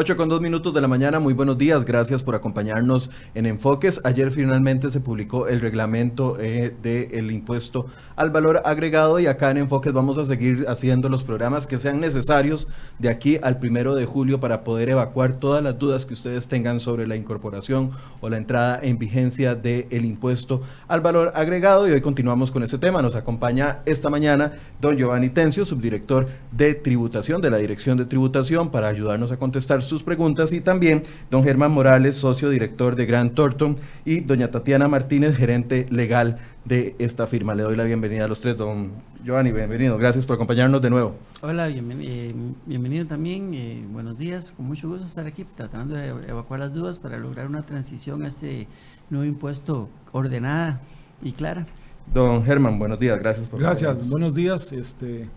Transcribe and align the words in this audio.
8 0.00 0.16
con 0.16 0.28
2 0.28 0.40
minutos 0.40 0.72
de 0.72 0.80
la 0.80 0.86
mañana, 0.86 1.18
muy 1.18 1.34
buenos 1.34 1.58
días, 1.58 1.84
gracias 1.84 2.22
por 2.22 2.36
acompañarnos 2.36 3.10
en 3.34 3.46
Enfoques. 3.46 4.00
Ayer 4.04 4.30
finalmente 4.30 4.90
se 4.90 5.00
publicó 5.00 5.48
el 5.48 5.60
reglamento 5.60 6.36
eh, 6.38 6.72
del 6.80 7.32
impuesto 7.32 7.86
al 8.14 8.30
valor 8.30 8.62
agregado 8.64 9.18
y 9.18 9.26
acá 9.26 9.50
en 9.50 9.56
Enfoques 9.56 9.92
vamos 9.92 10.16
a 10.16 10.24
seguir 10.24 10.66
haciendo 10.68 11.08
los 11.08 11.24
programas 11.24 11.66
que 11.66 11.78
sean 11.78 11.98
necesarios 11.98 12.68
de 13.00 13.08
aquí 13.08 13.40
al 13.42 13.58
primero 13.58 13.96
de 13.96 14.06
julio 14.06 14.38
para 14.38 14.62
poder 14.62 14.88
evacuar 14.88 15.40
todas 15.40 15.64
las 15.64 15.76
dudas 15.80 16.06
que 16.06 16.14
ustedes 16.14 16.46
tengan 16.46 16.78
sobre 16.78 17.08
la 17.08 17.16
incorporación 17.16 17.90
o 18.20 18.30
la 18.30 18.36
entrada 18.36 18.78
en 18.80 18.98
vigencia 18.98 19.56
del 19.56 20.04
impuesto 20.04 20.62
al 20.86 21.00
valor 21.00 21.32
agregado 21.34 21.88
y 21.88 21.90
hoy 21.90 22.00
continuamos 22.00 22.52
con 22.52 22.62
ese 22.62 22.78
tema. 22.78 23.02
Nos 23.02 23.16
acompaña 23.16 23.80
esta 23.84 24.10
mañana 24.10 24.52
don 24.80 24.96
Giovanni 24.96 25.30
Tencio, 25.30 25.64
subdirector 25.64 26.28
de 26.52 26.74
tributación 26.74 27.42
de 27.42 27.50
la 27.50 27.56
Dirección 27.56 27.98
de 27.98 28.04
Tributación, 28.04 28.70
para 28.70 28.86
ayudarnos 28.86 29.32
a 29.32 29.38
contestar 29.38 29.82
sus 29.88 30.04
preguntas 30.04 30.52
y 30.52 30.60
también 30.60 31.02
don 31.30 31.42
Germán 31.42 31.72
Morales, 31.72 32.16
socio 32.16 32.50
director 32.50 32.94
de 32.94 33.06
Grant 33.06 33.34
Thornton 33.34 33.76
y 34.04 34.20
doña 34.20 34.50
Tatiana 34.50 34.86
Martínez, 34.86 35.36
gerente 35.36 35.86
legal 35.90 36.38
de 36.64 36.94
esta 36.98 37.26
firma. 37.26 37.54
Le 37.54 37.62
doy 37.62 37.76
la 37.76 37.84
bienvenida 37.84 38.26
a 38.26 38.28
los 38.28 38.40
tres, 38.40 38.56
don 38.56 38.92
Giovanni, 39.24 39.50
bienvenido. 39.50 39.98
Gracias 39.98 40.24
por 40.26 40.34
acompañarnos 40.34 40.80
de 40.80 40.90
nuevo. 40.90 41.16
Hola, 41.40 41.68
eh, 41.68 42.34
bienvenido 42.66 43.06
también. 43.06 43.52
Eh, 43.54 43.84
buenos 43.90 44.18
días, 44.18 44.52
con 44.56 44.66
mucho 44.66 44.88
gusto 44.88 45.06
estar 45.06 45.26
aquí 45.26 45.44
tratando 45.56 45.94
de 45.94 46.08
evacuar 46.08 46.60
las 46.60 46.72
dudas 46.72 46.98
para 46.98 47.18
lograr 47.18 47.46
una 47.46 47.62
transición 47.62 48.22
a 48.22 48.28
este 48.28 48.68
nuevo 49.10 49.24
impuesto 49.24 49.88
ordenada 50.12 50.80
y 51.22 51.32
clara. 51.32 51.66
Don 52.12 52.44
Germán, 52.44 52.78
buenos 52.78 52.98
días, 52.98 53.18
gracias 53.18 53.48
por 53.48 53.60
Gracias, 53.60 54.08
buenos 54.08 54.34
días. 54.34 54.72
Este, 54.72 55.28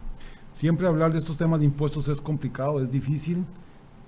siempre 0.53 0.87
hablar 0.87 1.11
de 1.11 1.19
estos 1.19 1.37
temas 1.37 1.59
de 1.59 1.65
impuestos 1.65 2.07
es 2.07 2.21
complicado, 2.21 2.81
es 2.81 2.91
difícil. 2.91 3.45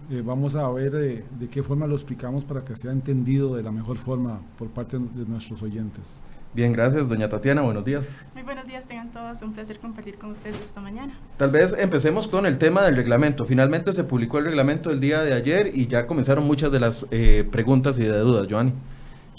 Eh, 0.09 0.21
vamos 0.23 0.55
a 0.55 0.69
ver 0.69 0.93
eh, 0.95 1.23
de 1.39 1.47
qué 1.47 1.63
forma 1.63 1.87
lo 1.87 1.95
explicamos 1.95 2.43
para 2.43 2.63
que 2.65 2.75
sea 2.75 2.91
entendido 2.91 3.55
de 3.55 3.63
la 3.63 3.71
mejor 3.71 3.97
forma 3.97 4.41
por 4.57 4.69
parte 4.69 4.97
de 4.99 5.25
nuestros 5.25 5.61
oyentes. 5.63 6.21
Bien, 6.53 6.71
gracias, 6.73 7.07
doña 7.07 7.29
Tatiana, 7.29 7.61
buenos 7.61 7.83
días. 7.83 8.25
Muy 8.33 8.43
buenos 8.43 8.67
días, 8.67 8.85
tengan 8.85 9.09
todos, 9.11 9.41
un 9.41 9.53
placer 9.53 9.79
compartir 9.79 10.19
con 10.19 10.31
ustedes 10.31 10.59
esta 10.61 10.81
mañana. 10.81 11.17
Tal 11.37 11.49
vez 11.49 11.73
empecemos 11.77 12.27
con 12.27 12.45
el 12.45 12.59
tema 12.59 12.83
del 12.83 12.95
reglamento. 12.95 13.45
Finalmente 13.45 13.91
se 13.93 14.03
publicó 14.03 14.37
el 14.37 14.45
reglamento 14.45 14.91
el 14.91 14.99
día 14.99 15.21
de 15.21 15.33
ayer 15.33 15.71
y 15.73 15.87
ya 15.87 16.05
comenzaron 16.05 16.45
muchas 16.45 16.71
de 16.71 16.79
las 16.79 17.07
eh, 17.09 17.47
preguntas 17.49 17.97
y 17.97 18.03
de 18.03 18.19
dudas, 18.19 18.47
Joanny. 18.49 18.73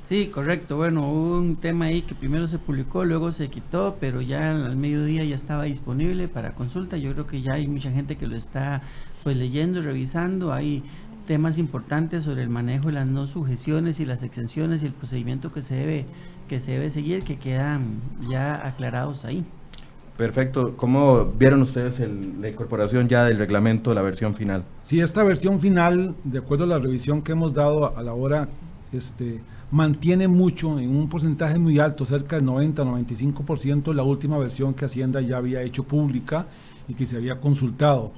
Sí, 0.05 0.27
correcto. 0.27 0.77
Bueno, 0.77 1.09
hubo 1.09 1.39
un 1.39 1.57
tema 1.57 1.87
ahí 1.87 2.03
que 2.03 2.15
primero 2.15 2.47
se 2.47 2.59
publicó, 2.59 3.05
luego 3.05 3.33
se 3.33 3.49
quitó, 3.49 3.97
pero 4.01 4.21
ya 4.21 4.51
al 4.51 4.77
mediodía 4.77 5.25
ya 5.25 5.35
estaba 5.35 5.65
disponible 5.65 6.29
para 6.29 6.55
consulta. 6.55 6.99
Yo 6.99 7.13
creo 7.13 7.27
que 7.27 7.41
ya 7.41 7.55
hay 7.55 7.67
mucha 7.69 7.91
gente 7.91 8.17
que 8.17 8.27
lo 8.27 8.37
está 8.37 8.83
pues 9.25 9.37
leyendo, 9.37 9.83
revisando. 9.83 10.53
Hay 10.53 10.85
temas 11.27 11.59
importantes 11.59 12.25
sobre 12.25 12.43
el 12.43 12.51
manejo 12.51 12.89
de 12.89 12.93
las 12.93 13.07
no 13.07 13.27
sujeciones 13.27 13.99
y 13.99 14.05
las 14.05 14.23
exenciones 14.23 14.83
y 14.83 14.87
el 14.87 14.93
procedimiento 14.93 15.53
que 15.53 15.63
se 15.63 15.75
debe 15.75 16.07
que 16.49 16.61
se 16.61 16.73
debe 16.73 16.91
seguir 16.91 17.25
que 17.25 17.39
quedan 17.39 18.01
ya 18.29 18.67
aclarados 18.67 19.25
ahí. 19.25 19.45
Perfecto. 20.17 20.77
¿Cómo 20.77 21.25
vieron 21.25 21.63
ustedes 21.63 21.99
la 21.99 22.49
incorporación 22.49 23.09
ya 23.09 23.25
del 23.25 23.39
reglamento 23.39 23.91
de 23.91 23.97
la 23.97 24.03
versión 24.03 24.35
final? 24.35 24.65
Sí, 24.83 25.01
esta 25.01 25.25
versión 25.25 25.59
final, 25.59 26.15
de 26.23 26.39
acuerdo 26.39 26.65
a 26.65 26.67
la 26.69 26.79
revisión 26.79 27.23
que 27.23 27.33
hemos 27.33 27.53
dado 27.53 27.97
a 27.97 28.03
la 28.03 28.13
hora, 28.13 28.47
este, 28.93 29.41
mantiene 29.73 30.29
mucho, 30.29 30.79
en 30.79 30.95
un 30.95 31.09
porcentaje 31.09 31.59
muy 31.59 31.81
alto, 31.81 32.07
cerca 32.07 32.37
del 32.37 32.47
90-95%, 32.47 33.93
la 33.93 34.05
última 34.05 34.39
versión 34.39 34.73
que 34.73 34.85
Hacienda 34.85 35.21
ya 35.21 35.39
había 35.39 35.63
hecho 35.63 35.83
pública 35.83 36.47
y 36.87 36.95
que 36.95 37.07
se 37.07 37.17
había 37.17 37.41
consultado. 37.41 38.13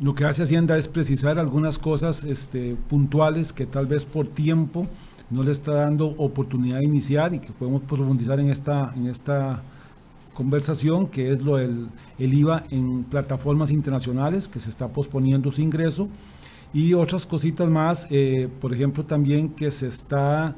Lo 0.00 0.14
que 0.14 0.24
hace 0.24 0.42
Hacienda 0.42 0.76
es 0.76 0.88
precisar 0.88 1.38
algunas 1.38 1.78
cosas 1.78 2.24
este, 2.24 2.76
puntuales 2.88 3.52
que 3.52 3.66
tal 3.66 3.86
vez 3.86 4.04
por 4.04 4.26
tiempo 4.26 4.88
no 5.30 5.42
le 5.42 5.52
está 5.52 5.72
dando 5.72 6.08
oportunidad 6.18 6.78
de 6.78 6.84
iniciar 6.84 7.34
y 7.34 7.38
que 7.38 7.52
podemos 7.52 7.82
profundizar 7.82 8.40
en 8.40 8.50
esta, 8.50 8.92
en 8.96 9.06
esta 9.06 9.62
conversación, 10.34 11.06
que 11.06 11.32
es 11.32 11.42
lo 11.42 11.56
del 11.56 11.88
el 12.18 12.34
IVA 12.34 12.64
en 12.70 13.04
plataformas 13.04 13.70
internacionales, 13.70 14.48
que 14.48 14.60
se 14.60 14.70
está 14.70 14.88
posponiendo 14.88 15.50
su 15.50 15.62
ingreso, 15.62 16.08
y 16.74 16.94
otras 16.94 17.26
cositas 17.26 17.68
más, 17.68 18.06
eh, 18.10 18.48
por 18.60 18.72
ejemplo, 18.72 19.04
también 19.04 19.50
que 19.50 19.70
se 19.70 19.88
está 19.88 20.54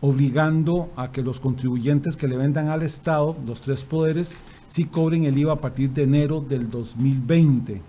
obligando 0.00 0.90
a 0.96 1.12
que 1.12 1.22
los 1.22 1.40
contribuyentes 1.40 2.16
que 2.16 2.28
le 2.28 2.36
vendan 2.36 2.68
al 2.68 2.82
Estado, 2.82 3.36
los 3.46 3.60
tres 3.60 3.84
poderes, 3.84 4.34
sí 4.68 4.84
cobren 4.84 5.24
el 5.24 5.36
IVA 5.36 5.54
a 5.54 5.60
partir 5.60 5.90
de 5.90 6.04
enero 6.04 6.40
del 6.40 6.70
2020, 6.70 7.82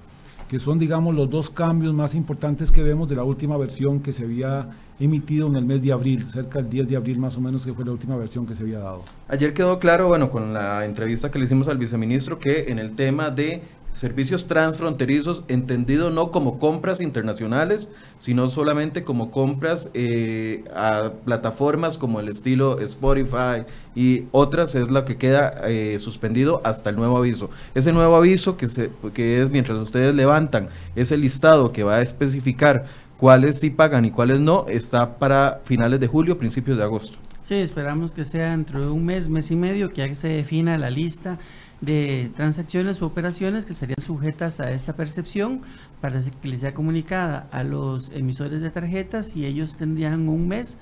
que 0.52 0.60
son, 0.60 0.78
digamos, 0.78 1.16
los 1.16 1.30
dos 1.30 1.50
cambios 1.50 1.94
más 1.94 2.14
importantes 2.14 2.74
que 2.74 2.84
vemos 2.84 3.08
de 3.08 3.16
la 3.16 3.24
última 3.24 3.56
versión 3.56 4.02
que 4.02 4.12
se 4.12 4.26
había 4.26 4.68
emitido 5.00 5.48
en 5.48 5.56
el 5.56 5.64
mes 5.64 5.82
de 5.82 5.94
abril, 5.94 6.30
cerca 6.30 6.60
del 6.60 6.70
10 6.70 6.90
de 6.90 6.98
abril 6.98 7.20
más 7.20 7.38
o 7.38 7.40
menos, 7.40 7.66
que 7.66 7.74
fue 7.74 7.86
la 7.86 7.94
última 7.94 8.18
versión 8.18 8.46
que 8.46 8.54
se 8.54 8.64
había 8.64 8.80
dado. 8.80 9.06
Ayer 9.30 9.54
quedó 9.54 9.80
claro, 9.80 10.10
bueno, 10.10 10.30
con 10.30 10.54
la 10.54 10.84
entrevista 10.84 11.32
que 11.32 11.40
le 11.40 11.46
hicimos 11.46 11.70
al 11.70 11.78
viceministro, 11.78 12.38
que 12.38 12.70
en 12.70 12.80
el 12.80 12.98
tema 12.98 13.30
de 13.30 13.62
servicios 13.94 14.48
transfronterizos, 14.48 15.44
entendido 15.48 16.10
no 16.10 16.32
como 16.32 16.60
compras 16.60 17.02
internacionales, 17.02 17.90
sino 18.20 18.50
solamente 18.50 19.04
como 19.04 19.32
compras 19.32 19.90
eh, 19.94 20.64
a 20.76 21.12
plataformas 21.26 21.98
como 21.98 22.20
el 22.20 22.30
estilo 22.30 22.80
Spotify 22.80 23.64
y 23.96 24.24
otras, 24.32 24.76
es 24.76 24.90
lo 24.90 25.06
que 25.06 25.18
queda 25.18 25.62
eh, 25.66 26.00
suspendido 26.00 26.62
hasta 26.64 26.90
el 26.90 26.96
nuevo 26.96 27.18
aviso. 27.18 27.50
Ese 27.76 27.92
nuevo 27.92 28.16
aviso 28.16 28.58
que, 28.58 28.68
se, 28.68 28.92
que 29.14 29.42
es 29.42 29.50
mientras 29.50 29.78
ustedes 29.78 30.16
levantan 30.16 30.70
ese 30.96 31.18
listado 31.18 31.72
que 31.72 31.84
va 31.84 31.96
a 31.96 32.02
especificar 32.02 32.86
cuáles 33.18 33.60
sí 33.60 33.70
pagan 33.70 34.06
y 34.06 34.12
cuáles 34.12 34.40
no, 34.40 34.66
está 34.68 35.18
para 35.20 35.62
finales 35.66 36.00
de 36.00 36.08
julio, 36.08 36.40
principios 36.40 36.78
de 36.78 36.84
agosto. 36.84 37.18
Sí, 37.44 37.56
esperamos 37.56 38.14
que 38.14 38.24
sea 38.24 38.52
dentro 38.52 38.80
de 38.80 38.88
un 38.88 39.06
mes, 39.06 39.28
mes 39.28 39.52
y 39.52 39.56
medio, 39.56 39.92
que 39.92 40.08
ya 40.08 40.16
se 40.16 40.30
defina 40.30 40.78
la 40.78 40.90
lista 40.90 41.38
de 41.82 42.32
transacciones 42.36 43.02
u 43.02 43.06
operaciones 43.06 43.66
que 43.66 43.74
serían 43.74 44.02
sujetas 44.02 44.60
a 44.60 44.72
esta 44.72 44.94
percepción 44.94 45.64
para 46.00 46.22
que 46.22 46.48
les 46.48 46.62
sea 46.62 46.74
comunicada 46.74 47.48
a 47.52 47.64
los 47.64 48.12
emisores 48.12 48.62
de 48.62 48.70
tarjetas 48.70 49.36
y 49.36 49.46
ellos 49.46 49.76
tendrían 49.76 50.30
un 50.30 50.48
mes 50.48 50.78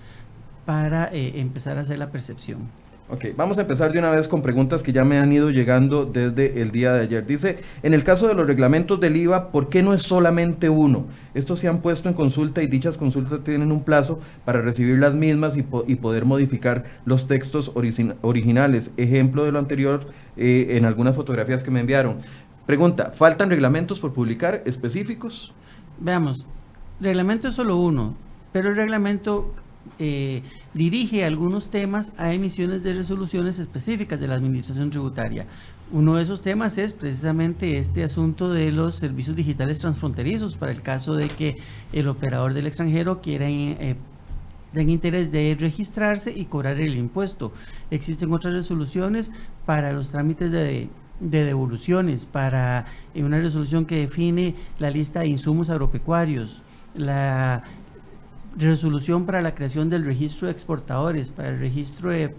para 0.65 1.05
eh, 1.05 1.39
empezar 1.39 1.77
a 1.77 1.81
hacer 1.81 1.97
la 1.97 2.11
percepción. 2.11 2.69
Ok, 3.11 3.25
vamos 3.35 3.57
a 3.57 3.61
empezar 3.61 3.91
de 3.91 3.97
una 3.97 4.11
vez 4.11 4.27
con 4.27 4.43
preguntas 4.43 4.83
que 4.83 4.91
ya 4.91 5.03
me 5.03 5.17
han 5.17 5.33
ido 5.33 5.49
llegando 5.49 6.05
desde 6.05 6.61
el 6.61 6.69
día 6.69 6.93
de 6.93 7.01
ayer. 7.01 7.25
Dice, 7.25 7.57
en 7.81 7.95
el 7.95 8.03
caso 8.03 8.27
de 8.27 8.35
los 8.35 8.45
reglamentos 8.45 8.99
del 8.99 9.17
IVA, 9.17 9.51
¿por 9.51 9.67
qué 9.69 9.81
no 9.81 9.95
es 9.95 10.03
solamente 10.03 10.69
uno? 10.69 11.05
Estos 11.33 11.57
se 11.57 11.67
han 11.67 11.79
puesto 11.79 12.07
en 12.07 12.13
consulta 12.13 12.61
y 12.61 12.67
dichas 12.67 12.99
consultas 12.99 13.43
tienen 13.43 13.71
un 13.71 13.83
plazo 13.83 14.19
para 14.45 14.61
recibir 14.61 14.99
las 14.99 15.15
mismas 15.15 15.57
y, 15.57 15.63
poder 15.63 16.25
modificar 16.25 16.83
los 17.05 17.25
textos 17.25 17.71
originales. 18.21 18.91
Ejemplo 18.95 19.43
de 19.43 19.53
lo 19.53 19.57
anterior 19.57 20.05
eh, 20.37 20.77
en 20.77 20.85
algunas 20.85 21.15
fotografías 21.15 21.63
que 21.63 21.71
me 21.71 21.79
enviaron. 21.79 22.17
Pregunta, 22.67 23.09
¿faltan 23.09 23.49
reglamentos 23.49 23.99
por 23.99 24.13
publicar 24.13 24.61
específicos? 24.65 25.51
Veamos, 25.99 26.45
reglamento 27.01 27.47
es 27.47 27.55
solo 27.55 27.75
uno, 27.77 28.13
pero 28.53 28.69
el 28.69 28.75
reglamento 28.75 29.51
eh, 29.97 30.43
dirige 30.73 31.25
algunos 31.25 31.69
temas 31.71 32.13
a 32.17 32.33
emisiones 32.33 32.83
de 32.83 32.93
resoluciones 32.93 33.59
específicas 33.59 34.19
de 34.19 34.27
la 34.27 34.35
Administración 34.35 34.89
Tributaria. 34.89 35.45
Uno 35.91 36.15
de 36.15 36.23
esos 36.23 36.41
temas 36.41 36.77
es 36.77 36.93
precisamente 36.93 37.77
este 37.77 38.03
asunto 38.03 38.51
de 38.53 38.71
los 38.71 38.95
servicios 38.95 39.35
digitales 39.35 39.79
transfronterizos 39.79 40.55
para 40.55 40.71
el 40.71 40.83
caso 40.83 41.15
de 41.15 41.27
que 41.27 41.57
el 41.91 42.07
operador 42.07 42.53
del 42.53 42.67
extranjero 42.67 43.21
quiera 43.21 43.47
eh, 43.49 43.97
interés 44.75 45.31
de 45.31 45.57
registrarse 45.59 46.31
y 46.31 46.45
cobrar 46.45 46.79
el 46.79 46.95
impuesto. 46.95 47.51
Existen 47.89 48.31
otras 48.31 48.53
resoluciones 48.53 49.31
para 49.65 49.91
los 49.91 50.11
trámites 50.11 50.51
de, 50.51 50.89
de 51.19 51.43
devoluciones, 51.43 52.27
para 52.27 52.85
eh, 53.15 53.23
una 53.23 53.39
resolución 53.39 53.85
que 53.85 54.01
define 54.01 54.53
la 54.77 54.91
lista 54.91 55.21
de 55.21 55.27
insumos 55.29 55.71
agropecuarios, 55.71 56.61
la 56.93 57.63
resolución 58.57 59.25
para 59.25 59.41
la 59.41 59.55
creación 59.55 59.89
del 59.89 60.05
registro 60.05 60.47
de 60.47 60.53
exportadores, 60.53 61.31
para 61.31 61.49
el 61.49 61.59
registro 61.59 62.11
de 62.11 62.33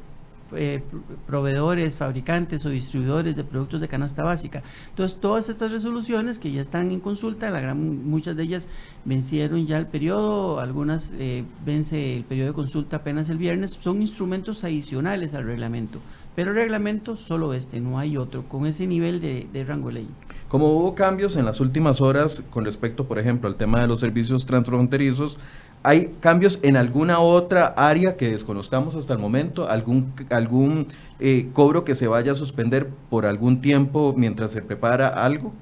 eh, 0.52 0.82
proveedores, 1.26 1.96
fabricantes 1.96 2.66
o 2.66 2.70
distribuidores 2.70 3.36
de 3.36 3.44
productos 3.44 3.80
de 3.80 3.86
canasta 3.86 4.24
básica. 4.24 4.62
Entonces, 4.88 5.20
todas 5.20 5.48
estas 5.48 5.70
resoluciones 5.70 6.40
que 6.40 6.50
ya 6.50 6.60
están 6.60 6.90
en 6.90 6.98
consulta, 6.98 7.50
la 7.50 7.60
gran, 7.60 8.08
muchas 8.08 8.36
de 8.36 8.42
ellas 8.42 8.68
vencieron 9.04 9.64
ya 9.66 9.78
el 9.78 9.86
periodo, 9.86 10.58
algunas 10.58 11.12
eh, 11.18 11.44
vence 11.64 12.16
el 12.16 12.24
periodo 12.24 12.48
de 12.48 12.54
consulta 12.54 12.96
apenas 12.96 13.28
el 13.28 13.38
viernes, 13.38 13.78
son 13.80 14.00
instrumentos 14.00 14.64
adicionales 14.64 15.34
al 15.34 15.44
reglamento. 15.44 16.00
Pero 16.34 16.50
el 16.50 16.56
reglamento 16.56 17.16
solo 17.16 17.54
este, 17.54 17.80
no 17.80 17.98
hay 17.98 18.16
otro, 18.16 18.42
con 18.44 18.66
ese 18.66 18.86
nivel 18.86 19.20
de, 19.20 19.46
de 19.52 19.64
rango 19.64 19.90
ley. 19.90 20.08
Como 20.48 20.72
hubo 20.74 20.94
cambios 20.94 21.36
en 21.36 21.44
las 21.44 21.60
últimas 21.60 22.00
horas 22.00 22.42
con 22.50 22.64
respecto, 22.64 23.06
por 23.06 23.18
ejemplo, 23.18 23.48
al 23.48 23.56
tema 23.56 23.80
de 23.80 23.86
los 23.86 24.00
servicios 24.00 24.46
transfronterizos, 24.46 25.38
¿Hay 25.82 26.14
cambios 26.20 26.58
en 26.62 26.76
alguna 26.76 27.20
otra 27.20 27.68
área 27.68 28.16
que 28.16 28.30
desconozcamos 28.30 28.96
hasta 28.96 29.14
el 29.14 29.18
momento? 29.18 29.68
¿Algún, 29.68 30.12
algún 30.28 30.88
eh, 31.18 31.48
cobro 31.54 31.84
que 31.84 31.94
se 31.94 32.06
vaya 32.06 32.32
a 32.32 32.34
suspender 32.34 32.88
por 33.08 33.24
algún 33.24 33.62
tiempo 33.62 34.14
mientras 34.14 34.50
se 34.50 34.60
prepara 34.60 35.08
algo? 35.08 35.54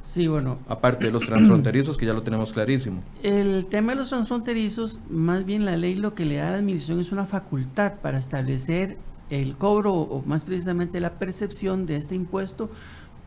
Sí, 0.00 0.28
bueno. 0.28 0.58
Aparte 0.68 1.06
de 1.06 1.12
los 1.12 1.24
transfronterizos, 1.24 1.96
que 1.98 2.06
ya 2.06 2.14
lo 2.14 2.22
tenemos 2.22 2.52
clarísimo. 2.52 3.02
El 3.22 3.66
tema 3.66 3.92
de 3.92 3.98
los 3.98 4.10
transfronterizos, 4.10 5.00
más 5.10 5.44
bien 5.44 5.64
la 5.64 5.76
ley 5.76 5.94
lo 5.94 6.14
que 6.14 6.24
le 6.24 6.36
da 6.36 6.48
a 6.48 6.50
la 6.52 6.58
administración 6.58 7.00
es 7.00 7.12
una 7.12 7.26
facultad 7.26 7.94
para 8.02 8.18
establecer 8.18 8.96
el 9.30 9.56
cobro 9.56 9.94
o 9.94 10.22
más 10.26 10.44
precisamente 10.44 11.00
la 11.00 11.18
percepción 11.18 11.86
de 11.86 11.96
este 11.96 12.14
impuesto 12.14 12.70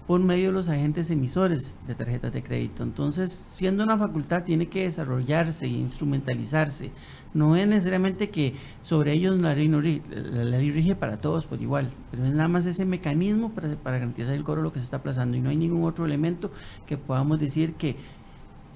por 0.07 0.21
medio 0.21 0.48
de 0.48 0.54
los 0.54 0.69
agentes 0.69 1.12
emisores 1.12 1.77
de 1.86 1.94
tarjetas 1.94 2.31
de 2.31 2.42
crédito. 2.42 2.81
Entonces, 2.81 3.45
siendo 3.50 3.83
una 3.83 3.98
facultad, 3.98 4.44
tiene 4.44 4.68
que 4.68 4.83
desarrollarse 4.83 5.65
e 5.65 5.69
instrumentalizarse. 5.69 6.92
No 7.33 7.57
es 7.57 7.68
necesariamente 7.68 8.30
que 8.30 8.56
sobre 8.81 9.12
ellos 9.12 9.39
la 9.42 9.54
ley, 9.54 9.68
no, 9.68 9.81
la 9.81 10.44
ley 10.45 10.71
rige 10.71 10.95
para 10.95 11.18
todos 11.18 11.45
por 11.45 11.62
igual, 11.62 11.92
pero 12.09 12.25
es 12.25 12.31
nada 12.31 12.48
más 12.48 12.65
ese 12.65 12.86
mecanismo 12.86 13.51
para, 13.51 13.75
para 13.75 13.98
garantizar 13.98 14.33
el 14.33 14.45
cobro 14.45 14.62
lo 14.62 14.71
que 14.71 14.80
se 14.80 14.86
está 14.86 14.98
aplazando 14.98 15.36
y 15.36 15.42
no 15.42 15.50
hay 15.50 15.57
ningún 15.57 15.83
otro 15.83 16.06
elemento 16.06 16.51
que 16.86 16.98
podamos 16.98 17.39
decir 17.39 17.74
que 17.74 17.98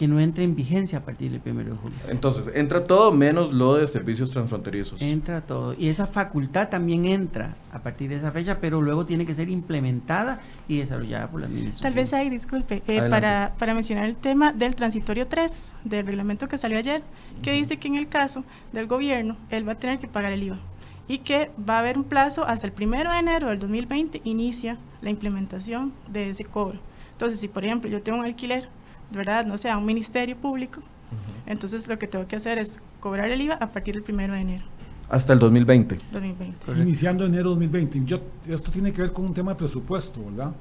que 0.01 0.07
no 0.07 0.19
entre 0.19 0.44
en 0.44 0.56
vigencia 0.56 0.98
a 0.98 1.06
partir 1.06 1.30
del 1.30 1.42
1 1.45 1.63
de 1.63 1.75
julio. 1.75 2.00
Entonces, 2.07 2.50
entra 2.56 2.88
todo 2.88 3.12
menos 3.12 3.53
lo 3.53 3.75
de 3.75 3.88
servicios 3.88 4.31
transfronterizos. 4.31 5.00
Entra 5.00 5.42
todo. 5.42 5.75
Y 5.77 5.89
esa 5.89 6.07
facultad 6.07 6.69
también 6.69 7.06
entra 7.06 7.56
a 7.71 7.83
partir 7.83 8.09
de 8.09 8.15
esa 8.15 8.31
fecha, 8.31 8.57
pero 8.59 8.81
luego 8.81 9.06
tiene 9.06 9.27
que 9.27 9.36
ser 9.36 9.48
implementada 9.48 10.42
y 10.68 10.80
desarrollada 10.80 11.30
por 11.30 11.42
la 11.42 11.45
administración. 11.45 11.83
Tal 11.83 11.94
vez 11.94 12.13
ahí, 12.13 12.31
disculpe, 12.31 12.81
eh, 12.88 13.03
para, 13.12 13.53
para 13.59 13.75
mencionar 13.75 14.06
el 14.06 14.15
tema 14.15 14.51
del 14.53 14.74
transitorio 14.74 15.27
3 15.27 15.75
del 15.83 16.07
reglamento 16.07 16.48
que 16.48 16.57
salió 16.57 16.80
ayer, 16.80 17.03
que 17.44 17.51
dice 17.51 17.77
que 17.77 17.88
en 17.88 17.94
el 17.98 18.07
caso 18.07 18.44
del 18.74 18.88
gobierno, 18.88 19.38
él 19.51 19.68
va 19.68 19.74
a 19.74 19.77
tener 19.77 20.00
que 20.00 20.07
pagar 20.07 20.31
el 20.31 20.42
IVA 20.42 20.57
y 21.07 21.19
que 21.19 21.51
va 21.69 21.75
a 21.75 21.80
haber 21.81 22.00
un 22.00 22.06
plazo 22.06 22.44
hasta 22.44 22.65
el 22.65 22.74
1 22.75 23.12
de 23.12 23.19
enero 23.19 23.50
del 23.50 23.59
2020 23.59 24.21
inicia 24.24 24.80
la 25.03 25.12
implementación 25.12 25.94
de 26.07 26.31
ese 26.31 26.44
cobro. 26.44 26.80
Entonces, 27.12 27.39
si 27.39 27.48
por 27.48 27.63
ejemplo 27.63 27.88
yo 27.88 28.01
tengo 28.01 28.18
un 28.18 28.25
alquiler 28.25 28.68
¿verdad? 29.12 29.46
No 29.46 29.58
sea 29.58 29.78
un 29.78 29.86
ministerio 29.86 30.36
público. 30.36 30.81
Entonces 31.46 31.88
lo 31.88 32.00
que 32.00 32.08
tengo 32.08 32.28
que 32.28 32.36
hacer 32.36 32.58
es 32.58 32.80
cobrar 33.00 33.30
el 33.30 33.42
IVA 33.42 33.56
a 33.56 33.72
partir 33.72 33.96
del 33.96 34.04
primero 34.04 34.34
de 34.34 34.42
enero. 34.42 34.66
Hasta 35.10 35.34
el 35.34 35.40
2020. 35.40 36.00
2020. 36.12 36.72
Iniciando 36.81 37.25
enero 37.25 37.50
2020. 37.50 38.06
Yo, 38.06 38.22
esto 38.48 38.72
tiene 38.72 38.94
que 38.94 39.02
ver 39.02 39.12
con 39.12 39.25
un 39.25 39.34
tema 39.34 39.52
de 39.52 39.58
presupuesto, 39.58 40.24
¿verdad? 40.24 40.54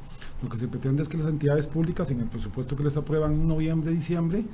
Lo 0.43 0.49
que 0.49 0.57
se 0.57 0.67
pretende 0.67 1.03
es 1.03 1.09
que 1.09 1.17
las 1.17 1.29
entidades 1.29 1.69
públicas, 1.69 2.11
en 2.11 2.21
el 2.21 2.27
presupuesto 2.27 2.75
que 2.75 2.83
les 2.83 2.97
aprueban 2.97 3.33
en 3.33 3.47
noviembre, 3.47 3.93
diciembre, 3.93 4.45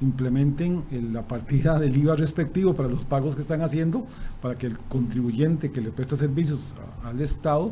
implementen 0.00 0.82
la 1.12 1.22
partida 1.28 1.78
del 1.80 1.96
IVA 1.96 2.16
respectivo 2.16 2.74
para 2.74 2.88
los 2.88 3.04
pagos 3.04 3.36
que 3.36 3.42
están 3.42 3.62
haciendo, 3.62 4.06
para 4.42 4.58
que 4.58 4.66
el 4.66 4.76
contribuyente 4.76 5.70
que 5.70 5.80
le 5.80 5.90
presta 5.90 6.16
servicios 6.16 6.74
al 7.04 7.20
Estado 7.20 7.70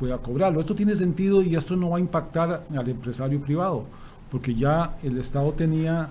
pueda 0.00 0.18
cobrarlo. 0.18 0.58
Esto 0.58 0.74
tiene 0.74 0.96
sentido 0.96 1.42
y 1.42 1.54
esto 1.54 1.76
no 1.76 1.90
va 1.90 1.98
a 1.98 2.00
impactar 2.00 2.64
al 2.76 2.88
empresario 2.88 3.40
privado 3.40 3.86
porque 4.34 4.52
ya 4.52 4.96
el 5.04 5.16
Estado 5.18 5.52
tenía 5.52 6.10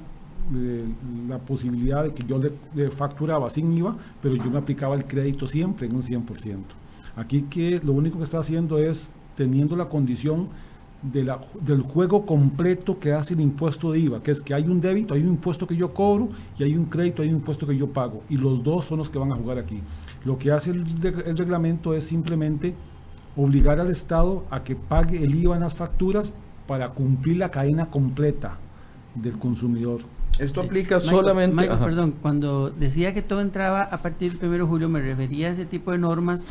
eh, 0.56 0.86
la 1.28 1.40
posibilidad 1.40 2.06
de 2.06 2.14
que 2.14 2.24
yo 2.24 2.40
le, 2.74 2.90
facturaba 2.90 3.50
sin 3.50 3.74
IVA, 3.74 3.98
pero 4.22 4.38
yo 4.38 4.50
me 4.50 4.60
aplicaba 4.60 4.96
el 4.96 5.04
crédito 5.04 5.46
siempre 5.46 5.88
en 5.88 5.96
un 5.98 6.04
100%. 6.04 6.56
Aquí 7.18 7.42
que 7.50 7.82
lo 7.84 7.92
único 7.92 8.20
que 8.20 8.24
está 8.24 8.40
haciendo 8.40 8.78
es 8.78 9.12
teniendo 9.36 9.76
la 9.76 9.90
condición 9.90 10.48
de 11.02 11.26
la, 11.26 11.42
del 11.60 11.82
juego 11.82 12.26
completo 12.26 12.98
que 12.98 13.12
hace 13.12 13.34
el 13.34 13.42
impuesto 13.42 13.92
de 13.92 14.00
IVA, 14.00 14.24
que 14.24 14.32
es 14.32 14.42
que 14.42 14.54
hay 14.54 14.64
un 14.70 14.80
débito, 14.80 15.16
hay 15.16 15.22
un 15.22 15.28
impuesto 15.28 15.68
que 15.68 15.76
yo 15.76 15.94
cobro 15.94 16.30
y 16.58 16.64
hay 16.64 16.78
un 16.78 16.86
crédito, 16.86 17.24
hay 17.24 17.28
un 17.28 17.36
impuesto 17.36 17.68
que 17.68 17.76
yo 17.76 17.90
pago. 17.90 18.24
Y 18.30 18.38
los 18.38 18.64
dos 18.64 18.86
son 18.86 19.00
los 19.00 19.10
que 19.10 19.20
van 19.20 19.34
a 19.34 19.36
jugar 19.36 19.58
aquí. 19.58 19.82
Lo 20.24 20.38
que 20.38 20.50
hace 20.50 20.70
el 20.70 21.38
reglamento 21.38 21.94
es 21.94 22.06
simplemente 22.06 22.74
obligar 23.36 23.82
al 23.82 23.90
Estado 23.90 24.46
a 24.50 24.64
que 24.64 24.78
pague 24.78 25.22
el 25.22 25.36
IVA 25.36 25.56
en 25.56 25.62
las 25.64 25.76
facturas 25.76 26.32
para 26.68 26.90
cumplir 26.90 27.38
la 27.38 27.50
cadena 27.50 27.88
completa 27.88 28.58
del 29.16 29.38
consumidor. 29.38 30.02
Esto 30.40 30.62
aplica 30.62 31.00
solamente... 31.00 31.56
Michael, 31.56 31.80
perdón, 31.80 32.16
cuando 32.22 32.72
decía 32.72 33.14
que 33.14 33.22
todo 33.22 33.42
entraba 33.42 33.84
a 33.84 34.02
partir 34.02 34.40
del 34.40 34.50
1 34.50 34.58
de 34.58 34.64
julio, 34.64 34.90
me 34.90 35.02
refería 35.02 35.50
a 35.50 35.52
ese 35.52 35.66
tipo 35.66 35.92
de 35.92 36.00
normas 36.00 36.46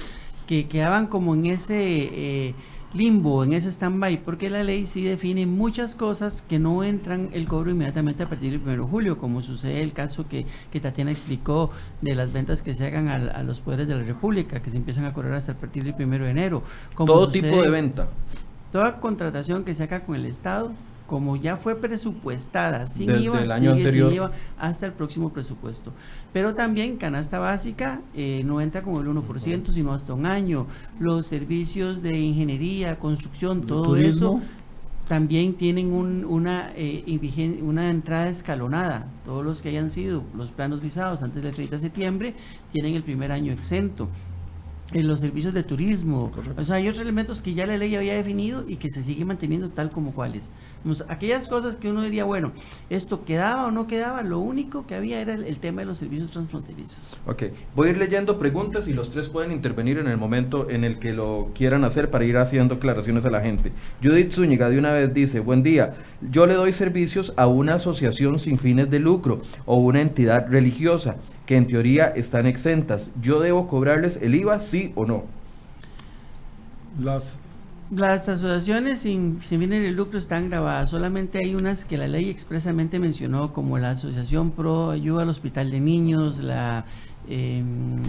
que 0.47 0.69
quedaban 0.69 1.07
como 1.09 1.35
en 1.35 1.47
ese 1.47 1.75
eh, 1.79 2.55
limbo, 2.95 3.43
en 3.43 3.55
ese 3.55 3.71
stand-by, 3.71 4.23
porque 4.25 4.51
la 4.51 4.63
ley 4.63 4.87
sí 4.87 5.03
define 5.03 5.47
muchas 5.47 5.97
cosas 5.97 6.43
que 6.43 6.61
no 6.61 6.85
entran 6.85 7.31
el 7.33 7.49
cobro 7.49 7.71
inmediatamente 7.71 8.23
a 8.23 8.29
partir 8.29 8.53
del 8.53 8.61
1 8.61 8.71
de 8.71 8.79
julio, 8.91 9.19
como 9.19 9.43
sucede 9.43 9.83
el 9.83 9.93
caso 9.93 10.29
que, 10.29 10.47
que 10.71 10.79
Tatiana 10.79 11.11
explicó 11.11 11.71
de 12.03 12.15
las 12.15 12.33
ventas 12.33 12.63
que 12.63 12.75
se 12.75 12.87
hagan 12.87 13.09
a, 13.09 13.43
los 13.43 13.61
poderes 13.61 13.89
de 13.89 13.97
la 13.97 14.05
República, 14.05 14.63
que 14.63 14.71
se 14.71 14.77
empiezan 14.77 15.07
a 15.07 15.13
cobrar 15.13 15.35
hasta 15.35 15.53
a 15.53 15.57
partir 15.57 15.83
del 15.83 15.95
1 15.95 16.25
de 16.25 16.31
enero. 16.31 16.63
Todo 16.97 17.29
tipo 17.29 17.63
de 17.63 17.71
venta 17.71 18.09
toda 18.73 18.99
contratación 18.99 19.65
que 19.65 19.75
se 19.75 19.85
haga 19.85 20.01
con 20.01 20.17
el 20.17 20.25
Estado, 20.25 20.73
como 21.07 21.37
ya 21.37 21.59
fue 21.59 21.77
presupuestada 21.77 22.87
sin 22.87 23.15
IVA, 23.15 23.43
el 23.43 23.53
año 23.53 23.77
sigue 23.77 23.93
sin 23.93 24.13
IVA 24.13 24.33
hasta 24.59 24.87
el 24.87 24.93
próximo 24.93 25.31
presupuesto. 25.31 25.93
Pero 26.33 26.55
también 26.55 26.97
canasta 26.97 27.39
básica 27.39 28.01
eh, 28.15 28.43
no 28.47 28.63
entra 28.63 28.83
con 28.83 28.95
el 28.95 29.15
1%, 29.15 29.73
sino 29.73 29.93
hasta 29.93 30.15
un 30.15 30.25
año. 30.25 30.67
Los 30.99 31.27
servicios 31.27 32.01
de 32.01 32.19
ingeniería, 32.19 32.99
construcción, 32.99 33.61
todo 33.67 33.95
eso 33.97 34.41
también 35.07 35.53
tienen 35.53 35.93
una, 35.93 36.73
eh, 36.75 37.61
una 37.61 37.91
entrada 37.91 38.31
escalonada. 38.31 39.07
Todos 39.27 39.45
los 39.45 39.61
que 39.61 39.69
hayan 39.69 39.91
sido 39.91 40.25
los 40.35 40.51
planos 40.51 40.81
visados 40.81 41.23
antes 41.23 41.43
del 41.43 41.53
30 41.53 41.77
de 41.77 41.83
septiembre 41.83 42.35
tienen 42.73 42.95
el 42.95 43.03
primer 43.03 43.33
año 43.33 43.53
exento 43.53 44.09
en 44.93 45.09
los 45.09 45.21
servicios 45.21 45.55
de 45.55 45.63
turismo. 45.63 46.31
O 46.57 46.65
sea, 46.65 46.77
hay 46.77 46.89
otros 46.89 47.01
elementos 47.01 47.41
que 47.41 47.55
ya 47.55 47.67
la 47.67 47.77
ley 47.77 47.95
había 47.95 48.15
definido 48.15 48.65
y 48.67 48.77
que 48.77 48.89
se 48.91 49.03
sigue 49.03 49.25
manteniendo 49.25 49.71
tal 49.71 49.91
como 49.91 50.13
cuales. 50.13 50.51
aquellas 51.09 51.49
cosas 51.49 51.77
que 51.77 51.91
uno 51.91 52.03
diría, 52.03 52.25
bueno, 52.25 52.53
esto 52.91 53.25
quedaba 53.25 53.67
o 53.67 53.71
no 53.71 53.87
quedaba, 53.87 54.23
lo 54.23 54.39
único 54.39 54.87
que 54.87 54.95
había 54.95 55.21
era 55.21 55.35
el, 55.35 55.59
tema 55.59 55.83
de 55.83 55.87
los 55.87 55.99
servicios 55.99 56.31
transfronterizos. 56.31 57.17
Ok, 57.27 57.45
voy 57.75 57.89
a 57.89 57.91
ir 57.93 57.99
leyendo 57.99 58.39
preguntas 58.39 58.89
y 58.89 58.93
los 58.93 59.11
tres 59.11 59.29
pueden 59.29 59.53
intervenir 59.53 59.99
en 59.99 60.09
el 60.09 60.17
momento 60.17 60.69
en 60.69 60.85
el 60.85 60.99
que 60.99 61.13
lo 61.13 61.51
quieran 61.55 61.85
hacer 61.85 62.11
para 62.11 62.25
ir 62.25 62.37
haciendo 62.37 62.75
aclaraciones 62.75 63.25
a 63.25 63.31
la 63.31 63.41
gente. 63.41 63.73
Judith 64.03 64.33
Zúñiga 64.33 64.69
de 64.69 64.79
una 64.79 64.93
vez 64.93 65.13
dice, 65.15 65.41
buen 65.41 65.63
día, 65.63 65.95
yo 66.31 66.47
le 66.47 66.55
doy 66.55 66.73
servicios 66.73 67.33
a 67.37 67.47
una 67.47 67.75
asociación 67.75 68.39
sin 68.39 68.59
fines 68.59 68.91
de 68.91 68.99
lucro 68.99 69.41
o 69.67 69.77
una 69.77 70.01
entidad 70.01 70.49
religiosa 70.49 71.17
que 71.53 71.59
en 71.59 71.67
teoría 71.67 72.07
están 72.07 72.47
exentas. 72.47 73.11
¿Yo 73.21 73.39
debo 73.39 73.69
cobrarles 73.69 74.19
el 74.23 74.35
IVA, 74.35 74.59
sí 74.59 74.91
o 74.95 75.05
no? 75.05 75.25
Las, 76.99 77.39
las 77.95 78.27
asociaciones 78.27 79.01
sin, 79.01 79.39
sin 79.43 79.61
fines 79.61 79.83
de 79.83 79.91
lucro 79.91 80.19
están 80.19 80.49
grabadas. 80.49 80.89
Solamente 80.89 81.41
hay 81.45 81.55
unas 81.55 81.85
que 81.85 81.99
la 81.99 82.09
ley 82.09 82.31
expresamente 82.31 82.99
mencionó, 82.99 83.53
como 83.53 83.77
la 83.77 83.91
Asociación 83.91 84.53
Pro 84.53 84.93
Ayuda 84.93 85.25
al 85.25 85.29
Hospital 85.29 85.71
de 85.71 85.81
Niños, 85.81 86.39
la 86.39 86.87
eh, 87.29 87.63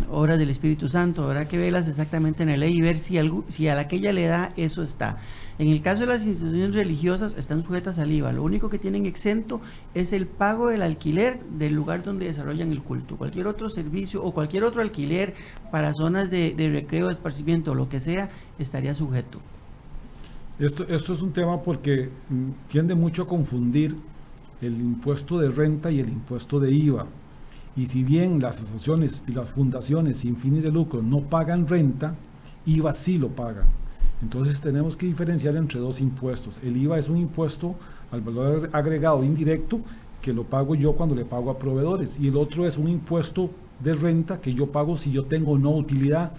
Obra 0.09 0.37
del 0.37 0.49
Espíritu 0.49 0.87
Santo. 0.87 1.25
Habrá 1.25 1.45
que 1.45 1.57
verlas 1.57 1.89
exactamente 1.89 2.43
en 2.43 2.49
la 2.49 2.55
ley 2.55 2.77
y 2.77 2.81
ver 2.81 2.97
si, 2.97 3.19
si 3.49 3.67
a 3.67 3.75
la 3.75 3.89
que 3.89 3.97
ella 3.97 4.13
le 4.13 4.25
da 4.25 4.53
eso 4.55 4.83
está. 4.83 5.17
En 5.59 5.67
el 5.67 5.81
caso 5.81 6.01
de 6.01 6.07
las 6.07 6.25
instituciones 6.25 6.75
religiosas 6.75 7.35
están 7.37 7.61
sujetas 7.61 7.99
al 7.99 8.11
IVA. 8.11 8.31
Lo 8.31 8.43
único 8.43 8.69
que 8.69 8.79
tienen 8.79 9.05
exento 9.05 9.61
es 9.93 10.11
el 10.11 10.25
pago 10.25 10.69
del 10.69 10.81
alquiler 10.81 11.39
del 11.43 11.73
lugar 11.73 12.03
donde 12.03 12.25
desarrollan 12.25 12.71
el 12.71 12.81
culto. 12.81 13.17
Cualquier 13.17 13.47
otro 13.47 13.69
servicio 13.69 14.23
o 14.23 14.33
cualquier 14.33 14.63
otro 14.63 14.81
alquiler 14.81 15.35
para 15.71 15.93
zonas 15.93 16.31
de, 16.31 16.55
recreo, 16.57 17.07
de 17.07 17.13
esparcimiento 17.13 17.71
o 17.71 17.75
lo 17.75 17.87
que 17.87 17.99
sea 17.99 18.31
estaría 18.57 18.95
sujeto. 18.95 19.39
Esto, 20.57 20.87
esto 20.87 21.13
es 21.13 21.21
un 21.21 21.33
tema 21.33 21.61
porque 21.61 22.09
mm, 22.29 22.49
tiende 22.67 22.95
mucho 22.95 23.23
a 23.23 23.27
confundir 23.27 23.95
el 24.61 24.79
impuesto 24.79 25.37
de 25.39 25.49
renta 25.49 25.91
y 25.91 25.99
el 25.99 26.09
impuesto 26.09 26.59
de 26.59 26.71
IVA. 26.71 27.05
Y 27.75 27.87
si 27.87 28.03
bien 28.03 28.39
las 28.39 28.61
asociaciones 28.61 29.23
y 29.27 29.33
las 29.33 29.49
fundaciones 29.49 30.17
sin 30.17 30.35
fines 30.35 30.63
de 30.63 30.71
lucro 30.71 31.01
no 31.01 31.21
pagan 31.21 31.67
renta, 31.67 32.15
IVA 32.65 32.93
sí 32.93 33.17
lo 33.17 33.29
pagan. 33.29 33.82
Entonces 34.23 34.61
tenemos 34.61 34.95
que 34.95 35.05
diferenciar 35.05 35.57
entre 35.57 35.81
dos 35.81 35.99
impuestos. 35.99 36.63
El 36.63 36.77
IVA 36.77 36.97
es 36.97 37.09
un 37.09 37.17
impuesto 37.17 37.75
al 38.09 38.21
valor 38.21 38.69
agregado 38.71 39.21
indirecto 39.21 39.81
que 40.21 40.31
lo 40.31 40.45
pago 40.45 40.75
yo 40.75 40.93
cuando 40.93 41.13
le 41.13 41.25
pago 41.25 41.51
a 41.51 41.59
proveedores 41.59 42.17
y 42.17 42.29
el 42.29 42.37
otro 42.37 42.65
es 42.65 42.77
un 42.77 42.87
impuesto 42.87 43.49
de 43.83 43.93
renta 43.93 44.39
que 44.39 44.53
yo 44.53 44.71
pago 44.71 44.95
si 44.95 45.11
yo 45.11 45.25
tengo 45.25 45.57
no 45.57 45.71
utilidad. 45.71 46.31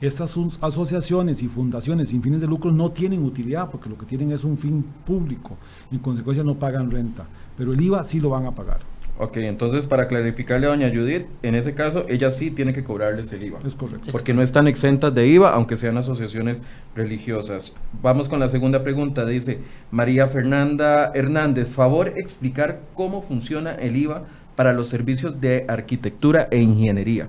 Estas 0.00 0.36
asociaciones 0.60 1.42
y 1.42 1.48
fundaciones 1.48 2.10
sin 2.10 2.22
fines 2.22 2.40
de 2.40 2.46
lucro 2.46 2.70
no 2.70 2.92
tienen 2.92 3.24
utilidad 3.24 3.68
porque 3.70 3.88
lo 3.88 3.98
que 3.98 4.06
tienen 4.06 4.30
es 4.30 4.44
un 4.44 4.56
fin 4.56 4.84
público. 5.04 5.56
En 5.90 5.98
consecuencia 5.98 6.44
no 6.44 6.54
pagan 6.54 6.92
renta, 6.92 7.26
pero 7.56 7.72
el 7.72 7.80
IVA 7.80 8.04
sí 8.04 8.20
lo 8.20 8.30
van 8.30 8.46
a 8.46 8.54
pagar. 8.54 8.91
Ok, 9.18 9.36
entonces 9.36 9.86
para 9.86 10.08
clarificarle 10.08 10.66
a 10.66 10.70
doña 10.70 10.90
Judith, 10.90 11.26
en 11.42 11.54
ese 11.54 11.74
caso 11.74 12.06
ella 12.08 12.30
sí 12.30 12.50
tiene 12.50 12.72
que 12.72 12.82
cobrarles 12.82 13.32
el 13.32 13.42
IVA. 13.44 13.60
Es 13.64 13.76
correcto. 13.76 14.10
Porque 14.10 14.32
no 14.34 14.42
están 14.42 14.66
exentas 14.66 15.14
de 15.14 15.26
IVA, 15.28 15.52
aunque 15.52 15.76
sean 15.76 15.96
asociaciones 15.98 16.62
religiosas. 16.94 17.76
Vamos 18.02 18.28
con 18.28 18.40
la 18.40 18.48
segunda 18.48 18.82
pregunta, 18.82 19.24
dice 19.26 19.60
María 19.90 20.28
Fernanda 20.28 21.12
Hernández, 21.14 21.72
favor 21.72 22.08
explicar 22.16 22.80
cómo 22.94 23.22
funciona 23.22 23.74
el 23.74 23.96
IVA 23.96 24.24
para 24.56 24.72
los 24.72 24.88
servicios 24.88 25.40
de 25.40 25.66
arquitectura 25.68 26.48
e 26.50 26.58
ingeniería. 26.60 27.28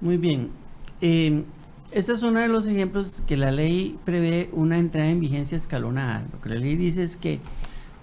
Muy 0.00 0.16
bien. 0.16 0.50
Eh, 1.00 1.42
Este 1.92 2.12
es 2.12 2.22
uno 2.22 2.38
de 2.38 2.46
los 2.48 2.66
ejemplos 2.66 3.20
que 3.26 3.36
la 3.36 3.50
ley 3.50 3.98
prevé 4.04 4.48
una 4.52 4.78
entrada 4.78 5.08
en 5.08 5.18
vigencia 5.18 5.56
escalonada. 5.56 6.24
Lo 6.32 6.40
que 6.40 6.50
la 6.50 6.54
ley 6.56 6.76
dice 6.76 7.02
es 7.02 7.16
que 7.16 7.40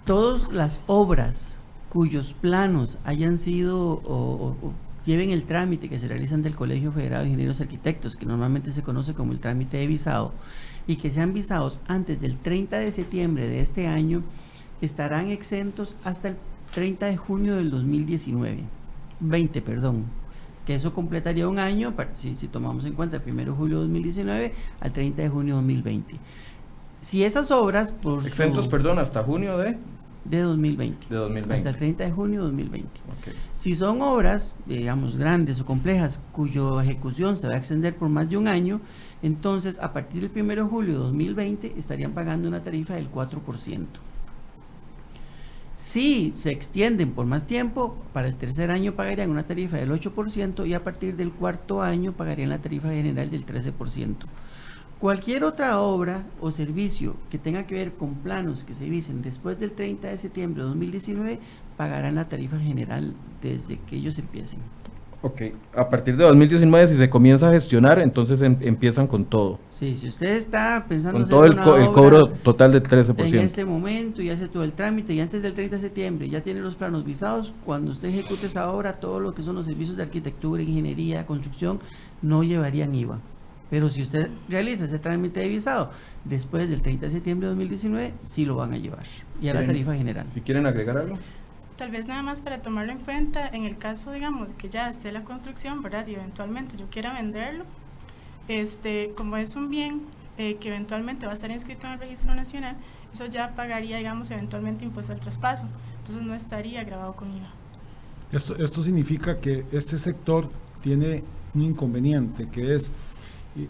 todas 0.06 0.52
las 0.52 0.82
obras 0.88 1.57
cuyos 1.90 2.34
planos 2.34 2.98
hayan 3.04 3.38
sido 3.38 4.02
o, 4.04 4.56
lleven 5.06 5.30
el 5.30 5.44
trámite 5.44 5.88
que 5.88 6.00
se 6.00 6.08
realizan 6.08 6.42
del 6.42 6.56
Colegio 6.56 6.92
Federado 6.92 7.24
de 7.24 7.30
Ingenieros 7.30 7.62
Arquitectos, 7.62 8.18
que 8.18 8.26
normalmente 8.26 8.72
se 8.72 8.84
conoce 8.84 9.14
como 9.14 9.32
el 9.32 9.40
trámite 9.40 9.78
de 9.78 9.88
visado, 9.88 10.34
y 10.86 10.98
que 10.98 11.12
sean 11.12 11.34
visados 11.34 11.80
antes 11.88 12.20
del 12.20 12.38
30 12.38 12.78
de 12.80 12.92
septiembre 12.92 13.48
de 13.48 13.62
este 13.62 13.88
año, 13.88 14.24
estarán 14.82 15.30
exentos 15.30 15.96
hasta 16.04 16.30
el 16.30 16.36
30 16.74 17.06
de 17.06 17.18
junio 17.18 17.56
del 17.56 17.72
2019. 17.72 18.64
20, 19.20 19.62
perdón, 19.62 20.06
que 20.66 20.76
eso 20.76 20.94
completaría 20.94 21.48
un 21.48 21.60
año, 21.60 21.94
si, 22.16 22.36
si 22.36 22.50
tomamos 22.50 22.86
en 22.86 22.94
cuenta 22.94 23.16
el 23.16 23.24
1 23.26 23.46
de 23.46 23.52
julio 23.52 23.78
de 23.78 23.84
2019 23.84 24.54
al 24.82 24.92
30 24.92 25.22
de 25.22 25.30
junio 25.30 25.56
de 25.56 25.62
2020. 25.62 26.16
Si 27.00 27.24
esas 27.24 27.52
obras... 27.52 27.94
Por 27.94 28.26
Exentos, 28.26 28.68
perdón, 28.68 29.00
hasta 29.00 29.24
junio 29.24 29.58
de... 29.58 29.78
De 30.30 30.42
2020. 30.42 31.08
De 31.10 31.16
2020. 31.16 31.56
Hasta 31.56 31.70
el 31.70 31.76
30 31.78 32.04
de 32.04 32.12
junio 32.12 32.42
de 32.42 32.46
2020. 32.48 32.90
Si 33.56 33.76
son 33.76 34.02
obras, 34.02 34.56
digamos, 34.66 35.16
grandes 35.16 35.60
o 35.62 35.66
complejas, 35.66 36.22
cuya 36.32 36.84
ejecución 36.84 37.38
se 37.38 37.48
va 37.48 37.54
a 37.54 37.58
extender 37.58 37.96
por 37.96 38.10
más 38.10 38.30
de 38.30 38.38
un 38.38 38.48
año, 38.48 38.82
entonces 39.22 39.80
a 39.80 39.94
partir 39.94 40.30
del 40.30 40.44
1 40.44 40.56
de 40.56 40.62
julio 40.70 40.94
de 40.94 41.00
2020 41.00 41.74
estarían 41.78 42.12
pagando 42.12 42.48
una 42.48 42.62
tarifa 42.62 42.96
del 42.96 43.12
4%. 43.12 43.86
Si 45.78 46.32
se 46.32 46.50
extienden 46.50 47.12
por 47.12 47.28
más 47.28 47.46
tiempo, 47.46 47.96
para 48.12 48.28
el 48.28 48.36
tercer 48.36 48.72
año 48.72 48.94
pagarían 48.94 49.30
una 49.30 49.44
tarifa 49.44 49.78
del 49.78 49.92
8% 49.92 50.68
y 50.68 50.74
a 50.74 50.80
partir 50.80 51.16
del 51.16 51.32
cuarto 51.32 51.84
año 51.84 52.14
pagarían 52.14 52.50
la 52.50 52.58
tarifa 52.58 52.90
general 52.90 53.30
del 53.30 53.46
13%. 53.46 54.16
Cualquier 55.00 55.44
otra 55.44 55.80
obra 55.80 56.24
o 56.42 56.50
servicio 56.50 57.16
que 57.30 57.38
tenga 57.38 57.68
que 57.68 57.76
ver 57.76 57.94
con 57.94 58.16
planos 58.16 58.64
que 58.64 58.74
se 58.74 58.90
visen 58.90 59.22
después 59.22 59.60
del 59.60 59.74
30 59.74 60.08
de 60.08 60.18
septiembre 60.18 60.64
de 60.64 60.70
2019 60.70 61.40
pagarán 61.78 62.16
la 62.16 62.28
tarifa 62.28 62.58
general 62.58 63.14
desde 63.44 63.78
que 63.88 63.98
ellos 63.98 64.18
empiecen. 64.18 64.60
Ok, 65.22 65.42
a 65.76 65.88
partir 65.90 66.16
de 66.16 66.24
2019 66.24 66.88
si 66.88 66.96
se 66.96 67.10
comienza 67.10 67.50
a 67.50 67.52
gestionar, 67.52 68.00
entonces 68.00 68.42
em, 68.42 68.56
empiezan 68.62 69.06
con 69.06 69.26
todo. 69.26 69.60
Sí, 69.70 69.96
si 69.96 70.08
usted 70.08 70.36
está 70.36 70.86
pensando 70.88 71.20
con 71.20 71.30
todo 71.30 71.46
el, 71.46 71.54
el 71.84 71.92
cobro 71.92 72.30
total 72.30 72.72
del 72.72 72.82
13%. 72.82 73.34
En 73.34 73.42
este 73.42 73.66
momento 73.66 74.24
y 74.24 74.32
hace 74.32 74.48
todo 74.48 74.64
el 74.64 74.74
trámite 74.74 75.14
y 75.14 75.20
antes 75.20 75.44
del 75.44 75.54
30 75.54 75.76
de 75.76 75.82
septiembre 75.82 76.30
ya 76.30 76.42
tiene 76.42 76.60
los 76.60 76.76
planos 76.76 77.06
visados, 77.06 77.54
cuando 77.66 77.92
usted 77.92 78.10
ejecute 78.10 78.48
esa 78.48 78.72
obra, 78.72 78.94
todo 78.94 79.20
lo 79.20 79.36
que 79.36 79.44
son 79.44 79.56
los 79.56 79.66
servicios 79.66 79.98
de 79.98 80.04
arquitectura, 80.04 80.64
ingeniería, 80.64 81.26
construcción, 81.28 81.80
no 82.24 82.44
llevarían 82.44 82.96
IVA. 82.96 83.20
Pero 83.70 83.90
si 83.90 84.02
usted 84.02 84.30
realiza 84.48 84.86
ese 84.86 85.00
trámite 85.00 85.42
de 85.42 85.48
visado 85.50 85.92
después 86.24 86.70
del 86.70 86.82
30 86.82 87.08
de 87.08 87.12
septiembre 87.12 87.48
de 87.48 87.56
2019, 87.56 88.14
sí 88.24 88.46
lo 88.46 88.56
van 88.56 88.74
a 88.74 88.78
llevar. 88.78 89.06
Y 89.42 89.50
a 89.50 89.54
la 89.54 89.66
tarifa 89.66 89.96
general. 89.96 90.26
Si 90.34 90.42
quieren 90.42 90.66
agregar 90.66 90.98
algo. 90.98 91.16
Tal 91.76 91.92
vez 91.92 92.08
nada 92.08 92.24
más 92.24 92.42
para 92.42 92.62
tomarlo 92.62 92.92
en 92.92 93.00
cuenta, 93.00 93.48
en 93.48 93.66
el 93.66 93.78
caso, 93.78 94.12
digamos, 94.12 94.50
que 94.58 94.68
ya 94.68 94.90
esté 94.90 95.12
la 95.12 95.24
construcción, 95.24 95.84
¿verdad? 95.84 96.08
Y 96.08 96.16
eventualmente 96.16 96.76
yo 96.76 96.88
quiera 96.90 97.14
venderlo, 97.14 97.66
este, 98.48 99.12
como 99.16 99.38
es 99.38 99.56
un 99.56 99.70
bien 99.70 100.02
eh, 100.40 100.58
que 100.60 100.70
eventualmente 100.70 101.26
va 101.26 101.34
a 101.34 101.36
estar 101.36 101.52
inscrito 101.52 101.86
en 101.86 101.94
el 101.94 102.00
registro 102.00 102.34
nacional, 102.34 102.78
eso 103.14 103.26
ya 103.28 103.56
pagaría, 103.56 103.98
digamos, 103.98 104.32
eventualmente 104.32 104.86
impuesto 104.86 105.14
al 105.14 105.20
traspaso. 105.20 105.68
Entonces 106.00 106.24
no 106.24 106.34
estaría 106.34 106.84
grabado 106.84 107.16
con 107.16 107.30
IVA. 107.30 107.50
Esto, 108.32 108.56
esto 108.56 108.84
significa 108.84 109.40
que 109.40 109.66
este 109.72 109.98
sector 109.98 110.50
tiene 110.82 111.24
un 111.54 111.62
inconveniente, 111.62 112.48
que 112.50 112.76
es, 112.76 112.92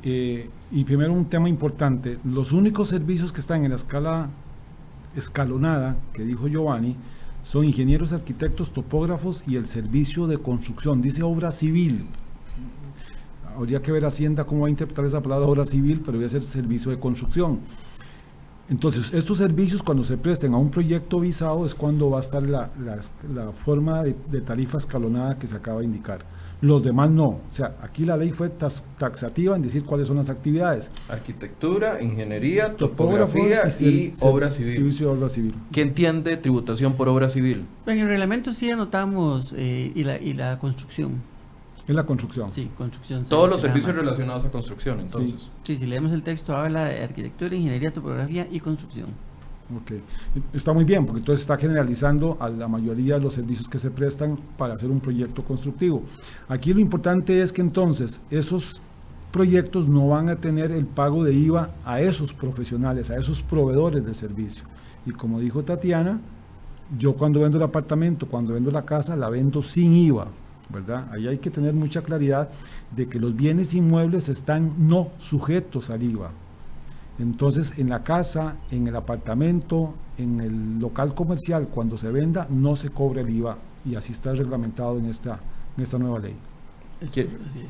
eh, 0.03 0.49
y 0.71 0.83
primero 0.83 1.13
un 1.13 1.25
tema 1.25 1.47
importante, 1.47 2.17
los 2.25 2.51
únicos 2.51 2.89
servicios 2.89 3.31
que 3.31 3.39
están 3.39 3.63
en 3.63 3.69
la 3.69 3.77
escala 3.77 4.29
escalonada, 5.15 5.97
que 6.13 6.23
dijo 6.23 6.47
Giovanni, 6.47 6.95
son 7.43 7.63
ingenieros, 7.63 8.11
arquitectos, 8.11 8.73
topógrafos 8.73 9.47
y 9.47 9.55
el 9.55 9.67
servicio 9.67 10.27
de 10.27 10.37
construcción. 10.37 11.01
Dice 11.01 11.23
obra 11.23 11.51
civil. 11.51 12.05
Habría 13.55 13.81
que 13.81 13.91
ver 13.91 14.05
Hacienda 14.05 14.43
cómo 14.43 14.61
va 14.61 14.67
a 14.67 14.69
interpretar 14.69 15.05
esa 15.05 15.21
palabra 15.21 15.47
obra 15.47 15.65
civil, 15.65 16.01
pero 16.05 16.17
voy 16.17 16.25
a 16.25 16.29
ser 16.29 16.43
servicio 16.43 16.91
de 16.91 16.99
construcción. 16.99 17.59
Entonces, 18.69 19.13
estos 19.13 19.37
servicios 19.37 19.81
cuando 19.81 20.03
se 20.03 20.17
presten 20.17 20.53
a 20.53 20.57
un 20.57 20.69
proyecto 20.69 21.21
visado 21.21 21.65
es 21.65 21.73
cuando 21.73 22.09
va 22.09 22.17
a 22.17 22.21
estar 22.21 22.43
la, 22.43 22.69
forma 23.53 24.03
de, 24.03 24.15
de 24.29 24.41
tarifa 24.41 24.77
escalonada 24.77 25.39
que 25.39 25.47
se 25.47 25.55
acaba 25.55 25.79
de 25.79 25.85
indicar 25.85 26.25
los 26.61 26.83
demás 26.83 27.11
no. 27.11 27.27
O 27.27 27.41
sea, 27.49 27.75
aquí 27.81 28.05
la 28.05 28.17
ley 28.17 28.31
fue 28.31 28.49
taxativa 28.49 29.55
en 29.55 29.61
decir 29.61 29.85
cuáles 29.85 30.07
son 30.07 30.17
las 30.17 30.29
actividades. 30.29 30.91
Arquitectura, 31.09 32.01
ingeniería, 32.01 32.75
topografía 32.75 33.67
y, 33.79 34.13
obra 34.21 34.49
civil. 34.49 34.73
Servicio 34.73 35.07
de 35.07 35.17
obra 35.17 35.29
civil. 35.29 35.53
¿Qué 35.71 35.81
entiende 35.81 36.37
tributación 36.37 36.93
por 36.93 37.09
obra 37.09 37.29
civil? 37.29 37.65
En 37.85 37.99
el 37.99 38.07
reglamento 38.07 38.51
sí 38.53 38.69
anotamos 38.71 39.53
eh, 39.55 39.91
y, 39.93 40.03
la, 40.03 40.19
y 40.19 40.33
la 40.33 40.59
construcción. 40.59 41.21
Es 41.87 41.95
la 41.95 42.05
construcción. 42.05 42.51
Sí, 42.51 42.69
construcción. 42.75 43.23
Todos 43.23 43.49
los 43.49 43.61
servicios 43.61 43.95
relacionados 43.95 44.43
a 44.43 44.51
construcción, 44.51 44.99
entonces. 44.99 45.49
Sí. 45.63 45.77
si 45.77 45.85
leemos 45.85 46.11
el 46.11 46.21
texto, 46.21 46.53
habla 46.53 46.85
de 46.85 47.01
arquitectura, 47.01 47.55
ingeniería, 47.55 47.93
topografía 47.93 48.45
y 48.51 48.59
construcción. 48.59 49.07
Ok, 49.75 49.91
está 50.53 50.71
muy 50.71 50.85
bien, 50.85 51.05
porque 51.05 51.19
entonces 51.19 51.41
está 51.41 51.57
generalizando 51.57 52.37
a 52.39 52.49
la 52.49 52.69
mayoría 52.69 53.15
de 53.15 53.19
los 53.19 53.33
servicios 53.33 53.67
que 53.67 53.77
se 53.79 53.91
prestan 53.91 54.37
para 54.57 54.75
hacer 54.75 54.89
un 54.89 55.01
proyecto 55.01 55.43
constructivo. 55.43 56.03
Aquí 56.47 56.73
lo 56.73 56.79
importante 56.79 57.41
es 57.41 57.51
que 57.51 57.59
entonces 57.59 58.21
esos 58.29 58.81
proyectos 59.31 59.89
no 59.89 60.07
van 60.07 60.29
a 60.29 60.37
tener 60.37 60.71
el 60.71 60.85
pago 60.85 61.23
de 61.25 61.33
IVA 61.33 61.71
a 61.83 61.99
esos 61.99 62.33
profesionales, 62.33 63.09
a 63.09 63.17
esos 63.17 63.41
proveedores 63.41 64.05
del 64.05 64.15
servicio. 64.15 64.63
Y 65.05 65.11
como 65.11 65.39
dijo 65.41 65.63
Tatiana, 65.63 66.21
yo 66.97 67.15
cuando 67.15 67.41
vendo 67.41 67.57
el 67.57 67.63
apartamento, 67.63 68.25
cuando 68.27 68.53
vendo 68.53 68.71
la 68.71 68.85
casa, 68.85 69.17
la 69.17 69.29
vendo 69.29 69.61
sin 69.61 69.93
IVA, 69.93 70.27
¿verdad? 70.69 71.09
Ahí 71.11 71.27
hay 71.27 71.39
que 71.39 71.49
tener 71.49 71.73
mucha 71.73 72.01
claridad 72.01 72.49
de 72.95 73.09
que 73.09 73.19
los 73.19 73.35
bienes 73.35 73.73
inmuebles 73.73 74.29
están 74.29 74.71
no 74.87 75.09
sujetos 75.17 75.89
al 75.89 76.03
IVA. 76.03 76.31
Entonces, 77.19 77.79
en 77.79 77.89
la 77.89 78.03
casa, 78.03 78.57
en 78.71 78.87
el 78.87 78.95
apartamento, 78.95 79.93
en 80.17 80.39
el 80.39 80.79
local 80.79 81.15
comercial, 81.15 81.67
cuando 81.67 81.97
se 81.97 82.11
venda, 82.11 82.47
no 82.49 82.75
se 82.75 82.89
cobra 82.89 83.21
el 83.21 83.29
IVA 83.29 83.57
y 83.85 83.95
así 83.95 84.11
está 84.11 84.33
reglamentado 84.33 84.97
en 84.99 85.05
esta, 85.05 85.39
en 85.75 85.83
esta 85.83 85.97
nueva 85.97 86.19
ley. 86.19 86.35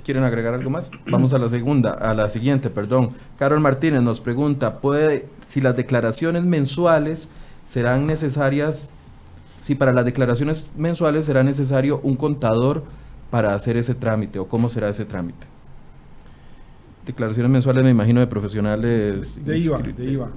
¿Quieren 0.06 0.24
agregar 0.24 0.54
algo 0.54 0.70
más? 0.70 0.90
Vamos 1.10 1.34
a 1.34 1.38
la 1.38 1.50
segunda, 1.50 1.92
a 1.94 2.14
la 2.14 2.30
siguiente, 2.30 2.70
perdón. 2.70 3.12
Carol 3.38 3.60
Martínez 3.60 4.02
nos 4.02 4.22
pregunta, 4.22 4.80
¿puede, 4.80 5.28
si 5.46 5.60
las 5.60 5.76
declaraciones 5.76 6.46
mensuales 6.46 7.28
serán 7.66 8.08
necesarias, 8.08 8.90
si 9.62 9.76
para 9.76 9.92
las 9.92 10.06
declaraciones 10.06 10.72
mensuales 10.78 11.26
será 11.26 11.44
necesario 11.44 12.00
un 12.04 12.16
contador 12.16 12.84
para 13.30 13.54
hacer 13.54 13.76
ese 13.76 13.96
trámite 13.96 14.40
o 14.40 14.48
cómo 14.48 14.70
será 14.70 14.90
ese 14.90 15.04
trámite? 15.04 15.46
Declaraciones 17.08 17.50
mensuales, 17.50 17.84
me 17.84 17.90
imagino, 17.90 18.20
de 18.20 18.28
profesionales. 18.28 19.44
De, 19.44 19.58
IVA, 19.58 19.80
de, 19.80 20.12
IVA, 20.12 20.30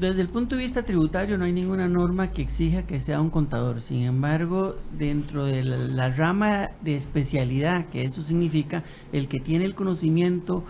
Desde 0.00 0.22
el 0.22 0.28
punto 0.28 0.56
de 0.56 0.62
vista 0.62 0.82
tributario 0.82 1.38
no 1.38 1.44
hay 1.44 1.52
ninguna 1.52 1.88
norma 1.88 2.32
que 2.32 2.42
exija 2.42 2.82
que 2.86 3.00
sea 3.00 3.20
un 3.20 3.30
contador. 3.30 3.80
Sin 3.80 4.02
embargo, 4.02 4.76
dentro 4.98 5.44
de 5.44 5.62
la, 5.62 6.10
rama 6.10 6.70
de 6.80 6.96
especialidad, 6.96 7.86
que 7.86 8.04
eso 8.04 8.22
significa, 8.22 8.82
el 9.12 9.28
que 9.28 9.38
tiene 9.38 9.66
el 9.66 9.74
conocimiento 9.74 10.64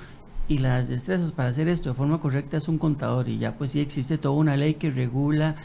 y 0.49 0.59
las 0.59 0.89
destrezas 0.89 1.33
para 1.33 1.49
hacer 1.49 1.69
esto 1.69 1.89
de 1.89 1.95
forma 1.95 2.21
correcta 2.21 2.57
es 2.57 2.69
un 2.69 2.79
contador 2.79 3.29
y 3.29 3.39
ya 3.39 3.59
pues 3.59 3.73
sí 3.73 3.81
existe 3.81 4.17
toda 4.17 4.37
una 4.37 4.57
ley 4.57 4.75
que 4.75 4.91
regula 4.91 5.57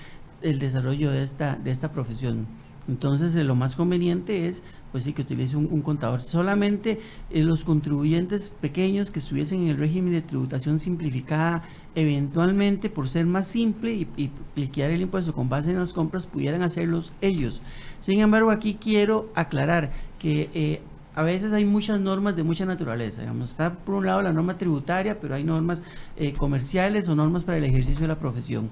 el 0.42 0.58
desarrollo 0.58 1.12
de 1.12 1.24
esta, 1.24 1.56
de 1.56 1.72
esta 1.72 1.92
profesión. 1.92 2.48
Entonces, 2.88 3.36
eh, 3.36 3.44
lo 3.44 3.56
más 3.56 3.76
conveniente 3.76 4.48
es 4.48 4.64
pues 4.92 5.06
sí, 5.06 5.14
que 5.14 5.22
utilice 5.22 5.56
un, 5.56 5.82
contador. 5.82 6.22
Solamente 6.22 7.00
eh, 7.30 7.44
los 7.44 7.64
contribuyentes 7.64 8.50
pequeños 8.50 9.10
que 9.10 9.20
estuviesen 9.20 9.64
en 9.64 9.70
el 9.70 9.78
régimen 9.78 10.12
de 10.12 10.22
tributación 10.22 10.80
simplificada, 10.80 11.64
eventualmente 11.96 12.90
por 12.90 13.08
ser 13.08 13.26
más 13.26 13.48
simple 13.48 13.94
y, 13.94 14.08
y 14.18 14.32
liquidar 14.56 14.92
el 14.92 15.02
impuesto 15.02 15.34
con 15.34 15.48
base 15.48 15.72
en 15.72 15.80
las 15.80 15.94
compras, 15.94 16.28
pudieran 16.28 16.62
hacerlos 16.62 17.14
ellos. 17.22 17.62
Sin 18.02 18.20
embargo, 18.20 18.52
aquí 18.52 18.78
quiero 18.80 19.30
aclarar 19.34 19.92
que 20.20 20.50
eh, 20.54 20.82
a 21.14 21.24
veces 21.24 21.52
hay 21.52 21.66
muchas 21.66 22.00
normas 22.00 22.36
de 22.36 22.44
mucha 22.44 22.66
naturaleza. 22.66 23.22
Digamos, 23.22 23.52
está 23.52 23.74
por 23.74 23.96
un 23.96 24.06
lado 24.06 24.22
la 24.22 24.32
norma 24.32 24.58
tributaria, 24.58 25.20
pero 25.20 25.36
hay 25.36 25.44
normas 25.44 25.84
eh, 26.16 26.34
comerciales 26.34 27.10
o 27.10 27.16
normas 27.16 27.44
para 27.44 27.58
el 27.58 27.66
ejercicio 27.66 28.02
de 28.02 28.08
la 28.08 28.20
profesión. 28.20 28.70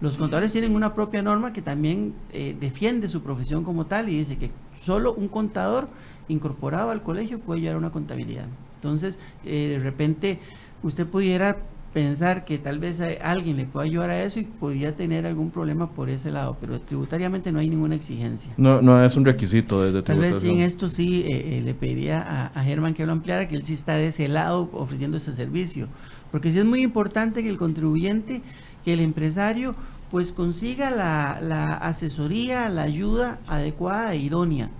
Los 0.00 0.16
contadores 0.16 0.52
tienen 0.52 0.74
una 0.74 0.94
propia 0.94 1.22
norma 1.22 1.52
que 1.52 1.62
también 1.62 2.14
defiende 2.58 3.06
su 3.06 3.22
profesión 3.22 3.62
como 3.62 3.86
tal 3.86 4.08
y 4.08 4.18
dice 4.18 4.36
que 4.36 4.50
solo 4.80 5.14
un 5.14 5.28
contador 5.28 5.88
incorporado 6.28 6.90
al 6.90 7.02
colegio 7.02 7.38
puede 7.38 7.60
llevar 7.60 7.76
una 7.76 7.90
contabilidad. 7.90 8.46
Entonces, 8.76 9.20
eh, 9.44 9.68
de 9.70 9.78
repente, 9.78 10.40
usted 10.82 11.06
pudiera 11.06 11.56
pensar 11.94 12.44
que 12.44 12.58
tal 12.58 12.78
vez 12.78 13.02
alguien 13.22 13.58
le 13.58 13.66
pueda 13.66 13.84
ayudar 13.84 14.10
a 14.10 14.24
eso 14.24 14.40
y 14.40 14.44
podría 14.44 14.96
tener 14.96 15.26
algún 15.26 15.50
problema 15.50 15.90
por 15.90 16.08
ese 16.08 16.30
lado, 16.30 16.56
pero 16.58 16.80
tributariamente 16.80 17.52
no 17.52 17.58
hay 17.58 17.68
ninguna 17.68 17.94
exigencia. 17.94 18.52
No, 18.56 18.80
no 18.80 19.04
es 19.04 19.14
un 19.14 19.26
requisito 19.26 19.82
desde 19.82 20.02
Tal 20.02 20.18
vez 20.18 20.38
sí 20.38 20.48
en 20.48 20.62
esto 20.62 20.88
sí 20.88 21.22
eh, 21.26 21.58
eh, 21.58 21.62
le 21.62 21.74
pediría 21.74 22.50
a, 22.54 22.64
Germán 22.64 22.94
que 22.94 23.04
lo 23.04 23.12
ampliara, 23.12 23.46
que 23.46 23.54
él 23.54 23.62
sí 23.62 23.74
está 23.74 23.94
de 23.94 24.06
ese 24.06 24.26
lado 24.26 24.70
ofreciendo 24.72 25.18
ese 25.18 25.34
servicio, 25.34 25.86
porque 26.30 26.50
sí 26.50 26.58
es 26.58 26.64
muy 26.64 26.80
importante 26.80 27.42
que 27.42 27.50
el 27.50 27.58
contribuyente, 27.58 28.40
que 28.84 28.92
el 28.92 29.00
empresario, 29.00 29.74
pues 30.10 30.32
consiga 30.32 30.90
la, 30.90 31.40
la 31.40 31.74
asesoría, 31.74 32.68
la 32.68 32.82
ayuda 32.82 33.38
adecuada 33.46 34.14
e 34.14 34.18
idónea. 34.18 34.70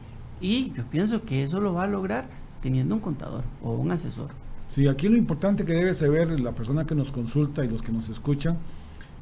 Y 0.40 0.73
yo 0.73 0.85
pienso 0.90 1.23
que 1.23 1.42
eso 1.42 1.61
lo 1.61 1.75
va 1.75 1.85
a 1.85 1.87
lograr 1.87 2.28
teniendo 2.61 2.94
un 2.94 3.00
contador 3.00 3.44
o 3.62 3.73
un 3.73 3.90
asesor. 3.90 4.30
Sí, 4.66 4.88
aquí 4.88 5.09
lo 5.09 5.16
importante 5.16 5.64
que 5.64 5.73
debe 5.73 5.92
saber 5.92 6.40
la 6.40 6.52
persona 6.52 6.87
que 6.87 6.94
nos 6.94 7.12
consulta 7.12 7.64
y 7.64 7.68
los 7.68 7.82
que 7.82 7.92
nos 7.92 8.09
escuchan 8.09 8.56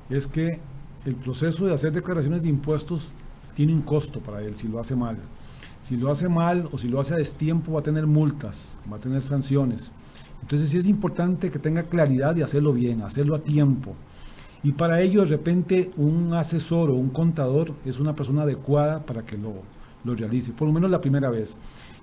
es 0.08 0.26
que 0.26 0.60
el 1.04 1.14
proceso 1.14 1.66
de 1.66 1.74
hacer 1.74 1.92
declaraciones 1.92 2.42
de 2.42 2.48
impuestos 2.48 3.12
tiene 3.54 3.72
un 3.72 3.82
costo 3.82 4.20
para 4.20 4.42
él 4.42 4.56
si 4.56 4.68
lo 4.68 4.78
hace 4.78 4.94
mal. 4.94 5.16
Si 5.82 5.96
lo 5.96 6.10
hace 6.10 6.28
mal 6.28 6.68
o 6.72 6.78
si 6.78 6.88
lo 6.88 7.00
hace 7.00 7.14
a 7.14 7.16
destiempo 7.16 7.72
va 7.72 7.80
a 7.80 7.82
tener 7.82 8.06
multas, 8.06 8.76
va 8.90 8.96
a 8.96 9.00
tener 9.00 9.22
sanciones. 9.22 9.90
Entonces 10.42 10.70
sí 10.70 10.76
es 10.76 10.86
importante 10.86 11.50
que 11.50 11.58
tenga 11.58 11.84
claridad 11.84 12.34
de 12.34 12.44
hacerlo 12.44 12.72
bien, 12.72 13.02
hacerlo 13.02 13.34
a 13.34 13.40
tiempo. 13.40 13.94
Y 14.62 14.72
para 14.72 15.00
ello 15.00 15.22
de 15.22 15.28
repente 15.28 15.90
un 15.96 16.34
asesor 16.34 16.90
o 16.90 16.94
un 16.94 17.10
contador 17.10 17.72
es 17.84 17.98
una 17.98 18.14
persona 18.14 18.42
adecuada 18.42 19.06
para 19.06 19.24
que 19.24 19.38
lo, 19.38 19.54
lo 20.04 20.14
realice, 20.14 20.52
por 20.52 20.68
lo 20.68 20.74
menos 20.74 20.90
la 20.90 21.00
primera 21.00 21.30
vez. 21.30 21.58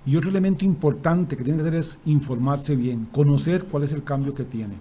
Y 0.06 0.16
otro 0.16 0.30
elemento 0.30 0.64
importante 0.64 1.36
que 1.36 1.44
tiene 1.44 1.58
que 1.58 1.68
hacer 1.68 1.78
es 1.78 1.98
informarse 2.06 2.74
bien, 2.76 3.06
conocer 3.12 3.64
cuál 3.64 3.82
es 3.82 3.92
el 3.92 4.04
cambio 4.04 4.34
que 4.34 4.44
tiene. 4.44 4.76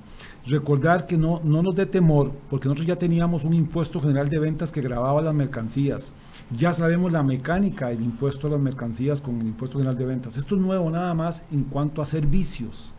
Recordar 0.45 1.05
que 1.05 1.17
no, 1.17 1.41
no 1.43 1.61
nos 1.61 1.75
dé 1.75 1.85
temor, 1.85 2.31
porque 2.49 2.67
nosotros 2.67 2.87
ya 2.87 2.95
teníamos 2.95 3.43
un 3.43 3.53
impuesto 3.53 3.99
general 3.99 4.29
de 4.29 4.39
ventas 4.39 4.71
que 4.71 4.81
grababa 4.81 5.21
las 5.21 5.33
mercancías. 5.33 6.13
Ya 6.51 6.71
sabemos 6.71 7.11
la 7.11 7.23
mecánica 7.23 7.89
del 7.89 8.03
impuesto 8.03 8.47
a 8.47 8.51
las 8.51 8.59
mercancías 8.59 9.19
con 9.21 9.41
el 9.41 9.47
impuesto 9.47 9.79
general 9.79 9.97
de 9.97 10.05
ventas. 10.05 10.37
Esto 10.37 10.55
es 10.55 10.61
nuevo 10.61 10.89
nada 10.89 11.13
más 11.13 11.43
en 11.51 11.63
cuanto 11.63 12.01
a 12.01 12.05
servicios, 12.05 12.93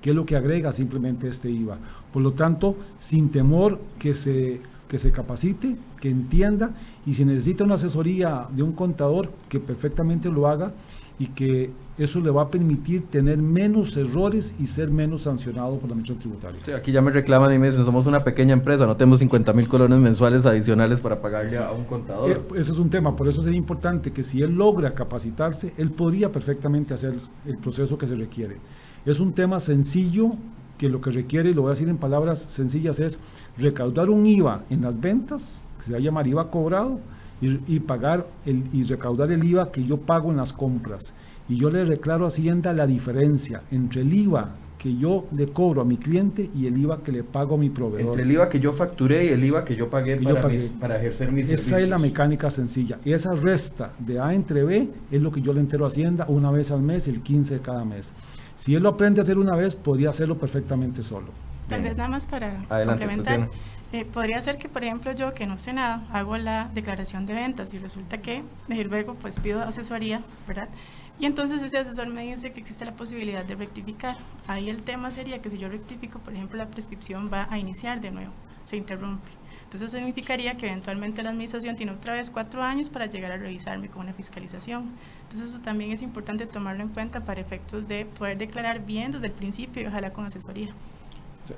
que 0.00 0.10
es 0.10 0.16
lo 0.16 0.24
que 0.26 0.36
agrega 0.36 0.72
simplemente 0.72 1.28
este 1.28 1.50
IVA. 1.50 1.78
Por 2.12 2.22
lo 2.22 2.32
tanto, 2.32 2.76
sin 2.98 3.30
temor 3.30 3.80
que 3.98 4.14
se, 4.14 4.60
que 4.88 4.98
se 4.98 5.10
capacite, 5.10 5.76
que 6.00 6.08
entienda 6.08 6.74
y 7.06 7.14
si 7.14 7.24
necesita 7.24 7.64
una 7.64 7.74
asesoría 7.74 8.46
de 8.50 8.62
un 8.62 8.72
contador, 8.72 9.30
que 9.48 9.60
perfectamente 9.60 10.30
lo 10.30 10.46
haga 10.46 10.72
y 11.18 11.26
que 11.26 11.72
eso 11.98 12.20
le 12.20 12.30
va 12.30 12.42
a 12.42 12.50
permitir 12.50 13.08
tener 13.08 13.38
menos 13.38 13.96
errores 13.96 14.54
y 14.58 14.66
ser 14.66 14.88
menos 14.90 15.22
sancionado 15.22 15.76
por 15.78 15.88
la 15.88 15.94
administración 15.94 16.18
tributaria. 16.18 16.76
aquí 16.76 16.92
ya 16.92 17.02
me 17.02 17.10
reclaman 17.10 17.52
y 17.52 17.58
me 17.58 17.66
dicen, 17.68 17.84
somos 17.84 18.06
una 18.06 18.22
pequeña 18.22 18.52
empresa, 18.52 18.86
no 18.86 18.96
tenemos 18.96 19.18
50 19.18 19.52
mil 19.52 19.66
colones 19.66 19.98
mensuales 19.98 20.46
adicionales 20.46 21.00
para 21.00 21.20
pagarle 21.20 21.58
a 21.58 21.72
un 21.72 21.84
contador. 21.84 22.30
Eh, 22.30 22.40
ese 22.60 22.70
es 22.70 22.78
un 22.78 22.88
tema, 22.88 23.16
por 23.16 23.26
eso 23.26 23.42
sería 23.42 23.58
importante 23.58 24.12
que 24.12 24.22
si 24.22 24.42
él 24.42 24.52
logra 24.52 24.94
capacitarse, 24.94 25.74
él 25.76 25.90
podría 25.90 26.30
perfectamente 26.30 26.94
hacer 26.94 27.14
el 27.46 27.58
proceso 27.58 27.98
que 27.98 28.06
se 28.06 28.14
requiere. 28.14 28.58
Es 29.08 29.20
un 29.20 29.32
tema 29.32 29.58
sencillo 29.58 30.32
que 30.76 30.90
lo 30.90 31.00
que 31.00 31.10
requiere, 31.10 31.50
y 31.50 31.54
lo 31.54 31.62
voy 31.62 31.70
a 31.70 31.72
decir 31.72 31.88
en 31.88 31.96
palabras 31.96 32.40
sencillas, 32.40 33.00
es 33.00 33.18
recaudar 33.56 34.10
un 34.10 34.26
IVA 34.26 34.64
en 34.68 34.82
las 34.82 35.00
ventas, 35.00 35.64
que 35.78 35.84
se 35.86 35.92
va 35.92 35.98
a 35.98 36.00
llamar 36.00 36.26
IVA 36.26 36.50
cobrado, 36.50 37.00
y, 37.40 37.80
pagar 37.80 38.26
el, 38.44 38.64
y 38.72 38.82
recaudar 38.82 39.30
el 39.30 39.42
IVA 39.44 39.70
que 39.70 39.84
yo 39.84 39.96
pago 39.96 40.30
en 40.30 40.36
las 40.36 40.52
compras. 40.52 41.14
Y 41.48 41.56
yo 41.56 41.70
le 41.70 41.84
declaro 41.84 42.26
a 42.26 42.28
Hacienda 42.28 42.74
la 42.74 42.86
diferencia 42.86 43.62
entre 43.70 44.02
el 44.02 44.12
IVA 44.12 44.56
que 44.76 44.96
yo 44.96 45.26
le 45.34 45.46
cobro 45.48 45.80
a 45.80 45.84
mi 45.84 45.96
cliente 45.96 46.50
y 46.54 46.66
el 46.66 46.76
IVA 46.76 47.02
que 47.02 47.10
le 47.10 47.24
pago 47.24 47.54
a 47.54 47.58
mi 47.58 47.70
proveedor. 47.70 48.10
Entre 48.10 48.24
el 48.24 48.32
IVA 48.32 48.48
que 48.48 48.60
yo 48.60 48.72
facturé 48.72 49.26
y 49.26 49.28
el 49.28 49.42
IVA 49.42 49.64
que 49.64 49.74
yo 49.74 49.88
pagué, 49.88 50.16
para, 50.18 50.50
para, 50.78 50.98
ejercer 50.98 51.32
mis 51.32 51.48
Esa 51.48 51.80
es 51.80 51.88
la 51.88 51.98
mecánica 51.98 52.50
sencilla. 52.50 52.98
Y 53.04 53.12
esa 53.12 53.34
resta 53.34 53.92
de 53.98 54.20
A 54.20 54.34
entre 54.34 54.64
B 54.64 54.88
es 55.10 55.22
lo 55.22 55.32
que 55.32 55.40
yo 55.40 55.52
le 55.52 55.60
entero 55.60 55.84
a 55.84 55.88
Hacienda 55.88 56.26
una 56.28 56.50
vez 56.50 56.70
al 56.70 56.82
mes, 56.82 57.08
el 57.08 57.22
15 57.22 57.54
de 57.54 57.60
cada 57.60 57.84
mes. 57.84 58.14
Si 58.58 58.74
él 58.74 58.82
lo 58.82 58.88
aprende 58.88 59.20
a 59.20 59.22
hacer 59.22 59.38
una 59.38 59.54
vez, 59.54 59.76
podría 59.76 60.10
hacerlo 60.10 60.36
perfectamente 60.36 61.04
solo. 61.04 61.28
Tal 61.68 61.80
vez 61.80 61.96
nada 61.96 62.10
más 62.10 62.26
para 62.26 62.64
complementar. 62.84 63.48
Eh, 63.92 64.04
podría 64.04 64.40
ser 64.42 64.58
que, 64.58 64.68
por 64.68 64.82
ejemplo, 64.82 65.12
yo 65.12 65.32
que 65.32 65.46
no 65.46 65.56
sé 65.56 65.72
nada, 65.72 66.06
hago 66.12 66.36
la 66.36 66.68
declaración 66.74 67.24
de 67.24 67.34
ventas 67.34 67.72
y 67.72 67.78
resulta 67.78 68.18
que 68.18 68.42
luego 68.68 69.14
pues 69.14 69.38
pido 69.38 69.62
asesoría, 69.62 70.22
¿verdad? 70.46 70.68
Y 71.20 71.26
entonces 71.26 71.62
ese 71.62 71.78
asesor 71.78 72.08
me 72.08 72.22
dice 72.22 72.52
que 72.52 72.60
existe 72.60 72.84
la 72.84 72.92
posibilidad 72.92 73.44
de 73.44 73.54
rectificar. 73.54 74.16
Ahí 74.48 74.68
el 74.68 74.82
tema 74.82 75.12
sería 75.12 75.40
que 75.40 75.50
si 75.50 75.58
yo 75.58 75.68
rectifico, 75.68 76.18
por 76.18 76.34
ejemplo, 76.34 76.58
la 76.58 76.66
prescripción 76.66 77.30
va 77.32 77.46
a 77.50 77.58
iniciar 77.58 78.00
de 78.00 78.10
nuevo, 78.10 78.32
se 78.64 78.76
interrumpe. 78.76 79.30
Entonces 79.64 79.88
eso 79.88 79.98
significaría 79.98 80.56
que 80.56 80.66
eventualmente 80.66 81.22
la 81.22 81.30
administración 81.30 81.76
tiene 81.76 81.92
otra 81.92 82.14
vez 82.14 82.30
cuatro 82.30 82.62
años 82.62 82.88
para 82.88 83.06
llegar 83.06 83.32
a 83.32 83.36
revisarme 83.36 83.88
con 83.88 84.02
una 84.02 84.14
fiscalización. 84.14 84.90
Entonces 85.28 85.50
eso 85.50 85.60
también 85.60 85.92
es 85.92 86.00
importante 86.00 86.46
tomarlo 86.46 86.82
en 86.82 86.88
cuenta 86.88 87.20
para 87.20 87.40
efectos 87.40 87.86
de 87.86 88.06
poder 88.06 88.38
declarar 88.38 88.84
bien 88.84 89.12
desde 89.12 89.26
el 89.26 89.32
principio 89.32 89.82
y 89.82 89.86
ojalá 89.86 90.10
con 90.12 90.24
asesoría 90.24 90.72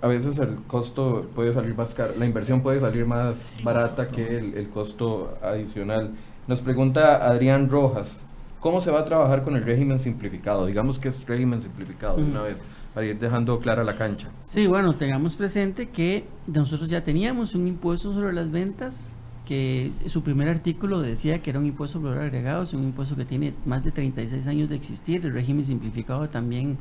a 0.01 0.07
veces 0.07 0.39
el 0.39 0.57
costo 0.67 1.29
puede 1.35 1.53
salir 1.53 1.75
más 1.75 1.95
caro, 1.95 2.15
la 2.19 2.27
inversión 2.27 2.63
puede 2.63 2.81
salir 2.81 3.07
más 3.07 3.57
barata 3.63 4.09
que 4.09 4.39
el, 4.39 4.69
costo 4.69 5.37
adicional. 5.43 6.13
Nos 6.47 6.61
pregunta 6.61 7.27
Adrián 7.29 7.69
Rojas, 7.69 8.19
¿cómo 8.61 8.81
se 8.81 8.91
va 8.91 9.01
a 9.01 9.05
trabajar 9.05 9.43
con 9.43 9.57
el 9.57 9.65
régimen 9.65 9.99
simplificado? 9.99 10.67
Digamos 10.67 10.99
que 10.99 11.09
es 11.09 11.27
régimen 11.27 11.63
simplificado 11.63 12.17
una 12.17 12.43
vez, 12.43 12.59
para 12.95 13.07
ir 13.07 13.19
dejando 13.19 13.59
clara 13.61 13.85
la 13.85 13.97
cancha. 13.97 14.29
Sí, 14.45 14.67
bueno, 14.67 14.95
tengamos 14.95 15.37
presente 15.37 15.89
que 15.89 16.25
nosotros 16.47 16.89
ya 16.89 17.03
teníamos 17.03 17.55
un 17.55 17.67
impuesto 17.67 18.13
sobre 18.15 18.33
las 18.33 18.51
ventas 18.51 19.15
que 19.51 19.91
su 20.07 20.23
primer 20.23 20.49
artículo 20.49 21.01
decía 21.01 21.43
que 21.43 21.51
era 21.51 21.59
un 21.59 21.67
impuesto 21.67 21.99
sobre 21.99 22.11
valor 22.11 22.27
agregado, 22.27 22.63
es 22.63 22.73
un 22.73 22.85
impuesto 22.85 23.17
que 23.17 23.25
tiene 23.25 23.53
más 23.67 23.83
de 23.83 23.91
36 23.91 24.47
años 24.47 24.69
de 24.69 24.77
existir, 24.77 25.27
el 25.27 25.33
régimen 25.33 25.65
simplificado 25.65 26.29
también 26.29 26.79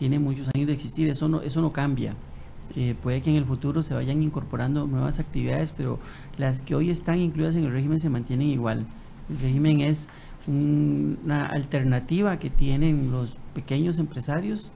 tiene 0.00 0.18
muchos 0.18 0.50
años 0.52 0.66
de 0.66 0.72
existir, 0.72 1.08
eso 1.08 1.28
no, 1.28 1.42
eso 1.42 1.60
no 1.60 1.72
cambia. 1.72 2.16
Eh, 2.74 2.96
puede 3.00 3.22
que 3.22 3.30
en 3.30 3.36
el 3.36 3.44
futuro 3.44 3.82
se 3.82 3.94
vayan 3.94 4.20
incorporando 4.20 4.88
nuevas 4.88 5.20
actividades, 5.20 5.70
pero 5.70 6.00
las 6.38 6.60
que 6.60 6.74
hoy 6.74 6.90
están 6.90 7.20
incluidas 7.20 7.54
en 7.54 7.66
el 7.66 7.70
régimen 7.70 8.00
se 8.00 8.10
mantienen 8.10 8.48
igual. 8.48 8.84
El 9.30 9.38
régimen 9.38 9.82
es 9.82 10.08
una 10.48 11.46
alternativa 11.46 12.40
que 12.40 12.50
tienen 12.50 13.12
los 13.12 13.36
pequeños 13.54 14.00
empresarios 14.00 14.72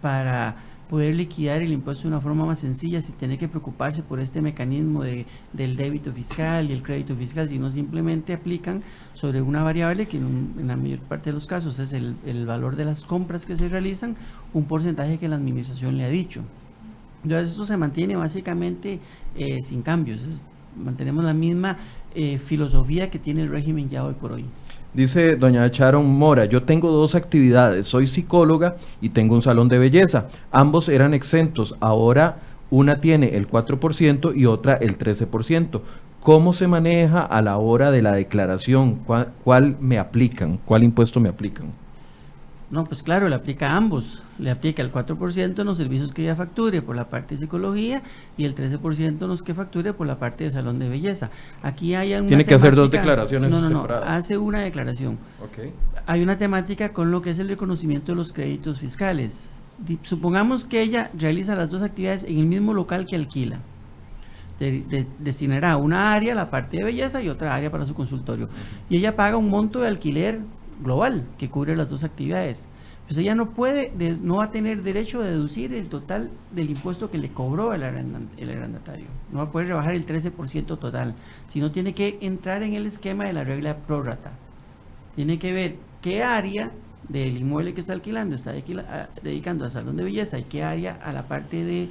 para 0.00 0.54
poder 0.90 1.14
liquidar 1.14 1.62
el 1.62 1.72
impuesto 1.72 2.02
de 2.02 2.08
una 2.08 2.20
forma 2.20 2.44
más 2.44 2.58
sencilla 2.58 3.00
sin 3.00 3.14
tener 3.14 3.38
que 3.38 3.46
preocuparse 3.46 4.02
por 4.02 4.18
este 4.18 4.42
mecanismo 4.42 5.04
de, 5.04 5.24
del 5.52 5.76
débito 5.76 6.12
fiscal 6.12 6.68
y 6.68 6.72
el 6.72 6.82
crédito 6.82 7.14
fiscal, 7.14 7.48
sino 7.48 7.70
simplemente 7.70 8.32
aplican 8.32 8.82
sobre 9.14 9.40
una 9.40 9.62
variable 9.62 10.06
que 10.06 10.16
en, 10.16 10.52
la 10.66 10.76
mayor 10.76 10.98
parte 10.98 11.30
de 11.30 11.34
los 11.34 11.46
casos 11.46 11.78
es 11.78 11.92
el, 11.92 12.16
el 12.26 12.44
valor 12.44 12.74
de 12.74 12.84
las 12.84 13.04
compras 13.04 13.46
que 13.46 13.54
se 13.54 13.68
realizan, 13.68 14.16
un 14.52 14.64
porcentaje 14.64 15.16
que 15.18 15.28
la 15.28 15.36
administración 15.36 15.96
le 15.96 16.04
ha 16.04 16.10
dicho. 16.10 16.42
Entonces 17.22 17.52
esto 17.52 17.64
se 17.64 17.76
mantiene 17.76 18.16
básicamente 18.16 18.98
eh, 19.36 19.58
sin 19.62 19.82
cambios. 19.82 20.22
mantenemos 20.76 21.22
la 21.22 21.34
misma 21.34 21.78
eh, 22.16 22.38
filosofía 22.38 23.10
que 23.10 23.20
tiene 23.20 23.42
el 23.42 23.48
régimen 23.48 23.88
ya 23.88 24.04
hoy 24.04 24.14
por 24.14 24.32
hoy. 24.32 24.44
Dice 24.92 25.36
doña 25.36 25.68
Sharon 25.68 26.04
Mora, 26.04 26.46
yo 26.46 26.64
tengo 26.64 26.90
dos 26.90 27.14
actividades, 27.14 27.86
soy 27.86 28.08
psicóloga 28.08 28.74
y 29.00 29.10
tengo 29.10 29.36
un 29.36 29.42
salón 29.42 29.68
de 29.68 29.78
belleza. 29.78 30.26
Ambos 30.50 30.88
eran 30.88 31.14
exentos, 31.14 31.76
ahora 31.78 32.38
una 32.70 33.00
tiene 33.00 33.36
el 33.36 33.48
4% 33.48 34.34
y 34.34 34.46
otra 34.46 34.74
el 34.74 34.98
13%. 34.98 35.80
¿Cómo 36.20 36.52
se 36.52 36.66
maneja 36.66 37.20
a 37.20 37.40
la 37.40 37.56
hora 37.58 37.92
de 37.92 38.02
la 38.02 38.12
declaración? 38.12 38.98
¿Cuál 39.44 39.76
me 39.80 39.98
aplican? 39.98 40.58
¿Cuál 40.64 40.82
impuesto 40.82 41.20
me 41.20 41.28
aplican? 41.28 41.66
No, 42.70 42.84
pues 42.84 43.02
claro, 43.02 43.28
le 43.28 43.34
aplica 43.34 43.72
a 43.72 43.76
ambos. 43.76 44.22
Le 44.38 44.50
aplica 44.50 44.80
el 44.80 44.92
4% 44.92 45.58
en 45.58 45.66
los 45.66 45.76
servicios 45.76 46.12
que 46.12 46.22
ella 46.22 46.36
facture 46.36 46.82
por 46.82 46.94
la 46.94 47.08
parte 47.08 47.34
de 47.34 47.40
psicología 47.40 48.00
y 48.36 48.44
el 48.44 48.54
13% 48.54 49.22
en 49.22 49.28
los 49.28 49.42
que 49.42 49.54
facture 49.54 49.92
por 49.92 50.06
la 50.06 50.20
parte 50.20 50.44
de 50.44 50.50
salón 50.50 50.78
de 50.78 50.88
belleza. 50.88 51.30
Aquí 51.62 51.96
hay 51.96 52.14
una 52.14 52.28
Tiene 52.28 52.44
que 52.44 52.54
hacer 52.54 52.76
dos 52.76 52.88
declaraciones 52.88 53.50
No, 53.50 53.60
no, 53.60 53.70
no, 53.70 53.94
hace 53.94 54.38
una 54.38 54.60
declaración. 54.60 55.18
Okay. 55.50 55.72
Hay 56.06 56.22
una 56.22 56.38
temática 56.38 56.92
con 56.92 57.10
lo 57.10 57.20
que 57.20 57.30
es 57.30 57.40
el 57.40 57.48
reconocimiento 57.48 58.12
de 58.12 58.16
los 58.16 58.32
créditos 58.32 58.78
fiscales. 58.78 59.50
Supongamos 60.02 60.64
que 60.64 60.80
ella 60.80 61.10
realiza 61.18 61.56
las 61.56 61.70
dos 61.70 61.82
actividades 61.82 62.22
en 62.22 62.38
el 62.38 62.46
mismo 62.46 62.72
local 62.72 63.04
que 63.04 63.16
alquila. 63.16 63.58
destinará 65.18 65.76
una 65.76 66.12
área, 66.12 66.36
la 66.36 66.50
parte 66.50 66.76
de 66.76 66.84
belleza, 66.84 67.20
y 67.20 67.28
otra 67.28 67.52
área 67.52 67.70
para 67.70 67.84
su 67.84 67.94
consultorio. 67.94 68.48
Y 68.88 68.98
ella 68.98 69.16
paga 69.16 69.36
un 69.36 69.48
monto 69.48 69.80
de 69.80 69.88
alquiler 69.88 70.40
global 70.82 71.24
que 71.38 71.48
cubre 71.48 71.76
las 71.76 71.88
dos 71.88 72.04
actividades. 72.04 72.66
Pues 73.06 73.18
ella 73.18 73.34
no 73.34 73.50
puede, 73.50 73.92
no 74.22 74.36
va 74.36 74.44
a 74.44 74.50
tener 74.52 74.82
derecho 74.82 75.20
a 75.20 75.24
deducir 75.24 75.74
el 75.74 75.88
total 75.88 76.30
del 76.52 76.70
impuesto 76.70 77.10
que 77.10 77.18
le 77.18 77.30
cobró 77.30 77.74
el, 77.74 77.82
arrendatario. 77.82 79.06
No 79.32 79.38
va 79.38 79.44
a 79.44 79.50
poder 79.52 79.68
rebajar 79.68 79.94
el 79.94 80.06
13% 80.06 80.78
total, 80.78 81.14
sino 81.48 81.72
tiene 81.72 81.92
que 81.92 82.18
entrar 82.20 82.62
en 82.62 82.74
el 82.74 82.86
esquema 82.86 83.24
de 83.24 83.32
la 83.32 83.42
regla 83.42 83.76
prórata. 83.78 84.30
Tiene 85.16 85.40
que 85.40 85.52
ver 85.52 85.76
qué 86.02 86.22
área 86.22 86.70
del 87.08 87.38
inmueble 87.38 87.74
que 87.74 87.80
está 87.80 87.94
alquilando 87.94 88.36
está 88.36 88.52
dedicando 89.22 89.64
a 89.64 89.70
salón 89.70 89.96
de 89.96 90.04
belleza 90.04 90.38
y 90.38 90.44
qué 90.44 90.62
área 90.62 91.00
a 91.02 91.12
la 91.12 91.26
parte 91.26 91.64
de 91.64 91.88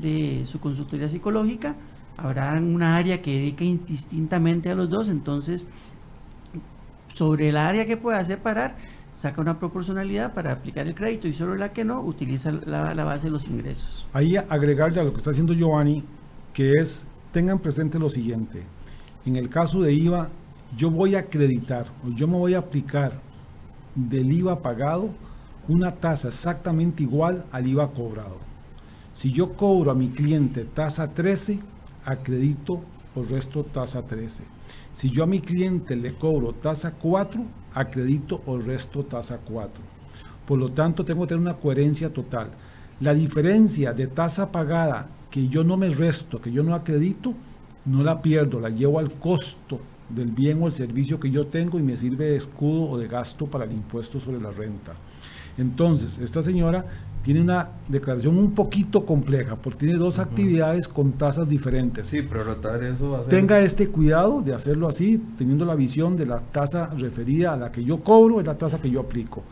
de 0.00 0.44
su 0.46 0.60
consultoría 0.60 1.08
psicológica. 1.08 1.76
Habrá 2.16 2.52
una 2.60 2.96
área 2.96 3.22
que 3.22 3.32
dedica 3.32 3.64
indistintamente 3.64 4.70
a 4.70 4.74
los 4.74 4.90
dos, 4.90 5.08
entonces 5.08 5.68
sobre 7.14 7.48
el 7.48 7.56
área 7.56 7.86
que 7.86 7.96
pueda 7.96 8.24
separar, 8.24 8.76
saca 9.14 9.40
una 9.40 9.58
proporcionalidad 9.58 10.32
para 10.32 10.52
aplicar 10.52 10.86
el 10.86 10.94
crédito 10.94 11.28
y 11.28 11.34
sobre 11.34 11.58
la 11.58 11.72
que 11.72 11.84
no, 11.84 12.00
utiliza 12.00 12.50
la, 12.52 13.04
base 13.04 13.26
de 13.26 13.30
los 13.30 13.48
ingresos. 13.48 14.08
Ahí 14.12 14.36
agregarle 14.36 15.00
a 15.00 15.04
lo 15.04 15.12
que 15.12 15.18
está 15.18 15.30
haciendo 15.30 15.52
Giovanni, 15.52 16.02
que 16.54 16.74
es, 16.74 17.06
tengan 17.32 17.58
presente 17.58 17.98
lo 17.98 18.08
siguiente, 18.08 18.62
en 19.26 19.36
el 19.36 19.48
caso 19.48 19.82
de 19.82 19.92
IVA, 19.92 20.30
yo 20.76 20.90
voy 20.90 21.16
a 21.16 21.20
acreditar 21.20 21.86
o 22.06 22.10
yo 22.10 22.26
me 22.26 22.36
voy 22.36 22.54
a 22.54 22.58
aplicar 22.60 23.12
del 23.94 24.32
IVA 24.32 24.62
pagado 24.62 25.10
una 25.68 25.96
tasa 25.96 26.28
exactamente 26.28 27.02
igual 27.02 27.44
al 27.52 27.66
IVA 27.66 27.90
cobrado. 27.90 28.38
Si 29.12 29.32
yo 29.32 29.52
cobro 29.52 29.90
a 29.90 29.94
mi 29.94 30.08
cliente 30.08 30.64
tasa 30.64 31.12
13, 31.12 31.60
acredito 32.04 32.80
el 33.16 33.28
resto 33.28 33.64
tasa 33.64 34.06
13. 34.06 34.44
Si 35.00 35.08
yo 35.08 35.22
a 35.22 35.26
mi 35.26 35.40
cliente 35.40 35.96
le 35.96 36.12
cobro 36.12 36.52
tasa 36.52 36.92
4, 36.92 37.42
acredito 37.72 38.42
el 38.48 38.66
resto 38.66 39.02
tasa 39.02 39.38
4. 39.38 39.82
Por 40.46 40.58
lo 40.58 40.72
tanto, 40.72 41.06
tengo 41.06 41.22
que 41.22 41.28
tener 41.28 41.40
una 41.40 41.56
coherencia 41.56 42.12
total. 42.12 42.50
La 43.00 43.14
diferencia 43.14 43.94
de 43.94 44.08
tasa 44.08 44.52
pagada 44.52 45.08
que 45.30 45.48
yo 45.48 45.64
no 45.64 45.78
me 45.78 45.88
resto, 45.88 46.38
que 46.38 46.52
yo 46.52 46.62
no 46.62 46.74
acredito, 46.74 47.32
no 47.86 48.02
la 48.02 48.20
pierdo, 48.20 48.60
la 48.60 48.68
llevo 48.68 48.98
al 48.98 49.12
costo 49.12 49.80
del 50.10 50.32
bien 50.32 50.62
o 50.62 50.66
el 50.66 50.74
servicio 50.74 51.18
que 51.18 51.30
yo 51.30 51.46
tengo 51.46 51.78
y 51.78 51.82
me 51.82 51.96
sirve 51.96 52.26
de 52.26 52.36
escudo 52.36 52.82
o 52.82 52.98
de 52.98 53.08
gasto 53.08 53.46
para 53.46 53.64
el 53.64 53.72
impuesto 53.72 54.20
sobre 54.20 54.38
la 54.38 54.50
renta. 54.50 54.92
Entonces, 55.56 56.18
esta 56.18 56.42
señora 56.42 56.84
tiene 57.22 57.40
una 57.40 57.70
declaración 57.88 58.38
un 58.38 58.52
poquito 58.52 59.04
compleja 59.04 59.56
porque 59.56 59.80
tiene 59.80 59.98
dos 59.98 60.18
actividades 60.18 60.88
con 60.88 61.12
tasas 61.12 61.48
diferentes. 61.48 62.06
Sí, 62.06 62.22
pero 62.22 62.42
eso 62.82 63.10
va 63.10 63.20
a 63.20 63.22
Tenga 63.24 63.60
este 63.60 63.88
cuidado 63.88 64.40
de 64.40 64.54
hacerlo 64.54 64.88
así, 64.88 65.22
teniendo 65.36 65.64
la 65.64 65.74
visión 65.74 66.16
de 66.16 66.26
la 66.26 66.40
tasa 66.40 66.86
referida 66.96 67.52
a 67.52 67.56
la 67.56 67.72
que 67.72 67.84
yo 67.84 67.98
cobro, 67.98 68.40
es 68.40 68.46
la 68.46 68.56
tasa 68.56 68.80
que 68.80 68.90
yo 68.90 69.00
aplico 69.00 69.42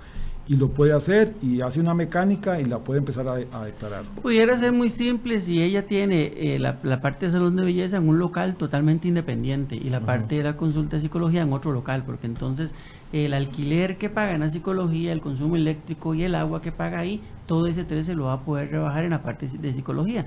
y 0.48 0.56
lo 0.56 0.70
puede 0.70 0.94
hacer 0.94 1.34
y 1.42 1.60
hace 1.60 1.78
una 1.78 1.94
mecánica 1.94 2.58
y 2.58 2.64
la 2.64 2.78
puede 2.78 3.00
empezar 3.00 3.28
a, 3.28 3.64
declarar. 3.64 4.04
Pudiera 4.22 4.56
ser 4.56 4.72
muy 4.72 4.88
simple 4.88 5.40
si 5.40 5.62
ella 5.62 5.84
tiene 5.84 6.32
eh, 6.34 6.58
la, 6.58 7.00
parte 7.02 7.26
de 7.26 7.32
salón 7.32 7.54
de 7.56 7.64
belleza 7.64 7.98
en 7.98 8.08
un 8.08 8.18
local 8.18 8.56
totalmente 8.56 9.08
independiente 9.08 9.76
y 9.76 9.90
la 9.90 10.00
parte 10.00 10.36
de 10.36 10.44
la 10.44 10.56
consulta 10.56 10.96
de 10.96 11.00
psicología 11.00 11.42
en 11.42 11.52
otro 11.52 11.72
local, 11.72 12.02
porque 12.06 12.26
entonces 12.26 12.72
el 13.12 13.34
alquiler 13.34 13.98
que 13.98 14.08
paga 14.08 14.32
en 14.32 14.40
la 14.40 14.48
psicología, 14.48 15.12
el 15.12 15.20
consumo 15.20 15.56
eléctrico 15.56 16.14
y 16.14 16.24
el 16.24 16.34
agua 16.34 16.60
que 16.60 16.72
paga 16.72 16.98
ahí, 16.98 17.20
todo 17.46 17.66
ese 17.66 17.84
13 17.84 18.14
lo 18.14 18.24
va 18.24 18.34
a 18.34 18.40
poder 18.40 18.70
rebajar 18.70 19.04
en 19.04 19.10
la 19.10 19.22
parte 19.22 19.46
de 19.46 19.72
psicología. 19.72 20.26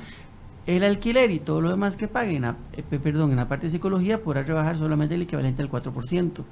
El 0.68 0.84
alquiler 0.84 1.32
y 1.32 1.40
todo 1.40 1.62
lo 1.62 1.70
demás 1.70 1.98
que 1.98 2.08
pague 2.08 2.36
en 2.36 2.44
la, 2.44 2.56
eh, 2.74 2.84
perdón, 2.84 3.32
en 3.32 3.38
la 3.38 3.48
parte 3.48 3.68
de 3.68 3.72
psicología 3.72 4.22
podrá 4.22 4.44
rebajar 4.44 4.78
solamente 4.78 5.16
el 5.16 5.24
equivalente 5.24 5.62
al 5.62 5.70
4% 5.70 6.44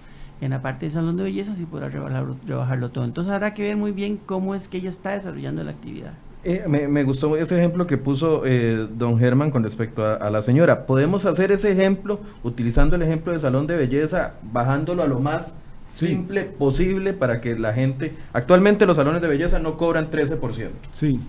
en 0.41 0.51
la 0.51 0.61
parte 0.61 0.85
de 0.85 0.89
salón 0.89 1.17
de 1.17 1.23
belleza 1.23 1.53
sí 1.53 1.65
podrá 1.65 1.89
rebajarlo, 1.89 2.89
todo. 2.89 3.03
Entonces 3.03 3.33
habrá 3.33 3.53
que 3.53 3.63
ver 3.63 3.75
muy 3.75 3.91
bien 3.91 4.19
cómo 4.25 4.55
es 4.55 4.67
que 4.67 4.77
ella 4.77 4.89
está 4.89 5.11
desarrollando 5.11 5.63
la 5.63 5.71
actividad. 5.71 6.13
Eh, 6.45 6.63
me, 6.69 7.03
gustó 7.03 7.35
ese 7.35 7.57
ejemplo 7.57 7.85
que 7.85 7.97
puso 7.97 8.43
eh, 8.45 8.87
don 8.95 9.19
Germán 9.19 9.51
con 9.51 9.61
respecto 9.61 10.05
a, 10.05 10.29
la 10.29 10.41
señora. 10.41 10.85
Podemos 10.85 11.25
hacer 11.25 11.51
ese 11.51 11.73
ejemplo 11.73 12.21
utilizando 12.43 12.95
el 12.95 13.01
ejemplo 13.01 13.33
de 13.33 13.39
salón 13.39 13.67
de 13.67 13.75
belleza, 13.75 14.35
bajándolo 14.41 15.03
a 15.03 15.07
lo 15.07 15.19
más 15.19 15.55
simple 15.89 16.43
posible 16.43 17.13
para 17.13 17.41
que 17.41 17.57
la 17.57 17.73
gente... 17.73 18.13
Actualmente 18.33 18.85
los 18.85 18.97
salones 18.97 19.21
de 19.21 19.27
belleza 19.27 19.59
no 19.59 19.77
cobran 19.77 20.09
13%. 20.09 20.69
Sí, 20.91 21.19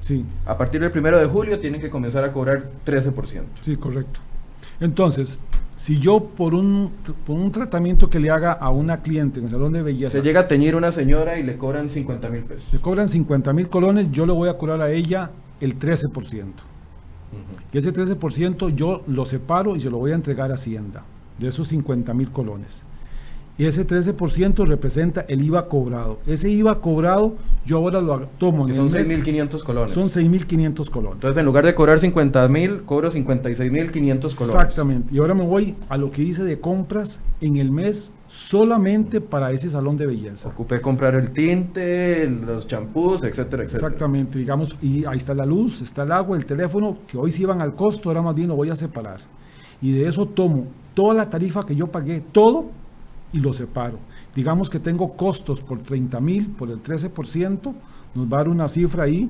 sí. 0.00 0.24
A 0.46 0.56
partir 0.56 0.80
del 0.80 0.90
primero 0.90 1.18
de 1.18 1.26
julio 1.26 1.60
tienen 1.60 1.80
que 1.80 1.90
comenzar 1.90 2.24
a 2.24 2.32
cobrar 2.32 2.70
13%. 2.86 3.42
Sí, 3.60 3.76
correcto. 3.76 4.20
Entonces, 4.80 5.38
si 5.76 5.98
yo 5.98 6.24
por 6.24 6.54
un, 6.54 6.92
por 7.26 7.36
un 7.36 7.50
tratamiento 7.50 8.10
que 8.10 8.20
le 8.20 8.30
haga 8.30 8.52
a 8.52 8.70
una 8.70 9.02
cliente 9.02 9.40
en 9.40 9.46
el 9.46 9.50
salón 9.50 9.72
de 9.72 9.82
belleza... 9.82 10.12
Se 10.12 10.22
llega 10.22 10.40
a 10.40 10.48
teñir 10.48 10.76
una 10.76 10.92
señora 10.92 11.38
y 11.38 11.42
le 11.42 11.56
cobran 11.56 11.90
50 11.90 12.28
mil 12.28 12.42
pesos. 12.42 12.66
Le 12.72 12.80
cobran 12.80 13.08
50 13.08 13.52
mil 13.52 13.68
colones, 13.68 14.10
yo 14.10 14.26
le 14.26 14.32
voy 14.32 14.48
a 14.48 14.58
cobrar 14.58 14.80
a 14.82 14.90
ella 14.90 15.30
el 15.60 15.78
13%. 15.78 16.44
Y 17.72 17.78
ese 17.78 17.92
13% 17.92 18.76
yo 18.76 19.02
lo 19.08 19.24
separo 19.24 19.74
y 19.74 19.80
se 19.80 19.90
lo 19.90 19.98
voy 19.98 20.12
a 20.12 20.14
entregar 20.14 20.52
a 20.52 20.54
Hacienda, 20.54 21.02
de 21.36 21.48
esos 21.48 21.66
50 21.66 22.14
mil 22.14 22.30
colones 22.30 22.86
y 23.56 23.66
ese 23.66 23.86
13% 23.86 24.66
representa 24.66 25.24
el 25.28 25.42
IVA 25.42 25.68
cobrado. 25.68 26.18
Ese 26.26 26.50
IVA 26.50 26.80
cobrado 26.80 27.36
yo 27.64 27.78
ahora 27.78 28.00
lo 28.00 28.20
tomo. 28.38 28.68
son 28.74 28.90
6.500 28.90 29.62
colones. 29.62 29.92
Son 29.92 30.08
6.500 30.08 30.90
colones. 30.90 31.16
Entonces 31.16 31.36
en 31.38 31.46
lugar 31.46 31.64
de 31.64 31.74
cobrar 31.74 32.00
50.000, 32.00 32.84
cobro 32.84 33.12
56.500 33.12 33.92
colones. 33.92 34.40
Exactamente. 34.40 35.14
Y 35.14 35.18
ahora 35.18 35.34
me 35.34 35.46
voy 35.46 35.76
a 35.88 35.96
lo 35.96 36.10
que 36.10 36.22
hice 36.22 36.42
de 36.42 36.58
compras 36.58 37.20
en 37.40 37.56
el 37.56 37.70
mes 37.70 38.10
solamente 38.26 39.20
para 39.20 39.52
ese 39.52 39.70
salón 39.70 39.96
de 39.96 40.06
belleza. 40.06 40.48
Ocupé 40.48 40.80
comprar 40.80 41.14
el 41.14 41.30
tinte, 41.30 42.28
los 42.28 42.66
champús, 42.66 43.22
etcétera, 43.22 43.62
etcétera. 43.62 43.86
Exactamente, 43.86 44.38
digamos, 44.38 44.76
y 44.82 45.04
ahí 45.04 45.18
está 45.18 45.34
la 45.34 45.46
luz, 45.46 45.80
está 45.82 46.02
el 46.02 46.10
agua, 46.10 46.36
el 46.36 46.44
teléfono, 46.44 46.98
que 47.06 47.16
hoy 47.16 47.30
sí 47.30 47.42
iban 47.42 47.60
al 47.60 47.76
costo, 47.76 48.08
ahora 48.08 48.22
más 48.22 48.34
bien 48.34 48.48
lo 48.48 48.56
voy 48.56 48.70
a 48.70 48.76
separar. 48.76 49.20
Y 49.80 49.92
de 49.92 50.08
eso 50.08 50.26
tomo 50.26 50.66
toda 50.94 51.14
la 51.14 51.30
tarifa 51.30 51.64
que 51.64 51.76
yo 51.76 51.86
pagué, 51.86 52.24
todo 52.32 52.70
y 53.34 53.40
lo 53.40 53.52
separo. 53.52 53.98
Digamos 54.34 54.70
que 54.70 54.78
tengo 54.78 55.12
costos 55.14 55.60
por 55.60 55.82
30 55.82 56.18
mil, 56.20 56.46
por 56.46 56.70
el 56.70 56.82
13%, 56.82 57.74
nos 58.14 58.26
va 58.26 58.36
a 58.36 58.38
dar 58.38 58.48
una 58.48 58.66
cifra 58.68 59.02
ahí. 59.04 59.28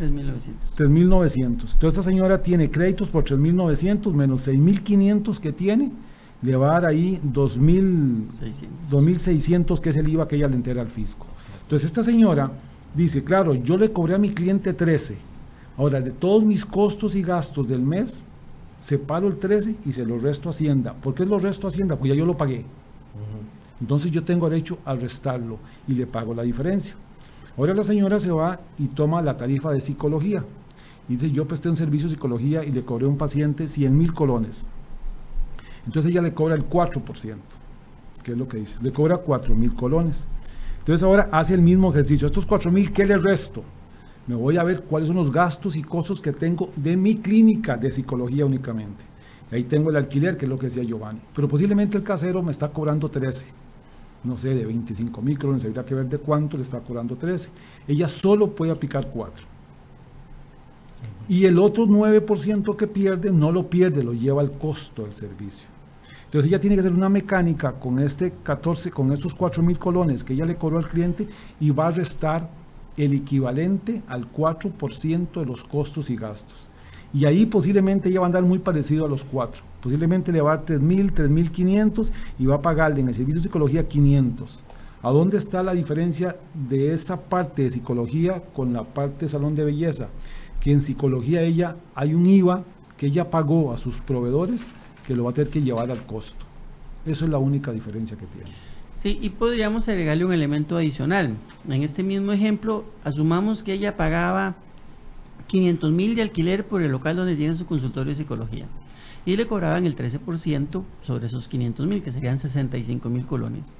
3.900. 0.00 0.74
3.900. 0.76 1.50
Entonces 1.50 1.78
esta 1.82 2.02
señora 2.02 2.42
tiene 2.42 2.68
créditos 2.70 3.10
por 3.10 3.24
3.900 3.24 4.14
menos 4.14 4.48
6.500 4.48 5.38
que 5.38 5.52
tiene, 5.52 5.92
le 6.40 6.56
va 6.56 6.70
a 6.70 6.72
dar 6.80 6.86
ahí 6.86 7.20
2.600 7.22 9.80
que 9.80 9.90
es 9.90 9.96
el 9.96 10.08
IVA 10.08 10.26
que 10.26 10.36
ella 10.36 10.48
le 10.48 10.56
entera 10.56 10.80
al 10.80 10.88
fisco. 10.88 11.26
Entonces 11.60 11.84
esta 11.86 12.02
señora 12.02 12.50
dice, 12.94 13.22
claro, 13.22 13.52
yo 13.54 13.76
le 13.76 13.92
cobré 13.92 14.14
a 14.14 14.18
mi 14.18 14.30
cliente 14.30 14.72
13. 14.72 15.18
Ahora, 15.76 16.00
de 16.00 16.10
todos 16.10 16.42
mis 16.42 16.64
costos 16.64 17.14
y 17.14 17.22
gastos 17.22 17.68
del 17.68 17.82
mes, 17.82 18.24
separo 18.80 19.28
el 19.28 19.36
13 19.38 19.76
y 19.84 19.92
se 19.92 20.06
lo 20.06 20.18
resto 20.18 20.48
a 20.48 20.52
Hacienda. 20.52 20.94
¿Por 20.94 21.12
qué 21.14 21.26
lo 21.26 21.38
resto 21.38 21.66
a 21.66 21.70
Hacienda? 21.70 21.96
Pues 21.96 22.10
ya 22.10 22.14
yo 22.14 22.26
lo 22.26 22.36
pagué. 22.36 22.66
Entonces 23.80 24.10
yo 24.10 24.22
tengo 24.22 24.48
derecho 24.48 24.78
a 24.84 24.94
restarlo 24.94 25.58
y 25.88 25.94
le 25.94 26.06
pago 26.06 26.34
la 26.34 26.42
diferencia. 26.42 26.94
Ahora 27.56 27.74
la 27.74 27.84
señora 27.84 28.18
se 28.20 28.30
va 28.30 28.60
y 28.78 28.86
toma 28.88 29.20
la 29.20 29.36
tarifa 29.36 29.70
de 29.70 29.80
psicología. 29.80 30.44
dice, 31.08 31.30
yo 31.30 31.46
presté 31.46 31.68
un 31.68 31.76
servicio 31.76 32.08
de 32.08 32.14
psicología 32.14 32.64
y 32.64 32.70
le 32.70 32.84
cobré 32.84 33.06
a 33.06 33.08
un 33.08 33.18
paciente 33.18 33.68
100 33.68 33.96
mil 33.96 34.14
colones. 34.14 34.68
Entonces 35.84 36.10
ella 36.12 36.22
le 36.22 36.32
cobra 36.32 36.54
el 36.54 36.68
4%, 36.68 37.36
que 38.22 38.32
es 38.32 38.38
lo 38.38 38.48
que 38.48 38.58
dice. 38.58 38.78
Le 38.82 38.92
cobra 38.92 39.18
4 39.18 39.54
mil 39.54 39.74
colones. 39.74 40.28
Entonces 40.78 41.02
ahora 41.02 41.28
hace 41.32 41.54
el 41.54 41.60
mismo 41.60 41.90
ejercicio. 41.90 42.26
Estos 42.26 42.46
4 42.46 42.70
mil, 42.70 42.92
¿qué 42.92 43.04
le 43.04 43.18
resto? 43.18 43.62
Me 44.26 44.34
voy 44.36 44.56
a 44.56 44.64
ver 44.64 44.84
cuáles 44.84 45.08
son 45.08 45.16
los 45.16 45.32
gastos 45.32 45.76
y 45.76 45.82
costos 45.82 46.22
que 46.22 46.32
tengo 46.32 46.70
de 46.76 46.96
mi 46.96 47.16
clínica 47.16 47.76
de 47.76 47.90
psicología 47.90 48.46
únicamente. 48.46 49.11
Ahí 49.52 49.64
tengo 49.64 49.90
el 49.90 49.96
alquiler, 49.96 50.36
que 50.36 50.46
es 50.46 50.48
lo 50.48 50.58
que 50.58 50.66
decía 50.66 50.82
Giovanni. 50.82 51.20
Pero 51.34 51.46
posiblemente 51.46 51.98
el 51.98 52.02
casero 52.02 52.42
me 52.42 52.50
está 52.50 52.68
cobrando 52.68 53.08
13 53.08 53.46
no 54.24 54.38
sé, 54.38 54.54
de 54.54 54.64
25 54.64 55.20
mil 55.20 55.38
colones, 55.38 55.64
habría 55.64 55.84
que 55.84 55.94
ver 55.94 56.08
de 56.08 56.18
cuánto 56.18 56.56
le 56.56 56.62
está 56.62 56.80
cobrando 56.80 57.16
13. 57.16 57.50
Ella 57.88 58.08
solo 58.08 58.54
puede 58.54 58.72
aplicar 58.72 59.10
4. 59.10 59.46
Y 61.28 61.44
el 61.44 61.58
otro 61.58 61.86
9% 61.86 62.76
que 62.76 62.86
pierde 62.86 63.32
no 63.32 63.50
lo 63.50 63.68
pierde, 63.68 64.02
lo 64.02 64.12
lleva 64.12 64.40
al 64.40 64.52
costo 64.52 65.02
del 65.04 65.14
servicio. 65.14 65.68
Entonces 66.24 66.48
ella 66.48 66.60
tiene 66.60 66.76
que 66.76 66.80
hacer 66.80 66.92
una 66.92 67.08
mecánica 67.08 67.72
con 67.72 67.98
este 67.98 68.32
14, 68.42 68.90
con 68.90 69.12
estos 69.12 69.34
4 69.34 69.62
mil 69.62 69.78
colones 69.78 70.24
que 70.24 70.32
ella 70.32 70.46
le 70.46 70.56
cobró 70.56 70.78
al 70.78 70.88
cliente 70.88 71.28
y 71.60 71.70
va 71.70 71.88
a 71.88 71.90
restar 71.90 72.48
el 72.96 73.12
equivalente 73.12 74.02
al 74.06 74.30
4% 74.32 75.40
de 75.40 75.46
los 75.46 75.64
costos 75.64 76.10
y 76.10 76.16
gastos. 76.16 76.70
Y 77.12 77.24
ahí 77.26 77.46
posiblemente 77.46 78.08
ella 78.08 78.20
va 78.20 78.26
a 78.26 78.28
andar 78.28 78.42
muy 78.42 78.58
parecido 78.58 79.04
a 79.04 79.08
los 79.08 79.24
4 79.24 79.72
posiblemente 79.82 80.32
le 80.32 80.40
va 80.40 80.52
a 80.52 80.56
dar 80.58 80.66
3.000, 80.66 81.12
3.500 81.12 82.12
y 82.38 82.46
va 82.46 82.56
a 82.56 82.62
pagarle 82.62 83.00
en 83.00 83.08
el 83.08 83.14
servicio 83.14 83.40
de 83.40 83.48
psicología 83.48 83.86
500. 83.86 84.60
¿A 85.02 85.10
dónde 85.10 85.36
está 85.36 85.62
la 85.64 85.74
diferencia 85.74 86.36
de 86.54 86.94
esa 86.94 87.20
parte 87.20 87.62
de 87.62 87.70
psicología 87.70 88.40
con 88.54 88.72
la 88.72 88.84
parte 88.84 89.26
de 89.26 89.28
salón 89.28 89.56
de 89.56 89.64
belleza? 89.64 90.08
Que 90.60 90.70
en 90.70 90.80
psicología 90.80 91.42
ella 91.42 91.76
hay 91.96 92.14
un 92.14 92.24
IVA 92.24 92.64
que 92.96 93.06
ella 93.06 93.28
pagó 93.28 93.72
a 93.72 93.78
sus 93.78 93.98
proveedores 93.98 94.70
que 95.04 95.16
lo 95.16 95.24
va 95.24 95.32
a 95.32 95.34
tener 95.34 95.50
que 95.50 95.60
llevar 95.60 95.90
al 95.90 96.06
costo. 96.06 96.46
Eso 97.04 97.24
es 97.24 97.30
la 97.32 97.38
única 97.38 97.72
diferencia 97.72 98.16
que 98.16 98.26
tiene. 98.26 98.50
Sí, 98.94 99.18
y 99.20 99.30
podríamos 99.30 99.88
agregarle 99.88 100.24
un 100.24 100.32
elemento 100.32 100.76
adicional. 100.76 101.34
En 101.68 101.82
este 101.82 102.04
mismo 102.04 102.30
ejemplo, 102.30 102.84
asumamos 103.02 103.64
que 103.64 103.72
ella 103.72 103.96
pagaba 103.96 104.54
500 105.52 105.90
mil 105.92 106.14
de 106.14 106.22
alquiler 106.22 106.66
por 106.66 106.80
el 106.80 106.90
local 106.90 107.14
donde 107.14 107.36
tiene 107.36 107.54
su 107.54 107.66
consultorio 107.66 108.08
de 108.08 108.14
psicología 108.14 108.64
y 109.26 109.36
le 109.36 109.46
cobraban 109.46 109.84
el 109.84 109.94
13% 109.94 110.82
sobre 111.02 111.26
esos 111.26 111.46
500 111.46 111.86
mil, 111.86 112.02
que 112.02 112.10
serían 112.10 112.38
65 112.38 113.10
mil 113.10 113.26
colones. 113.26 113.74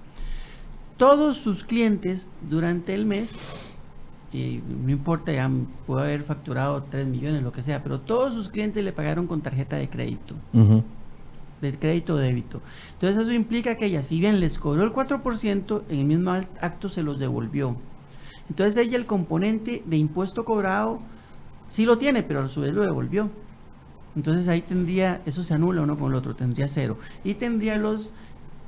Todos 0.99 1.39
sus 1.39 1.65
clientes 1.65 2.29
durante 2.51 2.93
el 2.93 3.07
mes 3.07 3.39
y 4.35 4.61
no 4.85 4.91
importa, 4.91 5.33
ya 5.33 5.51
puede 5.87 6.03
haber 6.03 6.23
facturado 6.25 6.83
3 6.91 7.07
millones, 7.07 7.43
lo 7.43 7.53
que 7.53 7.63
sea, 7.63 7.83
pero 7.83 8.01
todos 8.01 8.35
sus 8.35 8.51
clientes 8.51 8.85
le 8.85 8.93
pagaron 8.93 9.27
con 9.27 9.41
tarjeta 9.41 9.77
de 9.77 9.89
crédito. 9.89 10.35
De 11.63 11.73
crédito 11.73 12.15
o 12.15 12.17
débito. 12.19 12.61
Entonces 12.93 13.23
eso 13.23 13.33
implica 13.33 13.79
que 13.79 13.87
ella, 13.87 14.03
si 14.03 14.21
bien 14.21 14.41
les 14.41 14.59
cobró 14.59 14.85
el 14.85 14.93
4%, 14.93 15.83
en 15.89 15.99
el 15.99 16.05
mismo 16.05 16.33
acto 16.33 16.91
se 16.91 17.03
los 17.03 17.19
devolvió. 17.19 17.77
Entonces 18.51 18.77
ella 18.77 18.99
el 18.99 19.07
componente 19.07 19.83
de 19.87 19.97
impuesto 19.97 20.45
cobrado 20.45 21.01
sí 21.73 21.87
lo 21.87 21.97
tiene, 21.97 22.23
pero 22.23 22.43
a 22.43 22.49
su 22.51 22.61
vez 22.61 22.75
lo 22.75 22.83
devolvió. 22.83 23.31
Entonces 24.15 24.47
ahí 24.49 24.61
tendría, 24.61 25.23
eso 25.25 25.43
se 25.43 25.55
anula 25.55 25.81
uno 25.81 25.99
con 25.99 26.11
el 26.11 26.19
otro, 26.19 26.35
tendría 26.35 26.69
cero. 26.69 26.99
Y 27.25 27.33
tendría 27.35 27.77
los 27.77 28.13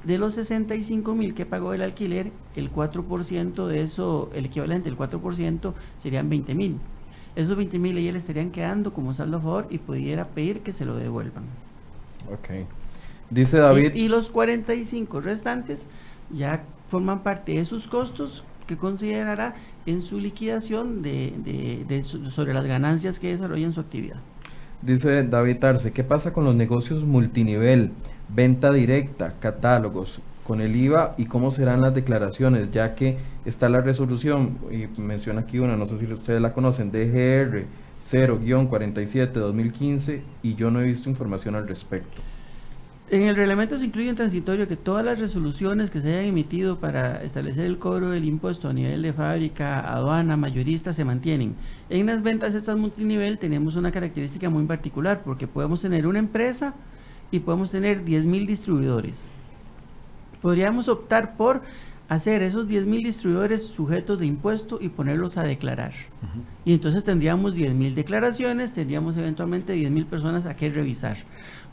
de 0.04 0.16
los 0.16 0.34
65 0.34 1.14
mil 1.14 1.34
que 1.34 1.44
pagó 1.44 1.74
el 1.74 1.82
alquiler, 1.82 2.32
el 2.56 2.72
4% 2.72 3.66
de 3.66 3.82
eso, 3.82 4.30
el 4.34 4.46
equivalente 4.46 4.88
del 4.88 4.98
4% 4.98 5.74
serían 5.98 6.30
20 6.30 6.54
mil. 6.54 6.78
Esos 7.36 7.56
20 7.58 7.78
mil 7.78 7.98
ella 7.98 8.12
le 8.12 8.18
estarían 8.18 8.50
quedando 8.50 8.94
como 8.94 9.12
saldo 9.12 9.36
a 9.36 9.40
favor 9.40 9.66
y 9.68 9.78
pudiera 9.78 10.24
pedir 10.24 10.60
que 10.60 10.72
se 10.72 10.86
lo 10.86 10.96
devuelvan. 10.96 11.44
Ok. 12.32 12.66
Dice 13.28 13.58
David. 13.58 13.94
Y, 13.94 14.08
los 14.08 14.30
45 14.30 15.20
restantes 15.20 15.86
ya 16.30 16.64
forman 16.88 17.22
parte 17.22 17.52
de 17.52 17.66
sus 17.66 17.86
costos 17.86 18.44
que 18.66 18.76
considerará 18.76 19.54
en 19.86 20.02
su 20.02 20.18
liquidación 20.18 21.02
de, 21.02 22.02
sobre 22.30 22.54
las 22.54 22.64
ganancias 22.64 23.18
que 23.18 23.28
desarrolla 23.28 23.66
en 23.66 23.72
su 23.72 23.80
actividad. 23.80 24.16
Dice 24.82 25.22
David 25.22 25.64
Arce, 25.64 25.92
¿qué 25.92 26.04
pasa 26.04 26.32
con 26.32 26.44
los 26.44 26.54
negocios 26.54 27.04
multinivel? 27.04 27.92
venta 28.28 28.72
directa, 28.72 29.34
catálogos, 29.40 30.20
con 30.44 30.60
el 30.60 30.76
IVA 30.76 31.14
y 31.16 31.24
cómo 31.26 31.50
serán 31.50 31.80
las 31.80 31.92
declaraciones, 31.94 32.70
ya 32.70 32.94
que 32.94 33.16
está 33.44 33.68
la 33.68 33.80
resolución, 33.80 34.58
y 34.70 34.86
menciona 35.00 35.40
aquí 35.42 35.58
una, 35.58 35.76
no 35.76 35.86
sé 35.86 35.98
si 35.98 36.06
ustedes 36.06 36.40
la 36.40 36.52
conocen, 36.52 36.92
DGR 36.92 37.64
0-47-2015, 38.02 40.22
y 40.42 40.54
yo 40.54 40.70
no 40.70 40.80
he 40.80 40.84
visto 40.84 41.08
información 41.08 41.54
al 41.54 41.66
respecto. 41.66 42.20
En 43.10 43.28
el 43.28 43.36
reglamento 43.36 43.76
se 43.76 43.84
incluye 43.84 44.08
en 44.08 44.16
transitorio 44.16 44.66
que 44.66 44.76
todas 44.76 45.04
las 45.04 45.18
resoluciones 45.18 45.90
que 45.90 46.00
se 46.00 46.10
hayan 46.10 46.24
emitido 46.24 46.78
para 46.80 47.22
establecer 47.22 47.66
el 47.66 47.78
cobro 47.78 48.10
del 48.10 48.24
impuesto 48.24 48.68
a 48.68 48.72
nivel 48.72 49.02
de 49.02 49.12
fábrica, 49.12 49.80
aduana, 49.80 50.38
mayorista 50.38 50.94
se 50.94 51.04
mantienen. 51.04 51.54
En 51.90 52.06
las 52.06 52.22
ventas 52.22 52.54
estas 52.54 52.78
multinivel 52.78 53.38
tenemos 53.38 53.76
una 53.76 53.92
característica 53.92 54.48
muy 54.48 54.64
particular 54.64 55.22
porque 55.22 55.46
podemos 55.46 55.82
tener 55.82 56.06
una 56.06 56.18
empresa 56.18 56.74
y 57.30 57.40
podemos 57.40 57.70
tener 57.70 58.02
10.000 58.06 58.46
distribuidores. 58.46 59.32
Podríamos 60.40 60.88
optar 60.88 61.36
por 61.36 61.60
hacer 62.08 62.42
esos 62.42 62.66
10.000 62.66 63.04
distribuidores 63.04 63.64
sujetos 63.64 64.18
de 64.18 64.26
impuesto 64.26 64.78
y 64.80 64.88
ponerlos 64.88 65.36
a 65.36 65.42
declarar. 65.42 65.92
Y 66.64 66.72
entonces 66.72 67.04
tendríamos 67.04 67.54
10.000 67.54 67.94
declaraciones, 67.94 68.72
tendríamos 68.72 69.16
eventualmente 69.18 69.76
10.000 69.76 70.06
personas 70.06 70.46
a 70.46 70.54
que 70.54 70.70
revisar. 70.70 71.18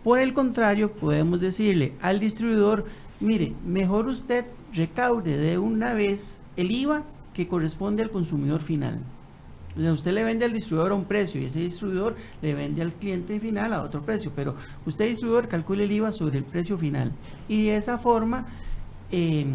Por 0.03 0.19
el 0.19 0.33
contrario, 0.33 0.91
podemos 0.91 1.39
decirle 1.39 1.93
al 2.01 2.19
distribuidor, 2.19 2.85
mire, 3.19 3.53
mejor 3.65 4.07
usted 4.07 4.45
recaude 4.73 5.37
de 5.37 5.57
una 5.57 5.93
vez 5.93 6.39
el 6.57 6.71
IVA 6.71 7.03
que 7.33 7.47
corresponde 7.47 8.03
al 8.03 8.09
consumidor 8.09 8.61
final 8.61 8.99
usted 9.75 10.11
le 10.11 10.23
vende 10.23 10.45
al 10.45 10.53
distribuidor 10.53 10.91
a 10.91 10.95
un 10.95 11.05
precio 11.05 11.41
y 11.41 11.45
ese 11.45 11.59
distribuidor 11.59 12.15
le 12.41 12.53
vende 12.53 12.81
al 12.81 12.93
cliente 12.93 13.39
final 13.39 13.73
a 13.73 13.81
otro 13.81 14.01
precio, 14.01 14.31
pero 14.35 14.55
usted 14.85 15.07
distribuidor 15.07 15.47
calcule 15.47 15.85
el 15.85 15.91
IVA 15.91 16.11
sobre 16.11 16.37
el 16.37 16.43
precio 16.43 16.77
final. 16.77 17.11
Y 17.47 17.67
de 17.67 17.77
esa 17.77 17.97
forma 17.97 18.45
eh, 19.11 19.45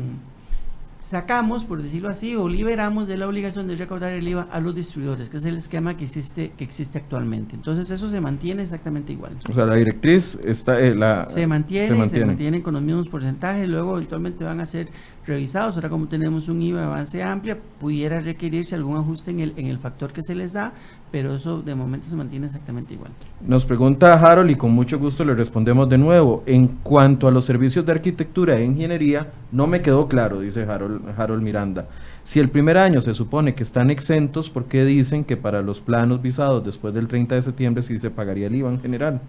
sacamos, 0.99 1.65
por 1.65 1.83
decirlo 1.83 2.09
así, 2.09 2.35
o 2.37 2.49
liberamos 2.49 3.09
de 3.09 3.17
la 3.17 3.29
obligación 3.29 3.67
de 3.67 3.77
recaudar 3.77 4.13
el 4.13 4.27
IVA 4.27 4.49
a 4.51 4.61
los 4.61 4.75
distribuidores, 4.75 5.29
que 5.29 5.37
es 5.37 5.45
el 5.45 5.57
esquema 5.57 5.97
que 5.97 6.05
existe, 6.05 6.53
que 6.57 6.65
existe 6.65 6.99
actualmente. 6.99 7.55
Entonces 7.55 7.91
eso 7.91 8.09
se 8.09 8.21
mantiene 8.21 8.63
exactamente 8.63 9.13
igual. 9.13 9.37
O 9.49 9.53
sea, 9.53 9.67
la 9.67 9.75
directriz 9.75 10.39
está, 10.45 10.81
eh, 10.81 10.95
la, 10.95 11.27
se, 11.27 11.47
mantiene, 11.47 11.89
se 11.89 11.95
mantiene, 11.95 12.25
se 12.25 12.27
mantiene 12.27 12.63
con 12.63 12.75
los 12.75 12.83
mismos 12.83 13.09
porcentajes, 13.09 13.69
luego 13.69 13.97
eventualmente 13.97 14.45
van 14.45 14.61
a 14.61 14.67
ser 14.67 14.89
revisados. 15.27 15.77
Ahora 15.77 15.89
como 15.89 16.09
tenemos 16.09 16.49
un 16.49 16.63
IVA 16.63 16.81
de 16.81 16.87
avance 16.87 17.23
amplia, 17.23 17.59
pudiera 17.79 18.21
requerirse 18.21 18.75
algún 18.75 18.97
ajuste 18.97 19.31
en 19.31 19.41
el, 19.41 19.53
en 19.57 19.67
el 19.67 19.79
factor 19.79 20.13
que 20.13 20.23
se 20.23 20.35
les 20.35 20.53
da, 20.53 20.73
pero 21.11 21.35
eso 21.35 21.63
de 21.63 21.75
momento 21.75 22.09
se 22.09 22.17
mantiene 22.17 22.47
exactamente 22.47 22.95
igual. 22.95 23.13
Nos 23.41 23.65
pregunta 23.65 24.15
Harold 24.15 24.51
y 24.51 24.57
con 24.57 24.73
mucho 24.73 24.99
gusto 24.99 25.25
le 25.25 25.35
respondemos 25.35 25.89
de 25.89 25.99
nuevo. 25.99 26.43
En 26.47 26.67
cuanto 26.83 27.29
a 27.29 27.31
los 27.31 27.45
servicios 27.45 27.87
de 27.87 27.93
arquitectura 27.93 28.57
e 28.57 28.65
ingeniería, 28.65 29.33
no 29.53 29.67
me 29.67 29.83
quedó 29.83 30.09
claro, 30.09 30.41
dice 30.41 30.65
Harold, 30.65 31.03
Harold 31.17 31.43
Miranda. 31.43 31.87
Si 32.25 32.41
el 32.41 32.51
primer 32.51 32.77
año 32.77 33.01
se 33.01 33.15
supone 33.15 33.55
que 33.55 33.63
están 33.63 33.91
exentos, 33.91 34.51
¿por 34.51 34.65
qué 34.65 34.85
dicen 34.85 35.25
que 35.25 35.37
para 35.37 35.63
los 35.63 35.81
planos 35.81 36.21
visados 36.23 36.65
después 36.65 36.93
del 36.93 37.07
30 37.07 37.37
de 37.37 37.43
septiembre 37.43 37.83
sí 37.83 37.99
se 37.99 38.11
pagaría 38.11 38.49
el 38.49 38.57
IVA 38.57 38.71
en 38.71 38.81
general? 38.81 39.21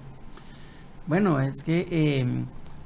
Bueno, 1.06 1.40
es 1.40 1.64
que 1.64 1.88
eh, 1.92 2.26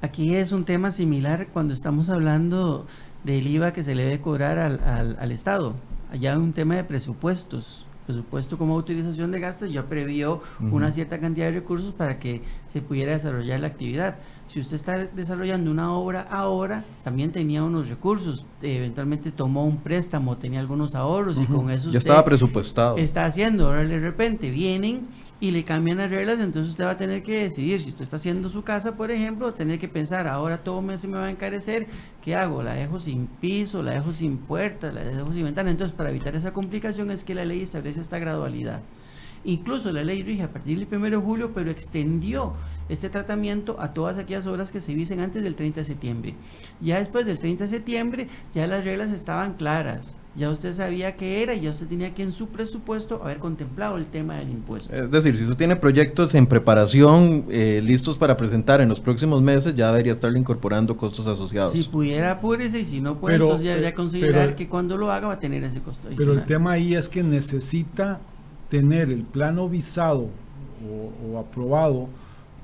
aquí 0.01 0.35
es 0.35 0.51
un 0.51 0.65
tema 0.65 0.91
similar 0.91 1.47
cuando 1.53 1.73
estamos 1.73 2.09
hablando 2.09 2.85
del 3.23 3.47
IVA 3.47 3.71
que 3.71 3.83
se 3.83 3.95
le 3.95 4.03
debe 4.03 4.19
cobrar 4.19 4.59
al, 4.59 4.81
al, 4.83 5.17
al 5.19 5.31
Estado. 5.31 5.75
Allá 6.11 6.33
hay 6.33 6.37
un 6.37 6.51
tema 6.51 6.75
de 6.75 6.83
presupuestos 6.83 7.85
presupuesto 8.11 8.57
como 8.57 8.75
utilización 8.75 9.31
de 9.31 9.39
gastos 9.39 9.71
ya 9.71 9.83
previó 9.83 10.41
una 10.59 10.91
cierta 10.91 11.19
cantidad 11.19 11.47
de 11.47 11.53
recursos 11.53 11.93
para 11.93 12.19
que 12.19 12.41
se 12.67 12.81
pudiera 12.81 13.13
desarrollar 13.13 13.59
la 13.59 13.67
actividad. 13.67 14.17
Si 14.47 14.59
usted 14.59 14.75
está 14.75 14.97
desarrollando 14.97 15.71
una 15.71 15.93
obra 15.93 16.21
ahora, 16.29 16.83
también 17.03 17.31
tenía 17.31 17.63
unos 17.63 17.87
recursos, 17.89 18.45
eventualmente 18.61 19.31
tomó 19.31 19.65
un 19.65 19.77
préstamo, 19.77 20.37
tenía 20.37 20.59
algunos 20.59 20.93
ahorros 20.93 21.39
y 21.39 21.45
con 21.45 21.71
eso 21.71 21.89
ya 21.89 21.99
estaba 21.99 22.23
presupuestado. 22.25 22.97
Está 22.97 23.25
haciendo, 23.25 23.67
ahora 23.67 23.83
de 23.85 23.99
repente 23.99 24.49
vienen 24.49 25.07
y 25.41 25.49
le 25.49 25.63
cambian 25.63 25.97
las 25.97 26.11
reglas, 26.11 26.39
entonces 26.39 26.71
usted 26.71 26.85
va 26.85 26.91
a 26.91 26.97
tener 26.97 27.23
que 27.23 27.41
decidir, 27.41 27.81
si 27.81 27.89
usted 27.89 28.03
está 28.03 28.17
haciendo 28.17 28.47
su 28.47 28.63
casa, 28.63 28.95
por 28.95 29.09
ejemplo, 29.09 29.51
tener 29.55 29.79
que 29.79 29.87
pensar, 29.87 30.27
ahora 30.27 30.63
todo 30.63 30.83
me, 30.83 30.99
se 30.99 31.07
me 31.07 31.17
va 31.17 31.25
a 31.25 31.31
encarecer, 31.31 31.87
¿qué 32.21 32.35
hago? 32.35 32.61
¿La 32.61 32.75
dejo 32.75 32.99
sin 32.99 33.25
piso? 33.25 33.81
¿La 33.81 33.93
dejo 33.93 34.13
sin 34.13 34.37
puerta? 34.37 34.91
¿La 34.91 35.03
dejo 35.03 35.33
sin 35.33 35.43
ventana? 35.43 35.71
Entonces, 35.71 35.97
para 35.97 36.11
evitar 36.11 36.35
esa 36.35 36.53
complicación 36.53 37.09
es 37.09 37.23
que 37.23 37.33
la 37.33 37.43
ley 37.43 37.61
establece 37.63 38.01
esta 38.01 38.19
gradualidad. 38.19 38.81
Incluso 39.43 39.91
la 39.91 40.03
ley 40.03 40.21
rige 40.21 40.43
a 40.43 40.53
partir 40.53 40.77
del 40.77 40.95
1 40.95 41.09
de 41.09 41.17
julio, 41.17 41.51
pero 41.55 41.71
extendió 41.71 42.53
este 42.87 43.09
tratamiento 43.09 43.81
a 43.81 43.95
todas 43.95 44.19
aquellas 44.19 44.45
obras 44.45 44.71
que 44.71 44.79
se 44.79 44.93
visen 44.93 45.19
antes 45.21 45.41
del 45.41 45.55
30 45.55 45.79
de 45.79 45.85
septiembre. 45.85 46.35
Ya 46.79 46.99
después 46.99 47.25
del 47.25 47.39
30 47.39 47.63
de 47.63 47.67
septiembre, 47.67 48.27
ya 48.53 48.67
las 48.67 48.85
reglas 48.85 49.11
estaban 49.11 49.55
claras 49.55 50.20
ya 50.33 50.49
usted 50.49 50.71
sabía 50.71 51.17
qué 51.17 51.43
era 51.43 51.53
y 51.53 51.61
ya 51.61 51.71
usted 51.71 51.87
tenía 51.87 52.13
que 52.13 52.23
en 52.23 52.31
su 52.31 52.47
presupuesto 52.47 53.21
haber 53.21 53.39
contemplado 53.39 53.97
el 53.97 54.05
tema 54.05 54.35
del 54.35 54.49
impuesto. 54.49 54.93
Es 54.95 55.11
decir, 55.11 55.35
si 55.35 55.43
usted 55.43 55.57
tiene 55.57 55.75
proyectos 55.75 56.33
en 56.35 56.47
preparación 56.47 57.45
eh, 57.49 57.81
listos 57.83 58.17
para 58.17 58.37
presentar 58.37 58.79
en 58.79 58.87
los 58.87 59.01
próximos 59.01 59.41
meses, 59.41 59.75
ya 59.75 59.87
debería 59.87 60.13
estarle 60.13 60.39
incorporando 60.39 60.95
costos 60.95 61.27
asociados. 61.27 61.73
Si 61.73 61.83
pudiera, 61.83 62.31
apúrese 62.31 62.79
y 62.79 62.85
si 62.85 63.01
no 63.01 63.17
puede, 63.17 63.35
entonces 63.35 63.65
ya 63.65 63.71
debería 63.71 63.93
considerar 63.93 64.55
que 64.55 64.69
cuando 64.69 64.95
lo 64.95 65.11
haga 65.11 65.27
va 65.27 65.33
a 65.33 65.39
tener 65.39 65.63
ese 65.63 65.81
costo 65.81 66.07
Pero 66.15 66.33
el 66.33 66.45
tema 66.45 66.73
ahí 66.73 66.95
es 66.95 67.09
que 67.09 67.23
necesita 67.23 68.21
tener 68.69 69.11
el 69.11 69.23
plano 69.23 69.67
visado 69.67 70.29
o, 70.87 71.27
o 71.27 71.39
aprobado 71.39 72.07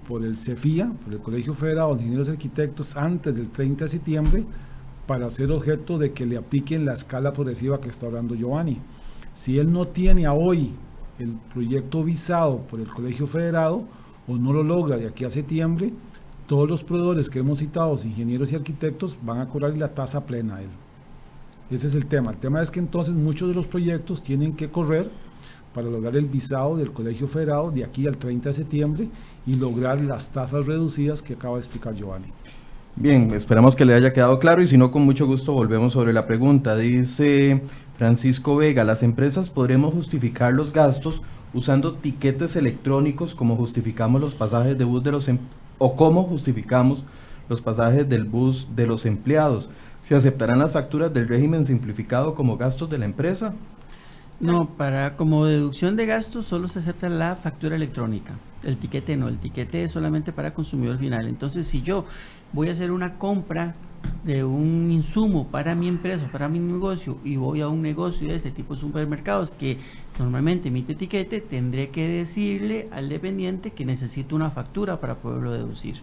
por 0.07 0.23
el 0.23 0.37
CEFIA, 0.37 0.93
por 1.03 1.13
el 1.13 1.19
Colegio 1.19 1.53
Federal 1.53 1.97
de 1.97 2.03
Ingenieros 2.03 2.29
y 2.29 2.31
Arquitectos, 2.31 2.95
antes 2.95 3.35
del 3.35 3.49
30 3.49 3.83
de 3.83 3.89
septiembre 3.91 4.45
para 5.07 5.29
ser 5.29 5.51
objeto 5.51 5.97
de 5.97 6.11
que 6.11 6.25
le 6.25 6.37
apliquen 6.37 6.85
la 6.85 6.93
escala 6.93 7.33
progresiva 7.33 7.79
que 7.79 7.89
está 7.89 8.05
hablando 8.05 8.35
Giovanni. 8.35 8.79
Si 9.33 9.57
él 9.57 9.71
no 9.71 9.87
tiene 9.87 10.25
a 10.25 10.33
hoy 10.33 10.73
el 11.17 11.37
proyecto 11.53 12.03
visado 12.03 12.59
por 12.59 12.79
el 12.79 12.87
Colegio 12.87 13.25
Federado 13.25 13.85
o 14.27 14.37
no 14.37 14.51
lo 14.51 14.63
logra 14.63 14.97
de 14.97 15.07
aquí 15.07 15.23
a 15.23 15.29
septiembre, 15.29 15.93
todos 16.45 16.69
los 16.69 16.83
proveedores 16.83 17.29
que 17.29 17.39
hemos 17.39 17.59
citado, 17.59 17.95
ingenieros 18.03 18.51
y 18.51 18.55
arquitectos, 18.55 19.17
van 19.21 19.39
a 19.39 19.47
cobrar 19.47 19.75
la 19.77 19.93
tasa 19.93 20.25
plena 20.25 20.57
a 20.57 20.61
él. 20.61 20.69
Ese 21.69 21.87
es 21.87 21.95
el 21.95 22.05
tema. 22.05 22.31
El 22.31 22.37
tema 22.37 22.61
es 22.61 22.71
que 22.71 22.79
entonces 22.79 23.13
muchos 23.13 23.49
de 23.49 23.55
los 23.55 23.67
proyectos 23.67 24.23
tienen 24.23 24.55
que 24.55 24.69
correr 24.69 25.09
para 25.73 25.89
lograr 25.89 26.15
el 26.15 26.25
visado 26.25 26.77
del 26.77 26.91
Colegio 26.91 27.27
Federado 27.27 27.71
de 27.71 27.83
aquí 27.83 28.07
al 28.07 28.17
30 28.17 28.49
de 28.49 28.53
septiembre 28.53 29.09
y 29.45 29.55
lograr 29.55 30.01
las 30.01 30.31
tasas 30.31 30.65
reducidas 30.65 31.21
que 31.21 31.33
acaba 31.33 31.55
de 31.55 31.61
explicar 31.61 31.93
Giovanni. 31.93 32.27
Bien, 32.99 33.31
esperamos 33.35 33.75
que 33.75 33.85
le 33.85 33.93
haya 33.93 34.11
quedado 34.11 34.39
claro 34.39 34.59
y 34.63 34.65
si 34.65 34.75
no, 34.75 34.89
con 34.89 35.03
mucho 35.03 35.27
gusto 35.27 35.53
volvemos 35.53 35.93
sobre 35.93 36.13
la 36.13 36.25
pregunta. 36.25 36.75
Dice 36.75 37.61
Francisco 37.95 38.55
Vega, 38.55 38.83
las 38.83 39.03
empresas 39.03 39.51
podremos 39.51 39.93
justificar 39.93 40.51
los 40.51 40.73
gastos 40.73 41.21
usando 41.53 41.93
tiquetes 41.93 42.55
electrónicos 42.55 43.35
como 43.35 43.55
justificamos 43.55 44.19
los 44.19 44.33
pasajes 44.33 44.79
de 44.79 44.83
bus 44.83 45.03
de 45.03 45.11
los 45.11 45.27
em-, 45.27 45.37
o 45.77 45.95
cómo 45.95 46.23
justificamos 46.23 47.03
los 47.49 47.61
pasajes 47.61 48.09
del 48.09 48.23
bus 48.23 48.69
de 48.75 48.87
los 48.87 49.05
empleados. 49.05 49.69
¿Se 50.01 50.15
aceptarán 50.15 50.57
las 50.57 50.71
facturas 50.71 51.13
del 51.13 51.27
régimen 51.27 51.65
simplificado 51.65 52.33
como 52.33 52.57
gastos 52.57 52.89
de 52.89 52.97
la 52.97 53.05
empresa? 53.05 53.53
No, 54.39 54.67
para 54.69 55.17
como 55.17 55.45
deducción 55.45 55.95
de 55.95 56.05
gastos 56.07 56.45
solo 56.47 56.67
se 56.67 56.79
acepta 56.79 57.09
la 57.09 57.35
factura 57.35 57.75
electrónica. 57.75 58.33
El 58.63 58.77
tiquete 58.77 59.17
no, 59.17 59.27
el 59.27 59.37
tiquete 59.37 59.83
es 59.83 59.91
solamente 59.91 60.31
para 60.31 60.53
consumidor 60.53 60.97
final. 60.97 61.27
Entonces, 61.27 61.67
si 61.67 61.81
yo 61.81 62.05
voy 62.53 62.69
a 62.69 62.71
hacer 62.71 62.91
una 62.91 63.17
compra 63.17 63.75
de 64.23 64.43
un 64.43 64.91
insumo 64.91 65.47
para 65.47 65.75
mi 65.75 65.87
empresa, 65.87 66.27
para 66.31 66.49
mi 66.49 66.59
negocio, 66.59 67.17
y 67.23 67.37
voy 67.37 67.61
a 67.61 67.67
un 67.67 67.81
negocio 67.81 68.27
de 68.27 68.35
este 68.35 68.51
tipo 68.51 68.73
de 68.73 68.81
supermercados 68.81 69.53
que 69.53 69.77
normalmente 70.19 70.67
emite 70.69 70.93
etiquete, 70.93 71.41
tendré 71.41 71.89
que 71.89 72.07
decirle 72.07 72.89
al 72.91 73.09
dependiente 73.09 73.71
que 73.71 73.85
necesito 73.85 74.35
una 74.35 74.49
factura 74.49 74.99
para 74.99 75.15
poderlo 75.15 75.51
deducir. 75.51 75.95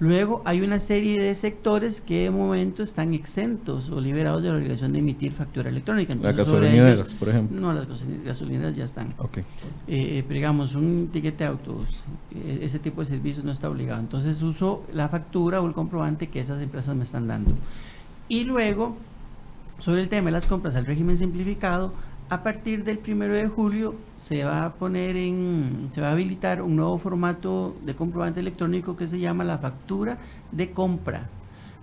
Luego 0.00 0.40
hay 0.46 0.62
una 0.62 0.80
serie 0.80 1.22
de 1.22 1.34
sectores 1.34 2.00
que 2.00 2.22
de 2.22 2.30
momento 2.30 2.82
están 2.82 3.12
exentos 3.12 3.90
o 3.90 4.00
liberados 4.00 4.42
de 4.42 4.48
la 4.48 4.56
obligación 4.56 4.94
de 4.94 5.00
emitir 5.00 5.32
factura 5.32 5.68
electrónica. 5.68 6.14
las 6.14 6.34
gasolineras, 6.34 7.14
por 7.14 7.28
ejemplo. 7.28 7.60
No, 7.60 7.74
las 7.74 7.86
gasolineras 8.24 8.74
ya 8.74 8.84
están. 8.84 9.12
Okay. 9.18 9.44
Eh, 9.86 10.24
pero 10.26 10.36
digamos, 10.36 10.74
un 10.74 11.10
tiquete 11.12 11.44
de 11.44 11.50
autos, 11.50 12.02
eh, 12.34 12.60
ese 12.62 12.78
tipo 12.78 13.02
de 13.02 13.08
servicios 13.08 13.44
no 13.44 13.52
está 13.52 13.68
obligado. 13.68 14.00
Entonces 14.00 14.40
uso 14.40 14.84
la 14.94 15.10
factura 15.10 15.60
o 15.60 15.66
el 15.66 15.74
comprobante 15.74 16.28
que 16.28 16.40
esas 16.40 16.62
empresas 16.62 16.96
me 16.96 17.04
están 17.04 17.28
dando. 17.28 17.54
Y 18.26 18.44
luego, 18.44 18.96
sobre 19.80 20.00
el 20.00 20.08
tema 20.08 20.26
de 20.26 20.32
las 20.32 20.46
compras 20.46 20.76
al 20.76 20.86
régimen 20.86 21.18
simplificado, 21.18 21.92
a 22.30 22.44
partir 22.44 22.84
del 22.84 22.98
primero 22.98 23.34
de 23.34 23.48
julio 23.48 23.96
se 24.16 24.44
va 24.44 24.64
a 24.64 24.72
poner 24.74 25.16
en, 25.16 25.90
se 25.92 26.00
va 26.00 26.08
a 26.08 26.12
habilitar 26.12 26.62
un 26.62 26.76
nuevo 26.76 26.96
formato 26.96 27.76
de 27.84 27.96
comprobante 27.96 28.38
electrónico 28.38 28.96
que 28.96 29.08
se 29.08 29.18
llama 29.18 29.42
la 29.42 29.58
factura 29.58 30.16
de 30.52 30.70
compra. 30.70 31.28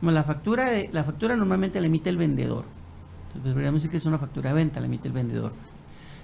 la 0.01 0.23
factura, 0.23 0.69
la 0.89 1.03
factura 1.03 1.35
normalmente 1.35 1.81
la 1.81 1.87
emite 1.87 2.09
el 2.09 2.15
vendedor. 2.15 2.63
Entonces 3.27 3.53
podríamos 3.53 3.81
decir 3.81 3.91
que 3.91 3.97
es 3.97 4.05
una 4.05 4.17
factura 4.17 4.51
de 4.51 4.55
venta, 4.55 4.79
la 4.79 4.85
emite 4.85 5.09
el 5.09 5.13
vendedor. 5.13 5.51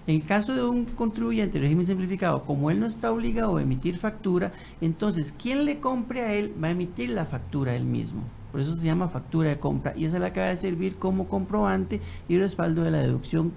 En 0.07 0.15
el 0.15 0.25
caso 0.25 0.53
de 0.53 0.63
un 0.63 0.85
contribuyente 0.85 1.59
de 1.59 1.65
régimen 1.65 1.85
simplificado, 1.85 2.45
como 2.45 2.71
él 2.71 2.79
no 2.79 2.85
está 2.85 3.11
obligado 3.11 3.57
a 3.57 3.61
emitir 3.61 3.97
factura, 3.97 4.53
entonces 4.79 5.33
quien 5.33 5.65
le 5.65 5.79
compre 5.79 6.21
a 6.21 6.33
él 6.33 6.53
va 6.63 6.69
a 6.69 6.71
emitir 6.71 7.09
la 7.09 7.25
factura 7.25 7.75
él 7.75 7.83
mismo. 7.83 8.21
Por 8.53 8.61
eso 8.61 8.73
se 8.73 8.85
llama 8.85 9.09
factura 9.09 9.49
de 9.49 9.59
compra 9.59 9.93
y 9.97 10.05
esa 10.05 10.15
es 10.15 10.21
la 10.21 10.31
que 10.31 10.39
va 10.39 10.49
a 10.49 10.55
servir 10.55 10.95
como 10.95 11.27
comprobante 11.27 11.99
y 12.29 12.37
respaldo 12.37 12.83
de 12.83 12.91
la 12.91 12.99
deducción 12.99 13.51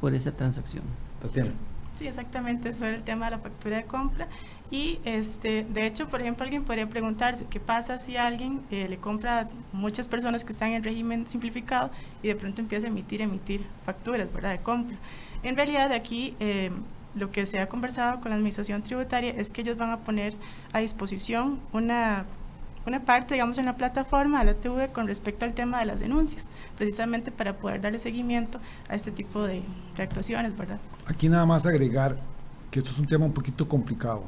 por 0.00 0.14
esa 0.14 0.32
transacción. 0.32 0.84
Tatiana. 1.20 1.52
Sí, 1.96 2.06
exactamente, 2.06 2.70
eso 2.70 2.86
era 2.86 2.96
el 2.96 3.02
tema 3.02 3.26
de 3.26 3.32
la 3.32 3.38
factura 3.38 3.76
de 3.76 3.84
compra. 3.84 4.26
Y 4.70 5.00
este, 5.04 5.64
de 5.64 5.86
hecho, 5.86 6.08
por 6.08 6.20
ejemplo, 6.20 6.44
alguien 6.44 6.64
podría 6.64 6.88
preguntarse 6.88 7.44
qué 7.50 7.60
pasa 7.60 7.98
si 7.98 8.16
alguien 8.16 8.62
eh, 8.70 8.86
le 8.88 8.98
compra 8.98 9.40
a 9.40 9.48
muchas 9.72 10.08
personas 10.08 10.44
que 10.44 10.52
están 10.52 10.70
en 10.70 10.82
régimen 10.82 11.26
simplificado 11.26 11.90
y 12.22 12.28
de 12.28 12.36
pronto 12.36 12.62
empieza 12.62 12.86
a 12.86 12.90
emitir, 12.90 13.20
emitir 13.20 13.66
facturas, 13.84 14.32
¿verdad?, 14.32 14.52
de 14.52 14.60
compra. 14.60 14.96
En 15.42 15.56
realidad, 15.56 15.92
aquí 15.92 16.36
eh, 16.40 16.70
lo 17.14 17.30
que 17.32 17.44
se 17.46 17.58
ha 17.58 17.68
conversado 17.68 18.20
con 18.20 18.30
la 18.30 18.36
Administración 18.36 18.82
Tributaria 18.82 19.32
es 19.36 19.50
que 19.50 19.62
ellos 19.62 19.76
van 19.76 19.90
a 19.90 19.98
poner 19.98 20.36
a 20.72 20.78
disposición 20.78 21.58
una 21.72 22.24
una 22.86 23.04
parte, 23.04 23.34
digamos, 23.34 23.58
en 23.58 23.66
la 23.66 23.76
plataforma 23.76 24.40
de 24.40 24.46
la 24.46 24.54
TV 24.54 24.88
con 24.88 25.06
respecto 25.06 25.44
al 25.44 25.54
tema 25.54 25.80
de 25.80 25.86
las 25.86 26.00
denuncias, 26.00 26.50
precisamente 26.76 27.30
para 27.30 27.56
poder 27.56 27.80
darle 27.80 27.98
seguimiento 27.98 28.58
a 28.88 28.94
este 28.94 29.10
tipo 29.10 29.42
de, 29.42 29.62
actuaciones, 29.98 30.56
¿verdad? 30.56 30.80
Aquí 31.06 31.28
nada 31.28 31.44
más 31.44 31.66
agregar 31.66 32.18
que 32.70 32.78
esto 32.78 32.90
es 32.90 32.98
un 32.98 33.06
tema 33.06 33.26
un 33.26 33.32
poquito 33.32 33.68
complicado 33.68 34.22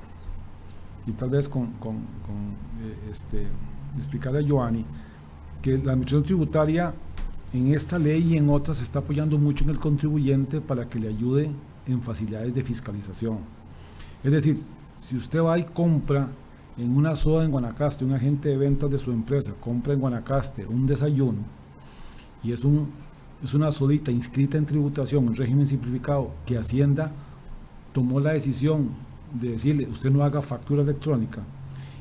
y 1.07 1.13
tal 1.13 1.31
vez 1.31 1.49
con, 1.49 1.73
con, 1.73 1.97
eh, 1.97 3.11
este, 3.11 3.47
explicarle 3.97 4.41
a 4.41 4.43
Giovanni 4.43 4.85
que 5.63 5.79
la 5.79 5.93
administración 5.93 6.25
tributaria 6.25 6.95
en 7.53 7.73
esta 7.73 7.99
ley 7.99 8.35
y 8.35 8.37
en 8.37 8.51
otras 8.51 8.79
se 8.79 8.85
está 8.85 8.99
apoyando 8.99 9.39
mucho 9.39 9.65
en 9.65 9.71
el 9.71 9.79
contribuyente 9.79 10.61
para 10.61 10.89
que 10.89 10.99
le 10.99 11.09
ayude 11.09 11.51
en 11.87 12.03
facilidades 12.03 12.55
de 12.55 12.63
fiscalización. 12.63 13.39
Es 14.23 14.33
decir, 14.33 14.59
si 14.99 15.17
usted 15.17 15.41
va 15.41 15.59
y 15.59 15.65
compra 15.65 16.29
en 16.79 16.97
una 16.97 17.17
soda 17.17 17.45
en 17.45 17.51
Guanacaste, 17.51 18.05
un 18.05 18.13
agente 18.13 18.49
de 18.49 18.57
ventas 18.57 18.91
de 18.91 18.99
su 18.99 19.13
empresa 19.13 19.53
compra 19.61 19.93
en 19.93 20.01
Guanacaste 20.01 20.67
un 20.67 20.87
desayuno 20.87 21.39
y 22.43 22.53
es, 22.53 22.65
un, 22.65 22.89
es 23.45 23.55
una 23.55 23.71
sodita 23.71 24.11
inscrita 24.11 24.59
en 24.59 24.67
tributación, 24.67 25.29
un 25.29 25.37
régimen 25.37 25.67
simplificado, 25.67 26.31
que 26.45 26.59
Hacienda 26.59 27.13
tomó 27.93 28.19
la 28.19 28.33
decisión 28.33 28.91
de 29.33 29.51
decirle, 29.51 29.87
usted 29.87 30.11
no 30.11 30.25
haga 30.25 30.43
factura 30.43 30.83
electrónica, 30.83 31.43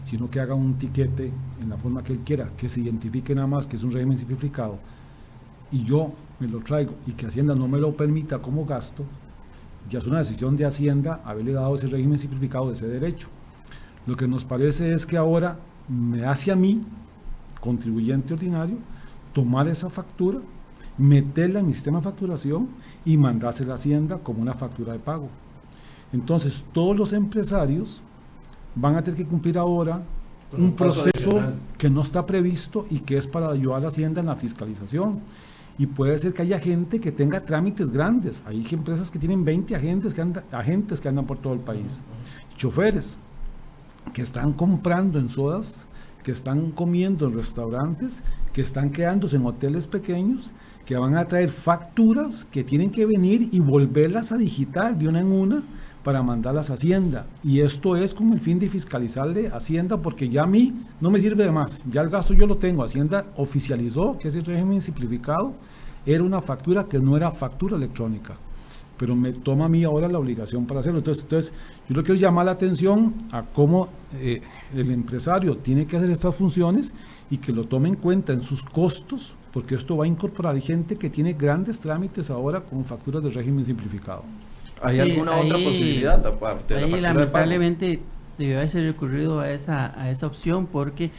sino 0.03 0.29
que 0.29 0.39
haga 0.39 0.55
un 0.55 0.75
tiquete 0.75 1.31
en 1.61 1.69
la 1.69 1.77
forma 1.77 2.03
que 2.03 2.13
él 2.13 2.19
quiera, 2.25 2.49
que 2.57 2.69
se 2.69 2.81
identifique 2.81 3.35
nada 3.35 3.47
más 3.47 3.67
que 3.67 3.75
es 3.75 3.83
un 3.83 3.91
régimen 3.91 4.17
simplificado, 4.17 4.79
y 5.71 5.83
yo 5.83 6.11
me 6.39 6.47
lo 6.47 6.59
traigo 6.59 6.95
y 7.05 7.11
que 7.11 7.27
Hacienda 7.27 7.53
no 7.53 7.67
me 7.67 7.79
lo 7.79 7.95
permita 7.95 8.39
como 8.39 8.65
gasto, 8.65 9.03
ya 9.89 9.99
es 9.99 10.07
una 10.07 10.19
decisión 10.19 10.57
de 10.57 10.65
Hacienda 10.65 11.21
haberle 11.23 11.53
dado 11.53 11.75
ese 11.75 11.87
régimen 11.87 12.17
simplificado 12.17 12.67
de 12.67 12.73
ese 12.73 12.87
derecho. 12.87 13.27
Lo 14.05 14.15
que 14.15 14.27
nos 14.27 14.45
parece 14.45 14.93
es 14.93 15.05
que 15.05 15.17
ahora 15.17 15.59
me 15.87 16.25
hace 16.25 16.51
a 16.51 16.55
mí, 16.55 16.81
contribuyente 17.59 18.33
ordinario, 18.33 18.77
tomar 19.33 19.67
esa 19.67 19.89
factura, 19.89 20.39
meterla 20.97 21.59
en 21.59 21.67
mi 21.67 21.73
sistema 21.73 21.99
de 21.99 22.05
facturación 22.05 22.69
y 23.05 23.17
mandársela 23.17 23.73
a 23.73 23.75
Hacienda 23.75 24.17
como 24.17 24.41
una 24.41 24.53
factura 24.53 24.93
de 24.93 24.99
pago. 24.99 25.29
Entonces, 26.13 26.65
todos 26.71 26.97
los 26.97 27.13
empresarios 27.13 28.01
van 28.75 28.95
a 28.95 29.01
tener 29.01 29.17
que 29.17 29.25
cumplir 29.25 29.57
ahora 29.57 30.01
un, 30.57 30.73
proceso 30.73 31.29
que 31.77 31.89
no 31.89 32.01
está 32.01 32.25
previsto 32.25 32.85
y 32.89 32.99
que 32.99 33.17
es 33.17 33.27
para 33.27 33.49
ayudar 33.49 33.77
a 33.77 33.81
la 33.81 33.87
Hacienda 33.89 34.19
en 34.19 34.27
la 34.27 34.35
fiscalización. 34.35 35.19
Y 35.77 35.85
puede 35.85 36.19
ser 36.19 36.33
que 36.33 36.41
haya 36.41 36.59
gente 36.59 36.99
que 36.99 37.11
tenga 37.11 37.43
trámites 37.43 37.89
grandes. 37.89 38.43
Hay 38.45 38.65
empresas 38.71 39.09
que 39.09 39.17
tienen 39.17 39.45
20 39.45 39.75
agentes 39.75 40.13
que, 40.13 40.21
andan, 40.21 40.43
agentes 40.51 40.99
que 40.99 41.07
andan 41.07 41.25
por 41.25 41.37
todo 41.37 41.53
el 41.53 41.61
país. 41.61 42.01
Choferes 42.57 43.17
que 44.13 44.21
están 44.21 44.53
comprando 44.53 45.19
en 45.19 45.29
sodas, 45.29 45.85
que 46.23 46.31
están 46.31 46.71
comiendo 46.71 47.27
en 47.27 47.33
restaurantes, 47.33 48.21
que 48.53 48.61
están 48.61 48.91
quedándose 48.91 49.37
en 49.37 49.45
hoteles 49.45 49.87
pequeños, 49.87 50.51
que 50.85 50.97
van 50.97 51.15
a 51.15 51.25
traer 51.25 51.49
facturas 51.49 52.45
que 52.45 52.63
tienen 52.63 52.89
que 52.89 53.05
venir 53.05 53.49
y 53.51 53.59
volverlas 53.59 54.31
a 54.31 54.37
digitar 54.37 54.97
de 54.97 55.07
una 55.07 55.19
en 55.19 55.31
una 55.31 55.63
para 56.03 56.23
mandarlas 56.23 56.69
a 56.69 56.73
Hacienda. 56.73 57.27
Y 57.43 57.61
esto 57.61 57.95
es 57.95 58.13
con 58.13 58.33
el 58.33 58.39
fin 58.39 58.59
de 58.59 58.69
fiscalizarle 58.69 59.49
a 59.49 59.57
Hacienda 59.57 59.97
porque 59.97 60.29
ya 60.29 60.43
a 60.43 60.47
mí 60.47 60.73
no 60.99 61.11
me 61.11 61.19
sirve 61.19 61.43
de 61.43 61.51
más. 61.51 61.83
Ya 61.89 62.01
el 62.01 62.09
gasto 62.09 62.33
yo 62.33 62.47
lo 62.47 62.57
tengo. 62.57 62.83
Hacienda 62.83 63.27
oficializó 63.37 64.17
que 64.17 64.29
ese 64.29 64.41
régimen 64.41 64.81
simplificado 64.81 65.53
era 66.05 66.23
una 66.23 66.41
factura 66.41 66.85
que 66.85 66.99
no 66.99 67.15
era 67.15 67.31
factura 67.31 67.77
electrónica 67.77 68.35
pero 69.01 69.15
me 69.15 69.33
toma 69.33 69.65
a 69.65 69.67
mí 69.67 69.83
ahora 69.83 70.07
la 70.07 70.19
obligación 70.19 70.67
para 70.67 70.81
hacerlo. 70.81 70.99
Entonces, 70.99 71.23
entonces 71.23 71.53
yo 71.89 71.95
lo 71.95 72.03
quiero 72.03 72.21
llamar 72.21 72.45
la 72.45 72.51
atención 72.51 73.15
a 73.31 73.41
cómo 73.41 73.89
eh, 74.13 74.43
el 74.75 74.91
empresario 74.91 75.57
tiene 75.57 75.87
que 75.87 75.97
hacer 75.97 76.11
estas 76.11 76.35
funciones 76.35 76.93
y 77.31 77.37
que 77.37 77.51
lo 77.51 77.63
tome 77.63 77.89
en 77.89 77.95
cuenta 77.95 78.31
en 78.31 78.41
sus 78.41 78.61
costos, 78.63 79.33
porque 79.51 79.73
esto 79.73 79.97
va 79.97 80.05
a 80.05 80.07
incorporar 80.07 80.55
gente 80.59 80.97
que 80.97 81.09
tiene 81.09 81.33
grandes 81.33 81.79
trámites 81.79 82.29
ahora 82.29 82.61
con 82.61 82.85
facturas 82.85 83.23
de 83.23 83.31
régimen 83.31 83.65
simplificado. 83.65 84.23
¿Hay 84.83 84.99
alguna 84.99 85.35
otra 85.35 85.57
posibilidad 85.57 86.23
aparte 86.23 86.75
de 86.75 86.87
la 86.87 87.13
lamentablemente 87.13 88.01
debió 88.37 88.57
haberse 88.57 88.85
recurrido 88.85 89.39
a 89.39 89.49
esa, 89.49 89.99
a 89.99 90.11
esa 90.11 90.27
opción 90.27 90.67
porque 90.67 91.09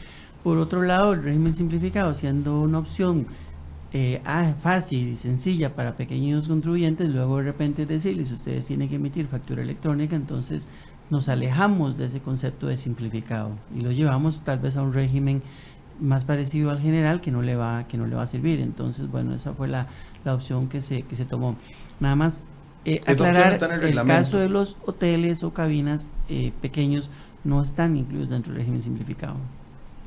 por 0.41 0.57
otro 0.57 0.83
lado 0.83 1.11
el 1.11 1.23
régimen 1.23 1.53
simplificado 1.53 2.13
siendo 2.13 2.61
una 2.61 2.79
opción 2.79 3.27
eh, 3.95 4.21
ah, 4.25 4.55
fácil 4.59 5.09
y 5.09 5.15
sencilla 5.15 5.75
para 5.75 5.95
pequeños 5.95 6.47
contribuyentes, 6.47 7.09
luego 7.09 7.37
de 7.37 7.43
repente 7.43 7.85
decirles, 7.85 8.31
ustedes 8.31 8.65
tienen 8.65 8.89
que 8.89 8.95
emitir 8.95 9.27
factura 9.27 9.61
electrónica, 9.61 10.15
entonces 10.15 10.67
nos 11.11 11.29
alejamos 11.29 11.95
de 11.95 12.05
ese 12.05 12.19
concepto 12.19 12.65
de 12.65 12.75
simplificado 12.75 13.51
y 13.77 13.81
lo 13.81 13.91
llevamos 13.91 14.43
tal 14.43 14.57
vez 14.57 14.77
a 14.77 14.81
un 14.81 14.93
régimen 14.93 15.43
más 15.99 16.25
parecido 16.25 16.71
al 16.71 16.79
general 16.79 17.21
que 17.21 17.29
no 17.29 17.43
le 17.43 17.55
va, 17.55 17.87
que 17.87 17.97
no 17.97 18.07
le 18.07 18.15
va 18.15 18.23
a 18.23 18.27
servir. 18.27 18.59
Entonces, 18.61 19.11
bueno, 19.11 19.35
esa 19.35 19.53
fue 19.53 19.67
la, 19.67 19.85
la 20.25 20.33
opción 20.33 20.69
que 20.69 20.81
se, 20.81 21.03
que 21.03 21.15
se 21.15 21.25
tomó. 21.25 21.55
Nada 21.99 22.15
más 22.15 22.47
eh, 22.85 22.99
aclarar, 23.05 23.59
el, 23.83 23.99
el 23.99 24.07
caso 24.07 24.39
de 24.39 24.49
los 24.49 24.75
hoteles 24.87 25.43
o 25.43 25.53
cabinas 25.53 26.07
eh, 26.29 26.51
pequeños 26.61 27.11
no 27.43 27.61
están 27.61 27.95
incluidos 27.95 28.29
dentro 28.29 28.53
del 28.53 28.61
régimen 28.61 28.81
simplificado 28.81 29.35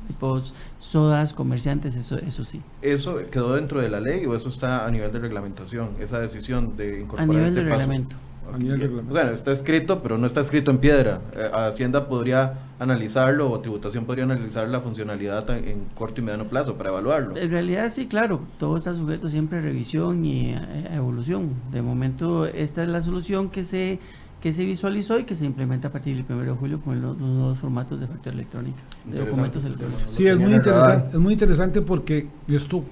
tipo 0.07 0.41
sodas, 0.79 1.33
comerciantes, 1.33 1.95
eso, 1.95 2.17
eso 2.17 2.45
sí. 2.45 2.61
¿Eso 2.81 3.19
quedó 3.31 3.55
dentro 3.55 3.81
de 3.81 3.89
la 3.89 3.99
ley 3.99 4.25
o 4.25 4.35
eso 4.35 4.49
está 4.49 4.85
a 4.85 4.91
nivel 4.91 5.11
de 5.11 5.19
reglamentación, 5.19 5.89
esa 5.99 6.19
decisión 6.19 6.75
de 6.77 7.01
incorporar 7.01 7.23
a 7.23 7.33
nivel 7.33 7.47
este 7.47 7.63
de 7.63 7.69
reglamento. 7.69 8.15
A 8.53 8.57
nivel 8.57 8.79
de 8.79 8.87
reglamento. 8.87 9.13
Bueno, 9.13 9.31
está 9.31 9.51
escrito, 9.51 10.01
pero 10.01 10.17
no 10.17 10.25
está 10.25 10.41
escrito 10.41 10.71
en 10.71 10.77
piedra. 10.77 11.21
Eh, 11.35 11.49
Hacienda 11.53 12.07
podría 12.07 12.53
analizarlo 12.79 13.51
o 13.51 13.59
Tributación 13.59 14.05
podría 14.05 14.23
analizar 14.23 14.67
la 14.69 14.79
funcionalidad 14.79 15.49
en 15.49 15.85
corto 15.95 16.21
y 16.21 16.23
mediano 16.23 16.45
plazo 16.45 16.75
para 16.75 16.89
evaluarlo. 16.89 17.35
En 17.35 17.49
realidad 17.51 17.91
sí, 17.91 18.07
claro, 18.07 18.41
todo 18.59 18.77
está 18.77 18.95
sujeto 18.95 19.29
siempre 19.29 19.59
a 19.59 19.61
revisión 19.61 20.25
y 20.25 20.53
a 20.53 20.95
evolución. 20.95 21.51
De 21.71 21.81
momento 21.81 22.45
esta 22.45 22.83
es 22.83 22.89
la 22.89 23.01
solución 23.01 23.49
que 23.49 23.63
se 23.63 23.99
que 24.41 24.53
se 24.53 24.63
visualizó 24.63 25.17
y 25.19 25.23
que 25.23 25.35
se 25.35 25.45
implementa 25.45 25.87
a 25.87 25.91
partir 25.91 26.15
del 26.15 26.25
1 26.29 26.43
de 26.43 26.51
julio 26.51 26.79
con 26.81 27.01
los, 27.01 27.17
nuevos 27.17 27.57
formatos 27.57 27.99
de 27.99 28.07
factura 28.07 28.33
electrónica, 28.33 28.79
de 29.05 29.19
documentos 29.19 29.63
electrónicos. 29.63 30.11
Sí, 30.11 30.27
es 30.27 30.37
muy, 30.37 30.53
interesante, 30.53 31.09
es 31.09 31.17
muy 31.17 31.33
interesante 31.33 31.81
porque 31.81 32.27
esto 32.47 32.83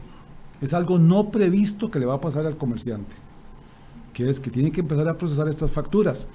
es 0.62 0.74
algo 0.74 0.98
no 0.98 1.30
previsto 1.30 1.92
que 1.92 2.00
le 2.00 2.06
va 2.06 2.16
a 2.16 2.22
pasar 2.22 2.46
al 2.46 2.58
comerciante. 2.58 3.16
que 4.14 4.30
es 4.30 4.40
que 4.40 4.50
tiene 4.50 4.72
que 4.72 4.80
empezar 4.80 5.08
a 5.10 5.18
procesar 5.18 5.48
estas 5.50 5.72
facturas. 5.72 6.28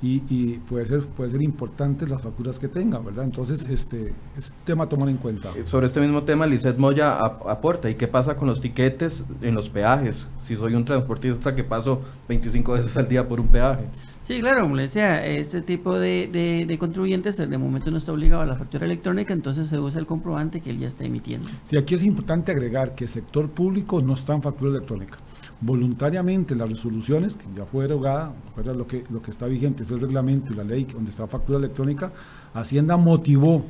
Y, 0.00 0.58
puede 0.68 0.86
ser 0.86 1.04
puede 1.06 1.30
ser 1.30 1.42
importante 1.42 2.06
las 2.06 2.22
facturas 2.22 2.60
que 2.60 2.68
tenga, 2.68 3.00
¿verdad? 3.00 3.24
Entonces, 3.24 3.68
este 3.68 4.14
es 4.36 4.52
tema 4.64 4.84
a 4.84 4.88
tomar 4.88 5.08
en 5.08 5.16
cuenta. 5.16 5.50
Eh, 5.56 5.64
sobre 5.66 5.86
este 5.86 6.00
mismo 6.00 6.22
tema, 6.22 6.46
Lizeth 6.46 6.78
Moya 6.78 7.18
aporta, 7.18 7.90
¿y 7.90 7.96
qué 7.96 8.06
pasa 8.06 8.36
con 8.36 8.46
los 8.46 8.60
tiquetes 8.60 9.24
en 9.42 9.56
los 9.56 9.70
peajes? 9.70 10.28
Si 10.44 10.54
soy 10.54 10.74
un 10.74 10.84
transportista 10.84 11.56
que 11.56 11.64
paso 11.64 12.00
25 12.28 12.74
veces 12.74 12.96
al 12.96 13.08
día 13.08 13.26
por 13.26 13.40
un 13.40 13.48
peaje. 13.48 13.86
Sí, 14.28 14.40
claro, 14.42 14.60
como 14.60 14.76
le 14.76 14.82
decía, 14.82 15.24
este 15.24 15.62
tipo 15.62 15.98
de, 15.98 16.66
de, 16.68 16.78
contribuyentes 16.78 17.38
de 17.38 17.56
momento 17.56 17.90
no 17.90 17.96
está 17.96 18.12
obligado 18.12 18.42
a 18.42 18.44
la 18.44 18.56
factura 18.56 18.84
electrónica, 18.84 19.32
entonces 19.32 19.70
se 19.70 19.78
usa 19.78 20.00
el 20.00 20.06
comprobante 20.06 20.60
que 20.60 20.68
él 20.68 20.78
ya 20.78 20.86
está 20.86 21.04
emitiendo. 21.04 21.48
Sí, 21.64 21.78
aquí 21.78 21.94
es 21.94 22.02
importante 22.02 22.52
agregar 22.52 22.94
que 22.94 23.04
el 23.04 23.08
sector 23.08 23.48
público 23.48 24.02
no 24.02 24.12
está 24.12 24.34
en 24.34 24.42
factura 24.42 24.72
electrónica. 24.72 25.16
Voluntariamente 25.62 26.54
las 26.54 26.68
resoluciones, 26.68 27.38
que 27.38 27.46
ya 27.56 27.64
fue 27.64 27.84
derogada, 27.84 28.34
lo 28.54 28.86
que, 28.86 29.02
lo 29.08 29.22
que 29.22 29.30
está 29.30 29.46
vigente 29.46 29.84
es 29.84 29.90
el 29.92 30.00
reglamento 30.00 30.52
y 30.52 30.56
la 30.56 30.64
ley 30.64 30.84
donde 30.84 31.08
está 31.10 31.26
factura 31.26 31.58
electrónica, 31.58 32.12
Hacienda 32.52 32.98
motivó 32.98 33.64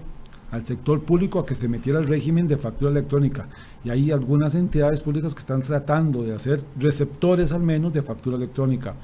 al 0.50 0.66
sector 0.66 1.02
público 1.02 1.38
a 1.38 1.46
que 1.46 1.54
se 1.54 1.68
metiera 1.68 2.00
el 2.00 2.08
régimen 2.08 2.48
de 2.48 2.56
factura 2.56 2.90
electrónica. 2.90 3.46
Y 3.84 3.90
hay 3.90 4.10
algunas 4.10 4.56
entidades 4.56 5.04
públicas 5.04 5.36
que 5.36 5.40
están 5.40 5.62
tratando 5.62 6.24
de 6.24 6.34
hacer 6.34 6.64
receptores 6.80 7.52
al 7.52 7.62
menos 7.62 7.92
de 7.92 8.02
factura 8.02 8.36
electrónica 8.36 8.96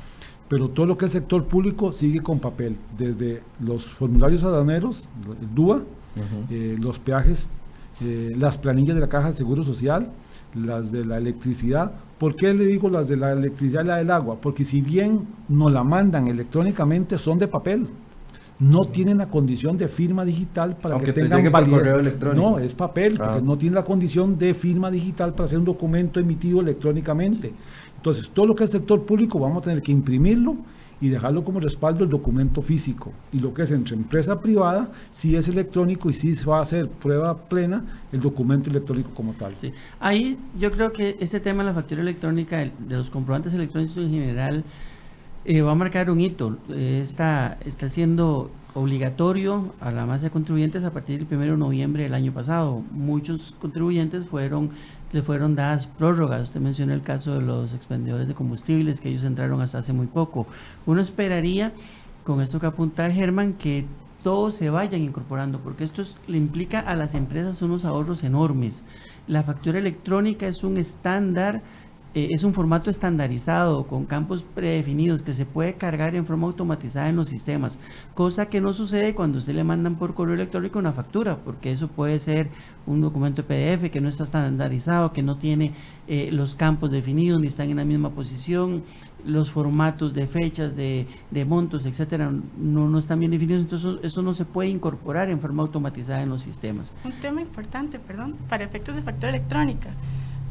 pero 0.49 0.69
todo 0.69 0.87
lo 0.87 0.99
que 0.99 1.07
es 1.07 1.13
sector 1.13 1.45
público 1.45 1.93
sigue 1.93 2.23
con 2.23 2.39
papel, 2.39 2.77
desde 2.97 3.43
los 3.61 3.87
formularios 3.87 4.45
aduaneros, 4.45 5.09
el 5.41 5.55
DUA, 5.55 5.85
eh, 6.51 6.77
los 6.81 6.99
peajes, 6.99 7.49
eh, 8.01 8.35
las 8.37 8.59
planillas 8.59 8.95
de 8.95 9.01
la 9.01 9.09
Caja 9.09 9.29
del 9.29 9.37
Seguro 9.37 9.63
Social, 9.63 10.11
las 10.55 10.93
de 10.93 11.05
la 11.05 11.19
electricidad. 11.19 11.93
¿Por 12.19 12.37
qué 12.37 12.55
le 12.55 12.67
digo 12.67 12.89
las 12.89 13.09
de 13.09 13.17
la 13.17 13.33
electricidad 13.33 13.85
y 13.85 13.89
la 13.89 13.97
del 13.97 14.11
agua? 14.11 14.39
Porque 14.41 14.65
si 14.65 14.81
bien 14.81 15.27
nos 15.49 15.73
la 15.73 15.83
mandan 15.83 16.29
electrónicamente, 16.29 17.19
son 17.19 17.39
de 17.39 17.49
papel. 17.49 17.89
No 18.61 18.85
tienen 18.85 19.19
la 19.19 19.29
condición 19.29 19.77
de 19.77 19.89
firma 19.89 20.25
digital 20.25 20.77
para 20.77 20.99
que 20.99 21.13
tengan 21.13 21.51
validez. 21.51 22.15
No, 22.37 22.61
es 22.61 22.73
papel, 22.73 23.19
porque 23.19 23.43
no 23.43 23.59
tiene 23.59 23.75
la 23.75 23.85
condición 23.85 24.39
de 24.39 24.55
firma 24.55 24.93
digital 24.93 25.33
para 25.35 25.47
hacer 25.47 25.59
un 25.59 25.65
documento 25.65 26.21
emitido 26.21 26.61
electrónicamente. 26.61 27.53
Entonces, 28.05 28.29
todo 28.29 28.45
lo 28.45 28.55
que 28.55 28.65
es 28.65 28.71
sector 28.71 29.03
público 29.07 29.39
vamos 29.39 29.57
a 29.57 29.61
tener 29.63 29.81
que 29.81 29.91
imprimirlo 29.91 30.59
y 31.01 31.09
dejarlo 31.09 31.43
como 31.43 31.59
respaldo 31.59 32.05
el 32.05 32.11
documento 32.11 32.61
físico. 32.61 33.15
Y 33.33 33.39
lo 33.41 33.55
que 33.55 33.63
es 33.63 33.71
entre 33.71 33.97
empresa 33.97 34.43
privada, 34.43 34.93
si 35.11 35.37
es 35.37 35.49
electrónico 35.49 36.11
y 36.11 36.13
si 36.13 36.35
va 36.45 36.59
a 36.59 36.61
hacer 36.61 36.87
prueba 36.87 37.35
plena 37.49 37.83
el 38.13 38.21
documento 38.21 38.69
electrónico 38.69 39.09
como 39.15 39.33
tal. 39.33 39.55
Sí. 39.57 39.73
Ahí 40.01 40.37
yo 40.55 40.71
creo 40.71 40.93
que 40.93 41.17
este 41.19 41.41
tema 41.41 41.63
de 41.63 41.71
la 41.71 41.75
factura 41.75 42.03
electrónica, 42.03 42.59
de 42.59 42.73
los 42.95 43.09
comprobantes 43.09 43.55
electrónicos 43.55 43.97
en 43.97 44.11
general, 44.11 44.65
eh, 45.47 45.63
va 45.63 45.73
a 45.73 45.75
marcar 45.75 46.11
un 46.11 46.21
hito. 46.21 46.59
Eh, 46.69 47.01
está, 47.03 47.57
está 47.65 47.89
siendo 47.89 48.51
obligatorio 48.75 49.73
a 49.81 49.93
la 49.93 50.05
masa 50.05 50.25
de 50.25 50.31
contribuyentes 50.31 50.85
a 50.85 50.93
partir 50.93 51.27
del 51.27 51.39
1 51.39 51.53
de 51.53 51.57
noviembre 51.57 52.03
del 52.03 52.13
año 52.13 52.33
pasado. 52.33 52.83
Muchos 52.91 53.55
contribuyentes 53.61 54.27
fueron 54.27 54.73
le 55.15 55.23
fueron 55.23 55.55
dadas 55.55 55.87
prórrogas. 55.87 56.43
Usted 56.43 56.61
mencionó 56.61 56.93
el 56.93 57.03
caso 57.03 57.35
de 57.35 57.41
los 57.41 57.73
expendedores 57.73 58.27
de 58.27 58.35
combustibles, 58.35 59.01
que 59.01 59.11
ellos 59.11 59.23
entraron 59.23 59.61
hasta 59.61 59.79
hace 59.79 59.93
muy 59.93 60.09
poco. 60.09 60.49
Uno 60.87 61.01
esperaría, 61.01 61.73
con 62.25 62.41
esto 62.41 62.59
que 62.59 62.67
apunta 62.67 63.09
Germán, 63.13 63.53
que 63.53 63.87
todos 64.25 64.57
se 64.57 64.71
vayan 64.71 65.03
incorporando, 65.03 65.61
porque 65.61 65.85
esto 65.85 66.03
le 66.27 66.37
implica 66.37 66.81
a 66.81 66.97
las 66.97 67.15
empresas 67.15 67.63
unos 67.63 67.85
ahorros 67.85 68.25
enormes. 68.25 68.83
La 69.29 69.45
factura 69.45 69.79
electrónica 69.79 70.49
es 70.49 70.65
un 70.65 70.79
estándar 70.79 71.63
eh, 72.15 72.29
es 72.31 72.45
un 72.45 72.55
formato 72.55 72.91
estandarizado 72.91 73.87
con 73.89 74.05
campos 74.05 74.45
predefinidos 74.45 75.23
que 75.23 75.35
se 75.35 75.47
puede 75.47 75.75
cargar 75.75 76.15
en 76.15 76.27
forma 76.27 76.47
automatizada 76.47 77.09
en 77.09 77.17
los 77.17 77.29
sistemas, 77.29 77.79
cosa 78.15 78.47
que 78.47 78.61
no 78.61 78.73
sucede 78.73 79.15
cuando 79.15 79.39
usted 79.39 79.55
le 79.55 79.65
mandan 79.65 79.97
por 79.97 80.15
correo 80.15 80.35
electrónico 80.35 80.79
una 80.79 80.93
factura, 80.93 81.39
porque 81.39 81.73
eso 81.73 81.89
puede 81.89 82.21
ser 82.21 82.51
un 82.87 83.01
documento 83.01 83.45
PDF 83.45 83.91
que 83.91 84.01
no 84.01 84.09
está 84.09 84.25
estandarizado, 84.25 85.13
que 85.13 85.23
no 85.23 85.39
tiene 85.39 85.73
eh, 86.07 86.31
los 86.31 86.55
campos 86.55 86.93
definidos 86.93 87.41
ni 87.41 87.49
están 87.49 87.71
en 87.71 87.79
la 87.79 87.85
misma 87.85 88.11
posición, 88.11 88.85
los 89.27 89.51
formatos 89.51 90.15
de 90.15 90.27
fechas, 90.27 90.77
de, 90.77 91.09
de 91.31 91.45
montos, 91.45 91.85
etcétera, 91.87 92.31
no, 92.31 92.89
no 92.89 92.99
están 92.99 93.19
bien 93.19 93.33
definidos, 93.33 93.63
entonces 93.63 93.97
esto 94.03 94.23
no 94.23 94.35
se 94.35 94.45
puede 94.45 94.69
incorporar 94.69 95.31
en 95.31 95.41
forma 95.41 95.63
automatizada 95.63 96.23
en 96.23 96.29
los 96.29 96.43
sistemas. 96.43 96.93
Un 97.05 97.13
tema 97.13 97.41
importante, 97.41 97.99
perdón, 97.99 98.37
para 98.49 98.65
efectos 98.65 98.95
de 98.95 99.03
factura 99.03 99.31
electrónica. 99.31 99.91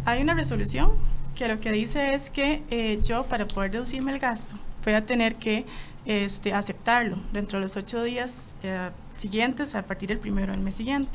Hay 0.05 0.21
una 0.21 0.33
resolución 0.33 0.91
que 1.35 1.47
lo 1.47 1.59
que 1.59 1.71
dice 1.71 2.13
es 2.13 2.29
que 2.29 2.61
eh, 2.69 2.99
yo 3.03 3.25
para 3.25 3.45
poder 3.45 3.71
deducirme 3.71 4.11
el 4.11 4.19
gasto 4.19 4.55
voy 4.83 4.93
a 4.93 5.05
tener 5.05 5.35
que 5.35 5.65
este, 6.05 6.53
aceptarlo 6.53 7.17
dentro 7.31 7.59
de 7.59 7.63
los 7.63 7.77
ocho 7.77 8.03
días 8.03 8.55
eh, 8.63 8.89
siguientes 9.15 9.75
a 9.75 9.83
partir 9.83 10.09
del 10.09 10.19
primero 10.19 10.51
del 10.51 10.61
mes 10.61 10.75
siguiente. 10.75 11.11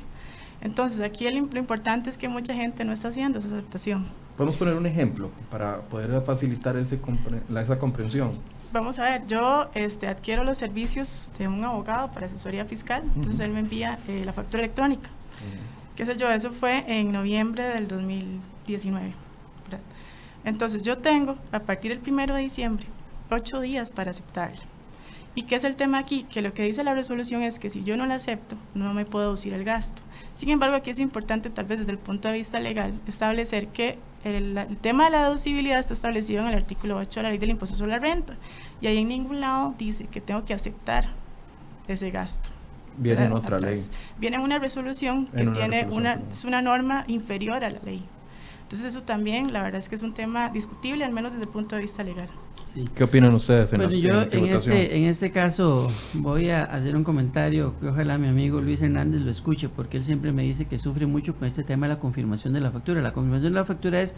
Entonces, 0.60 1.00
aquí 1.00 1.28
lo 1.30 1.58
importante 1.58 2.10
es 2.10 2.18
que 2.18 2.28
mucha 2.28 2.52
gente 2.52 2.84
no 2.84 2.92
está 2.92 3.08
haciendo 3.08 3.38
esa 3.38 3.46
aceptación. 3.48 4.06
¿Podemos 4.36 4.56
poner 4.56 4.74
un 4.74 4.86
ejemplo 4.86 5.30
para 5.50 5.82
poder 5.82 6.20
facilitar 6.22 6.76
ese 6.76 6.96
esa 6.96 7.78
comprensión? 7.78 8.32
Vamos 8.72 8.98
a 8.98 9.04
ver, 9.04 9.26
yo 9.26 9.70
este, 9.74 10.08
adquiero 10.08 10.44
los 10.44 10.58
servicios 10.58 11.30
de 11.38 11.48
un 11.48 11.64
abogado 11.64 12.10
para 12.10 12.26
asesoría 12.26 12.64
fiscal, 12.64 13.02
entonces 13.14 13.40
él 13.40 13.52
me 13.52 13.60
envía 13.60 13.98
eh, 14.08 14.22
la 14.24 14.32
factura 14.32 14.62
electrónica. 14.62 15.08
¿Qué 15.96 16.04
sé 16.04 16.16
yo? 16.16 16.30
Eso 16.30 16.52
fue 16.52 16.84
en 16.86 17.12
noviembre 17.12 17.64
del 17.64 17.88
2019. 17.88 19.27
Entonces 20.48 20.82
yo 20.82 20.98
tengo 20.98 21.36
a 21.52 21.60
partir 21.60 21.90
del 21.90 22.00
primero 22.00 22.34
de 22.34 22.42
diciembre 22.42 22.86
ocho 23.30 23.60
días 23.60 23.92
para 23.92 24.10
aceptarla. 24.10 24.62
¿Y 25.34 25.42
qué 25.42 25.54
es 25.54 25.64
el 25.64 25.76
tema 25.76 25.98
aquí? 25.98 26.24
Que 26.24 26.42
lo 26.42 26.52
que 26.52 26.64
dice 26.64 26.82
la 26.82 26.94
resolución 26.94 27.42
es 27.42 27.58
que 27.58 27.70
si 27.70 27.84
yo 27.84 27.96
no 27.96 28.06
la 28.06 28.16
acepto, 28.16 28.56
no 28.74 28.92
me 28.92 29.04
puedo 29.04 29.26
deducir 29.26 29.52
el 29.52 29.62
gasto. 29.62 30.02
Sin 30.34 30.48
embargo, 30.48 30.74
aquí 30.74 30.90
es 30.90 30.98
importante, 30.98 31.48
tal 31.48 31.66
vez 31.66 31.78
desde 31.78 31.92
el 31.92 31.98
punto 31.98 32.26
de 32.28 32.34
vista 32.34 32.58
legal, 32.58 32.92
establecer 33.06 33.68
que 33.68 33.98
el, 34.24 34.58
tema 34.80 35.04
de 35.04 35.10
la 35.10 35.24
deducibilidad 35.24 35.78
está 35.78 35.94
establecido 35.94 36.42
en 36.42 36.48
el 36.48 36.54
artículo 36.54 36.96
8 36.96 37.20
de 37.20 37.22
la 37.22 37.28
ley 37.30 37.38
del 37.38 37.50
impuesto 37.50 37.76
sobre 37.76 37.92
la 37.92 38.00
renta. 38.00 38.36
Y 38.80 38.88
ahí 38.88 38.98
en 38.98 39.08
ningún 39.08 39.40
lado 39.40 39.74
dice 39.78 40.06
que 40.06 40.20
tengo 40.20 40.44
que 40.44 40.54
aceptar 40.54 41.04
ese 41.86 42.10
gasto. 42.10 42.50
Viene 42.96 43.26
en 43.26 43.32
otra 43.32 43.60
ley. 43.60 43.80
Viene 44.18 44.38
en 44.38 44.42
una 44.42 44.58
resolución 44.58 45.26
que 45.28 45.46
tiene 45.46 45.86
una, 45.86 46.20
es 46.32 46.44
una 46.44 46.62
norma 46.62 47.04
inferior 47.06 47.62
a 47.62 47.70
la 47.70 47.78
ley. 47.84 48.02
Entonces 48.68 48.94
eso 48.94 49.02
también, 49.02 49.50
la 49.54 49.62
verdad 49.62 49.78
es 49.78 49.88
que 49.88 49.94
es 49.94 50.02
un 50.02 50.12
tema 50.12 50.50
discutible, 50.50 51.02
al 51.02 51.10
menos 51.10 51.32
desde 51.32 51.46
el 51.46 51.50
punto 51.50 51.74
de 51.74 51.80
vista 51.80 52.04
legal. 52.04 52.28
¿Qué 52.94 53.02
opinan 53.02 53.34
ustedes? 53.34 53.72
En 53.72 53.78
bueno, 53.78 53.94
yo 53.94 54.24
en 54.30 54.44
este, 54.44 54.94
en 54.94 55.04
este 55.04 55.30
caso 55.30 55.90
voy 56.12 56.50
a 56.50 56.64
hacer 56.64 56.94
un 56.94 57.02
comentario 57.02 57.72
que 57.80 57.88
ojalá 57.88 58.18
mi 58.18 58.28
amigo 58.28 58.60
Luis 58.60 58.82
Hernández 58.82 59.22
lo 59.22 59.30
escuche, 59.30 59.70
porque 59.70 59.96
él 59.96 60.04
siempre 60.04 60.32
me 60.32 60.42
dice 60.42 60.66
que 60.66 60.76
sufre 60.78 61.06
mucho 61.06 61.34
con 61.34 61.48
este 61.48 61.62
tema 61.62 61.88
de 61.88 61.94
la 61.94 61.98
confirmación 61.98 62.52
de 62.52 62.60
la 62.60 62.70
factura. 62.70 63.00
La 63.00 63.14
confirmación 63.14 63.54
de 63.54 63.58
la 63.58 63.64
factura 63.64 64.02
es 64.02 64.14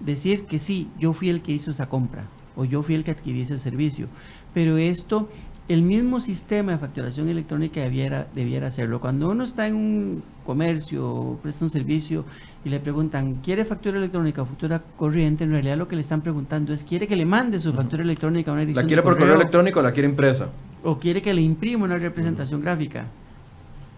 decir 0.00 0.44
que 0.44 0.58
sí, 0.58 0.90
yo 0.98 1.14
fui 1.14 1.30
el 1.30 1.40
que 1.40 1.52
hizo 1.52 1.70
esa 1.70 1.88
compra 1.88 2.24
o 2.56 2.66
yo 2.66 2.82
fui 2.82 2.96
el 2.96 3.04
que 3.04 3.12
adquirí 3.12 3.40
ese 3.40 3.56
servicio, 3.56 4.08
pero 4.52 4.76
esto 4.76 5.30
el 5.66 5.80
mismo 5.80 6.20
sistema 6.20 6.72
de 6.72 6.78
facturación 6.78 7.30
electrónica 7.30 7.80
debiera, 7.80 8.28
debiera 8.34 8.66
hacerlo. 8.66 9.00
Cuando 9.00 9.30
uno 9.30 9.44
está 9.44 9.66
en 9.66 9.76
un 9.76 10.22
comercio, 10.44 11.38
presta 11.42 11.64
un 11.64 11.70
servicio 11.70 12.26
y 12.64 12.70
le 12.70 12.80
preguntan, 12.80 13.40
¿quiere 13.42 13.64
factura 13.64 13.98
electrónica 13.98 14.42
o 14.42 14.46
factura 14.46 14.82
corriente? 14.96 15.44
En 15.44 15.50
realidad 15.50 15.76
lo 15.76 15.86
que 15.86 15.96
le 15.96 16.00
están 16.00 16.22
preguntando 16.22 16.72
es, 16.72 16.82
¿quiere 16.82 17.06
que 17.06 17.14
le 17.14 17.26
mande 17.26 17.60
su 17.60 17.72
factura 17.74 18.02
electrónica 18.02 18.50
a 18.50 18.54
una 18.54 18.62
edición 18.62 18.84
¿La 18.84 18.86
quiere 18.86 19.02
por 19.02 19.18
correo 19.18 19.34
electrónico 19.34 19.80
o 19.80 19.82
la 19.82 19.92
quiere 19.92 20.08
impresa? 20.08 20.48
¿O 20.82 20.98
quiere 20.98 21.20
que 21.20 21.34
le 21.34 21.42
imprima 21.42 21.84
una 21.84 21.98
representación 21.98 22.62
gráfica? 22.62 23.04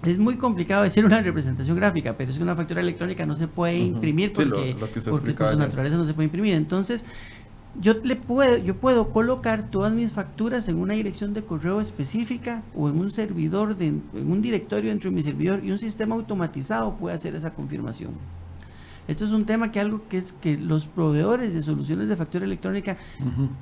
Es 0.05 0.19
muy 0.19 0.37
complicado 0.37 0.83
decir 0.83 1.05
una 1.05 1.23
representación 1.23 1.77
gráfica, 1.77 2.15
pero 2.17 2.31
es 2.31 2.37
que 2.37 2.43
una 2.43 2.57
factura 2.57 2.81
electrónica 2.81 3.25
no 3.25 3.37
se 3.37 3.49
puede 3.49 3.79
imprimir 3.79 4.33
porque, 4.33 4.77
porque 4.79 5.01
por 5.01 5.23
su 5.23 5.59
naturaleza 5.59 5.97
no 5.97 6.05
se 6.05 6.13
puede 6.13 6.27
imprimir. 6.27 6.55
Entonces, 6.55 7.05
yo 7.81 7.95
le 7.95 8.17
puedo, 8.17 8.57
yo 8.59 8.75
puedo 8.77 9.11
colocar 9.11 9.71
todas 9.71 9.93
mis 9.93 10.13
facturas 10.13 10.69
en 10.69 10.77
una 10.77 10.95
dirección 10.95 11.35
de 11.35 11.43
correo 11.43 11.81
específica 11.81 12.63
o 12.75 12.89
en 12.89 12.99
un 12.99 13.11
servidor, 13.11 13.77
de, 13.77 13.89
en 13.89 14.03
un 14.15 14.43
directorio 14.43 14.91
dentro 14.91 15.11
de 15.11 15.17
mi 15.17 15.23
servidor 15.23 15.65
y 15.65 15.71
un 15.71 15.79
sistema 15.79 16.15
automatizado 16.15 16.95
puede 16.97 17.15
hacer 17.15 17.35
esa 17.35 17.55
confirmación. 17.55 18.11
Esto 19.09 19.25
es 19.25 19.33
un 19.33 19.45
tema 19.45 19.71
que 19.71 19.81
algo 19.81 20.03
que 20.09 20.19
es 20.19 20.33
que 20.33 20.57
los 20.57 20.87
proveedores 20.87 21.55
de 21.55 21.63
soluciones 21.63 22.09
de 22.09 22.17
factura 22.17 22.45
electrónica 22.45 22.97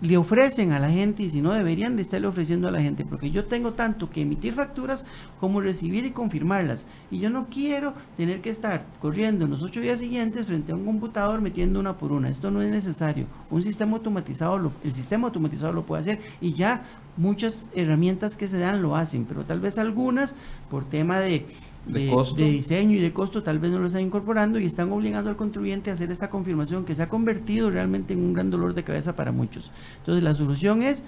le 0.01 0.17
ofrecen 0.17 0.73
a 0.73 0.79
la 0.79 0.91
gente 0.91 1.23
y 1.23 1.31
si 1.31 1.41
no 1.41 1.53
deberían 1.53 1.97
de 1.97 2.03
estarle 2.03 2.27
ofreciendo 2.27 2.69
a 2.69 2.71
la 2.71 2.81
gente, 2.81 3.05
porque 3.05 3.31
yo 3.31 3.45
tengo 3.45 3.73
tanto 3.73 4.11
que 4.11 4.23
emitir 4.23 4.55
facturas 4.55 5.05
como 5.41 5.61
recibir 5.61 6.07
y 6.07 6.11
confirmarlas. 6.11 6.87
Y 7.11 7.19
yo 7.19 7.31
no 7.31 7.47
quiero 7.49 7.95
tener 8.17 8.41
que 8.41 8.51
estar 8.51 8.87
corriendo 9.01 9.45
en 9.45 9.51
los 9.51 9.63
ocho 9.63 9.81
días 9.81 9.99
siguientes 9.99 10.47
frente 10.47 10.73
a 10.73 10.77
un 10.77 10.85
computador 10.85 11.41
metiendo 11.41 11.81
una 11.81 11.97
por 11.97 12.13
una. 12.13 12.29
Esto 12.29 12.51
no 12.51 12.63
es 12.63 12.71
necesario. 12.71 13.27
Un 13.51 13.63
sistema 13.63 13.97
automatizado, 13.97 14.73
el 14.83 14.93
sistema 14.93 15.27
automatizado 15.27 15.73
lo 15.73 15.85
puede 15.85 16.01
hacer 16.01 16.21
y 16.41 16.53
ya 16.53 16.83
muchas 17.17 17.69
herramientas 17.75 18.37
que 18.37 18.49
se 18.49 18.59
dan 18.59 18.83
lo 18.83 18.97
hacen, 18.97 19.25
pero 19.25 19.45
tal 19.45 19.61
vez 19.61 19.79
algunas 19.79 20.35
por 20.71 20.85
tema 20.85 21.21
de 21.21 21.47
de, 21.87 22.11
diseño 22.37 22.97
y 22.97 23.01
de 23.01 23.13
costo 23.13 23.43
tal 23.43 23.59
vez 23.59 23.71
no 23.71 23.79
lo 23.79 23.87
están 23.87 24.03
incorporando 24.03 24.59
y 24.59 24.65
están 24.65 24.91
obligando 24.93 25.31
al 25.31 25.37
contribuyente 25.37 25.91
a 25.91 25.95
hacer 25.95 26.11
esta 26.11 26.31
confirmación 26.31 26.85
que 26.85 26.95
se 26.95 27.03
ha 27.03 27.09
convertido 27.09 27.71
realmente 27.71 28.15
en 28.15 28.21
un 28.21 28.33
gran 28.33 28.51
dolor 28.51 28.75
de 28.75 28.83
cabeza 28.85 29.15
para 29.15 29.33
muchos. 29.33 29.71
Entonces 29.99 30.25
la 30.25 30.35
solución 30.35 30.83
es 30.83 31.03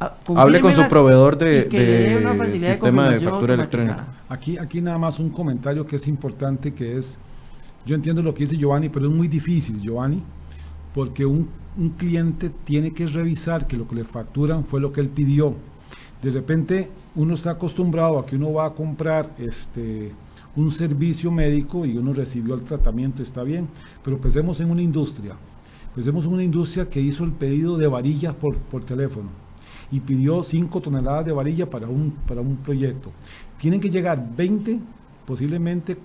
ah, 0.00 0.14
Hable 0.36 0.60
con 0.60 0.74
su 0.74 0.86
proveedor 0.88 1.36
de, 1.36 1.68
sistema 2.50 3.10
de, 3.10 3.20
factura 3.20 3.54
electrónica. 3.54 4.06
Aquí, 4.28 4.56
aquí 4.56 4.80
nada 4.80 4.98
más 4.98 5.18
un 5.18 5.30
comentario 5.30 5.86
que 5.86 5.96
es 5.96 6.06
importante, 6.06 6.72
que 6.72 6.96
es, 6.96 7.18
yo 7.84 7.94
entiendo 7.94 8.22
lo 8.22 8.32
que 8.34 8.44
dice 8.44 8.56
Giovanni, 8.56 8.88
pero 8.88 9.06
es 9.06 9.12
muy 9.12 9.28
difícil, 9.28 9.80
Giovanni, 9.80 10.22
porque 10.94 11.26
un, 11.26 11.48
un 11.76 11.90
cliente 11.90 12.50
tiene 12.64 12.92
que 12.92 13.06
revisar 13.06 13.66
que 13.66 13.76
lo 13.76 13.88
que 13.88 13.96
le 13.96 14.04
facturan 14.04 14.64
fue 14.64 14.80
lo 14.80 14.92
que 14.92 15.00
él 15.00 15.08
pidió. 15.08 15.56
De 16.22 16.30
repente 16.30 16.90
uno 17.16 17.34
está 17.34 17.52
acostumbrado 17.52 18.18
a 18.18 18.26
que 18.26 18.36
uno 18.36 18.52
va 18.52 18.66
a 18.66 18.74
comprar 18.74 19.30
este, 19.38 20.12
un 20.56 20.70
servicio 20.72 21.30
médico 21.30 21.86
y 21.86 21.96
uno 21.96 22.12
recibió 22.12 22.54
el 22.54 22.62
tratamiento, 22.62 23.22
está 23.22 23.42
bien, 23.42 23.68
pero 24.02 24.18
pensemos 24.18 24.60
en 24.60 24.70
una 24.70 24.82
industria. 24.82 25.36
Pensemos 25.94 26.24
en 26.24 26.32
una 26.32 26.42
industria 26.42 26.88
que 26.88 27.00
hizo 27.00 27.22
el 27.24 27.32
pedido 27.32 27.76
de 27.78 27.86
varillas 27.86 28.34
por, 28.34 28.56
por 28.56 28.84
teléfono 28.84 29.28
y 29.92 30.00
pidió 30.00 30.42
5 30.42 30.80
toneladas 30.80 31.24
de 31.24 31.32
varilla 31.32 31.70
para 31.70 31.86
un, 31.86 32.10
para 32.26 32.40
un 32.40 32.56
proyecto. 32.56 33.12
Tienen 33.58 33.80
que 33.80 33.90
llegar 33.90 34.34
20, 34.36 34.80
posiblemente 35.24 35.96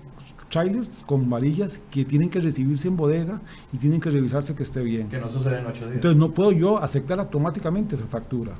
trailers 0.49 1.03
con 1.05 1.29
varillas 1.29 1.79
que 1.91 2.05
tienen 2.05 2.29
que 2.29 2.39
recibirse 2.39 2.87
en 2.87 2.97
bodega 2.97 3.41
y 3.71 3.77
tienen 3.77 3.99
que 3.99 4.09
revisarse 4.09 4.53
que 4.55 4.63
esté 4.63 4.81
bien. 4.81 5.07
Que 5.07 5.19
no 5.19 5.29
sucede 5.29 5.59
en 5.59 5.65
8 5.65 5.79
días. 5.81 5.95
Entonces 5.95 6.19
no 6.19 6.31
puedo 6.31 6.51
yo 6.51 6.77
aceptar 6.77 7.19
automáticamente 7.19 7.95
esa 7.95 8.05
factura. 8.05 8.53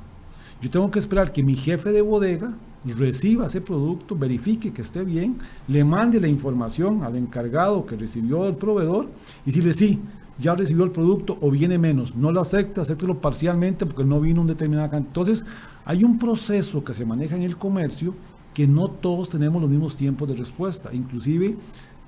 Yo 0.60 0.70
tengo 0.70 0.90
que 0.90 0.98
esperar 0.98 1.32
que 1.32 1.42
mi 1.42 1.54
jefe 1.54 1.90
de 1.90 2.02
bodega 2.02 2.54
reciba 2.84 3.46
ese 3.46 3.60
producto, 3.60 4.16
verifique 4.16 4.72
que 4.72 4.82
esté 4.82 5.04
bien, 5.04 5.38
le 5.68 5.84
mande 5.84 6.20
la 6.20 6.28
información 6.28 7.02
al 7.02 7.16
encargado 7.16 7.86
que 7.86 7.96
recibió 7.96 8.46
el 8.46 8.56
proveedor 8.56 9.08
y 9.44 9.50
decirle 9.50 9.72
sí, 9.74 10.00
ya 10.38 10.54
recibió 10.54 10.84
el 10.84 10.90
producto 10.90 11.36
o 11.40 11.50
viene 11.50 11.78
menos. 11.78 12.16
No 12.16 12.32
lo 12.32 12.40
acepta, 12.40 12.82
acéptelo 12.82 13.20
parcialmente 13.20 13.86
porque 13.86 14.04
no 14.04 14.20
vino 14.20 14.40
un 14.40 14.46
determinado 14.46 14.90
cantidad. 14.90 15.08
Entonces, 15.08 15.44
hay 15.84 16.04
un 16.04 16.18
proceso 16.18 16.82
que 16.82 16.94
se 16.94 17.04
maneja 17.04 17.36
en 17.36 17.42
el 17.42 17.56
comercio 17.56 18.14
que 18.54 18.66
no 18.66 18.88
todos 18.88 19.28
tenemos 19.28 19.60
los 19.60 19.70
mismos 19.70 19.96
tiempos 19.96 20.28
de 20.28 20.34
respuesta. 20.34 20.90
Inclusive, 20.92 21.56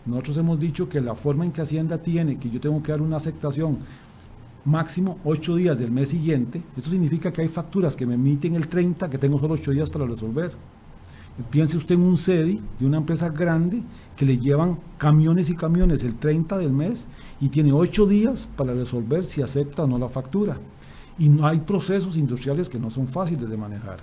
nosotros 0.06 0.36
hemos 0.38 0.58
dicho 0.58 0.88
que 0.88 1.00
la 1.00 1.14
forma 1.14 1.44
en 1.44 1.52
que 1.52 1.60
Hacienda 1.60 1.98
tiene, 1.98 2.38
que 2.38 2.50
yo 2.50 2.60
tengo 2.60 2.82
que 2.82 2.92
dar 2.92 3.02
una 3.02 3.18
aceptación 3.18 3.78
máximo 4.64 5.18
8 5.24 5.56
días 5.56 5.78
del 5.78 5.90
mes 5.90 6.10
siguiente, 6.10 6.62
eso 6.76 6.90
significa 6.90 7.32
que 7.32 7.42
hay 7.42 7.48
facturas 7.48 7.96
que 7.96 8.06
me 8.06 8.14
emiten 8.14 8.54
el 8.54 8.68
30 8.68 9.10
que 9.10 9.18
tengo 9.18 9.38
solo 9.38 9.54
8 9.54 9.70
días 9.72 9.90
para 9.90 10.06
resolver. 10.06 10.52
Piense 11.50 11.78
usted 11.78 11.94
en 11.94 12.02
un 12.02 12.18
CEDI 12.18 12.60
de 12.78 12.86
una 12.86 12.98
empresa 12.98 13.30
grande 13.30 13.82
que 14.16 14.26
le 14.26 14.38
llevan 14.38 14.78
camiones 14.98 15.48
y 15.48 15.56
camiones 15.56 16.04
el 16.04 16.16
30 16.16 16.58
del 16.58 16.72
mes 16.72 17.08
y 17.40 17.48
tiene 17.48 17.72
8 17.72 18.06
días 18.06 18.48
para 18.54 18.74
resolver 18.74 19.24
si 19.24 19.40
acepta 19.40 19.84
o 19.84 19.86
no 19.86 19.98
la 19.98 20.10
factura. 20.10 20.58
Y 21.18 21.28
no 21.28 21.46
hay 21.46 21.60
procesos 21.60 22.16
industriales 22.16 22.68
que 22.68 22.78
no 22.78 22.90
son 22.90 23.08
fáciles 23.08 23.48
de 23.48 23.56
manejar. 23.56 24.00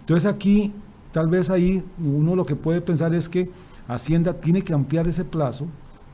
Entonces 0.00 0.28
aquí, 0.28 0.72
tal 1.12 1.28
vez 1.28 1.50
ahí 1.50 1.84
uno 2.04 2.34
lo 2.34 2.44
que 2.44 2.56
puede 2.56 2.80
pensar 2.80 3.14
es 3.14 3.28
que 3.28 3.50
Hacienda 3.86 4.34
tiene 4.34 4.62
que 4.62 4.72
ampliar 4.72 5.06
ese 5.06 5.24
plazo 5.24 5.66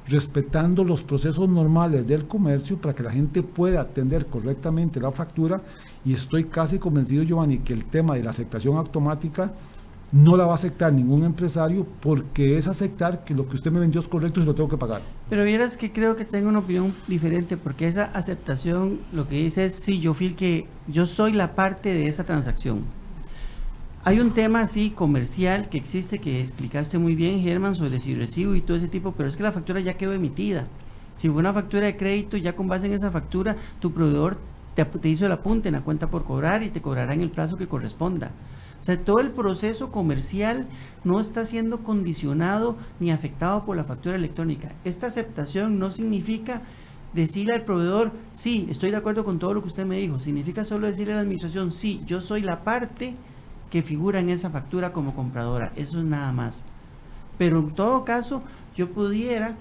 respetando 0.09 0.85
los 0.85 1.03
procesos 1.03 1.49
normales 1.49 2.07
del 2.07 2.27
comercio 2.27 2.81
para 2.81 2.95
que 2.95 3.03
la 3.03 3.13
gente 3.13 3.43
pueda 3.43 3.81
atender 3.81 4.27
correctamente 4.27 5.01
la 5.01 5.13
factura 5.13 5.63
y 6.05 6.15
estoy 6.15 6.45
casi 6.45 6.79
convencido, 6.79 7.23
Giovanni, 7.23 7.59
que 7.59 7.75
el 7.75 7.85
tema 7.85 8.15
de 8.15 8.23
la 8.23 8.31
aceptación 8.31 8.77
automática 8.77 9.53
no 10.11 10.39
la 10.39 10.47
va 10.47 10.53
a 10.53 10.55
aceptar 10.55 10.93
ningún 10.93 11.25
empresario 11.25 11.87
porque 12.01 12.57
es 12.57 12.67
aceptar 12.67 13.25
que 13.25 13.35
lo 13.35 13.47
que 13.47 13.57
usted 13.57 13.71
me 13.71 13.81
vendió 13.81 14.01
es 14.01 14.09
correcto 14.09 14.41
y 14.41 14.45
lo 14.45 14.55
tengo 14.55 14.71
que 14.71 14.79
pagar. 14.79 15.03
Pero 15.29 15.45
vieras 15.45 15.77
que 15.77 15.93
creo 15.93 16.17
que 16.17 16.25
tengo 16.25 16.49
una 16.49 16.61
opinión 16.61 16.95
diferente 17.07 17.59
porque 17.59 17.87
esa 17.87 18.05
aceptación 18.05 19.01
lo 19.13 19.29
que 19.29 19.37
dice 19.37 19.67
es, 19.67 19.75
sí, 19.75 20.01
yo 20.01 20.15
feel 20.15 20.35
que 20.35 20.67
yo 20.87 21.05
soy 21.05 21.33
la 21.33 21.55
parte 21.55 21.91
de 21.91 22.07
esa 22.07 22.25
transacción 22.25 22.85
hay 24.09 24.21
un 24.21 24.31
tema 24.31 24.61
así 24.61 24.89
comercial 24.89 25.69
que 25.69 25.77
existe 25.77 26.19
que 26.19 26.41
explicaste 26.41 26.97
muy 26.97 27.15
bien, 27.15 27.43
Germán, 27.43 27.75
sobre 27.75 28.01
si 28.01 28.15
recibo 28.15 28.55
y 28.55 28.63
todo 28.63 28.79
ese 28.79 28.89
tipo, 28.89 29.13
pero 29.13 29.29
es 29.29 29.37
que 29.37 29.43
la 29.43 29.53
factura 29.53 29.81
ya 29.81 29.99
quedó 29.99 30.15
emitida. 30.15 30.67
Si 31.15 31.29
fue 31.29 31.41
una 31.41 31.53
factura 31.53 31.85
de 31.85 31.99
crédito, 31.99 32.39
ya 32.39 32.57
con 32.57 32.69
base 32.69 32.87
en 32.87 32.95
esa 32.95 33.11
factura, 33.11 33.55
tu 33.81 33.93
proveedor 33.93 34.39
te, 34.75 35.09
hizo 35.11 35.27
el 35.27 35.33
apunte 35.33 35.69
en 35.69 35.75
la 35.75 35.83
cuenta 35.83 36.07
por 36.07 36.25
cobrar 36.25 36.63
y 36.63 36.71
te 36.71 36.81
cobrará 36.81 37.13
en 37.13 37.21
el 37.21 37.29
plazo 37.29 37.59
que 37.59 37.67
corresponda. 37.67 38.31
O 38.81 38.83
sea, 38.83 38.99
todo 38.99 39.21
el 39.21 39.31
proceso 39.31 39.93
comercial 39.93 40.69
no 41.05 41.21
está 41.21 41.45
siendo 41.45 41.81
condicionado 41.81 42.77
ni 43.01 43.11
afectado 43.11 43.67
por 43.67 43.77
la 43.77 43.85
factura 43.85 44.17
electrónica. 44.17 44.73
Esta 44.87 45.09
aceptación 45.09 45.79
no 45.79 45.91
significa 45.91 46.63
decirle 47.13 47.53
al 47.53 47.67
proveedor, 47.67 48.13
sí, 48.33 48.69
estoy 48.71 48.91
de 48.91 48.97
acuerdo 48.97 49.27
con 49.27 49.39
todo 49.39 49.53
lo 49.53 49.61
que 49.61 49.69
usted 49.69 49.85
me 49.85 49.99
dijo. 49.99 50.19
Significa 50.19 50.65
solo 50.65 50.87
decirle 50.87 51.13
a 51.13 51.17
la 51.17 51.23
administración, 51.23 51.73
sí, 51.73 52.01
yo 52.07 52.23
soy 52.23 52.41
la 52.41 52.65
parte 52.65 53.15
que 53.71 53.83
figura 53.83 54.21
en 54.21 54.31
esa 54.31 54.51
factura 54.51 54.93
como 54.93 55.15
compradora. 55.15 55.73
Eso 55.77 55.99
es 55.99 56.05
nada 56.05 56.33
más. 56.33 56.65
Pero 57.37 57.59
en 57.59 57.71
todo 57.71 58.05
caso, 58.05 58.43
yo 58.77 58.91
pudiera 58.91 59.57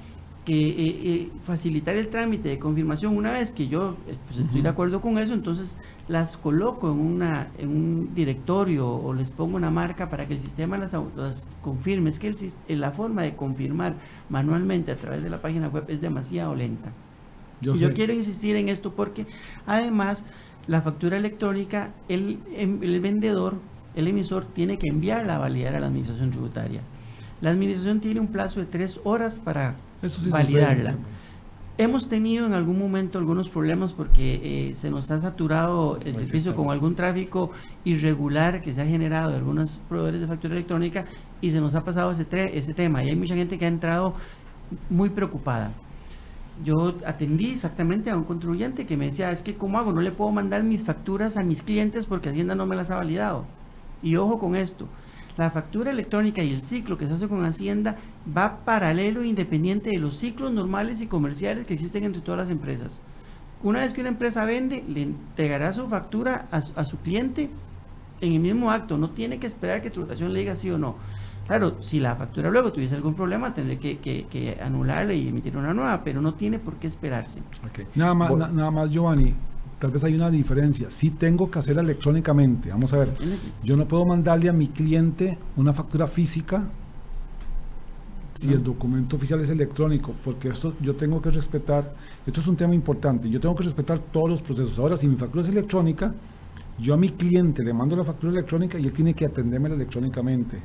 que 0.48 0.70
eh, 0.70 0.76
eh, 0.78 1.32
facilitar 1.44 1.98
el 1.98 2.08
trámite 2.08 2.48
de 2.48 2.58
confirmación 2.58 3.18
una 3.18 3.34
vez 3.34 3.52
que 3.52 3.68
yo 3.68 3.98
eh, 4.08 4.16
pues, 4.28 4.40
estoy 4.40 4.62
de 4.62 4.70
acuerdo 4.70 5.02
con 5.02 5.18
eso, 5.18 5.34
entonces 5.34 5.78
las 6.08 6.38
coloco 6.38 6.90
en, 6.90 7.00
una, 7.00 7.50
en 7.58 7.68
un 7.68 8.16
directorio 8.16 8.90
o 8.90 9.14
les 9.14 9.32
pongo 9.32 9.58
una 9.58 9.70
marca 9.70 10.10
para 10.10 10.26
que 10.26 10.36
el 10.36 10.40
sistema 10.40 10.78
las, 10.78 11.58
confirme. 11.62 12.10
Es 12.10 12.18
que 12.18 12.34
el, 12.70 12.80
la 12.80 12.92
forma 12.92 13.24
de 13.24 13.36
confirmar 13.36 13.96
manualmente 14.30 14.90
a 14.90 14.96
través 14.96 15.22
de 15.22 15.30
la 15.30 15.42
página 15.42 15.68
web 15.68 15.84
es 15.90 16.00
demasiado 16.00 16.56
lenta. 16.56 16.94
Yo, 17.60 17.76
y 17.76 17.80
yo 17.80 17.94
quiero 17.94 18.14
insistir 18.14 18.56
en 18.56 18.70
esto 18.70 18.94
porque 18.94 19.26
además 19.66 20.24
la 20.68 20.82
factura 20.82 21.18
electrónica, 21.18 21.92
el, 22.08 22.40
em, 22.54 22.82
el 22.84 23.02
vendedor 23.02 23.56
el 23.98 24.08
emisor 24.08 24.46
tiene 24.46 24.78
que 24.78 24.88
enviarla 24.90 25.36
a 25.36 25.40
validar 25.40 25.76
a 25.76 25.80
la 25.80 25.88
administración 25.88 26.30
tributaria. 26.30 26.82
La 27.42 27.50
administración 27.50 28.00
tiene 28.00 28.20
un 28.20 28.28
plazo 28.28 28.60
de 28.60 28.68
tres 28.68 29.02
horas 29.04 29.40
para 29.40 29.76
validarla. 30.30 30.96
Hemos 31.80 32.08
tenido 32.08 32.46
en 32.46 32.54
algún 32.54 32.78
momento 32.78 33.18
algunos 33.18 33.50
problemas 33.50 33.94
porque 33.94 34.70
eh, 34.70 34.76
se 34.76 34.90
nos 34.90 35.10
ha 35.12 35.20
saturado 35.20 36.00
el 36.04 36.16
servicio 36.16 36.56
con 36.56 36.70
algún 36.70 36.96
tráfico 36.96 37.52
irregular 37.86 38.62
que 38.62 38.74
se 38.74 38.82
ha 38.82 38.86
generado 38.86 39.30
de 39.30 39.38
algunos 39.38 39.80
proveedores 39.90 40.22
de 40.22 40.28
factura 40.28 40.54
electrónica 40.54 41.06
y 41.42 41.52
se 41.52 41.60
nos 41.60 41.74
ha 41.74 41.84
pasado 41.84 42.12
ese, 42.12 42.26
ese 42.58 42.74
tema. 42.74 43.04
Y 43.04 43.10
hay 43.10 43.16
mucha 43.16 43.36
gente 43.36 43.58
que 43.58 43.66
ha 43.66 43.68
entrado 43.68 44.14
muy 44.90 45.10
preocupada. 45.10 45.72
Yo 46.64 46.96
atendí 47.06 47.52
exactamente 47.52 48.10
a 48.10 48.18
un 48.18 48.24
contribuyente 48.24 48.86
que 48.88 48.98
me 48.98 49.06
decía, 49.06 49.32
es 49.32 49.44
que 49.44 49.56
¿cómo 49.56 49.78
hago? 49.78 49.92
No 49.92 50.02
le 50.02 50.12
puedo 50.12 50.32
mandar 50.32 50.64
mis 50.64 50.84
facturas 50.84 51.38
a 51.38 51.44
mis 51.44 51.62
clientes 51.62 52.08
porque 52.08 52.30
Hacienda 52.30 52.56
no 52.56 52.66
me 52.66 52.76
las 52.76 52.90
ha 52.90 52.96
validado. 52.96 53.46
Y 54.02 54.16
ojo 54.16 54.40
con 54.40 54.56
esto, 54.56 54.88
la 55.38 55.52
factura 55.52 55.92
electrónica 55.92 56.44
y 56.44 56.52
el 56.52 56.62
ciclo 56.62 56.98
que 56.98 57.06
se 57.06 57.14
hace 57.14 57.28
con 57.28 57.46
Hacienda 57.46 57.96
va 58.36 58.58
paralelo 58.66 59.22
e 59.22 59.28
independiente 59.28 59.92
de 59.92 60.00
los 60.00 60.18
ciclos 60.18 60.52
normales 60.52 61.00
y 61.00 61.08
comerciales 61.08 61.68
que 61.68 61.76
existen 61.76 62.04
entre 62.04 62.22
todas 62.22 62.40
las 62.40 62.50
empresas. 62.50 63.02
Una 63.64 63.82
vez 63.82 63.94
que 63.94 64.02
una 64.02 64.10
empresa 64.10 64.46
vende, 64.46 64.84
le 64.88 65.04
entregará 65.04 65.74
su 65.74 65.88
factura 65.88 66.48
a, 66.52 66.86
su 66.86 66.98
cliente 66.98 67.50
en 68.22 68.34
el 68.34 68.40
mismo 68.40 68.72
acto. 68.72 68.98
No 68.98 69.12
tiene 69.12 69.40
que 69.40 69.48
esperar 69.48 69.82
que 69.82 69.90
tributación 69.90 70.34
le 70.34 70.40
diga 70.40 70.56
sí 70.56 70.70
o 70.72 70.78
no. 70.78 70.96
Claro, 71.48 71.82
si 71.82 72.00
la 72.00 72.16
factura 72.16 72.50
luego 72.50 72.72
tuviese 72.74 72.96
algún 72.96 73.14
problema, 73.14 73.54
tendré 73.54 73.80
que, 73.80 73.98
que, 73.98 74.58
anularle 74.62 75.16
y 75.16 75.30
emitir 75.30 75.56
una 75.56 75.74
nueva, 75.74 76.04
pero 76.04 76.22
no 76.22 76.34
tiene 76.34 76.60
por 76.60 76.76
qué 76.76 76.88
esperarse. 76.88 77.42
Nada, 77.96 78.14
más, 78.14 78.32
nada 78.52 78.70
más, 78.70 78.92
Giovanni 78.92 79.34
tal 79.80 79.92
vez 79.92 80.04
hay 80.04 80.16
una 80.16 80.30
diferencia. 80.30 80.90
Sí 80.90 81.12
tengo 81.12 81.50
que 81.50 81.60
hacerla 81.60 81.82
electrónicamente. 81.82 82.70
Vamos 82.70 82.94
a 82.94 82.98
ver, 82.98 83.14
yo 83.64 83.78
no 83.78 83.88
puedo 83.88 84.06
mandarle 84.06 84.50
a 84.50 84.54
mi 84.54 84.68
cliente 84.68 85.38
una 85.56 85.74
factura 85.74 86.08
física 86.08 86.70
si 88.34 88.54
el 88.54 88.64
documento 88.64 89.16
oficial 89.16 89.40
es 89.42 89.50
electrónico, 89.50 90.14
porque 90.24 90.50
esto 90.50 90.76
yo 90.80 90.96
tengo 90.96 91.20
que 91.20 91.32
respetar, 91.32 91.96
esto 92.26 92.40
es 92.40 92.46
un 92.46 92.56
tema 92.56 92.76
importante, 92.76 93.28
yo 93.30 93.40
tengo 93.40 93.56
que 93.56 93.64
respetar 93.64 93.98
todos 93.98 94.30
los 94.30 94.42
procesos. 94.44 94.78
Ahora, 94.78 94.96
si 94.96 95.08
mi 95.08 95.16
factura 95.16 95.42
es 95.42 95.50
electrónica, 95.50 96.14
yo 96.78 96.94
a 96.94 96.98
mi 96.98 97.10
cliente 97.10 97.64
le 97.64 97.74
mando 97.74 97.96
la 97.96 98.04
factura 98.04 98.32
electrónica 98.32 98.78
y 98.78 98.86
él 98.86 98.94
tiene 98.94 99.16
que 99.16 99.26
atenderme 99.26 99.70
electrónicamente 99.70 100.62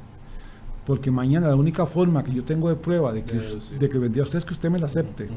porque 0.87 1.11
mañana 1.11 1.49
la 1.49 1.57
única 1.57 1.87
forma 1.87 2.25
que 2.25 2.33
yo 2.33 2.45
tengo 2.45 2.69
de 2.69 2.75
prueba 2.75 3.13
de 3.13 3.25
que, 3.25 3.41
de 3.79 3.89
que 3.89 3.99
vendría 3.99 4.23
a 4.23 4.25
usted 4.25 4.39
es 4.39 4.45
que 4.45 4.55
usted 4.55 4.71
me 4.71 4.79
la 4.79 4.87
acepte. 4.87 5.29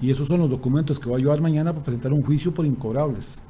Y 0.00 0.10
esos 0.10 0.28
son 0.28 0.40
los 0.40 0.50
documentos 0.50 0.98
que 0.98 1.08
voy 1.08 1.20
a 1.20 1.24
llevar 1.24 1.40
mañana 1.40 1.72
para 1.72 1.84
presentar 1.84 2.12
un 2.12 2.22
juicio 2.22 2.54
por 2.54 2.64
incobrables. 2.64 3.42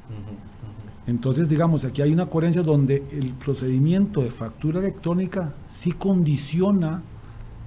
Entonces, 1.07 1.49
digamos, 1.49 1.85
aquí 1.85 2.01
hay 2.01 2.11
una 2.11 2.27
coherencia 2.27 2.61
donde 2.61 3.03
el 3.11 3.33
procedimiento 3.33 4.21
de 4.21 4.31
factura 4.31 4.79
electrónica 4.79 5.55
sí 5.67 5.91
condiciona 5.93 7.01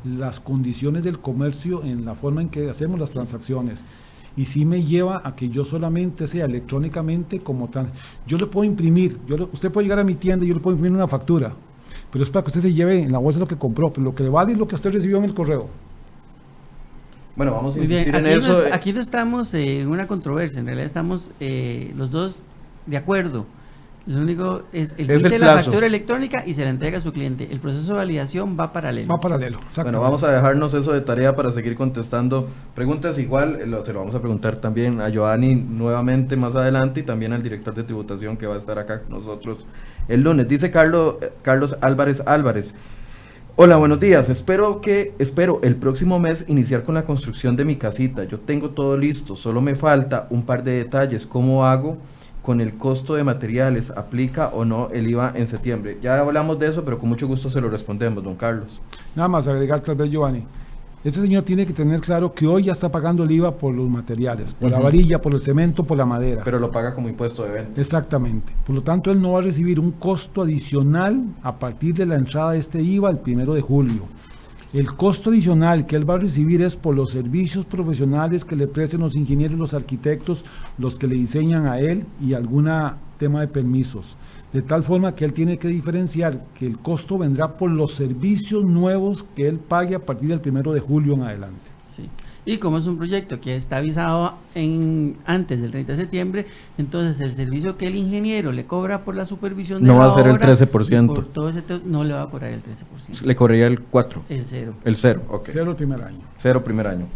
las 0.05 0.39
condiciones 0.39 1.05
del 1.05 1.19
comercio 1.19 1.83
en 1.83 2.05
la 2.05 2.15
forma 2.15 2.43
en 2.43 2.51
que 2.51 2.69
hacemos 2.69 3.01
las 3.01 3.11
transacciones. 3.11 3.87
Y 4.37 4.45
sí 4.45 4.65
me 4.65 4.85
lleva 4.85 5.23
a 5.25 5.35
que 5.35 5.49
yo 5.49 5.65
solamente 5.65 6.27
sea 6.27 6.45
electrónicamente 6.45 7.41
como 7.41 7.69
trans... 7.69 7.91
Yo 8.27 8.39
le 8.39 8.47
puedo 8.47 8.65
imprimir, 8.65 9.19
yo 9.27 9.49
usted 9.53 9.71
puede 9.71 9.87
llegar 9.87 9.99
a 9.99 10.05
mi 10.05 10.15
tienda 10.15 10.45
y 10.45 10.49
yo 10.49 10.55
le 10.55 10.61
puedo 10.61 10.77
imprimir 10.77 10.97
una 10.97 11.09
factura 11.09 11.55
pero 12.13 12.23
es 12.23 12.31
para 12.31 12.45
que 12.45 12.51
usted 12.51 12.61
se 12.61 12.73
lleve 12.73 13.03
en 13.03 13.11
la 13.11 13.19
bolsa 13.19 13.41
lo 13.41 13.49
que 13.49 13.57
compró, 13.57 13.91
pero 13.93 14.05
lo 14.05 14.15
que 14.15 14.23
le 14.23 14.29
vale 14.29 14.53
es 14.53 14.59
lo 14.59 14.69
que 14.69 14.77
usted 14.77 14.93
recibió 14.93 15.19
en 15.19 15.25
el 15.25 15.35
correo. 15.35 15.69
Bueno, 17.35 17.53
vamos 17.53 17.75
a 17.75 17.79
Muy 17.79 17.87
bien, 17.87 18.01
insistir 18.01 18.21
en 18.21 18.27
aquí, 18.27 18.35
eso. 18.37 18.53
no, 18.53 18.65
est- 18.67 18.75
aquí 18.75 18.93
no 18.93 19.01
estamos 19.01 19.55
eh, 19.55 19.81
en 19.81 19.89
una 19.89 20.07
controversia, 20.07 20.61
en 20.61 20.67
realidad 20.67 20.87
estamos 20.87 21.31
eh, 21.41 21.93
los 21.97 22.11
dos 22.11 22.43
de 22.87 22.97
acuerdo. 22.99 23.47
Lo 24.07 24.21
único 24.21 24.63
es 24.73 24.95
el 24.99 25.09
Es 25.11 25.21
el 25.21 25.27
emite 25.27 25.39
la 25.39 25.53
plazo. 25.53 25.65
factura 25.67 25.87
electrónica 25.87 26.43
y 26.45 26.55
se 26.55 26.65
la 26.65 26.71
entrega 26.71 26.99
a 26.99 27.01
su 27.01 27.13
cliente. 27.13 27.49
El 27.53 27.61
proceso 27.61 27.93
de 27.93 27.99
validación 27.99 28.57
va 28.59 28.73
paralelo. 28.73 29.07
Va 29.09 29.21
paralelo. 29.21 29.61
Bueno, 29.83 30.01
vamos 30.01 30.25
a 30.25 30.33
dejarnos 30.33 30.75
eso 30.75 30.93
de 30.93 31.01
tarea 31.03 31.37
para 31.37 31.53
seguir 31.53 31.77
contestando 31.77 32.49
preguntas. 32.75 33.19
Igual 33.19 33.61
eh, 33.63 33.67
lo- 33.67 33.85
se 33.85 33.93
lo 33.93 34.01
vamos 34.01 34.15
a 34.17 34.21
preguntar 34.21 34.57
también 34.57 35.01
a 35.01 35.09
Giovanni 35.09 35.55
nuevamente 35.55 36.37
más 36.37 36.57
adelante 36.57 37.01
y 37.01 37.03
también 37.05 37.33
al 37.33 37.43
director 37.45 37.75
de 37.75 37.85
tributación 37.85 38.37
que 38.37 38.47
va 38.49 38.57
a 38.57 38.59
estar 38.59 38.77
acá 38.79 39.03
con 39.03 39.19
nosotros 39.19 39.67
el 40.09 40.23
lunes. 40.23 40.49
Dice 40.49 40.71
Carlos, 40.73 41.17
eh, 41.21 41.31
Carlos 41.43 41.77
Álvarez 41.81 42.23
Álvarez. 42.27 42.75
Hola, 43.55 43.77
buenos 43.77 44.01
días. 44.01 44.29
Espero 44.31 44.81
que 44.81 45.13
espero 45.19 45.61
el 45.63 45.77
próximo 45.77 46.19
mes 46.19 46.45
iniciar 46.49 46.83
con 46.83 46.95
la 46.97 47.03
construcción 47.03 47.55
de 47.55 47.65
mi 47.67 47.77
casita. 47.77 48.25
Yo 48.25 48.41
tengo 48.41 48.71
todo 48.71 48.97
listo, 48.97 49.37
solo 49.37 49.61
me 49.61 49.75
falta 49.77 50.27
un 50.31 50.43
par 50.45 50.65
de 50.65 50.73
detalles. 50.73 51.27
¿Cómo 51.27 51.67
hago 51.67 51.99
con 52.43 52.61
el 52.61 52.75
costo 52.77 53.15
de 53.15 53.25
materiales? 53.25 53.91
¿Aplica 53.91 54.49
o 54.49 54.65
no 54.65 54.89
el 54.93 55.09
IVA 55.09 55.33
en 55.35 55.47
septiembre? 55.47 55.99
Ya 56.03 56.19
hablamos 56.19 56.59
de 56.59 56.69
eso, 56.69 56.85
pero 56.85 56.99
con 56.99 57.09
mucho 57.09 57.27
gusto 57.27 57.49
se 57.51 57.61
lo 57.61 57.71
respondemos, 57.71 58.23
don 58.25 58.35
Carlos. 58.35 58.81
Nada 59.15 59.29
más 59.29 59.47
agregar 59.49 59.81
tal 59.81 59.95
vez, 59.97 60.11
Giovanni. 60.11 60.45
Este 61.05 61.21
señor 61.21 61.43
tiene 61.43 61.67
que 61.67 61.73
tener 61.73 62.01
claro 62.01 62.33
que 62.33 62.47
hoy 62.47 62.63
ya 62.63 62.73
está 62.73 62.89
pagando 62.89 63.25
el 63.25 63.31
IVA 63.33 63.57
por 63.59 63.75
los 63.75 63.89
materiales, 63.89 64.55
por 64.55 64.71
la 64.71 64.77
Ujú. 64.77 64.85
varilla, 64.85 65.21
por 65.21 65.35
el 65.35 65.41
cemento, 65.43 65.83
por 65.83 65.99
la 65.99 66.07
madera. 66.07 66.43
Pero 66.45 66.61
lo 66.61 66.71
paga 66.71 66.95
como 66.95 67.09
impuesto 67.09 67.43
de 67.43 67.51
venta. 67.51 67.81
Exactamente. 67.81 68.53
Por 68.65 68.77
lo 68.77 68.83
tanto, 68.83 69.11
él 69.11 69.21
no 69.21 69.33
va 69.33 69.41
a 69.41 69.43
recibir 69.43 69.81
un 69.81 69.91
costo 69.93 70.43
adicional 70.43 71.25
a 71.43 71.59
partir 71.59 71.95
de 71.95 72.07
la 72.07 72.15
entrada 72.15 72.53
de 72.53 72.59
este 72.61 72.81
IVA 72.81 73.11
el 73.11 73.19
primero 73.19 73.53
de 73.55 73.61
julio. 73.63 74.03
El 74.73 74.95
costo 74.95 75.29
adicional 75.29 75.85
que 75.85 75.97
él 75.97 76.09
va 76.09 76.15
a 76.15 76.19
recibir 76.19 76.63
es 76.63 76.77
por 76.77 76.97
los 76.97 77.11
servicios 77.11 77.67
profesionales 77.67 78.43
que 78.43 78.57
le 78.57 78.67
presten 78.67 79.01
los 79.01 79.15
ingenieros 79.15 79.59
los 79.59 79.75
arquitectos, 79.75 80.47
los 80.79 80.99
que 80.99 81.07
le 81.07 81.15
diseñan 81.15 81.67
a 81.67 81.79
él 81.79 82.07
y 82.19 82.33
algún 82.33 82.71
tema 83.19 83.43
de 83.43 83.49
permisos. 83.49 84.17
De 84.51 84.63
tal 84.63 84.83
forma 84.83 85.15
que 85.15 85.27
él 85.27 85.35
tiene 85.35 85.59
que 85.59 85.69
diferenciar 85.69 86.47
que 86.59 86.67
el 86.67 86.79
costo 86.79 87.19
vendrá 87.19 87.59
por 87.59 87.71
los 87.71 87.93
servicios 87.93 88.65
nuevos 88.65 89.27
que 89.37 89.47
él 89.47 89.59
pague 89.59 89.95
a 89.95 90.07
partir 90.07 90.31
del 90.31 90.41
primero 90.41 90.73
de 90.73 90.81
julio 90.81 91.15
en 91.15 91.23
adelante. 91.23 91.71
Sí. 91.89 92.09
Y 92.45 92.59
como 92.59 92.79
es 92.79 92.87
un 92.89 92.99
proyecto 92.99 93.41
que 93.41 93.55
está 93.55 93.77
avisado 93.77 94.35
en, 94.57 95.17
antes 95.27 95.61
del 95.63 95.71
30 95.71 95.93
de 95.93 95.99
septiembre, 95.99 96.47
entonces 96.77 97.21
el 97.21 97.33
servicio 97.35 97.77
que 97.77 97.87
el 97.87 97.95
ingeniero 97.95 98.51
le 98.51 98.65
cobra 98.67 99.03
por 99.03 99.15
la 99.15 99.27
supervisión 99.27 99.81
de 99.81 99.87
No 99.87 99.95
la 99.95 100.07
va 100.07 100.07
a 100.09 100.15
ser 100.15 100.27
el 100.27 100.33
obra, 100.33 100.49
13%. 100.57 101.05
y 101.05 101.07
por 101.15 101.27
todo 101.27 101.49
ese 101.51 101.63
te- 101.63 101.81
no 101.85 102.03
le 102.03 102.15
va 102.15 102.23
a 102.23 102.27
cobrar 102.31 102.51
el 102.51 102.61
13%. 102.61 103.23
Le 103.25 103.37
corría 103.37 103.69
el 103.69 103.81
4, 103.81 104.23
El 104.29 104.45
cero. 104.45 104.75
el 104.85 104.97
0, 104.97 105.23
ok. 105.29 105.43
Cero 105.47 105.71
el 105.71 105.77
primer 105.77 106.03
año. 106.03 106.19
Cero 106.39 106.65
primer 106.65 106.89
año. 106.89 107.07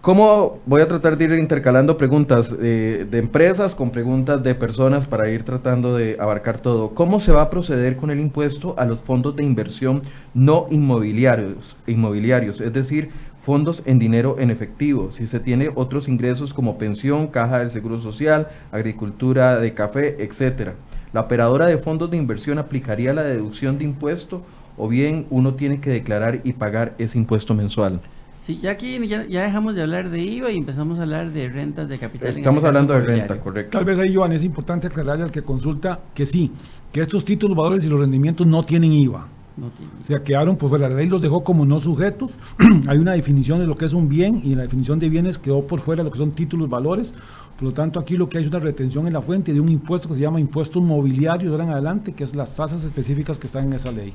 ¿Cómo 0.00 0.58
voy 0.66 0.80
a 0.82 0.88
tratar 0.88 1.16
de 1.16 1.24
ir 1.26 1.32
intercalando 1.34 1.96
preguntas 1.96 2.52
eh, 2.60 3.06
de 3.08 3.18
empresas 3.18 3.76
con 3.76 3.90
preguntas 3.92 4.42
de 4.42 4.52
personas 4.56 5.06
para 5.06 5.28
ir 5.30 5.44
tratando 5.44 5.94
de 5.96 6.16
abarcar 6.18 6.58
todo? 6.58 6.90
¿Cómo 6.92 7.20
se 7.20 7.30
va 7.30 7.42
a 7.42 7.50
proceder 7.50 7.94
con 7.96 8.10
el 8.10 8.18
impuesto 8.18 8.74
a 8.78 8.84
los 8.84 8.98
fondos 8.98 9.36
de 9.36 9.44
inversión 9.44 10.02
no 10.34 10.66
inmobiliarios, 10.70 11.76
inmobiliarios 11.86 12.60
es 12.60 12.72
decir, 12.72 13.10
fondos 13.42 13.82
en 13.84 13.98
dinero 13.98 14.36
en 14.38 14.50
efectivo? 14.50 15.12
Si 15.12 15.26
se 15.26 15.40
tiene 15.40 15.70
otros 15.74 16.08
ingresos 16.08 16.54
como 16.54 16.78
pensión, 16.78 17.26
caja 17.26 17.58
del 17.58 17.70
seguro 17.70 17.98
social, 17.98 18.48
agricultura 18.70 19.58
de 19.58 19.74
café, 19.74 20.22
etcétera. 20.24 20.74
¿La 21.12 21.20
operadora 21.20 21.66
de 21.66 21.76
fondos 21.76 22.10
de 22.10 22.16
inversión 22.16 22.58
aplicaría 22.58 23.12
la 23.12 23.22
deducción 23.22 23.76
de 23.78 23.84
impuesto 23.84 24.42
o 24.78 24.88
bien 24.88 25.26
uno 25.30 25.54
tiene 25.54 25.80
que 25.80 25.90
declarar 25.90 26.40
y 26.44 26.54
pagar 26.54 26.94
ese 26.98 27.18
impuesto 27.18 27.54
mensual? 27.54 28.00
Sí, 28.40 28.58
ya 28.60 28.72
aquí 28.72 28.98
ya, 29.06 29.24
ya 29.24 29.44
dejamos 29.44 29.76
de 29.76 29.82
hablar 29.82 30.10
de 30.10 30.18
IVA 30.20 30.50
y 30.50 30.56
empezamos 30.56 30.98
a 30.98 31.02
hablar 31.02 31.30
de 31.30 31.48
rentas 31.48 31.88
de 31.88 31.96
capital. 31.96 32.28
Estamos 32.28 32.64
hablando 32.64 32.92
de 32.92 33.00
renta, 33.00 33.38
correcto. 33.38 33.78
Tal 33.78 33.84
vez 33.84 34.00
ahí, 34.00 34.12
Joan, 34.12 34.32
es 34.32 34.42
importante 34.42 34.88
aclararle 34.88 35.22
al 35.22 35.30
que 35.30 35.42
consulta 35.42 36.00
que 36.12 36.26
sí, 36.26 36.50
que 36.90 37.00
estos 37.00 37.24
títulos, 37.24 37.56
valores 37.56 37.84
y 37.84 37.88
los 37.88 38.00
rendimientos 38.00 38.44
no 38.44 38.64
tienen 38.64 38.92
IVA. 38.92 39.28
No 39.56 39.70
sea, 40.02 40.22
quedaron, 40.22 40.56
pues 40.56 40.72
la 40.80 40.88
ley 40.88 41.08
los 41.08 41.20
dejó 41.20 41.44
como 41.44 41.64
no 41.66 41.78
sujetos. 41.80 42.38
Hay 42.88 42.98
una 42.98 43.12
definición 43.12 43.60
de 43.60 43.66
lo 43.66 43.76
que 43.76 43.84
es 43.84 43.92
un 43.92 44.08
bien 44.08 44.40
y 44.42 44.52
en 44.52 44.58
la 44.58 44.62
definición 44.64 44.98
de 44.98 45.08
bienes 45.08 45.38
quedó 45.38 45.66
por 45.66 45.80
fuera 45.80 46.02
lo 46.02 46.10
que 46.10 46.18
son 46.18 46.32
títulos, 46.32 46.68
valores. 46.70 47.12
Por 47.56 47.64
lo 47.68 47.72
tanto, 47.72 48.00
aquí 48.00 48.16
lo 48.16 48.28
que 48.28 48.38
hay 48.38 48.44
es 48.44 48.50
una 48.50 48.58
retención 48.60 49.06
en 49.06 49.12
la 49.12 49.20
fuente 49.22 49.52
de 49.52 49.60
un 49.60 49.68
impuesto 49.68 50.08
que 50.08 50.14
se 50.14 50.20
llama 50.20 50.40
impuesto 50.40 50.80
mobiliario 50.80 51.48
de 51.50 51.54
ahora 51.54 51.64
en 51.64 51.70
adelante, 51.70 52.12
que 52.14 52.24
es 52.24 52.34
las 52.34 52.56
tasas 52.56 52.82
específicas 52.82 53.38
que 53.38 53.46
están 53.46 53.64
en 53.64 53.74
esa 53.74 53.92
ley. 53.92 54.12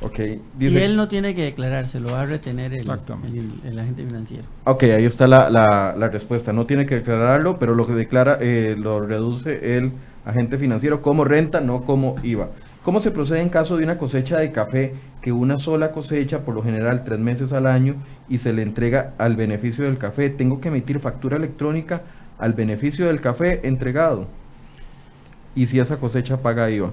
Ok, 0.00 0.18
Y 0.60 0.66
él 0.76 0.96
no 0.96 1.08
tiene 1.08 1.34
que 1.34 1.42
declarar, 1.42 1.88
se 1.88 1.98
lo 1.98 2.12
va 2.12 2.22
a 2.22 2.26
retener 2.26 2.74
el- 2.74 2.80
el 3.64 3.78
agente 3.78 4.04
financiero. 4.04 4.44
ok, 4.64 4.82
ahí 4.84 5.04
está 5.04 5.26
la, 5.26 5.48
la- 5.48 5.94
la 5.96 6.08
respuesta. 6.08 6.52
No 6.52 6.66
tiene 6.66 6.84
que 6.84 6.96
declararlo, 6.96 7.58
pero 7.58 7.74
lo 7.74 7.86
que 7.86 7.94
declara 7.94 8.36
eh, 8.40 8.76
lo 8.78 9.00
reduce 9.04 9.76
el 9.78 9.92
agente 10.26 10.58
financiero 10.58 11.00
como 11.00 11.24
renta, 11.24 11.60
no 11.60 11.84
como 11.84 12.16
IVA. 12.22 12.48
¿Cómo 12.84 13.00
se 13.00 13.10
procede 13.10 13.40
en 13.40 13.48
caso 13.48 13.78
de 13.78 13.84
una 13.84 13.96
cosecha 13.96 14.38
de 14.38 14.52
café 14.52 14.92
que 15.22 15.32
una 15.32 15.56
sola 15.56 15.90
cosecha, 15.90 16.44
por 16.44 16.54
lo 16.54 16.62
general 16.62 17.02
tres 17.02 17.18
meses 17.18 17.54
al 17.54 17.66
año, 17.66 17.96
y 18.28 18.36
se 18.36 18.52
le 18.52 18.60
entrega 18.60 19.14
al 19.16 19.36
beneficio 19.36 19.84
del 19.84 19.96
café? 19.96 20.28
¿Tengo 20.28 20.60
que 20.60 20.68
emitir 20.68 21.00
factura 21.00 21.38
electrónica 21.38 22.02
al 22.38 22.52
beneficio 22.52 23.06
del 23.06 23.22
café 23.22 23.66
entregado? 23.66 24.28
Y 25.54 25.64
si 25.64 25.80
esa 25.80 25.96
cosecha 25.96 26.42
paga 26.42 26.70
IVA. 26.70 26.92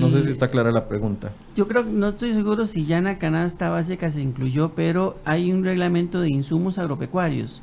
No 0.00 0.08
sé 0.08 0.24
si 0.24 0.30
está 0.30 0.48
clara 0.48 0.72
la 0.72 0.88
pregunta. 0.88 1.32
Yo 1.54 1.68
creo, 1.68 1.82
no 1.82 2.08
estoy 2.08 2.32
seguro 2.32 2.64
si 2.64 2.86
ya 2.86 2.96
en 2.96 3.04
la 3.04 3.18
canasta 3.18 3.68
básica 3.68 4.10
se 4.10 4.22
incluyó, 4.22 4.70
pero 4.74 5.18
hay 5.26 5.52
un 5.52 5.64
reglamento 5.64 6.18
de 6.22 6.30
insumos 6.30 6.78
agropecuarios. 6.78 7.62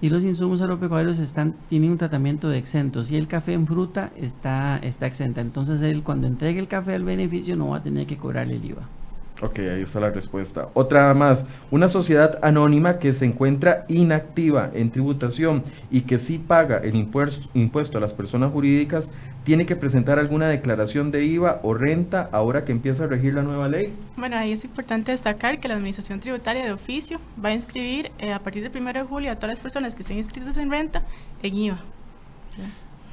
Y 0.00 0.10
los 0.10 0.22
insumos 0.22 0.60
agropecuarios 0.60 1.18
están, 1.18 1.54
tienen 1.68 1.90
un 1.92 1.98
tratamiento 1.98 2.48
de 2.48 2.58
exentos. 2.58 3.10
Y 3.10 3.16
el 3.16 3.26
café 3.26 3.54
en 3.54 3.66
fruta 3.66 4.12
está, 4.16 4.78
está 4.78 5.06
exenta. 5.06 5.40
Entonces 5.40 5.80
él 5.80 6.02
cuando 6.02 6.26
entregue 6.26 6.60
el 6.60 6.68
café 6.68 6.94
al 6.94 7.04
beneficio 7.04 7.56
no 7.56 7.70
va 7.70 7.78
a 7.78 7.82
tener 7.82 8.06
que 8.06 8.16
cobrarle 8.16 8.56
el 8.56 8.64
IVA. 8.64 8.97
Ok, 9.40 9.60
ahí 9.60 9.82
está 9.82 10.00
la 10.00 10.10
respuesta. 10.10 10.68
Otra 10.74 11.14
más, 11.14 11.44
una 11.70 11.88
sociedad 11.88 12.40
anónima 12.42 12.98
que 12.98 13.14
se 13.14 13.24
encuentra 13.24 13.84
inactiva 13.86 14.70
en 14.74 14.90
tributación 14.90 15.62
y 15.92 16.00
que 16.00 16.18
sí 16.18 16.38
paga 16.38 16.78
el 16.78 16.96
impuesto, 16.96 17.48
impuesto 17.54 17.98
a 17.98 18.00
las 18.00 18.12
personas 18.12 18.50
jurídicas, 18.50 19.12
¿tiene 19.44 19.64
que 19.64 19.76
presentar 19.76 20.18
alguna 20.18 20.48
declaración 20.48 21.12
de 21.12 21.24
IVA 21.24 21.60
o 21.62 21.74
renta 21.74 22.28
ahora 22.32 22.64
que 22.64 22.72
empieza 22.72 23.04
a 23.04 23.06
regir 23.06 23.34
la 23.34 23.42
nueva 23.42 23.68
ley? 23.68 23.94
Bueno, 24.16 24.36
ahí 24.36 24.52
es 24.52 24.64
importante 24.64 25.12
destacar 25.12 25.60
que 25.60 25.68
la 25.68 25.74
Administración 25.74 26.18
Tributaria 26.18 26.64
de 26.64 26.72
Oficio 26.72 27.20
va 27.42 27.50
a 27.50 27.54
inscribir 27.54 28.10
eh, 28.18 28.32
a 28.32 28.40
partir 28.40 28.68
del 28.68 28.82
1 28.82 28.92
de 28.92 29.02
julio 29.04 29.30
a 29.30 29.36
todas 29.36 29.50
las 29.50 29.60
personas 29.60 29.94
que 29.94 30.02
estén 30.02 30.16
inscritas 30.16 30.56
en 30.56 30.68
renta 30.68 31.04
en 31.44 31.56
IVA. 31.56 31.78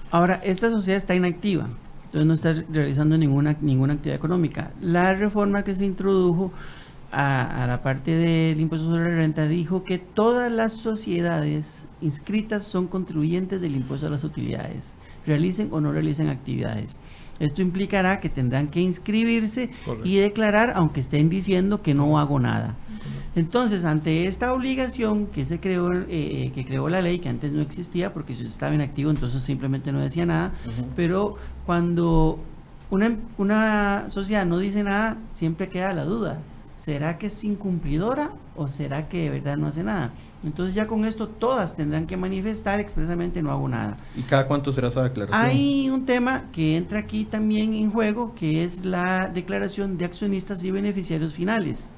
Ahora, 0.10 0.40
esta 0.44 0.72
sociedad 0.72 0.98
está 0.98 1.14
inactiva, 1.14 1.70
entonces 2.16 2.28
no 2.28 2.34
está 2.34 2.66
realizando 2.72 3.18
ninguna, 3.18 3.58
ninguna 3.62 3.94
actividad 3.94 4.16
económica. 4.16 4.72
La 4.82 5.14
reforma 5.14 5.64
que 5.64 5.76
se 5.76 5.86
introdujo 5.86 6.52
a, 7.12 7.64
a 7.64 7.68
la 7.68 7.82
parte 7.82 8.12
del 8.12 8.60
impuesto 8.60 8.88
sobre 8.88 9.12
la 9.12 9.18
renta 9.18 9.48
dijo 9.48 9.84
que 9.84 9.98
todas 9.98 10.52
las 10.52 10.74
sociedades 10.74 11.86
inscritas 12.02 12.64
son 12.64 12.88
contribuyentes 12.88 13.60
del 13.60 13.76
impuesto 13.76 14.08
a 14.08 14.10
las 14.10 14.24
utilidades, 14.24 14.94
realicen 15.26 15.70
o 15.72 15.82
no 15.82 15.92
realicen 15.92 16.30
actividades. 16.30 16.98
Esto 17.40 17.62
implicará 17.62 18.20
que 18.20 18.30
tendrán 18.30 18.68
que 18.68 18.80
inscribirse 18.80 19.70
Correcto. 19.84 20.08
y 20.08 20.16
declarar, 20.18 20.74
aunque 20.76 21.02
estén 21.02 21.30
diciendo 21.30 21.82
que 21.82 21.94
no 21.94 22.18
hago 22.18 22.40
nada. 22.40 22.76
Entonces, 23.36 23.84
ante 23.84 24.28
esta 24.28 24.54
obligación 24.54 25.28
que 25.28 25.44
se 25.44 25.60
creó, 25.60 25.92
eh, 26.08 26.52
que 26.56 26.66
creó 26.66 26.88
la 26.88 27.02
ley, 27.02 27.20
que 27.20 27.28
antes 27.28 27.52
no 27.52 27.62
existía, 27.62 28.14
porque 28.14 28.34
si 28.34 28.46
estaba 28.46 28.74
inactivo, 28.74 29.12
entonces 29.12 29.44
simplemente 29.44 29.92
no 29.92 30.00
decía 30.00 30.26
nada, 30.26 30.54
pero 30.96 31.36
cuando 31.66 32.40
una, 32.90 33.18
una 33.38 34.10
sociedad 34.10 34.46
no 34.46 34.58
dice 34.58 34.84
nada, 34.84 35.18
siempre 35.32 35.68
queda 35.68 35.92
la 35.92 36.06
duda. 36.06 36.40
¿Será 36.78 37.18
que 37.18 37.28
es 37.28 37.44
incumplidora 37.44 38.32
o 38.56 38.70
será 38.70 39.10
que 39.10 39.24
de 39.24 39.30
verdad 39.30 39.58
no 39.58 39.68
hace 39.68 39.84
nada? 39.84 40.12
Entonces 40.46 40.76
ya 40.76 40.86
con 40.86 41.06
esto 41.06 41.28
todas 41.28 41.76
tendrán 41.76 42.06
que 42.06 42.16
manifestar 42.16 42.80
expresamente 42.80 43.42
no 43.42 43.52
hago 43.52 43.68
nada. 43.68 43.98
¿Y 44.16 44.22
cada 44.22 44.48
cuánto 44.48 44.72
será 44.72 44.90
esa 44.90 45.04
declaración? 45.04 45.42
Hay 45.42 45.90
un 45.90 46.06
tema 46.06 46.44
que 46.52 46.78
entra 46.78 47.00
aquí 47.00 47.26
también 47.26 47.74
en 47.74 47.92
juego, 47.92 48.34
que 48.36 48.64
es 48.64 48.86
la 48.86 49.30
declaración 49.34 49.98
de 49.98 50.06
accionistas 50.06 50.64
y 50.64 50.70
beneficiarios 50.70 51.34
finales, 51.34 51.90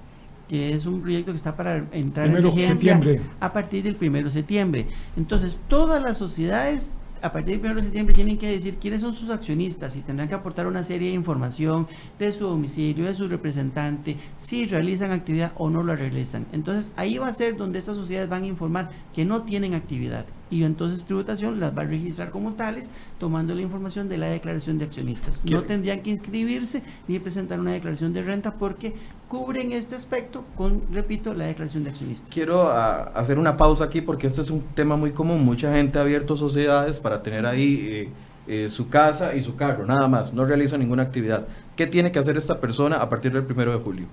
que 0.47 0.73
es 0.73 0.85
un 0.85 1.01
proyecto 1.01 1.31
que 1.31 1.37
está 1.37 1.55
para 1.57 1.85
entrar 1.91 2.27
Primero 2.27 2.49
en 2.49 2.55
vigencia 2.55 2.93
septiembre. 2.93 3.21
a 3.41 3.51
partir 3.51 3.83
del 3.83 3.95
primero 3.95 4.25
de 4.25 4.31
septiembre. 4.31 4.87
Entonces, 5.17 5.57
todas 5.67 6.01
las 6.01 6.17
sociedades 6.17 6.93
a 7.22 7.32
partir 7.32 7.59
del 7.59 7.72
1 7.72 7.76
de 7.76 7.84
septiembre 7.84 8.15
tienen 8.15 8.38
que 8.38 8.47
decir 8.47 8.78
quiénes 8.78 9.01
son 9.01 9.13
sus 9.13 9.30
accionistas 9.30 9.95
y 9.95 10.01
tendrán 10.01 10.28
que 10.28 10.36
aportar 10.36 10.68
una 10.68 10.84
serie 10.84 11.09
de 11.09 11.15
información 11.15 11.88
de 12.18 12.32
su 12.32 12.45
domicilio, 12.45 13.05
de 13.05 13.15
su 13.15 13.28
representante, 13.28 14.18
si 14.38 14.65
realizan 14.65 15.11
actividad 15.11 15.51
o 15.55 15.70
no 15.70 15.84
la 15.84 15.95
realizan. 15.95 16.45
Entonces 16.51 16.91
ahí 16.95 17.18
va 17.18 17.28
a 17.28 17.34
ser 17.34 17.57
donde 17.57 17.80
estas 17.80 17.97
sociedades 17.97 18.30
van 18.30 18.43
a 18.43 18.47
informar 18.47 18.89
que 19.13 19.26
no 19.26 19.43
tienen 19.43 19.74
actividad. 19.74 20.26
Y 20.49 20.63
entonces 20.63 21.03
tributación 21.03 21.59
las 21.59 21.77
va 21.77 21.81
a 21.81 21.85
registrar 21.85 22.31
como 22.31 22.53
tales, 22.53 22.89
tomando 23.19 23.53
la 23.55 23.61
información 23.61 24.09
de 24.09 24.17
la 24.17 24.27
declaración 24.27 24.77
de 24.77 24.85
accionistas. 24.85 25.43
No 25.45 25.63
tendrían 25.63 26.01
que 26.01 26.11
inscribirse 26.11 26.81
ni 27.07 27.19
presentar 27.19 27.59
una 27.59 27.73
declaración 27.73 28.13
de 28.13 28.23
renta 28.23 28.53
porque 28.53 28.93
cubren 29.27 29.71
este 29.71 29.95
aspecto 29.95 30.45
con, 30.55 30.83
repito, 30.91 31.33
la 31.33 31.45
declaración 31.45 31.83
de 31.83 31.89
accionistas. 31.89 32.29
Quiero 32.29 32.69
ah, 32.69 33.11
hacer 33.15 33.37
una 33.37 33.57
pausa 33.57 33.85
aquí 33.85 34.01
porque 34.01 34.27
este 34.27 34.41
es 34.41 34.49
un 34.49 34.61
tema 34.73 34.95
muy 34.95 35.11
común. 35.11 35.43
Mucha 35.43 35.73
gente 35.73 35.99
ha 35.99 36.01
abierto 36.01 36.37
sociedades 36.37 36.99
para 36.99 37.21
tener 37.21 37.45
ahí 37.45 37.87
eh, 37.89 38.09
eh, 38.47 38.69
su 38.69 38.87
casa 38.87 39.35
y 39.35 39.41
su 39.41 39.55
carro, 39.55 39.85
nada 39.85 40.07
más, 40.07 40.33
no 40.33 40.45
realiza 40.45 40.77
ninguna 40.77 41.03
actividad. 41.03 41.47
¿Qué 41.75 41.85
tiene 41.85 42.11
que 42.11 42.19
hacer 42.19 42.37
esta 42.37 42.61
persona 42.61 42.97
a 42.97 43.09
partir 43.09 43.33
del 43.33 43.43
primero 43.43 43.73
de 43.73 43.79
julio? 43.79 44.07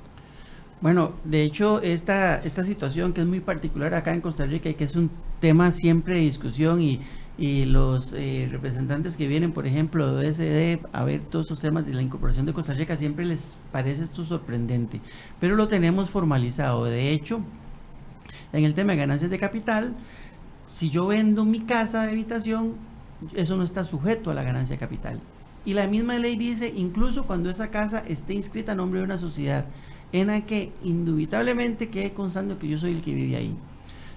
Bueno, 0.81 1.13
de 1.25 1.43
hecho, 1.43 1.81
esta, 1.83 2.37
esta 2.43 2.63
situación 2.63 3.13
que 3.13 3.23
es 3.23 3.27
muy 3.27 3.41
particular 3.41 3.95
acá 3.95 4.13
en 4.13 4.21
Costa 4.21 4.45
Rica 4.45 4.69
y 4.69 4.75
que 4.75 4.85
es 4.85 4.97
un 4.97 5.11
tema 5.41 5.73
siempre 5.73 6.15
de 6.17 6.21
discusión 6.21 6.81
y, 6.83 7.01
los 7.37 8.13
eh, 8.13 8.49
representantes 8.53 9.17
que 9.17 9.27
vienen, 9.27 9.53
por 9.53 9.67
ejemplo, 9.67 10.15
de 10.15 10.29
OSD 10.29 10.87
a 10.93 11.05
ver 11.05 11.21
todos 11.23 11.47
estos 11.47 11.61
temas 11.61 11.85
de 11.85 11.93
la 11.93 12.01
incorporación 12.01 12.47
de 12.47 12.53
Costa 12.53 12.75
Rica, 12.75 12.97
siempre 12.97 13.25
les 13.25 13.57
parece 13.73 14.05
esto 14.05 14.25
sorprendente, 14.25 15.01
pero 15.41 15.57
lo 15.57 15.67
tenemos 15.67 16.11
formalizado. 16.11 16.85
De 16.85 17.11
hecho, 17.11 17.41
en 18.53 18.65
el 18.65 18.75
tema 18.75 18.93
de 18.93 18.99
ganancias 18.99 19.33
de 19.33 19.39
capital, 19.39 19.95
si 20.67 20.91
yo 20.91 21.09
vendo 21.09 21.45
mi 21.45 21.61
casa 21.61 22.03
de 22.03 22.11
habitación, 22.11 22.75
eso 23.35 23.57
no 23.57 23.65
está 23.65 23.85
sujeto 23.85 24.31
a 24.31 24.35
la 24.35 24.43
ganancia 24.43 24.77
de 24.77 24.81
capital. 24.81 25.21
Y 25.65 25.75
la 25.75 25.87
misma 25.87 26.19
ley 26.19 26.37
dice, 26.37 26.73
incluso 26.77 27.27
cuando 27.27 27.51
esa 27.51 27.69
casa 27.69 28.03
esté 28.07 28.35
inscrita 28.35 28.73
a 28.73 28.75
nombre 28.75 29.01
de 29.01 29.07
una 29.07 29.17
sociedad, 29.17 29.65
en 30.15 30.29
la 30.29 30.47
que 30.47 30.71
indubitablemente 30.85 31.89
quede 31.89 32.13
constando 32.13 32.57
que 32.57 32.69
yo 32.69 32.79
soy 32.79 32.93
el 32.93 33.03
que 33.03 33.13
vive 33.13 33.37
ahí. 33.37 33.57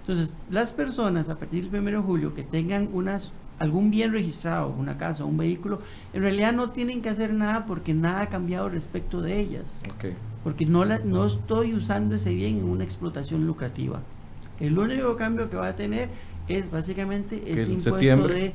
Entonces, 0.01 0.31
las 0.51 0.71
personas 0.71 1.27
a 1.27 1.39
partir 1.39 1.71
del 1.71 1.81
1 1.81 1.89
de 1.89 1.97
julio 1.97 2.33
que 2.35 2.43
tengan 2.43 2.89
unas, 2.93 3.31
algún 3.57 3.89
bien 3.89 4.13
registrado, 4.13 4.69
una 4.69 4.99
casa 4.99 5.23
o 5.23 5.27
un 5.27 5.37
vehículo, 5.37 5.79
en 6.13 6.21
realidad 6.21 6.53
no 6.53 6.69
tienen 6.69 7.01
que 7.01 7.09
hacer 7.09 7.33
nada 7.33 7.65
porque 7.65 7.95
nada 7.95 8.21
ha 8.21 8.29
cambiado 8.29 8.69
respecto 8.69 9.21
de 9.21 9.39
ellas. 9.39 9.81
Porque 10.43 10.67
no, 10.67 10.85
la, 10.85 10.99
no 10.99 11.25
estoy 11.25 11.73
usando 11.73 12.13
ese 12.13 12.31
bien 12.31 12.59
en 12.59 12.65
una 12.65 12.83
explotación 12.83 13.47
lucrativa. 13.47 13.99
El 14.59 14.77
único 14.77 15.17
cambio 15.17 15.49
que 15.49 15.57
va 15.57 15.69
a 15.69 15.75
tener 15.75 16.09
es 16.47 16.69
básicamente 16.69 17.41
este 17.47 17.71
impuesto 17.71 18.27
de 18.27 18.53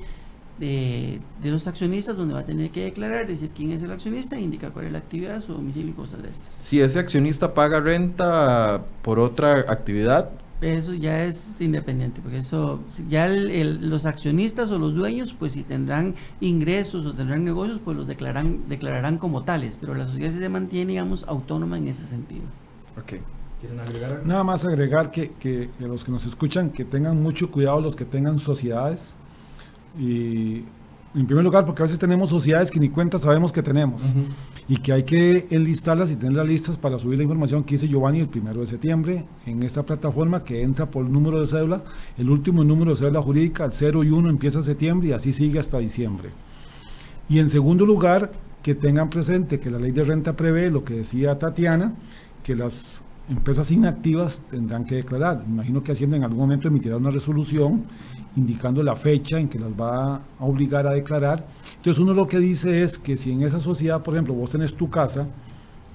de, 0.63 1.21
los 1.43 1.67
accionistas 1.67 2.17
donde 2.17 2.35
va 2.35 2.41
a 2.41 2.45
tener 2.45 2.71
que 2.71 2.85
declarar, 2.85 3.27
decir 3.27 3.51
quién 3.55 3.73
es 3.73 3.83
el 3.83 3.91
accionista, 3.91 4.39
indicar 4.39 4.71
cuál 4.71 4.87
es 4.87 4.93
la 4.93 4.99
actividad, 4.99 5.41
su 5.41 5.53
domicilio 5.53 5.91
y 5.91 5.95
cosas 5.95 6.23
de 6.23 6.31
estas. 6.31 6.47
Si 6.47 6.81
ese 6.81 7.01
accionista 7.01 7.53
paga 7.53 7.81
renta 7.81 8.81
por 9.03 9.19
otra 9.19 9.65
actividad, 9.69 10.31
eso 10.61 10.95
ya 10.95 11.25
es 11.25 11.61
independiente, 11.61 12.21
porque 12.21 12.39
eso 12.39 12.79
ya 13.09 13.27
los 13.27 14.07
accionistas 14.07 14.71
o 14.71 14.79
los 14.79 14.95
dueños, 14.95 15.35
pues 15.37 15.55
si 15.55 15.65
tendrán 15.65 16.15
ingresos 16.41 17.05
o 17.07 17.13
tendrán 17.13 17.45
negocios, 17.45 17.81
pues 17.85 17.97
los 17.97 18.07
declaran, 18.07 18.69
declararán 18.69 19.19
como 19.19 19.43
tales, 19.43 19.77
pero 19.81 19.97
la 19.97 20.07
sociedad 20.07 20.31
se 20.31 20.49
mantiene, 20.49 20.93
digamos, 20.93 21.25
autónoma 21.25 21.79
en 21.79 21.89
ese 21.89 22.07
sentido. 22.07 22.45
Ok. 22.97 23.21
¿Quieren 23.61 23.81
agregar 23.81 24.23
Nada 24.25 24.45
más 24.45 24.65
agregar 24.65 25.11
que, 25.11 25.33
que, 25.33 25.71
que 25.77 25.89
los 25.89 26.05
que 26.05 26.13
nos 26.13 26.25
escuchan, 26.27 26.71
que 26.71 26.85
tengan 26.85 27.21
mucho 27.21 27.51
cuidado 27.51 27.81
los 27.81 27.97
que 27.97 28.05
tengan 28.05 28.39
sociedades, 28.39 29.17
y 29.99 30.65
en 31.15 31.27
primer 31.27 31.45
lugar, 31.45 31.67
porque 31.67 31.83
a 31.83 31.85
veces 31.85 31.99
tenemos 31.99 32.31
sociedades 32.31 32.71
que 32.71 32.81
ni 32.81 32.89
cuenta 32.89 33.19
sabemos 33.19 33.53
que 33.53 33.63
tenemos 33.63 34.03
y 34.67 34.79
que 34.79 34.93
hay 34.93 35.03
que 35.03 35.47
enlistarlas 35.51 36.11
y 36.11 36.17
tenerlas 36.17 36.47
listas 36.47 36.79
para 36.79 36.99
subir 36.99 37.19
la 37.19 37.25
información 37.25 37.65
que 37.65 37.75
dice 37.75 37.87
Giovanni 37.87 38.21
el 38.21 38.29
primero 38.29 38.61
de 38.61 38.67
septiembre 38.67 39.27
en 39.45 39.63
esta 39.63 39.83
plataforma 39.83 40.43
que 40.43 40.63
entra 40.63 40.91
por 40.91 41.05
número 41.05 41.39
de 41.39 41.47
cédula. 41.47 41.85
El 42.17 42.31
último 42.31 42.65
número 42.65 42.93
de 42.93 42.97
cédula 42.97 43.21
jurídica, 43.21 43.67
el 43.67 43.73
0 43.73 44.05
y 44.05 44.11
1, 44.11 44.31
empieza 44.31 44.63
septiembre 44.63 45.09
y 45.09 45.13
así 45.13 45.33
sigue 45.33 45.59
hasta 45.59 45.79
diciembre. 45.79 46.31
Y 47.29 47.41
en 47.41 47.51
segundo 47.51 47.85
lugar, 47.85 48.33
que 48.63 48.75
tengan 48.75 49.11
presente 49.11 49.61
que 49.61 49.71
la 49.71 49.79
ley 49.79 49.91
de 49.91 50.05
renta 50.05 50.35
prevé 50.35 50.71
lo 50.71 50.83
que 50.85 50.95
decía 50.95 51.39
Tatiana, 51.39 51.95
que 52.43 52.57
las 52.57 53.05
empresas 53.29 53.71
inactivas 53.71 54.43
tendrán 54.51 54.85
que 54.85 54.97
declarar. 54.97 55.45
Imagino 55.47 55.83
que 55.83 55.93
Hacienda 55.93 56.17
en 56.17 56.25
algún 56.25 56.39
momento 56.39 56.69
emitirá 56.69 56.97
una 56.97 57.11
resolución 57.11 57.85
indicando 58.37 58.83
la 58.83 58.97
fecha 58.97 59.39
en 59.39 59.49
que 59.49 59.59
las 59.59 59.71
va 59.71 60.17
a 60.17 60.21
obligar 60.45 60.87
a 60.87 60.93
declarar. 60.93 61.47
Entonces 61.77 61.99
uno 61.99 62.15
lo 62.15 62.27
que 62.27 62.39
dice 62.39 62.83
es 62.83 62.99
que 62.99 63.17
si 63.17 63.33
en 63.33 63.43
esa 63.43 63.61
sociedad, 63.61 64.03
por 64.03 64.15
ejemplo, 64.15 64.35
vos 64.35 64.51
tenés 64.51 64.75
tu 64.75 64.89
casa, 64.89 65.27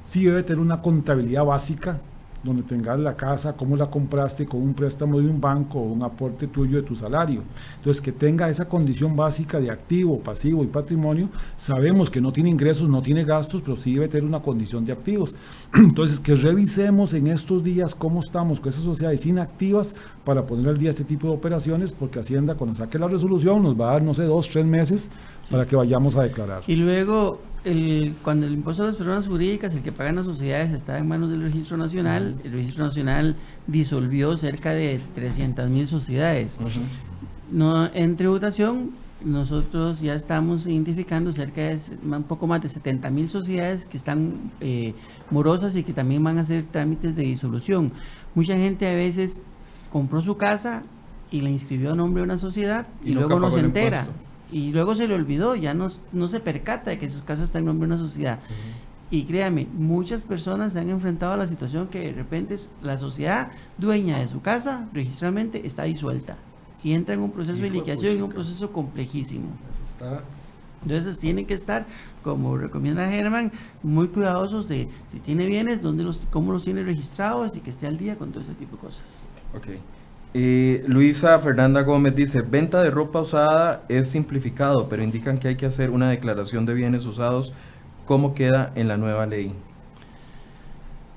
sí 0.06 0.26
debe 0.26 0.44
tener 0.44 0.60
una 0.60 0.82
contabilidad 0.82 1.46
básica 1.46 2.00
donde 2.48 2.64
tengas 2.64 2.98
la 3.00 3.16
casa, 3.16 3.54
cómo 3.54 3.76
la 3.76 3.90
compraste 3.90 4.46
con 4.46 4.62
un 4.62 4.74
préstamo 4.74 5.20
de 5.20 5.30
un 5.30 5.40
banco 5.40 5.80
o 5.80 5.84
un 5.84 6.02
aporte 6.04 6.48
tuyo 6.48 6.78
de 6.78 6.84
tu 6.84 6.96
salario. 6.96 7.44
Entonces, 7.78 8.02
que 8.02 8.12
tenga 8.12 8.50
esa 8.50 8.68
condición 8.68 9.16
básica 9.16 9.60
de 9.60 9.70
activo, 9.70 10.20
pasivo 10.20 10.64
y 10.64 10.68
patrimonio, 10.68 11.30
sabemos 11.58 12.10
que 12.10 12.22
no 12.22 12.32
tiene 12.32 12.50
ingresos, 12.50 12.90
no 12.90 13.02
tiene 13.02 13.24
gastos, 13.24 13.62
pero 13.62 13.76
sí 13.76 13.94
debe 13.94 14.08
tener 14.08 14.26
una 14.26 14.42
condición 14.42 14.86
de 14.86 14.94
activos. 14.94 15.36
Entonces, 15.74 16.20
que 16.20 16.36
revisemos 16.36 17.14
en 17.14 17.28
estos 17.28 17.64
días 17.64 17.94
cómo 17.94 18.22
estamos 18.22 18.60
con 18.60 18.70
esas 18.70 18.84
sociedades 18.84 19.26
inactivas 19.26 19.94
para 20.24 20.46
poner 20.46 20.70
al 20.70 20.78
día 20.78 20.90
este 20.90 21.04
tipo 21.04 21.28
de 21.28 21.34
operaciones, 21.34 21.92
porque 21.92 22.20
Hacienda 22.20 22.56
cuando 22.56 22.76
saque 22.76 22.98
la 22.98 23.08
resolución 23.08 23.62
nos 23.64 23.80
va 23.80 23.90
a 23.90 23.92
dar, 23.94 24.04
no 24.04 24.14
sé, 24.14 24.24
dos, 24.24 24.48
tres 24.50 24.66
meses 24.66 25.10
para 25.50 25.66
que 25.66 25.76
vayamos 25.76 26.16
a 26.16 26.24
declarar. 26.24 26.64
Y 26.68 26.76
luego 26.76 27.40
cuando 28.24 28.46
el 28.46 28.54
impuesto 28.54 28.84
a 28.84 28.88
las 28.88 28.96
personas 28.96 29.28
jurídicas, 29.28 29.74
el 29.74 29.82
que 29.82 29.92
pagan 29.92 30.16
las 30.16 30.26
sociedades, 30.26 30.72
está 30.72 30.98
en 30.98 31.08
manos 31.08 31.30
del 31.30 31.42
Registro 31.42 31.76
Nacional, 31.78 32.36
el 32.44 32.52
Registro 32.52 32.86
Nacional 32.86 33.36
disolvió 33.68 34.38
cerca 34.38 34.72
de 34.72 35.02
300 35.16 35.70
mil 35.70 35.88
sociedades. 35.88 36.58
no, 37.52 37.90
en 37.94 38.16
tributación, 38.16 38.92
nosotros 39.24 40.00
ya 40.00 40.14
estamos 40.14 40.68
identificando 40.68 41.32
cerca 41.32 41.62
de 41.62 41.80
un 42.04 42.24
poco 42.24 42.48
más 42.48 42.62
de 42.62 42.70
70 42.70 43.10
mil 43.10 43.28
sociedades 43.28 43.86
que 43.86 43.98
están 43.98 44.52
eh, 44.62 44.94
morosas 45.32 45.76
y 45.76 45.84
que 45.84 45.92
también 45.92 46.24
van 46.24 46.38
a 46.38 46.42
hacer 46.42 46.66
trámites 46.66 47.16
de 47.16 47.24
disolución. 47.24 47.92
Mucha 48.36 48.56
gente 48.56 48.88
a 48.88 48.94
veces 48.94 49.42
compró 49.92 50.22
su 50.22 50.38
casa 50.38 50.84
y 51.32 51.42
la 51.42 51.50
inscribió 51.50 51.94
a 51.94 51.96
nombre 51.96 52.22
de 52.22 52.26
una 52.26 52.38
sociedad 52.38 52.88
y, 53.04 53.12
luego 53.12 53.40
no 53.40 53.52
se 53.52 53.60
entera 53.60 54.08
y 54.52 54.72
luego 54.72 54.96
se 54.96 55.08
le 55.08 55.16
olvidó, 55.16 55.56
ya 55.56 55.74
no, 55.74 55.88
no 56.12 56.28
se 56.28 56.40
percata 56.40 56.92
de 56.92 57.00
que 57.00 57.10
su 57.10 57.24
casa 57.24 57.44
está 57.44 57.60
en 57.60 57.66
nombre 57.66 57.88
de 57.88 57.94
una 57.94 58.04
sociedad. 58.04 58.40
Y 59.10 59.24
créame, 59.24 59.68
muchas 59.74 60.24
personas 60.24 60.74
se 60.74 60.80
han 60.80 60.90
enfrentado 60.90 61.34
a 61.34 61.38
la 61.38 61.48
situación 61.48 61.88
que 61.88 62.00
de 62.00 62.12
repente 62.12 62.58
la 62.82 62.98
sociedad 62.98 63.52
dueña 63.78 64.20
de 64.20 64.28
su 64.28 64.42
casa 64.42 64.88
registralmente 64.92 65.66
está 65.66 65.84
disuelta 65.84 66.36
y 66.84 66.94
entra 66.94 67.16
en 67.16 67.22
un 67.22 67.32
proceso 67.32 67.62
de 67.62 67.70
liquidación 67.70 68.18
y 68.18 68.22
un 68.22 68.30
proceso 68.30 68.72
complejísimo. 68.72 69.48
Entonces 70.84 71.20
tienen 71.20 71.46
que 71.46 71.54
estar, 71.54 71.86
como 72.22 72.58
recomienda 72.58 73.10
Germán, 73.10 73.52
muy 73.82 74.10
cuidadosos 74.10 74.68
de 74.68 74.88
si 75.10 75.20
tiene 75.20 75.46
bienes, 75.46 75.82
dónde 75.82 76.04
los, 76.04 76.22
cómo 76.30 76.52
los 76.52 76.64
tiene 76.64 76.84
registrados 76.84 77.56
y 77.58 77.62
que 77.62 77.70
esté 77.70 77.88
al 77.88 77.98
día 77.98 78.18
con 78.18 78.32
todo 78.32 78.42
ese 78.42 78.54
tipo 78.54 78.76
de 78.76 78.82
cosas. 78.82 79.28
Okay. 79.56 79.80
Luisa 80.34 81.40
Fernanda 81.40 81.82
Gómez 81.82 82.16
dice, 82.16 82.42
venta 82.42 82.84
de 82.84 82.92
ropa 82.92 83.22
usada 83.22 83.84
es 83.90 84.10
simplificado, 84.10 84.88
pero 84.90 85.04
indican 85.04 85.38
que 85.38 85.48
hay 85.48 85.56
que 85.56 85.66
hacer 85.66 85.90
una 85.90 86.10
declaración 86.10 86.66
de 86.66 86.74
bienes 86.74 87.06
usados. 87.06 87.54
¿Cómo 88.06 88.34
queda 88.34 88.72
en 88.76 88.88
la 88.88 88.98
nueva 88.98 89.26
ley? 89.26 89.54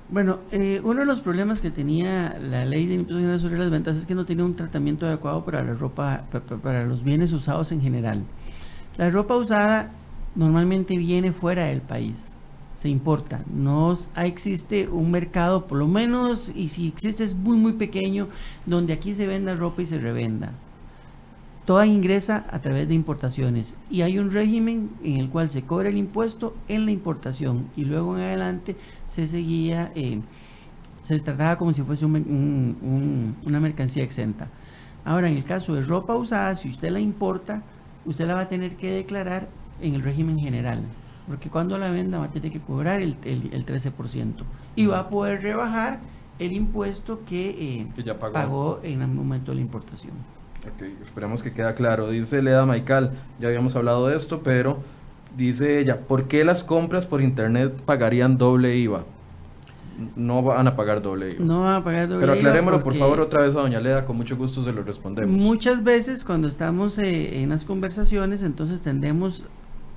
Bueno, 0.09 0.39
eh, 0.51 0.81
uno 0.83 1.01
de 1.01 1.07
los 1.07 1.21
problemas 1.21 1.61
que 1.61 1.71
tenía 1.71 2.37
la 2.41 2.65
ley 2.65 2.87
de 2.87 2.95
impuestos 2.95 3.43
sobre 3.43 3.59
las 3.59 3.71
ventas 3.71 3.97
es 3.97 4.07
que 4.07 4.15
no 4.15 4.25
tenía 4.25 4.45
un 4.45 4.57
tratamiento 4.57 5.07
adecuado 5.07 5.45
para 5.45 5.63
la 5.63 5.75
ropa, 5.75 6.25
para 6.63 6.85
los 6.85 7.05
bienes 7.05 7.33
usados 7.33 7.71
en 7.71 7.81
general. 7.81 8.25
La 8.97 9.09
ropa 9.11 9.37
usada 9.37 9.91
normalmente 10.35 10.97
viene 10.97 11.33
fuera 11.33 11.67
del 11.67 11.81
país 11.81 12.30
se 12.81 12.89
importa. 12.89 13.45
No 13.53 13.93
existe 14.17 14.89
un 14.89 15.11
mercado, 15.11 15.67
por 15.67 15.77
lo 15.77 15.87
menos, 15.87 16.51
y 16.55 16.69
si 16.69 16.89
existe 16.89 17.25
es 17.25 17.35
muy, 17.35 17.59
muy 17.59 17.75
pequeño, 17.75 18.29
donde 18.65 18.95
aquí 18.95 19.15
se 19.15 19.27
venda 19.27 19.55
ropa 19.55 19.83
y 19.83 19.87
se 19.87 19.99
revenda. 19.99 20.53
Toda 21.67 21.87
ingresa 21.87 22.47
a 22.51 22.61
través 22.61 22.89
de 22.89 22.95
importaciones 22.95 23.75
y 23.91 24.01
hay 24.01 24.19
un 24.19 24.33
régimen 24.33 24.89
en 25.05 25.19
el 25.19 25.29
cual 25.29 25.51
se 25.51 25.61
cobra 25.61 25.91
el 25.91 25.99
impuesto 25.99 26.57
en 26.69 26.87
la 26.87 26.91
importación 26.91 27.67
y 27.77 27.85
luego 27.85 28.17
en 28.17 28.23
adelante 28.23 28.77
se 29.07 29.27
seguía, 29.27 29.93
eh, 29.95 30.23
se 31.03 31.21
trataba 31.21 31.59
como 31.59 31.75
si 31.75 31.83
fuese 31.83 32.07
una 32.07 33.61
mercancía 33.61 34.05
exenta. 34.05 34.49
Ahora, 35.05 35.29
en 35.29 35.37
el 35.37 35.45
caso 35.45 35.75
de 35.75 35.83
ropa 35.83 36.17
usada, 36.17 36.57
si 36.57 36.71
usted 36.71 36.91
la 36.91 37.01
importa, 37.01 37.63
usted 38.07 38.27
la 38.27 38.33
va 38.33 38.41
a 38.41 38.49
tener 38.49 38.77
que 38.77 38.91
declarar 38.91 39.51
en 39.83 39.95
el 39.95 40.03
régimen 40.03 40.39
general 40.39 40.83
porque 41.29 41.49
cuando 41.49 41.79
la 41.79 41.91
venda 41.91 42.19
va 42.19 42.27
a 42.27 42.31
tener 42.31 42.51
que 42.51 42.61
cobrar 42.61 43.01
el, 43.01 43.17
el, 43.25 43.67
13% 43.67 44.35
y 44.77 44.87
va 44.87 45.01
a 45.01 45.09
poder 45.09 45.43
rebajar 45.43 46.01
el 46.39 46.53
impuesto 46.53 47.21
que, 47.25 47.85
eh, 47.97 48.15
pagó. 48.33 48.81
en 48.83 49.03
el 49.03 49.09
momento 49.09 49.53
de 49.53 49.57
la 49.57 49.61
importación. 49.61 50.13
Okay, 50.75 50.97
esperemos 51.03 51.43
que 51.43 51.53
quede 51.53 51.73
claro. 51.75 52.11
Dice 52.11 52.43
Leda 52.43 52.67
Maical, 52.67 53.13
ya 53.39 53.49
habíamos 53.49 53.77
hablado 53.77 54.09
de 54.09 54.17
esto, 54.17 54.43
pero 54.43 54.79
dice 55.37 55.79
ella, 55.79 56.01
¿por 56.01 56.25
qué 56.25 56.45
las 56.45 56.65
compras 56.65 57.07
por 57.07 57.23
internet 57.23 57.73
pagarían 57.85 58.39
doble 58.39 58.77
IVA? 58.77 59.05
no 60.17 60.43
van 60.43 60.67
a 60.67 60.77
pagar 60.77 61.03
doble 61.03 61.29
IVA. 61.29 61.45
No 61.45 61.63
van 61.63 61.75
a 61.77 61.85
pagar 61.85 62.09
doble 62.09 62.21
Pero 62.21 62.33
aclarémoslo 62.33 62.83
por 62.83 62.95
favor 62.95 63.21
otra 63.21 63.43
vez 63.43 63.55
a 63.55 63.61
doña 63.61 63.81
Leda, 63.81 64.05
con 64.05 64.17
mucho 64.17 64.37
gusto 64.37 64.63
se 64.63 64.73
lo 64.73 64.83
respondemos. 64.83 65.35
Muchas 65.35 65.83
veces 65.83 66.25
cuando 66.25 66.49
estamos 66.49 66.99
eh, 66.99 67.43
en 67.43 67.51
las 67.51 67.65
conversaciones, 67.65 68.43
entonces 68.43 68.81
tendemos, 68.81 69.45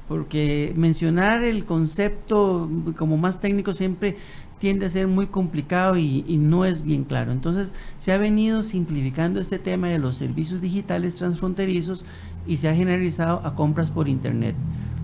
porque 0.08 0.74
mencionar 0.76 1.44
el 1.44 1.66
concepto 1.66 2.70
como 2.98 3.18
más 3.18 3.40
técnico 3.40 3.74
siempre 3.74 4.18
tiende 4.60 4.86
a 4.86 4.90
ser 4.90 5.08
muy 5.08 5.28
complicado 5.28 5.98
y, 5.98 6.24
no 6.38 6.66
es 6.66 6.84
bien 6.84 7.04
claro. 7.04 7.32
Entonces 7.32 7.74
se 7.98 8.14
ha 8.14 8.18
venido 8.18 8.64
simplificando 8.64 9.40
este 9.40 9.60
tema 9.60 9.90
de 9.90 10.00
los 10.00 10.16
servicios 10.16 10.62
digitales 10.62 11.16
transfronterizos 11.16 12.06
y 12.48 12.58
se 12.58 12.70
ha 12.70 12.76
generalizado 12.76 13.46
a 13.46 13.56
compras 13.56 13.92
por 13.92 14.08
Internet. 14.08 14.56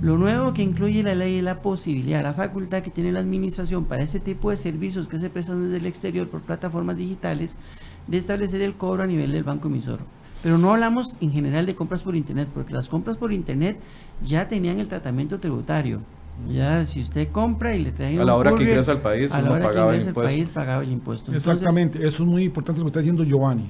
Lo 0.01 0.17
nuevo 0.17 0.53
que 0.53 0.63
incluye 0.63 1.03
la 1.03 1.13
ley 1.13 1.37
es 1.37 1.43
la 1.43 1.61
posibilidad, 1.61 2.23
la 2.23 2.31
facultad 2.31 2.83
que 2.83 2.89
tiene 2.89 3.11
la 3.11 3.19
administración 3.19 3.83
para 3.83 4.01
este 4.01 4.21
tipo 4.21 4.49
de 4.49 4.55
servicios 4.55 5.09
que 5.09 5.19
se 5.19 5.29
prestan 5.29 5.65
desde 5.65 5.77
el 5.77 5.87
exterior 5.87 6.29
por 6.29 6.39
plataformas 6.39 6.95
digitales 6.95 7.57
de 8.07 8.17
establecer 8.17 8.61
el 8.61 8.75
cobro 8.75 9.03
a 9.03 9.07
nivel 9.07 9.33
del 9.33 9.43
banco 9.43 9.67
emisor. 9.67 9.99
Pero 10.41 10.57
no 10.57 10.71
hablamos 10.73 11.15
en 11.19 11.31
general 11.31 11.65
de 11.65 11.75
compras 11.75 12.03
por 12.03 12.15
Internet, 12.15 12.49
porque 12.53 12.73
las 12.73 12.87
compras 12.87 13.17
por 13.17 13.33
Internet 13.33 13.77
ya 14.25 14.47
tenían 14.47 14.79
el 14.79 14.87
tratamiento 14.87 15.39
tributario. 15.39 15.99
Ya, 16.47 16.85
si 16.85 17.01
usted 17.01 17.27
compra 17.31 17.75
y 17.75 17.83
le 17.83 17.91
trae 17.91 18.17
a 18.17 18.23
la 18.23 18.35
hora 18.35 18.55
que 18.55 18.63
ingresa 18.63 18.93
al 18.93 19.01
país, 19.01 19.31
a 19.33 19.41
la 19.41 19.51
hora 19.51 19.65
pagaba 19.67 19.91
que 19.91 19.97
el 19.97 20.07
impuesto. 20.07 20.21
al 20.21 20.27
país 20.27 20.49
pagaba 20.49 20.83
el 20.83 20.91
impuesto. 20.91 21.33
Exactamente, 21.33 21.97
Entonces, 21.97 22.13
eso 22.13 22.23
es 22.23 22.29
muy 22.29 22.43
importante 22.45 22.79
lo 22.79 22.85
que 22.85 22.89
está 22.89 22.99
diciendo 22.99 23.23
Giovanni. 23.25 23.69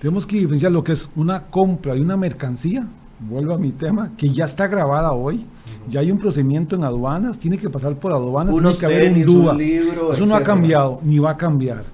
Tenemos 0.00 0.26
que 0.26 0.38
diferenciar 0.38 0.72
lo 0.72 0.82
que 0.82 0.92
es 0.92 1.10
una 1.16 1.44
compra 1.48 1.94
de 1.94 2.00
una 2.00 2.16
mercancía, 2.16 2.88
vuelvo 3.20 3.52
a 3.52 3.58
mi 3.58 3.72
tema, 3.72 4.12
que 4.16 4.30
ya 4.30 4.46
está 4.46 4.68
grabada 4.68 5.12
hoy, 5.12 5.44
ya 5.86 6.00
hay 6.00 6.10
un 6.10 6.18
procedimiento 6.18 6.76
en 6.76 6.84
aduanas, 6.84 7.38
tiene 7.38 7.58
que 7.58 7.68
pasar 7.68 7.94
por 7.96 8.12
aduanas, 8.12 8.54
Unos 8.54 8.78
tiene 8.78 8.94
que 8.94 8.96
haber 8.96 9.08
un 9.08 9.14
tenis, 9.14 9.28
un 9.28 9.42
DUA. 9.44 9.54
libro, 9.54 10.12
eso 10.12 10.24
no 10.24 10.34
ha 10.34 10.42
cambiado, 10.42 11.00
ni 11.02 11.18
va 11.18 11.32
a 11.32 11.36
cambiar. 11.36 11.84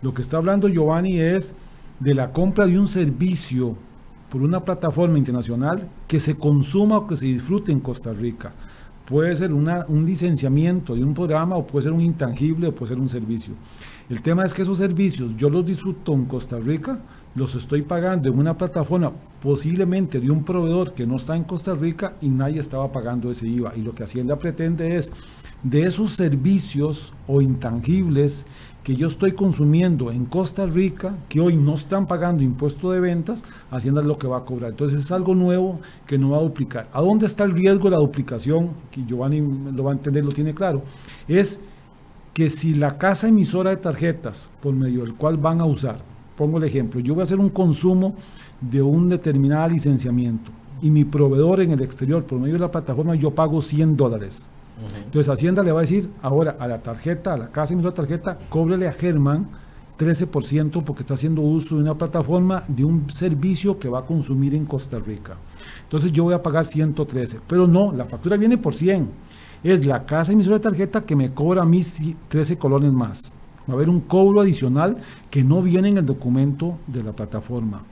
Lo 0.00 0.14
que 0.14 0.22
está 0.22 0.38
hablando 0.38 0.68
Giovanni 0.68 1.18
es 1.18 1.54
de 2.00 2.14
la 2.14 2.32
compra 2.32 2.66
de 2.66 2.78
un 2.78 2.88
servicio 2.88 3.76
por 4.30 4.42
una 4.42 4.64
plataforma 4.64 5.18
internacional 5.18 5.88
que 6.06 6.20
se 6.20 6.36
consuma 6.36 6.98
o 6.98 7.06
que 7.06 7.16
se 7.16 7.26
disfrute 7.26 7.72
en 7.72 7.80
Costa 7.80 8.12
Rica. 8.12 8.52
Puede 9.06 9.34
ser 9.36 9.54
un 9.54 10.04
licenciamiento 10.04 10.94
de 10.94 11.02
un 11.02 11.14
programa 11.14 11.56
o 11.56 11.66
puede 11.66 11.84
ser 11.84 11.92
un 11.92 12.02
intangible 12.02 12.68
o 12.68 12.74
puede 12.74 12.90
ser 12.90 13.00
un 13.00 13.08
servicio. 13.08 13.54
El 14.10 14.22
tema 14.22 14.44
es 14.44 14.52
que 14.52 14.62
esos 14.62 14.78
servicios 14.78 15.34
yo 15.36 15.48
los 15.48 15.64
disfruto 15.64 16.12
en 16.12 16.26
Costa 16.26 16.58
Rica, 16.58 17.00
los 17.34 17.54
estoy 17.54 17.82
pagando 17.82 18.28
en 18.28 18.38
una 18.38 18.56
plataforma 18.56 19.12
posiblemente 19.40 20.20
de 20.20 20.30
un 20.30 20.44
proveedor 20.44 20.92
que 20.92 21.06
no 21.06 21.16
está 21.16 21.36
en 21.36 21.44
Costa 21.44 21.74
Rica 21.74 22.16
y 22.20 22.28
nadie 22.28 22.60
estaba 22.60 22.92
pagando 22.92 23.30
ese 23.30 23.46
IVA. 23.46 23.76
Y 23.76 23.80
lo 23.80 23.92
que 23.92 24.04
Hacienda 24.04 24.38
pretende 24.38 24.96
es 24.96 25.10
de 25.62 25.82
esos 25.82 26.12
servicios 26.12 27.12
o 27.26 27.40
intangibles 27.40 28.46
que 28.88 28.96
yo 28.96 29.06
estoy 29.06 29.32
consumiendo 29.32 30.10
en 30.10 30.24
Costa 30.24 30.64
Rica, 30.64 31.14
que 31.28 31.40
hoy 31.40 31.56
no 31.56 31.74
están 31.74 32.06
pagando 32.06 32.42
impuesto 32.42 32.90
de 32.90 33.00
ventas, 33.00 33.44
Hacienda 33.70 34.00
es 34.00 34.06
lo 34.06 34.16
que 34.16 34.26
va 34.26 34.38
a 34.38 34.44
cobrar. 34.46 34.70
Entonces 34.70 35.04
es 35.04 35.12
algo 35.12 35.34
nuevo 35.34 35.78
que 36.06 36.16
no 36.16 36.30
va 36.30 36.38
a 36.38 36.40
duplicar. 36.40 36.88
¿A 36.94 37.02
dónde 37.02 37.26
está 37.26 37.44
el 37.44 37.52
riesgo 37.52 37.90
de 37.90 37.96
la 37.96 37.98
duplicación? 37.98 38.70
Que 38.90 39.04
Giovanni 39.04 39.42
lo 39.42 39.84
va 39.84 39.90
a 39.90 39.94
entender, 39.94 40.24
lo 40.24 40.32
tiene 40.32 40.54
claro. 40.54 40.84
Es 41.28 41.60
que 42.32 42.48
si 42.48 42.72
la 42.72 42.96
casa 42.96 43.28
emisora 43.28 43.68
de 43.68 43.76
tarjetas 43.76 44.48
por 44.62 44.72
medio 44.72 45.02
del 45.02 45.12
cual 45.16 45.36
van 45.36 45.60
a 45.60 45.66
usar, 45.66 46.00
pongo 46.34 46.56
el 46.56 46.64
ejemplo, 46.64 46.98
yo 46.98 47.12
voy 47.12 47.20
a 47.20 47.24
hacer 47.24 47.38
un 47.38 47.50
consumo 47.50 48.14
de 48.58 48.80
un 48.80 49.10
determinado 49.10 49.68
licenciamiento 49.68 50.50
y 50.80 50.88
mi 50.88 51.04
proveedor 51.04 51.60
en 51.60 51.72
el 51.72 51.82
exterior 51.82 52.24
por 52.24 52.38
medio 52.38 52.54
de 52.54 52.60
la 52.60 52.70
plataforma 52.70 53.14
yo 53.16 53.34
pago 53.34 53.60
100 53.60 53.98
dólares. 53.98 54.46
Entonces 55.04 55.28
Hacienda 55.28 55.62
le 55.62 55.72
va 55.72 55.80
a 55.80 55.82
decir 55.82 56.10
ahora 56.22 56.56
a 56.58 56.68
la 56.68 56.82
tarjeta, 56.82 57.34
a 57.34 57.38
la 57.38 57.48
casa 57.48 57.74
de 57.74 57.92
tarjeta, 57.92 58.38
cóbrele 58.48 58.88
a 58.88 58.92
Germán 58.92 59.48
13% 59.98 60.84
porque 60.84 61.02
está 61.02 61.14
haciendo 61.14 61.42
uso 61.42 61.74
de 61.74 61.82
una 61.82 61.98
plataforma 61.98 62.62
de 62.68 62.84
un 62.84 63.10
servicio 63.10 63.78
que 63.78 63.88
va 63.88 64.00
a 64.00 64.06
consumir 64.06 64.54
en 64.54 64.64
Costa 64.64 64.98
Rica. 64.98 65.36
Entonces 65.82 66.12
yo 66.12 66.24
voy 66.24 66.34
a 66.34 66.42
pagar 66.42 66.66
113, 66.66 67.40
pero 67.46 67.66
no, 67.66 67.92
la 67.92 68.04
factura 68.04 68.36
viene 68.36 68.56
por 68.58 68.74
100. 68.74 69.10
Es 69.64 69.84
la 69.84 70.06
casa 70.06 70.32
emisora 70.32 70.58
de 70.58 70.62
tarjeta 70.62 71.04
que 71.04 71.16
me 71.16 71.34
cobra 71.34 71.64
mí 71.64 71.84
13 72.28 72.58
colones 72.58 72.92
más. 72.92 73.34
Va 73.68 73.72
a 73.72 73.76
haber 73.76 73.88
un 73.90 74.00
cobro 74.00 74.40
adicional 74.40 74.96
que 75.30 75.42
no 75.42 75.60
viene 75.62 75.88
en 75.88 75.98
el 75.98 76.06
documento 76.06 76.78
de 76.86 77.02
la 77.02 77.12
plataforma. 77.12 77.82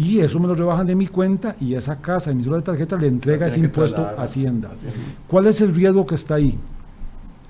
Y 0.00 0.20
eso 0.20 0.40
me 0.40 0.48
lo 0.48 0.54
rebajan 0.54 0.86
de 0.86 0.96
mi 0.96 1.06
cuenta 1.08 1.54
y 1.60 1.74
esa 1.74 2.00
casa 2.00 2.30
emisora 2.30 2.56
de 2.56 2.62
tarjeta 2.62 2.96
le 2.96 3.06
entrega 3.06 3.46
ese 3.46 3.60
impuesto 3.60 4.00
a 4.00 4.22
Hacienda. 4.22 4.70
¿Cuál 5.28 5.46
es 5.46 5.60
el 5.60 5.74
riesgo 5.74 6.06
que 6.06 6.14
está 6.14 6.36
ahí? 6.36 6.58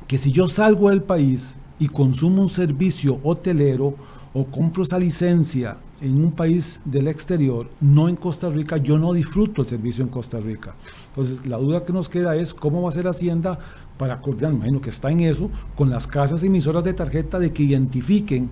Que 0.08 0.18
si 0.18 0.32
yo 0.32 0.48
salgo 0.48 0.90
del 0.90 1.00
país 1.00 1.58
y 1.78 1.86
consumo 1.86 2.42
un 2.42 2.48
servicio 2.48 3.20
hotelero 3.22 3.94
o 4.34 4.44
compro 4.46 4.82
esa 4.82 4.98
licencia 4.98 5.76
en 6.00 6.24
un 6.24 6.32
país 6.32 6.80
del 6.84 7.06
exterior, 7.06 7.68
no 7.80 8.08
en 8.08 8.16
Costa 8.16 8.48
Rica, 8.48 8.78
yo 8.78 8.98
no 8.98 9.12
disfruto 9.12 9.62
el 9.62 9.68
servicio 9.68 10.02
en 10.02 10.10
Costa 10.10 10.40
Rica. 10.40 10.74
Entonces, 11.10 11.46
la 11.46 11.56
duda 11.56 11.84
que 11.84 11.92
nos 11.92 12.08
queda 12.08 12.34
es 12.34 12.52
cómo 12.52 12.82
va 12.82 12.88
a 12.88 12.92
ser 12.92 13.06
Hacienda 13.06 13.60
para 13.96 14.20
coordinar, 14.20 14.54
bueno, 14.54 14.80
que 14.80 14.90
está 14.90 15.12
en 15.12 15.20
eso, 15.20 15.50
con 15.76 15.88
las 15.88 16.08
casas 16.08 16.42
emisoras 16.42 16.82
de 16.82 16.94
tarjeta 16.94 17.38
de 17.38 17.52
que 17.52 17.62
identifiquen 17.62 18.50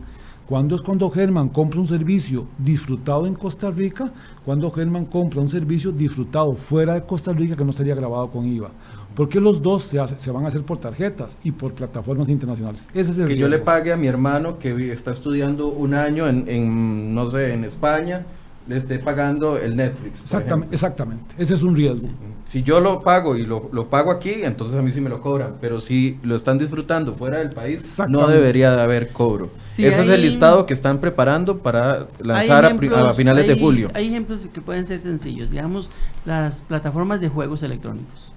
cuándo 0.48 0.74
es 0.74 0.82
cuando 0.82 1.10
Germán 1.10 1.50
compra 1.50 1.78
un 1.78 1.86
servicio 1.86 2.46
disfrutado 2.58 3.26
en 3.26 3.34
Costa 3.34 3.70
Rica, 3.70 4.10
cuando 4.44 4.70
Germán 4.70 5.04
compra 5.04 5.40
un 5.40 5.48
servicio 5.48 5.92
disfrutado 5.92 6.54
fuera 6.54 6.94
de 6.94 7.04
Costa 7.04 7.32
Rica 7.32 7.54
que 7.54 7.64
no 7.64 7.70
estaría 7.70 7.94
grabado 7.94 8.30
con 8.30 8.46
IVA. 8.46 8.70
Porque 9.14 9.40
los 9.40 9.60
dos 9.60 9.82
se, 9.82 9.98
hace, 9.98 10.16
se, 10.16 10.30
van 10.30 10.44
a 10.44 10.48
hacer 10.48 10.62
por 10.62 10.78
tarjetas 10.78 11.36
y 11.42 11.50
por 11.50 11.72
plataformas 11.72 12.28
internacionales. 12.28 12.88
Ese 12.94 13.10
es 13.10 13.18
el 13.18 13.24
que 13.26 13.34
riesgo. 13.34 13.40
yo 13.40 13.48
le 13.48 13.58
pague 13.58 13.92
a 13.92 13.96
mi 13.96 14.06
hermano 14.06 14.58
que 14.58 14.92
está 14.92 15.10
estudiando 15.10 15.68
un 15.68 15.92
año 15.92 16.28
en, 16.28 16.48
en 16.48 17.14
no 17.14 17.28
sé, 17.30 17.52
en 17.52 17.64
España, 17.64 18.24
le 18.68 18.76
esté 18.76 18.98
pagando 18.98 19.58
el 19.58 19.76
Netflix. 19.76 20.20
Exactamente, 20.20 20.74
exactamente, 20.74 21.34
ese 21.38 21.54
es 21.54 21.62
un 21.62 21.74
riesgo. 21.74 22.08
Si 22.46 22.62
yo 22.62 22.80
lo 22.80 23.00
pago 23.02 23.36
y 23.36 23.44
lo, 23.44 23.68
lo, 23.72 23.88
pago 23.90 24.10
aquí, 24.10 24.32
entonces 24.42 24.74
a 24.76 24.80
mí 24.80 24.90
sí 24.90 25.02
me 25.02 25.10
lo 25.10 25.20
cobran. 25.20 25.56
Pero 25.60 25.80
si 25.80 26.18
lo 26.22 26.34
están 26.34 26.58
disfrutando 26.58 27.12
fuera 27.12 27.38
del 27.38 27.50
país, 27.50 27.98
no 28.08 28.26
debería 28.26 28.74
de 28.74 28.82
haber 28.82 29.08
cobro. 29.12 29.50
Sí, 29.70 29.84
Ese 29.84 30.00
hay, 30.00 30.08
es 30.08 30.14
el 30.14 30.22
listado 30.22 30.64
que 30.64 30.72
están 30.72 30.98
preparando 30.98 31.58
para 31.58 32.06
lanzar 32.20 32.64
ejemplos, 32.64 32.98
a, 32.98 33.10
a, 33.10 33.12
finales 33.12 33.42
hay, 33.42 33.54
de 33.54 33.60
julio. 33.60 33.90
Hay 33.92 34.06
ejemplos 34.08 34.48
que 34.50 34.62
pueden 34.62 34.86
ser 34.86 35.00
sencillos. 35.00 35.50
Digamos, 35.50 35.90
las 36.24 36.62
plataformas 36.62 37.20
de 37.20 37.28
juegos 37.28 37.62
electrónicos. 37.62 38.32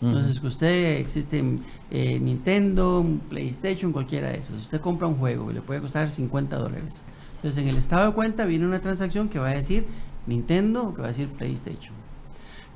Entonces, 0.00 0.40
que 0.40 0.46
usted 0.48 0.96
existe 0.96 1.44
eh, 1.90 2.18
Nintendo, 2.18 3.06
PlayStation, 3.28 3.92
cualquiera 3.92 4.30
de 4.30 4.38
esos. 4.38 4.62
Usted 4.62 4.80
compra 4.80 5.06
un 5.06 5.14
juego 5.14 5.50
y 5.50 5.54
le 5.54 5.60
puede 5.60 5.80
costar 5.80 6.10
50 6.10 6.56
dólares. 6.56 7.02
Entonces, 7.42 7.64
en 7.64 7.70
el 7.70 7.76
estado 7.76 8.06
de 8.06 8.12
cuenta 8.12 8.44
viene 8.44 8.64
una 8.64 8.80
transacción 8.80 9.28
que 9.28 9.40
va 9.40 9.48
a 9.48 9.54
decir 9.54 9.84
Nintendo 10.28 10.84
o 10.84 10.94
que 10.94 11.00
va 11.00 11.08
a 11.08 11.10
decir 11.10 11.26
PlayStation. 11.26 11.92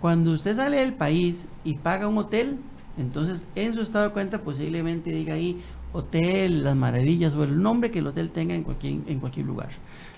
Cuando 0.01 0.33
usted 0.33 0.57
sale 0.57 0.79
del 0.79 0.93
país 0.93 1.47
y 1.62 1.75
paga 1.77 2.09
un 2.09 2.19
hotel, 2.19 2.59
entonces 2.99 3.45
en 3.55 3.75
su 3.75 3.81
estado 3.81 4.07
de 4.07 4.11
cuenta 4.11 4.41
posiblemente 4.41 5.11
diga 5.11 5.35
ahí 5.35 5.62
hotel, 5.93 6.64
las 6.64 6.75
maravillas 6.75 7.33
o 7.35 7.45
el 7.45 7.62
nombre 7.62 7.93
que 7.93 8.01
el 8.01 8.09
hotel 8.09 8.31
tenga 8.31 8.57
en 8.57 8.64
cualquier, 8.64 8.95
en 9.07 9.21
cualquier 9.21 9.47
lugar. 9.47 9.69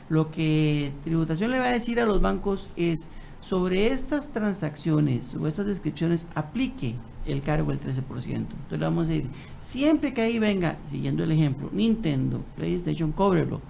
Lo 0.09 0.31
que 0.31 0.93
tributación 1.05 1.51
le 1.51 1.59
va 1.59 1.67
a 1.67 1.73
decir 1.73 2.01
a 2.01 2.07
los 2.07 2.23
bancos 2.23 2.71
es 2.75 3.07
sobre 3.43 3.89
estas 3.89 4.33
transacciones 4.33 5.35
o 5.35 5.47
estas 5.47 5.67
descripciones 5.67 6.27
aplique 6.35 6.95
el 7.27 7.43
cargo 7.43 7.71
del 7.71 7.81
13%. 7.83 7.99
Entonces 8.25 8.57
le 8.71 8.79
vamos 8.79 9.09
a 9.09 9.13
decir, 9.13 9.29
siempre 9.61 10.15
que 10.15 10.23
ahí 10.23 10.39
venga, 10.39 10.79
siguiendo 10.87 11.23
el 11.23 11.33
ejemplo, 11.33 11.69
Nintendo, 11.71 12.41
PlayStation, 12.57 13.13
cóbrelo. 13.13 13.61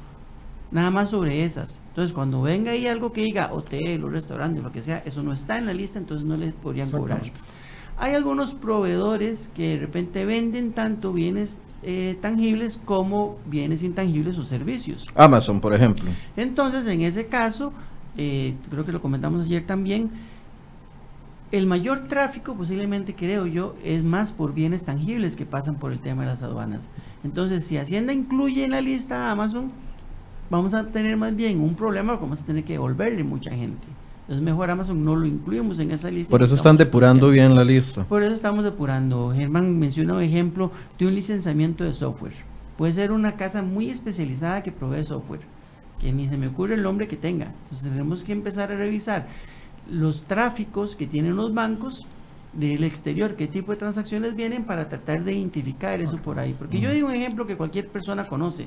Nada 0.70 0.90
más 0.90 1.10
sobre 1.10 1.44
esas. 1.44 1.80
Entonces, 1.88 2.14
cuando 2.14 2.42
venga 2.42 2.72
ahí 2.72 2.86
algo 2.86 3.12
que 3.12 3.22
diga 3.22 3.52
hotel 3.52 4.04
o 4.04 4.10
restaurante, 4.10 4.60
lo 4.60 4.70
que 4.70 4.82
sea, 4.82 4.98
eso 5.04 5.22
no 5.22 5.32
está 5.32 5.58
en 5.58 5.66
la 5.66 5.72
lista, 5.72 5.98
entonces 5.98 6.26
no 6.26 6.36
le 6.36 6.52
podrían 6.52 6.90
cobrar. 6.90 7.22
Hay 7.96 8.14
algunos 8.14 8.54
proveedores 8.54 9.50
que 9.54 9.70
de 9.70 9.78
repente 9.78 10.24
venden 10.24 10.72
tanto 10.72 11.12
bienes 11.12 11.60
eh, 11.82 12.18
tangibles 12.20 12.78
como 12.84 13.38
bienes 13.46 13.82
intangibles 13.82 14.36
o 14.38 14.44
servicios. 14.44 15.06
Amazon, 15.14 15.60
por 15.60 15.74
ejemplo. 15.74 16.10
Entonces, 16.36 16.86
en 16.86 17.00
ese 17.00 17.26
caso, 17.26 17.72
eh, 18.16 18.54
creo 18.68 18.84
que 18.84 18.92
lo 18.92 19.00
comentamos 19.00 19.46
ayer 19.46 19.64
también, 19.64 20.10
el 21.50 21.66
mayor 21.66 22.08
tráfico 22.08 22.54
posiblemente, 22.54 23.14
creo 23.14 23.46
yo, 23.46 23.74
es 23.82 24.04
más 24.04 24.32
por 24.32 24.52
bienes 24.52 24.84
tangibles 24.84 25.34
que 25.34 25.46
pasan 25.46 25.76
por 25.76 25.92
el 25.92 26.00
tema 26.00 26.22
de 26.22 26.28
las 26.28 26.42
aduanas. 26.42 26.88
Entonces, 27.24 27.64
si 27.64 27.78
Hacienda 27.78 28.12
incluye 28.12 28.64
en 28.64 28.72
la 28.72 28.80
lista 28.80 29.28
a 29.28 29.30
Amazon, 29.30 29.72
vamos 30.50 30.74
a 30.74 30.84
tener 30.86 31.16
más 31.16 31.34
bien 31.34 31.60
un 31.60 31.74
problema 31.74 32.12
porque 32.12 32.24
vamos 32.24 32.40
a 32.40 32.44
tener 32.44 32.64
que 32.64 32.74
devolverle 32.74 33.24
mucha 33.24 33.50
gente. 33.50 33.86
Entonces 34.22 34.44
mejor 34.44 34.70
Amazon 34.70 35.02
no 35.02 35.16
lo 35.16 35.26
incluimos 35.26 35.78
en 35.78 35.90
esa 35.90 36.10
lista. 36.10 36.30
Por 36.30 36.42
eso 36.42 36.54
están 36.54 36.76
depurando 36.76 37.30
bien 37.30 37.54
la 37.54 37.64
lista. 37.64 38.04
Por 38.04 38.22
eso 38.22 38.34
estamos 38.34 38.62
depurando. 38.62 39.32
Germán 39.34 39.78
menciona 39.78 40.14
un 40.14 40.22
ejemplo 40.22 40.70
de 40.98 41.06
un 41.06 41.14
licenciamiento 41.14 41.82
de 41.82 41.94
software. 41.94 42.34
Puede 42.76 42.92
ser 42.92 43.10
una 43.10 43.36
casa 43.36 43.62
muy 43.62 43.88
especializada 43.88 44.62
que 44.62 44.70
provee 44.70 45.02
software, 45.02 45.40
que 45.98 46.12
ni 46.12 46.28
se 46.28 46.36
me 46.36 46.48
ocurre 46.48 46.74
el 46.74 46.82
nombre 46.82 47.08
que 47.08 47.16
tenga. 47.16 47.46
Entonces 47.46 47.88
tenemos 47.88 48.22
que 48.22 48.32
empezar 48.32 48.70
a 48.70 48.76
revisar 48.76 49.26
los 49.90 50.24
tráficos 50.24 50.94
que 50.94 51.06
tienen 51.06 51.34
los 51.34 51.54
bancos 51.54 52.06
del 52.52 52.84
exterior, 52.84 53.34
qué 53.34 53.46
tipo 53.46 53.72
de 53.72 53.78
transacciones 53.78 54.34
vienen 54.34 54.64
para 54.64 54.88
tratar 54.88 55.24
de 55.24 55.32
identificar 55.32 55.94
eso 55.94 56.18
por 56.18 56.38
ahí. 56.38 56.54
Porque 56.54 56.80
yo 56.80 56.90
digo 56.90 57.08
un 57.08 57.14
ejemplo 57.14 57.46
que 57.46 57.56
cualquier 57.56 57.88
persona 57.88 58.28
conoce. 58.28 58.66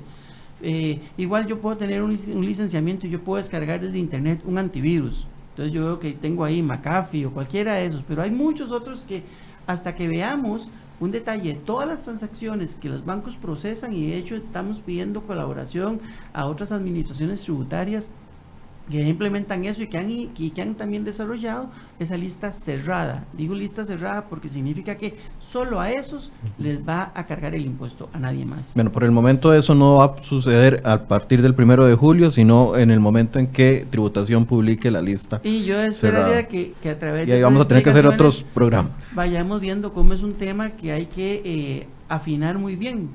Eh, 0.63 0.99
igual 1.17 1.47
yo 1.47 1.59
puedo 1.59 1.77
tener 1.77 2.01
un, 2.03 2.15
licenciamiento 2.45 3.07
y 3.07 3.09
yo 3.09 3.21
puedo 3.21 3.37
descargar 3.37 3.79
desde 3.81 3.97
internet 3.97 4.41
un 4.45 4.57
antivirus. 4.57 5.25
Entonces 5.51 5.73
yo 5.73 5.85
veo 5.85 5.99
que 5.99 6.13
tengo 6.13 6.43
ahí 6.43 6.61
McAfee 6.61 7.25
o 7.25 7.31
cualquiera 7.31 7.75
de 7.75 7.85
esos, 7.85 8.03
pero 8.07 8.21
hay 8.21 8.31
muchos 8.31 8.71
otros 8.71 9.03
que 9.03 9.23
hasta 9.67 9.95
que 9.95 10.07
veamos 10.07 10.69
un 10.99 11.11
detalle, 11.11 11.55
todas 11.65 11.87
las 11.87 12.03
transacciones 12.03 12.75
que 12.75 12.87
los 12.87 13.03
bancos 13.03 13.35
procesan 13.35 13.91
y 13.93 14.07
de 14.07 14.17
hecho 14.17 14.35
estamos 14.35 14.81
pidiendo 14.81 15.23
colaboración 15.23 15.99
a 16.31 16.45
otras 16.45 16.71
administraciones 16.71 17.41
tributarias 17.41 18.11
que 18.91 19.07
implementan 19.07 19.63
eso 19.65 19.81
y 19.81 19.87
que, 19.87 19.97
han, 19.97 20.09
y 20.11 20.27
que 20.27 20.61
han 20.61 20.75
también 20.75 21.03
desarrollado 21.03 21.69
esa 21.99 22.17
lista 22.17 22.51
cerrada. 22.51 23.25
Digo 23.33 23.55
lista 23.55 23.85
cerrada 23.85 24.25
porque 24.25 24.49
significa 24.49 24.95
que 24.97 25.15
solo 25.39 25.79
a 25.79 25.91
esos 25.91 26.31
les 26.57 26.87
va 26.87 27.11
a 27.15 27.25
cargar 27.25 27.55
el 27.55 27.65
impuesto, 27.65 28.09
a 28.13 28.19
nadie 28.19 28.45
más. 28.45 28.73
Bueno, 28.75 28.91
por 28.91 29.03
el 29.03 29.11
momento 29.11 29.53
eso 29.53 29.73
no 29.73 29.95
va 29.95 30.05
a 30.05 30.23
suceder 30.23 30.81
a 30.85 31.03
partir 31.07 31.41
del 31.41 31.55
primero 31.55 31.85
de 31.85 31.95
julio, 31.95 32.31
sino 32.31 32.75
en 32.77 32.91
el 32.91 32.99
momento 32.99 33.39
en 33.39 33.47
que 33.47 33.87
tributación 33.89 34.45
publique 34.45 34.91
la 34.91 35.01
lista. 35.01 35.41
Y 35.43 35.63
yo 35.63 35.81
esperaría 35.81 36.47
que, 36.47 36.73
a 36.89 36.99
través 36.99 37.25
de... 37.25 37.31
Y 37.31 37.35
ahí 37.35 37.41
vamos 37.41 37.61
a 37.61 37.67
tener 37.67 37.83
que 37.83 37.89
hacer 37.89 38.05
otros 38.05 38.43
programas. 38.43 39.15
Vayamos 39.15 39.61
viendo 39.61 39.93
cómo 39.93 40.13
es 40.13 40.21
un 40.21 40.33
tema 40.33 40.71
que 40.71 40.91
hay 40.91 41.05
que 41.05 41.41
eh, 41.45 41.87
afinar 42.09 42.57
muy 42.57 42.75
bien, 42.75 43.09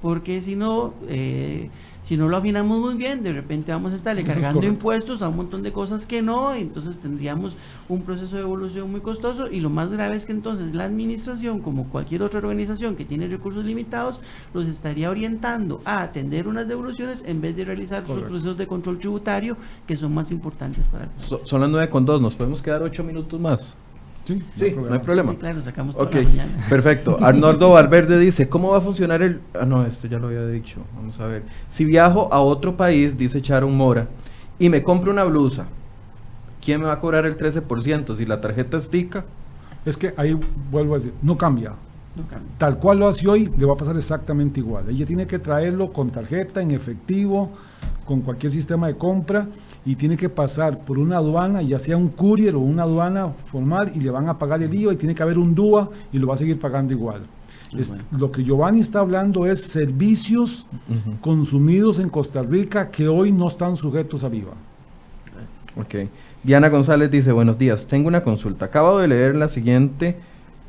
porque 0.00 0.40
si 0.40 0.56
no... 0.56 0.94
Eh, 1.08 1.70
si 2.02 2.16
no 2.16 2.28
lo 2.28 2.36
afinamos 2.36 2.80
muy 2.80 2.94
bien, 2.94 3.22
de 3.22 3.32
repente 3.32 3.70
vamos 3.70 3.92
a 3.92 3.96
estarle 3.96 4.24
cargando 4.24 4.66
impuestos 4.66 5.22
a 5.22 5.28
un 5.28 5.36
montón 5.36 5.62
de 5.62 5.72
cosas 5.72 6.04
que 6.04 6.20
no, 6.20 6.52
entonces 6.52 6.98
tendríamos 6.98 7.56
un 7.88 8.02
proceso 8.02 8.36
de 8.36 8.42
evolución 8.42 8.90
muy 8.90 9.00
costoso 9.00 9.50
y 9.50 9.60
lo 9.60 9.70
más 9.70 9.90
grave 9.90 10.16
es 10.16 10.26
que 10.26 10.32
entonces 10.32 10.74
la 10.74 10.84
administración, 10.84 11.60
como 11.60 11.88
cualquier 11.88 12.22
otra 12.22 12.38
organización 12.38 12.96
que 12.96 13.04
tiene 13.04 13.28
recursos 13.28 13.64
limitados, 13.64 14.20
los 14.52 14.66
estaría 14.66 15.10
orientando 15.10 15.80
a 15.84 16.02
atender 16.02 16.48
unas 16.48 16.66
devoluciones 16.66 17.22
en 17.26 17.40
vez 17.40 17.56
de 17.56 17.64
realizar 17.64 18.06
los 18.08 18.18
procesos 18.18 18.56
de 18.56 18.66
control 18.66 18.98
tributario 18.98 19.56
que 19.86 19.96
son 19.96 20.12
más 20.12 20.32
importantes 20.32 20.88
para 20.88 21.04
el 21.04 21.10
país. 21.10 21.42
son 21.44 21.60
las 21.60 21.70
nueve 21.70 21.88
con 21.88 22.04
dos, 22.04 22.20
nos 22.20 22.34
podemos 22.34 22.62
quedar 22.62 22.82
ocho 22.82 23.04
minutos 23.04 23.40
más. 23.40 23.76
Sí, 24.24 24.42
no 24.76 24.92
hay 24.92 25.00
problema. 25.00 25.32
Sí, 25.32 25.38
claro, 25.38 25.62
sacamos 25.62 25.96
toda 25.96 26.10
la 26.10 26.22
mañana. 26.22 26.66
Perfecto. 26.68 27.18
Arnoldo 27.22 27.70
Valverde 27.70 28.18
dice, 28.18 28.48
¿cómo 28.48 28.70
va 28.70 28.78
a 28.78 28.80
funcionar 28.80 29.22
el...? 29.22 29.40
Ah, 29.58 29.64
no, 29.64 29.84
este 29.84 30.08
ya 30.08 30.18
lo 30.18 30.28
había 30.28 30.46
dicho. 30.46 30.80
Vamos 30.94 31.18
a 31.18 31.26
ver. 31.26 31.42
Si 31.68 31.84
viajo 31.84 32.32
a 32.32 32.40
otro 32.40 32.76
país, 32.76 33.16
dice 33.16 33.42
Charon 33.42 33.76
Mora, 33.76 34.08
y 34.58 34.68
me 34.68 34.82
compro 34.82 35.10
una 35.10 35.24
blusa, 35.24 35.66
¿quién 36.64 36.80
me 36.80 36.86
va 36.86 36.94
a 36.94 37.00
cobrar 37.00 37.26
el 37.26 37.36
13% 37.36 38.14
si 38.14 38.24
la 38.24 38.40
tarjeta 38.40 38.76
es 38.76 38.88
TICA? 38.88 39.24
Es 39.84 39.96
que 39.96 40.14
ahí 40.16 40.38
vuelvo 40.70 40.94
a 40.94 40.98
decir, 40.98 41.12
no 41.22 41.36
cambia. 41.36 41.70
No 42.14 42.28
cambia. 42.28 42.48
Tal 42.58 42.78
cual 42.78 43.00
lo 43.00 43.08
hace 43.08 43.26
hoy, 43.26 43.50
le 43.58 43.66
va 43.66 43.72
a 43.72 43.76
pasar 43.76 43.96
exactamente 43.96 44.60
igual. 44.60 44.88
Ella 44.88 45.04
tiene 45.04 45.26
que 45.26 45.40
traerlo 45.40 45.92
con 45.92 46.10
tarjeta, 46.10 46.62
en 46.62 46.70
efectivo, 46.70 47.50
con 48.04 48.20
cualquier 48.20 48.52
sistema 48.52 48.86
de 48.86 48.96
compra 48.96 49.48
y 49.84 49.96
tiene 49.96 50.16
que 50.16 50.28
pasar 50.28 50.84
por 50.84 50.98
una 50.98 51.16
aduana, 51.16 51.62
ya 51.62 51.78
sea 51.78 51.96
un 51.96 52.08
courier 52.08 52.54
o 52.54 52.60
una 52.60 52.84
aduana 52.84 53.32
formal, 53.50 53.90
y 53.94 54.00
le 54.00 54.10
van 54.10 54.28
a 54.28 54.38
pagar 54.38 54.62
el 54.62 54.72
IVA 54.72 54.92
y 54.92 54.96
tiene 54.96 55.14
que 55.14 55.22
haber 55.22 55.38
un 55.38 55.54
DUA 55.54 55.90
y 56.12 56.18
lo 56.18 56.28
va 56.28 56.34
a 56.34 56.36
seguir 56.36 56.60
pagando 56.60 56.92
igual. 56.92 57.22
Lo 58.10 58.30
que 58.30 58.44
Giovanni 58.44 58.80
está 58.80 59.00
hablando 59.00 59.46
es 59.46 59.62
servicios 59.62 60.66
consumidos 61.20 61.98
en 61.98 62.10
Costa 62.10 62.42
Rica 62.42 62.90
que 62.90 63.08
hoy 63.08 63.32
no 63.32 63.48
están 63.48 63.76
sujetos 63.76 64.24
al 64.24 64.34
IVA. 64.34 64.52
Ok. 65.76 65.94
Diana 66.42 66.68
González 66.68 67.10
dice, 67.10 67.32
buenos 67.32 67.58
días, 67.58 67.86
tengo 67.86 68.08
una 68.08 68.22
consulta. 68.22 68.66
Acabo 68.66 68.98
de 68.98 69.08
leer 69.08 69.36
la 69.36 69.48
siguiente, 69.48 70.16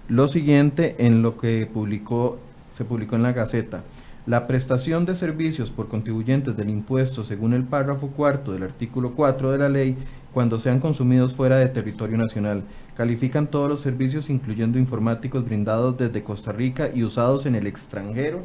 lo 0.08 0.28
siguiente 0.28 0.96
en 1.00 1.22
lo 1.22 1.38
que 1.38 1.68
publicó, 1.72 2.40
se 2.74 2.86
publicó 2.86 3.16
en 3.16 3.24
la 3.24 3.34
Gaceta. 3.34 3.84
La 4.26 4.48
prestación 4.48 5.06
de 5.06 5.16
servicios 5.16 5.70
por 5.70 5.90
contribuyentes 5.90 6.56
del 6.56 6.70
impuesto 6.70 7.26
según 7.26 7.54
el 7.54 7.64
párrafo 7.64 8.08
cuarto 8.08 8.54
del 8.54 8.64
artículo 8.64 9.12
4 9.16 9.52
de 9.52 9.58
la 9.58 9.68
ley 9.68 9.98
cuando 10.34 10.60
sean 10.60 10.80
consumidos 10.80 11.34
fuera 11.34 11.58
de 11.58 11.68
territorio 11.68 12.18
nacional. 12.18 12.64
Califican 12.96 13.48
todos 13.48 13.68
los 13.68 13.82
servicios 13.82 14.30
incluyendo 14.30 14.80
informáticos 14.80 15.44
brindados 15.44 15.98
desde 15.98 16.24
Costa 16.24 16.54
Rica 16.54 16.90
y 16.94 17.04
usados 17.04 17.46
en 17.46 17.56
el 17.56 17.68
extranjero 17.68 18.44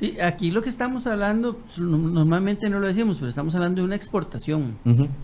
Sí, 0.00 0.18
aquí 0.18 0.50
lo 0.50 0.62
que 0.62 0.70
estamos 0.70 1.06
hablando, 1.06 1.60
normalmente 1.76 2.70
no 2.70 2.80
lo 2.80 2.86
decimos, 2.86 3.18
pero 3.18 3.28
estamos 3.28 3.54
hablando 3.54 3.82
de 3.82 3.84
una 3.84 3.96
exportación. 3.96 4.78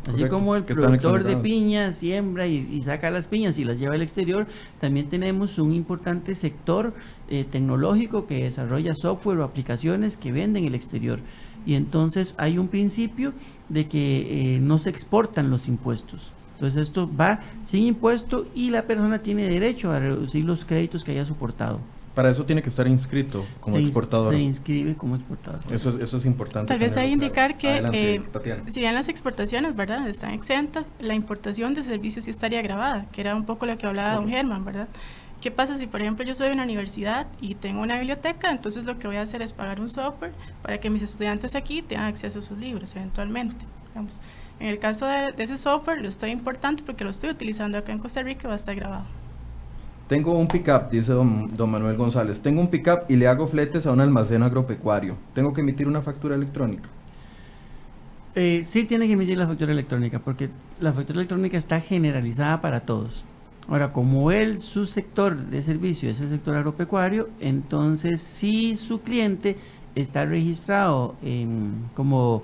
Así 0.07 0.29
como 0.29 0.55
el 0.55 0.65
productor 0.65 1.25
de 1.25 1.39
piña 1.39 1.95
siembra 1.95 2.47
y, 2.47 2.79
saca 2.83 3.11
las 3.11 3.27
piñas 3.27 3.57
y 3.57 3.65
las 3.65 3.79
lleva 3.79 3.95
al 3.95 4.03
exterior, 4.03 4.47
también 4.79 5.09
tenemos 5.09 5.59
un 5.59 5.73
importante 5.73 6.35
sector 6.35 6.93
eh, 7.29 7.45
tecnológico 7.45 8.27
que 8.27 8.45
desarrolla 8.45 8.95
software 8.95 9.39
o 9.39 9.45
aplicaciones 9.45 10.17
que 10.17 10.33
venden 10.33 10.65
en 10.65 10.69
el 10.69 10.75
exterior. 10.75 11.21
Y 11.65 11.75
entonces 11.75 12.35
hay 12.39 12.59
un 12.59 12.69
principio 12.69 13.33
de 13.69 13.89
que 13.89 14.57
eh, 14.57 14.61
no 14.61 14.79
se 14.79 14.91
exportan 14.91 15.51
los 15.51 15.69
impuestos. 15.69 16.33
Entonces 16.55 16.83
esto 16.83 17.11
va 17.15 17.41
sin 17.63 17.85
impuesto 17.85 18.47
y 18.55 18.71
la 18.71 18.83
persona 18.83 19.19
tiene 19.19 19.49
derecho 19.49 19.93
a 19.93 19.99
reducir 19.99 20.45
los 20.45 20.65
créditos 20.65 21.05
que 21.05 21.13
haya 21.13 21.25
soportado. 21.25 21.81
Para 22.15 22.31
eso 22.31 22.47
tiene 22.47 22.63
que 22.63 22.71
estar 22.71 22.89
inscrito 22.89 23.45
como 23.61 23.77
exportador. 23.77 24.33
Se 24.33 24.41
inscribe 24.41 24.95
como 24.95 25.17
exportador. 25.17 25.61
Eso, 25.71 25.99
eso 26.01 26.17
es 26.17 26.25
importante. 26.25 26.69
Tal 26.69 26.79
vez 26.79 26.97
hay 26.97 27.13
indicar 27.13 27.59
que, 27.59 27.83
eh, 27.93 28.23
si 28.69 28.81
bien 28.81 28.95
las 28.95 29.09
exportaciones, 29.09 29.77
¿verdad?, 29.77 30.09
están 30.09 30.33
exentas, 30.33 30.93
la 30.99 31.15
importación 31.15 31.75
de 31.75 31.83
servicios 31.83 32.25
sí 32.25 32.31
estaría 32.31 32.63
grabada, 32.63 33.05
que 33.13 33.21
era 33.21 33.37
un 33.37 33.45
poco 33.45 33.67
lo 33.67 33.77
que 33.77 33.87
hablaba 33.87 34.15
don 34.15 34.31
Germán, 34.31 34.65
¿verdad? 34.65 34.89
¿Qué 35.47 35.53
pasa 35.53 35.77
si, 35.77 35.87
por 35.87 36.03
ejemplo, 36.03 36.25
yo 36.25 36.35
soy 36.35 36.49
de 36.49 36.55
una 36.55 36.65
universidad 36.65 37.29
y 37.41 37.55
tengo 37.55 37.81
una 37.81 37.99
biblioteca? 37.99 38.51
Entonces 38.51 38.85
lo 38.85 38.99
que 38.99 39.07
voy 39.07 39.19
a 39.19 39.23
hacer 39.23 39.43
es 39.43 39.53
pagar 39.53 39.81
un 39.81 39.89
software 39.89 40.33
para 40.61 40.81
que 40.81 40.91
mis 40.91 41.03
estudiantes 41.03 41.55
aquí 41.55 41.83
tengan 41.83 42.07
acceso 42.07 42.41
a 42.41 42.43
sus 42.43 42.59
libros 42.59 42.97
eventualmente. 42.97 43.65
Digamos. 43.87 44.21
En 44.59 44.67
el 44.67 44.81
caso 44.81 45.07
de, 45.07 45.31
de 45.31 45.45
ese 45.45 45.57
software 45.57 46.03
lo 46.03 46.09
estoy 46.09 46.31
importando 46.31 46.83
porque 46.85 47.05
lo 47.05 47.11
estoy 47.11 47.31
utilizando 47.31 47.79
acá 47.79 47.93
en 47.93 48.01
Costa 48.01 48.25
Rica 48.25 48.41
y 48.43 48.47
va 48.49 48.55
a 48.55 48.57
estar 48.57 48.75
grabado. 48.75 49.05
Tengo 50.09 50.33
un 50.33 50.49
pickup, 50.49 50.91
dice 50.91 51.13
don, 51.13 51.71
Manuel 51.71 51.97
González. 51.97 52.41
Tengo 52.41 52.61
un 52.61 52.69
pickup 52.69 53.09
y 53.09 53.15
le 53.15 53.29
hago 53.29 53.47
fletes 53.47 53.87
a 53.87 53.93
un 53.93 54.01
almacén 54.01 54.43
agropecuario. 54.43 55.17
¿Tengo 55.33 55.55
que 55.55 55.61
emitir 55.61 55.87
una 55.87 56.03
factura 56.03 56.35
electrónica? 56.35 56.89
Eh, 58.35 58.63
sí 58.65 58.83
tiene 58.83 59.07
que 59.07 59.13
emitir 59.13 59.39
la 59.39 59.47
factura 59.47 59.71
electrónica 59.71 60.19
porque 60.19 60.51
la 60.81 60.93
factura 60.93 61.21
electrónica 61.21 61.57
está 61.57 61.81
generalizada 61.81 62.61
para 62.61 62.81
todos. 62.81 63.25
Ahora, 63.69 63.89
como 63.91 64.31
él, 64.31 64.61
su 64.61 64.87
sector 64.87 65.37
de 65.37 65.61
servicio 65.61 66.09
es 66.09 66.21
el 66.21 66.29
sector 66.29 66.57
agropecuario, 66.57 67.29
entonces 67.41 68.21
si 68.21 68.77
su 68.77 69.01
cliente 69.01 69.57
está 69.95 70.25
registrado 70.25 71.17
como 71.95 72.43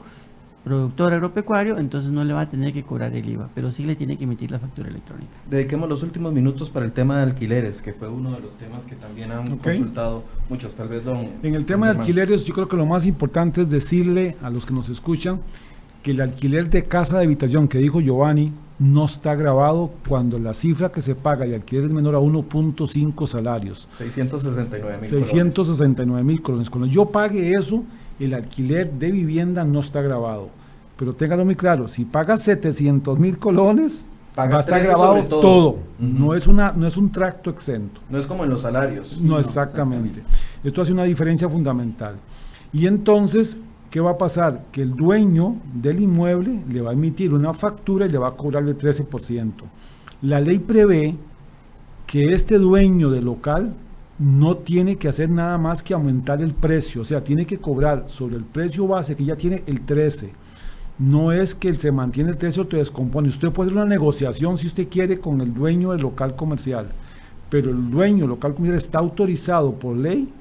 productor 0.64 1.12
agropecuario, 1.12 1.79
entonces 1.79 2.11
no 2.11 2.25
le 2.25 2.33
va 2.33 2.43
a 2.43 2.49
tener 2.49 2.73
que 2.73 2.83
cobrar 2.85 3.14
el 3.14 3.29
IVA, 3.29 3.49
pero 3.55 3.70
sí 3.70 3.85
le 3.85 3.97
tiene 3.97 4.16
que 4.16 4.25
emitir 4.25 4.51
la 4.51 4.59
factura 4.59 4.89
electrónica. 4.89 5.33
Dediquemos 5.51 5.89
los 5.89 6.03
últimos 6.03 6.33
minutos 6.33 6.70
para 6.70 6.87
el 6.87 6.93
tema 6.93 7.16
de 7.16 7.23
alquileres, 7.25 7.83
que 7.83 7.93
fue 7.93 8.09
uno 8.09 8.33
de 8.33 8.41
los 8.41 8.57
temas 8.57 8.85
que 8.85 8.95
también 8.95 9.33
han 9.33 9.59
consultado 9.59 10.23
muchos, 10.49 10.75
tal 10.75 10.89
vez 10.89 11.05
don... 11.05 11.31
En 11.43 11.55
el 11.55 11.64
tema 11.64 11.93
de 11.93 11.99
alquileres, 11.99 12.45
yo 12.45 12.55
creo 12.55 12.68
que 12.68 12.77
lo 12.77 12.87
más 12.87 13.07
importante 13.07 13.62
es 13.62 13.70
decirle 13.70 14.37
a 14.43 14.51
los 14.51 14.64
que 14.64 14.73
nos 14.73 14.89
escuchan 14.89 15.41
que 16.03 16.12
el 16.12 16.20
alquiler 16.20 16.70
de 16.70 16.85
casa 16.85 17.18
de 17.18 17.25
habitación 17.25 17.68
que 17.68 17.79
dijo 17.79 18.01
Giovanni 18.01 18.53
no 18.83 19.05
está 19.05 19.37
grabado 19.37 19.93
cuando 20.09 20.41
la 20.41 20.53
cifra 20.55 20.91
que 20.91 21.01
se 21.01 21.14
paga 21.14 21.47
de 21.47 21.55
alquiler 21.55 21.85
es 21.85 21.91
menor 21.93 22.16
a 22.16 22.18
1.5 22.18 23.26
salarios. 23.28 23.89
669 23.97 24.99
mil 25.01 25.09
669 25.09 26.24
mil 26.24 26.43
colones. 26.43 26.68
Cuando 26.68 26.89
yo 26.89 27.07
pague 27.07 27.53
eso, 27.53 27.85
el 28.18 28.35
alquiler 28.35 28.91
de 28.91 29.12
vivienda 29.12 29.64
no 29.64 29.80
está 29.80 30.03
grabado. 30.03 30.51
Pero 30.97 31.14
téngalo 31.14 31.45
muy 31.45 31.55
claro, 31.55 31.87
si 31.87 32.05
paga 32.05 32.37
700 32.37 33.18
mil 33.20 33.39
colones, 33.39 34.05
va 34.37 34.57
a 34.57 34.61
estar 34.61 34.83
grabado 34.83 35.24
todo. 35.26 35.78
no, 36.01 36.35
es 36.35 36.49
una, 36.49 36.72
no 36.72 36.87
es 36.87 36.97
un 36.97 37.12
tracto 37.12 37.51
exento. 37.51 38.01
No 38.11 38.18
es 38.18 38.26
como 38.26 38.43
en 38.43 38.51
los 38.51 38.62
salarios. 38.62 39.20
No, 39.20 39.39
exactamente. 39.39 40.22
Esto 40.64 40.83
hace 40.83 40.93
una 40.93 41.05
diferencia 41.05 41.49
fundamental. 41.49 42.16
Y 42.72 42.87
entonces, 42.89 43.59
¿qué 43.93 44.01
va 44.01 44.12
a 44.12 44.18
pasar? 44.18 44.64
Que 44.72 44.80
el 44.80 44.97
dueño 44.97 45.57
del 45.74 46.01
inmueble 46.01 46.64
le 46.66 46.80
va 46.80 46.90
a 46.90 46.95
emitir 46.95 47.34
una 47.34 47.53
factura 47.53 48.07
y 48.07 48.09
le 48.09 48.16
va 48.16 48.28
a 48.28 48.36
cobrar 48.36 48.66
el 48.66 48.76
13%. 48.76 49.53
La 50.22 50.40
ley 50.40 50.59
prevé 50.59 51.14
que 52.07 52.32
este 52.32 52.57
dueño 52.57 53.11
del 53.11 53.26
local 53.26 53.74
no 54.18 54.57
tiene 54.57 54.97
que 54.97 55.09
hacer 55.09 55.28
nada 55.28 55.59
más 55.59 55.82
que 55.82 55.93
aumentar 55.93 56.40
el 56.40 56.55
precio, 56.55 57.03
o 57.03 57.05
sea, 57.05 57.22
tiene 57.22 57.45
que 57.45 57.59
cobrar 57.59 58.05
sobre 58.07 58.36
el 58.36 58.45
precio 58.45 58.86
base 58.86 59.14
que 59.14 59.26
ya 59.26 59.36
tiene 59.36 59.62
el 59.66 59.84
13. 59.84 60.32
No 60.99 61.30
es 61.30 61.55
que 61.55 61.74
se 61.74 61.93
mantiene 61.93 62.30
el 62.30 62.38
13 62.38 62.62
o 62.62 62.66
te 62.66 62.78
descompone. 62.78 63.28
Usted 63.28 63.51
puede 63.51 63.68
hacer 63.68 63.82
una 63.82 63.86
negociación 63.86 64.57
si 64.57 64.68
usted 64.68 64.88
quiere 64.88 65.20
con 65.20 65.43
el 65.43 65.53
dueño 65.53 65.93
del 65.93 66.01
local 66.01 66.34
comercial, 66.34 66.86
pero 67.51 67.70
el 67.70 67.90
dueño 67.90 68.20
del 68.20 68.30
local 68.30 68.55
comercial 68.55 68.78
está 68.78 69.01
autorizado 69.01 69.74
por 69.74 69.95
ley 69.99 70.32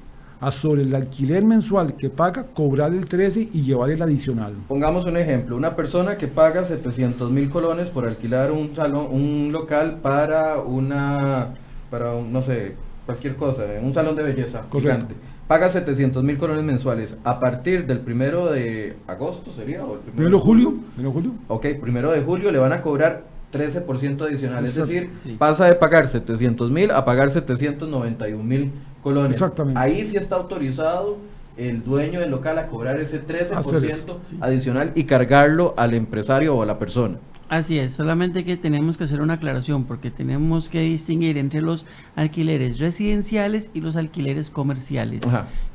a 0.42 0.50
sobre 0.50 0.82
el 0.82 0.92
alquiler 0.92 1.44
mensual 1.44 1.96
que 1.96 2.10
paga, 2.10 2.46
cobrar 2.52 2.92
el 2.92 3.04
13 3.04 3.50
y 3.52 3.62
llevar 3.62 3.90
el 3.90 4.02
adicional. 4.02 4.52
Pongamos 4.66 5.04
un 5.04 5.16
ejemplo, 5.16 5.56
una 5.56 5.76
persona 5.76 6.18
que 6.18 6.26
paga 6.26 6.64
700 6.64 7.30
mil 7.30 7.48
colones 7.48 7.90
por 7.90 8.06
alquilar 8.06 8.50
un 8.50 8.74
salón, 8.74 9.06
un 9.12 9.50
local 9.52 10.00
para 10.02 10.58
una, 10.58 11.54
para 11.90 12.14
un, 12.14 12.32
no 12.32 12.42
sé, 12.42 12.74
cualquier 13.06 13.36
cosa, 13.36 13.66
un 13.80 13.94
salón 13.94 14.16
de 14.16 14.24
belleza 14.24 14.64
gigante. 14.72 15.14
Paga 15.46 15.70
700 15.70 16.24
mil 16.24 16.38
colones 16.38 16.64
mensuales. 16.64 17.16
A 17.22 17.38
partir 17.38 17.86
del 17.86 18.00
primero 18.00 18.50
de 18.50 18.96
agosto 19.06 19.52
sería. 19.52 19.84
¿O 19.84 19.94
el 19.94 20.00
primero, 20.00 20.38
de 20.38 20.42
julio? 20.42 20.74
¿Primero 20.94 21.12
julio? 21.12 21.32
Ok, 21.46 21.66
primero 21.80 22.10
de 22.10 22.20
julio 22.20 22.50
le 22.50 22.58
van 22.58 22.72
a 22.72 22.80
cobrar 22.80 23.24
13% 23.52 24.22
adicional. 24.22 24.64
Es 24.64 24.74
decir, 24.74 25.10
pasa 25.38 25.66
de 25.66 25.74
pagar 25.74 26.08
700 26.08 26.70
mil 26.70 26.90
a 26.90 27.04
pagar 27.04 27.30
791 27.30 28.42
mil 28.42 28.72
colones. 29.02 29.32
Exactamente. 29.32 29.78
Ahí 29.78 30.04
sí 30.04 30.16
está 30.16 30.36
autorizado 30.36 31.18
el 31.56 31.84
dueño 31.84 32.20
del 32.20 32.30
local 32.30 32.58
a 32.58 32.66
cobrar 32.66 32.98
ese 33.00 33.24
13% 33.24 34.16
adicional 34.40 34.92
y 34.94 35.04
cargarlo 35.04 35.74
al 35.76 35.94
empresario 35.94 36.56
o 36.56 36.62
a 36.62 36.66
la 36.66 36.78
persona. 36.78 37.18
Así 37.52 37.78
es, 37.78 37.92
solamente 37.92 38.44
que 38.44 38.56
tenemos 38.56 38.96
que 38.96 39.04
hacer 39.04 39.20
una 39.20 39.34
aclaración 39.34 39.84
porque 39.84 40.10
tenemos 40.10 40.70
que 40.70 40.80
distinguir 40.80 41.36
entre 41.36 41.60
los 41.60 41.84
alquileres 42.16 42.78
residenciales 42.78 43.70
y 43.74 43.82
los 43.82 43.96
alquileres 43.96 44.48
comerciales. 44.48 45.22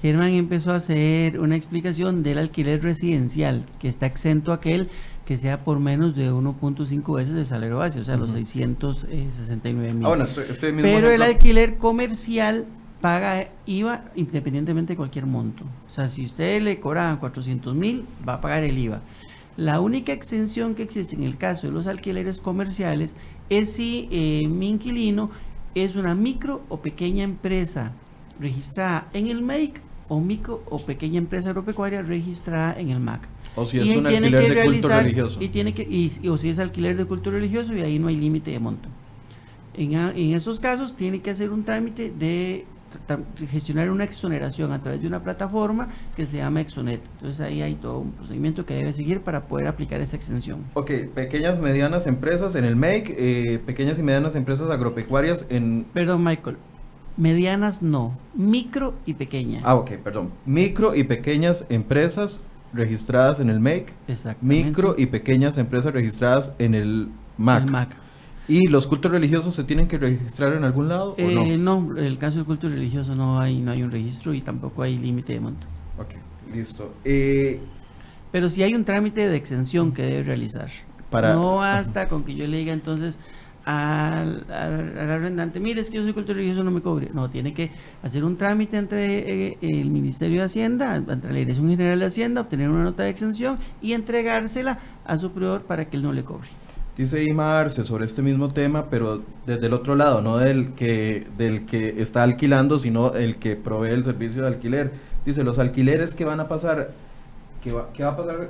Germán 0.01 0.31
empezó 0.31 0.71
a 0.71 0.77
hacer 0.77 1.39
una 1.39 1.55
explicación 1.55 2.23
del 2.23 2.39
alquiler 2.39 2.81
residencial, 2.81 3.63
que 3.77 3.89
está 3.89 4.07
exento 4.07 4.53
aquel 4.53 4.89
que 5.27 5.37
sea 5.37 5.63
por 5.63 5.79
menos 5.79 6.15
de 6.15 6.31
1.5 6.31 7.15
veces 7.15 7.35
el 7.35 7.45
salario 7.45 7.77
base, 7.77 7.99
o 7.99 8.03
sea, 8.03 8.17
los 8.17 8.31
669 8.31 9.93
mil. 9.93 10.07
Ah, 10.07 10.25
Pero 10.81 11.11
el 11.11 11.21
alquiler 11.21 11.75
comercial 11.77 12.65
paga 13.01 13.49
IVA 13.65 14.05
independientemente 14.15 14.93
de 14.93 14.97
cualquier 14.97 15.25
monto. 15.25 15.63
O 15.87 15.89
sea, 15.89 16.09
si 16.09 16.25
usted 16.25 16.61
le 16.61 16.79
cobraban 16.79 17.17
400 17.17 17.75
mil, 17.75 18.05
va 18.27 18.33
a 18.33 18.41
pagar 18.41 18.63
el 18.63 18.77
IVA. 18.77 19.01
La 19.55 19.81
única 19.81 20.13
exención 20.13 20.75
que 20.75 20.83
existe 20.83 21.15
en 21.15 21.23
el 21.23 21.37
caso 21.37 21.67
de 21.67 21.73
los 21.73 21.87
alquileres 21.87 22.41
comerciales 22.41 23.15
es 23.49 23.73
si 23.73 24.07
eh, 24.11 24.47
mi 24.47 24.69
inquilino 24.69 25.31
es 25.73 25.95
una 25.95 26.15
micro 26.15 26.61
o 26.69 26.81
pequeña 26.81 27.23
empresa 27.23 27.91
registrada 28.39 29.07
en 29.13 29.27
el 29.27 29.41
MAIC 29.41 29.81
o 30.07 30.19
micro 30.19 30.63
o 30.69 30.79
pequeña 30.79 31.17
empresa 31.17 31.49
agropecuaria 31.49 32.01
registrada 32.01 32.79
en 32.79 32.89
el 32.89 32.99
MAC. 32.99 33.27
O 33.55 33.65
si 33.65 33.79
es 33.79 33.97
un 33.97 34.05
alquiler 34.05 34.55
de 34.55 34.63
culto 34.63 34.89
religioso. 34.89 35.41
Y 35.41 35.49
tiene 35.49 35.73
que, 35.73 35.83
y, 35.83 36.27
o 36.27 36.37
si 36.37 36.49
es 36.49 36.59
alquiler 36.59 36.95
de 36.95 37.05
culto 37.05 37.31
religioso 37.31 37.75
y 37.75 37.81
ahí 37.81 37.99
no 37.99 38.07
hay 38.07 38.15
límite 38.15 38.51
de 38.51 38.59
monto. 38.59 38.89
En, 39.73 39.93
en 39.93 40.33
esos 40.33 40.59
casos 40.59 40.95
tiene 40.95 41.21
que 41.21 41.31
hacer 41.31 41.51
un 41.51 41.63
trámite 41.63 42.11
de 42.11 42.65
gestionar 43.49 43.89
una 43.89 44.03
exoneración 44.03 44.71
a 44.71 44.79
través 44.79 45.01
de 45.01 45.07
una 45.07 45.21
plataforma 45.23 45.87
que 46.15 46.25
se 46.25 46.37
llama 46.37 46.61
Exonet. 46.61 47.01
Entonces 47.15 47.41
ahí 47.41 47.61
hay 47.61 47.75
todo 47.75 47.99
un 47.99 48.11
procedimiento 48.11 48.65
que 48.65 48.73
debe 48.75 48.93
seguir 48.93 49.21
para 49.21 49.47
poder 49.47 49.67
aplicar 49.67 50.01
esa 50.01 50.15
exención. 50.15 50.63
Ok, 50.73 50.91
pequeñas, 51.13 51.59
medianas 51.59 52.07
empresas 52.07 52.55
en 52.55 52.65
el 52.65 52.75
MAKE, 52.75 53.15
eh, 53.17 53.59
pequeñas 53.59 53.99
y 53.99 54.03
medianas 54.03 54.35
empresas 54.35 54.69
agropecuarias 54.69 55.45
en... 55.49 55.85
Perdón, 55.93 56.23
Michael. 56.23 56.57
Medianas 57.17 57.81
no, 57.81 58.15
micro 58.35 58.93
y 59.05 59.15
pequeña. 59.15 59.61
Ah, 59.63 59.73
ok, 59.75 59.91
perdón. 60.03 60.31
Micro 60.45 60.93
y 60.93 61.03
pequeñas 61.03 61.65
empresas 61.69 62.41
registradas 62.73 63.39
en 63.39 63.49
el 63.49 63.59
MAKE. 63.59 63.93
Micro 64.41 64.95
y 64.97 65.07
pequeñas 65.07 65.57
empresas 65.57 65.93
registradas 65.93 66.53
en 66.59 66.75
el 66.75 67.09
MAC. 67.37 67.63
El 67.63 67.71
MAC. 67.71 68.06
¿Y 68.47 68.67
los 68.67 68.87
cultos 68.87 69.11
religiosos 69.11 69.53
se 69.55 69.63
tienen 69.63 69.87
que 69.87 69.97
registrar 69.97 70.53
en 70.53 70.63
algún 70.63 70.87
lado? 70.87 71.15
o 71.17 71.21
no? 71.21 71.43
Eh, 71.43 71.57
no, 71.57 71.97
el 71.97 72.17
caso 72.17 72.37
del 72.37 72.45
culto 72.45 72.67
religioso 72.67 73.15
no 73.15 73.39
hay, 73.39 73.59
no 73.59 73.71
hay 73.71 73.83
un 73.83 73.91
registro 73.91 74.33
y 74.33 74.41
tampoco 74.41 74.83
hay 74.83 74.97
límite 74.97 75.33
de 75.33 75.39
monto. 75.39 75.67
Ok, 75.97 76.15
listo. 76.53 76.93
Eh, 77.03 77.59
Pero 78.31 78.49
sí 78.49 78.63
hay 78.63 78.73
un 78.73 78.85
trámite 78.85 79.27
de 79.27 79.35
exención 79.35 79.91
que 79.91 80.03
debe 80.03 80.23
realizar. 80.23 80.69
Para, 81.09 81.33
no 81.33 81.57
basta 81.57 82.07
con 82.07 82.23
que 82.23 82.35
yo 82.35 82.47
le 82.47 82.57
diga 82.57 82.73
entonces 82.73 83.19
al, 83.67 84.45
arrendante, 84.49 85.59
mire, 85.59 85.81
es 85.81 85.89
que 85.89 85.97
yo 85.97 86.03
soy 86.03 86.13
culto 86.13 86.33
religioso, 86.33 86.63
no 86.63 86.71
me 86.71 86.81
cobre. 86.81 87.09
No, 87.13 87.29
tiene 87.29 87.53
que 87.53 87.71
hacer 88.01 88.23
un 88.23 88.37
trámite 88.37 88.77
entre 88.77 89.49
eh, 89.49 89.57
el 89.61 89.89
Ministerio 89.89 90.39
de 90.39 90.45
Hacienda, 90.45 90.95
entre 90.95 91.33
la 91.33 91.39
Dirección 91.39 91.69
General 91.69 91.99
de 91.99 92.05
Hacienda, 92.05 92.41
obtener 92.41 92.69
una 92.69 92.83
nota 92.83 93.03
de 93.03 93.09
exención 93.09 93.57
y 93.81 93.91
entregársela 93.91 94.79
al 95.05 95.19
superior 95.19 95.63
para 95.63 95.89
que 95.89 95.97
él 95.97 96.03
no 96.03 96.13
le 96.13 96.23
cobre. 96.23 96.47
Dice 96.97 97.23
Ima 97.23 97.59
Arce 97.59 97.83
sobre 97.83 98.05
este 98.05 98.23
mismo 98.23 98.49
tema, 98.49 98.89
pero 98.89 99.21
desde 99.45 99.67
el 99.67 99.73
otro 99.73 99.95
lado, 99.95 100.19
no 100.21 100.37
del 100.37 100.73
que, 100.73 101.27
del 101.37 101.67
que 101.67 102.01
está 102.01 102.23
alquilando, 102.23 102.79
sino 102.79 103.13
el 103.13 103.35
que 103.35 103.55
provee 103.55 103.91
el 103.91 104.03
servicio 104.03 104.41
de 104.41 104.47
alquiler. 104.47 104.93
Dice, 105.23 105.43
los 105.43 105.59
alquileres 105.59 106.15
que 106.15 106.25
van 106.25 106.39
a 106.39 106.47
pasar, 106.47 106.89
que 107.63 107.71
va, 107.71 107.89
va 108.01 108.07
a 108.07 108.17
pasar, 108.17 108.49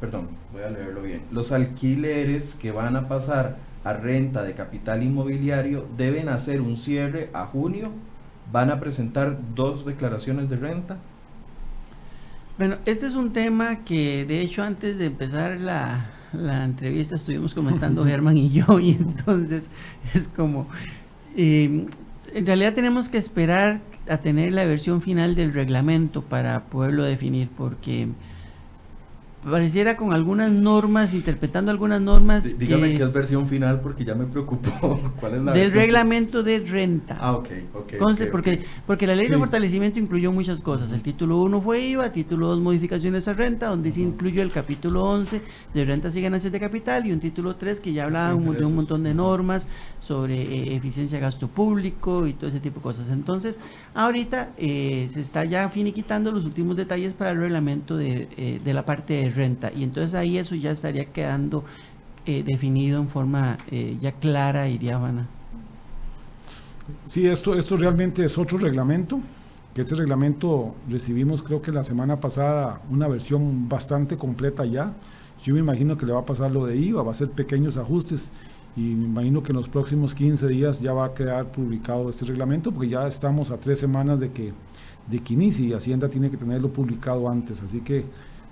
perdón, 0.00 0.26
voy 0.52 0.62
a 0.62 0.70
leerlo 0.70 1.02
bien, 1.02 1.22
los 1.30 1.52
alquileres 1.52 2.56
que 2.56 2.72
van 2.72 2.96
a 2.96 3.06
pasar 3.06 3.58
a 3.84 3.92
renta 3.92 4.42
de 4.42 4.54
capital 4.54 5.04
inmobiliario 5.04 5.86
deben 5.96 6.28
hacer 6.28 6.62
un 6.62 6.76
cierre 6.76 7.30
a 7.32 7.46
junio, 7.46 7.90
van 8.50 8.70
a 8.70 8.80
presentar 8.80 9.38
dos 9.54 9.86
declaraciones 9.86 10.50
de 10.50 10.56
renta. 10.56 10.96
Bueno, 12.58 12.76
este 12.86 13.06
es 13.06 13.14
un 13.14 13.32
tema 13.32 13.84
que 13.84 14.24
de 14.24 14.40
hecho 14.40 14.64
antes 14.64 14.98
de 14.98 15.06
empezar 15.06 15.60
la, 15.60 16.06
la 16.34 16.64
entrevista 16.64 17.16
estuvimos 17.16 17.54
comentando 17.54 18.04
Germán 18.06 18.36
y 18.36 18.50
yo 18.50 18.78
y 18.80 18.90
entonces 18.90 19.68
es 20.14 20.28
como, 20.28 20.66
eh, 21.36 21.86
en 22.34 22.46
realidad 22.46 22.74
tenemos 22.74 23.08
que 23.08 23.18
esperar 23.18 23.80
a 24.08 24.18
tener 24.18 24.52
la 24.52 24.64
versión 24.64 25.00
final 25.00 25.34
del 25.34 25.52
reglamento 25.52 26.22
para 26.22 26.64
poderlo 26.64 27.04
definir 27.04 27.48
porque 27.56 28.08
pareciera 29.50 29.96
con 29.96 30.12
algunas 30.12 30.50
normas, 30.50 31.14
interpretando 31.14 31.70
algunas 31.70 32.00
normas. 32.00 32.58
dígame 32.58 32.94
qué 32.94 33.02
es 33.02 33.12
versión 33.12 33.48
final 33.48 33.80
porque 33.80 34.04
ya 34.04 34.14
me 34.14 34.26
preocupó. 34.26 35.00
¿Cuál 35.20 35.34
es 35.34 35.42
la 35.42 35.52
Del 35.52 35.72
reglamento 35.72 36.42
de 36.42 36.60
renta. 36.60 37.16
Ah, 37.20 37.32
ok, 37.32 37.48
ok. 37.74 37.92
porque, 38.30 38.62
porque 38.86 39.06
la 39.06 39.14
ley 39.14 39.26
de 39.26 39.38
fortalecimiento 39.38 39.98
incluyó 39.98 40.32
muchas 40.32 40.60
cosas. 40.60 40.92
El 40.92 41.02
título 41.02 41.40
1 41.42 41.60
fue 41.60 41.80
IVA, 41.80 42.12
título 42.12 42.48
2 42.48 42.60
modificaciones 42.60 43.28
a 43.28 43.34
renta, 43.34 43.68
donde 43.68 43.92
se 43.92 44.00
incluyó 44.00 44.42
el 44.42 44.50
capítulo 44.50 45.04
11 45.04 45.40
de 45.74 45.84
rentas 45.84 46.16
y 46.16 46.22
ganancias 46.22 46.52
de 46.52 46.60
capital 46.60 47.06
y 47.06 47.12
un 47.12 47.20
título 47.20 47.56
3 47.56 47.80
que 47.80 47.92
ya 47.92 48.04
hablaba 48.04 48.28
de 48.30 48.64
un 48.64 48.74
montón 48.74 49.02
de 49.02 49.14
normas 49.14 49.68
sobre 50.06 50.42
eh, 50.42 50.76
eficiencia 50.76 51.18
de 51.18 51.22
gasto 51.22 51.48
público 51.48 52.26
y 52.26 52.34
todo 52.34 52.48
ese 52.48 52.60
tipo 52.60 52.80
de 52.80 52.82
cosas. 52.82 53.08
Entonces, 53.08 53.58
ahorita 53.94 54.50
eh, 54.58 55.08
se 55.10 55.20
está 55.20 55.44
ya 55.44 55.68
finiquitando 55.70 56.30
los 56.30 56.44
últimos 56.44 56.76
detalles 56.76 57.14
para 57.14 57.30
el 57.30 57.38
reglamento 57.38 57.96
de, 57.96 58.28
eh, 58.36 58.60
de 58.62 58.74
la 58.74 58.84
parte 58.84 59.14
de 59.14 59.30
renta. 59.30 59.72
Y 59.72 59.82
entonces 59.82 60.14
ahí 60.14 60.38
eso 60.38 60.54
ya 60.54 60.70
estaría 60.70 61.06
quedando 61.06 61.64
eh, 62.26 62.42
definido 62.42 63.00
en 63.02 63.08
forma 63.08 63.58
eh, 63.70 63.98
ya 64.00 64.12
clara 64.12 64.66
y 64.70 64.78
diáfana. 64.78 65.26
Sí, 67.04 67.26
esto, 67.26 67.54
esto 67.54 67.76
realmente 67.76 68.24
es 68.24 68.38
otro 68.38 68.56
reglamento, 68.56 69.20
que 69.74 69.82
este 69.82 69.94
reglamento 69.94 70.74
recibimos 70.88 71.42
creo 71.42 71.60
que 71.60 71.70
la 71.70 71.84
semana 71.84 72.20
pasada 72.20 72.80
una 72.88 73.08
versión 73.08 73.68
bastante 73.68 74.16
completa 74.16 74.64
ya. 74.64 74.94
Yo 75.42 75.52
me 75.52 75.60
imagino 75.60 75.98
que 75.98 76.06
le 76.06 76.12
va 76.14 76.20
a 76.20 76.24
pasar 76.24 76.50
lo 76.50 76.64
de 76.64 76.78
IVA, 76.78 77.02
va 77.02 77.10
a 77.10 77.14
ser 77.14 77.28
pequeños 77.28 77.76
ajustes 77.76 78.32
y 78.76 78.94
me 78.94 79.04
imagino 79.04 79.42
que 79.42 79.52
en 79.52 79.56
los 79.56 79.68
próximos 79.68 80.14
15 80.14 80.48
días 80.48 80.80
ya 80.80 80.92
va 80.92 81.06
a 81.06 81.14
quedar 81.14 81.52
publicado 81.52 82.08
este 82.10 82.24
reglamento 82.24 82.72
porque 82.72 82.88
ya 82.88 83.06
estamos 83.06 83.50
a 83.50 83.56
tres 83.56 83.78
semanas 83.78 84.18
de 84.18 84.32
que, 84.32 84.52
de 85.06 85.18
que 85.20 85.34
inicie 85.34 85.68
y 85.68 85.72
Hacienda 85.72 86.08
tiene 86.08 86.28
que 86.28 86.36
tenerlo 86.36 86.72
publicado 86.72 87.28
antes. 87.28 87.62
Así 87.62 87.80
que 87.80 88.04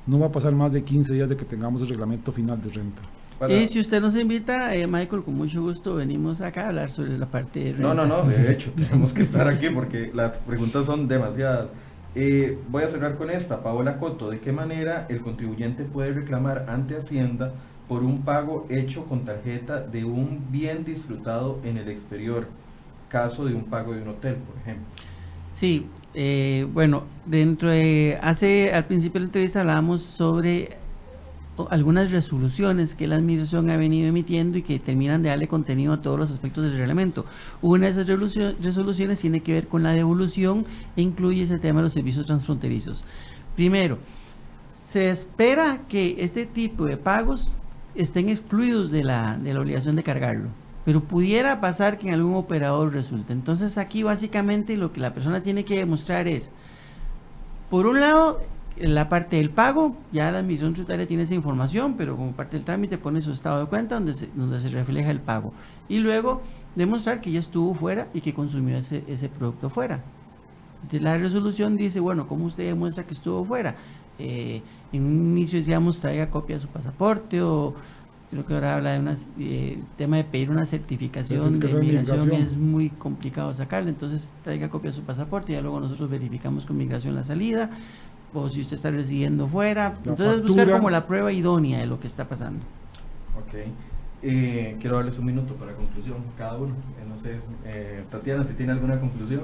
no 0.06 0.20
va 0.20 0.26
a 0.26 0.32
pasar 0.32 0.52
más 0.52 0.72
de 0.72 0.82
15 0.82 1.12
días 1.12 1.28
de 1.28 1.36
que 1.36 1.44
tengamos 1.44 1.82
el 1.82 1.88
reglamento 1.88 2.30
final 2.30 2.60
de 2.62 2.70
renta. 2.70 3.02
Y 3.48 3.66
si 3.66 3.80
usted 3.80 4.00
nos 4.00 4.14
invita, 4.14 4.72
eh, 4.76 4.86
Michael, 4.86 5.24
con 5.24 5.34
mucho 5.34 5.60
gusto 5.60 5.96
venimos 5.96 6.40
acá 6.40 6.66
a 6.66 6.68
hablar 6.68 6.90
sobre 6.90 7.18
la 7.18 7.26
parte 7.26 7.58
de 7.58 7.72
renta. 7.72 7.82
No, 7.82 7.94
no, 7.94 8.06
no, 8.06 8.28
de 8.28 8.52
hecho, 8.52 8.70
tenemos 8.70 9.12
que 9.12 9.22
estar 9.22 9.48
aquí 9.48 9.70
porque 9.70 10.12
las 10.14 10.38
preguntas 10.38 10.86
son 10.86 11.08
demasiadas. 11.08 11.70
Eh, 12.14 12.58
voy 12.68 12.84
a 12.84 12.88
cerrar 12.88 13.16
con 13.16 13.30
esta, 13.30 13.62
Paola 13.62 13.96
Coto, 13.96 14.30
¿de 14.30 14.38
qué 14.38 14.52
manera 14.52 15.06
el 15.08 15.20
contribuyente 15.20 15.82
puede 15.84 16.12
reclamar 16.12 16.66
ante 16.68 16.96
Hacienda 16.96 17.54
por 17.92 18.04
un 18.04 18.22
pago 18.22 18.64
hecho 18.70 19.04
con 19.04 19.26
tarjeta 19.26 19.82
de 19.82 20.02
un 20.02 20.46
bien 20.50 20.82
disfrutado 20.82 21.60
en 21.62 21.76
el 21.76 21.90
exterior? 21.90 22.46
Caso 23.10 23.44
de 23.44 23.54
un 23.54 23.64
pago 23.64 23.92
de 23.92 24.00
un 24.00 24.08
hotel, 24.08 24.36
por 24.36 24.56
ejemplo. 24.56 24.86
Sí, 25.52 25.88
eh, 26.14 26.66
bueno, 26.72 27.02
dentro 27.26 27.68
de, 27.68 28.18
hace, 28.22 28.72
al 28.72 28.86
principio 28.86 29.20
de 29.20 29.20
la 29.20 29.26
entrevista 29.26 29.60
hablábamos 29.60 30.00
sobre 30.00 30.78
algunas 31.68 32.12
resoluciones 32.12 32.94
que 32.94 33.06
la 33.06 33.16
administración 33.16 33.68
ha 33.68 33.76
venido 33.76 34.08
emitiendo 34.08 34.56
y 34.56 34.62
que 34.62 34.78
terminan 34.78 35.22
de 35.22 35.28
darle 35.28 35.46
contenido 35.46 35.92
a 35.92 36.00
todos 36.00 36.18
los 36.18 36.30
aspectos 36.30 36.64
del 36.64 36.78
reglamento. 36.78 37.26
Una 37.60 37.90
de 37.90 37.90
esas 37.90 38.06
resoluciones 38.06 39.20
tiene 39.20 39.40
que 39.40 39.52
ver 39.52 39.68
con 39.68 39.82
la 39.82 39.92
devolución 39.92 40.64
e 40.96 41.02
incluye 41.02 41.42
ese 41.42 41.58
tema 41.58 41.80
de 41.80 41.82
los 41.82 41.92
servicios 41.92 42.24
transfronterizos. 42.24 43.04
Primero, 43.54 43.98
se 44.74 45.10
espera 45.10 45.82
que 45.90 46.16
este 46.20 46.46
tipo 46.46 46.86
de 46.86 46.96
pagos 46.96 47.54
estén 47.94 48.28
excluidos 48.28 48.90
de 48.90 49.04
la, 49.04 49.36
de 49.38 49.54
la 49.54 49.60
obligación 49.60 49.96
de 49.96 50.02
cargarlo 50.02 50.48
pero 50.84 51.02
pudiera 51.02 51.60
pasar 51.60 51.98
que 51.98 52.08
en 52.08 52.14
algún 52.14 52.34
operador 52.34 52.92
resulte. 52.92 53.32
Entonces 53.32 53.78
aquí 53.78 54.02
básicamente 54.02 54.76
lo 54.76 54.92
que 54.92 55.00
la 55.00 55.14
persona 55.14 55.42
tiene 55.42 55.64
que 55.64 55.76
demostrar 55.76 56.26
es, 56.28 56.50
Por 57.70 57.86
un 57.86 58.00
lado, 58.00 58.40
la 58.76 59.08
parte 59.08 59.36
del 59.36 59.50
pago, 59.50 59.96
ya 60.12 60.30
la 60.30 60.40
admisión 60.40 60.74
tributaria 60.74 61.06
tiene 61.06 61.22
esa 61.22 61.34
información, 61.34 61.94
pero 61.96 62.16
como 62.16 62.32
parte 62.32 62.56
del 62.56 62.66
trámite 62.66 62.98
pone 62.98 63.20
su 63.20 63.32
estado 63.32 63.60
de 63.60 63.66
cuenta 63.66 63.94
donde 63.94 64.14
se, 64.14 64.28
donde 64.34 64.60
se 64.60 64.68
refleja 64.68 65.10
el 65.10 65.20
pago. 65.20 65.52
Y 65.88 65.98
luego 65.98 66.42
demostrar 66.74 67.20
que 67.20 67.30
ya 67.30 67.40
estuvo 67.40 67.74
fuera 67.74 68.08
y 68.12 68.20
que 68.20 68.34
consumió 68.34 68.76
ese, 68.76 69.04
ese 69.08 69.28
producto 69.28 69.70
fuera. 69.70 70.00
la 70.90 71.16
resolución 71.16 71.76
dice, 71.76 72.00
bueno, 72.00 72.26
¿cómo 72.26 72.46
usted 72.46 72.66
demuestra 72.66 73.06
que 73.06 73.14
estuvo 73.14 73.44
fuera? 73.44 73.76
Eh, 74.18 74.62
en 74.92 75.04
un 75.04 75.36
inicio 75.36 75.58
decíamos 75.58 75.98
traiga 75.98 76.30
copia 76.30 76.56
de 76.56 76.62
su 76.62 76.68
pasaporte 76.68 77.42
o 77.42 77.74
creo 78.30 78.46
que 78.46 78.54
ahora 78.54 78.76
habla 78.76 78.92
de 78.92 79.00
un 79.00 79.16
eh, 79.40 79.78
tema 79.96 80.16
de 80.16 80.24
pedir 80.24 80.50
una 80.50 80.64
certificación 80.64 81.60
de 81.60 81.74
migración, 81.74 82.32
es 82.32 82.56
muy 82.56 82.88
complicado 82.88 83.52
sacarle, 83.52 83.90
entonces 83.90 84.30
traiga 84.42 84.70
copia 84.70 84.90
de 84.90 84.96
su 84.96 85.02
pasaporte 85.02 85.52
y 85.52 85.54
ya 85.54 85.60
luego 85.60 85.80
nosotros 85.80 86.08
verificamos 86.08 86.64
con 86.64 86.78
migración 86.78 87.14
la 87.14 87.24
salida, 87.24 87.70
o 88.32 88.48
si 88.48 88.62
usted 88.62 88.76
está 88.76 88.90
residiendo 88.90 89.46
fuera. 89.46 89.98
Entonces 90.04 90.42
buscar 90.42 90.70
como 90.70 90.88
la 90.88 91.06
prueba 91.06 91.32
idónea 91.32 91.80
de 91.80 91.86
lo 91.86 92.00
que 92.00 92.06
está 92.06 92.26
pasando. 92.26 92.60
Ok. 93.38 93.54
Eh, 94.22 94.76
quiero 94.80 94.96
darles 94.96 95.18
un 95.18 95.26
minuto 95.26 95.54
para 95.54 95.72
conclusión, 95.72 96.18
cada 96.38 96.56
uno. 96.56 96.70
Eh, 96.70 97.04
no 97.08 97.18
sé, 97.18 97.40
eh, 97.64 98.04
Tatiana, 98.10 98.44
si 98.44 98.54
tiene 98.54 98.72
alguna 98.72 98.98
conclusión. 99.00 99.42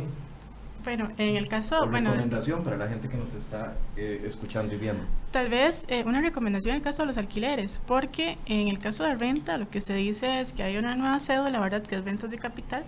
Bueno, 0.89 1.11
en 1.19 1.37
el 1.37 1.49
caso... 1.49 1.85
Recomendación 1.85 2.65
para 2.65 2.79
la 2.79 2.89
gente 2.89 3.11
que 3.11 3.19
nos 3.19 3.35
está 3.35 3.77
escuchando 3.97 4.75
y 4.75 4.79
viendo. 4.79 5.05
Tal 5.31 5.51
vez 5.51 5.87
una 6.07 6.23
recomendación 6.23 6.71
en 6.71 6.77
el 6.77 6.83
caso 6.83 7.03
de 7.03 7.09
los 7.09 7.19
alquileres, 7.19 7.79
porque 7.87 8.39
en 8.47 8.69
el 8.69 8.79
caso 8.79 9.05
de 9.05 9.15
renta 9.15 9.59
lo 9.59 9.69
que 9.69 9.83
se 9.83 9.93
dice 9.93 10.41
es 10.41 10.55
que 10.55 10.63
hay 10.63 10.79
una 10.79 10.97
nueva 10.97 11.21
cédula, 11.21 11.61
verdad, 11.61 11.83
que 11.83 11.95
es 11.97 12.03
ventas 12.03 12.31
de 12.31 12.39
capital, 12.39 12.85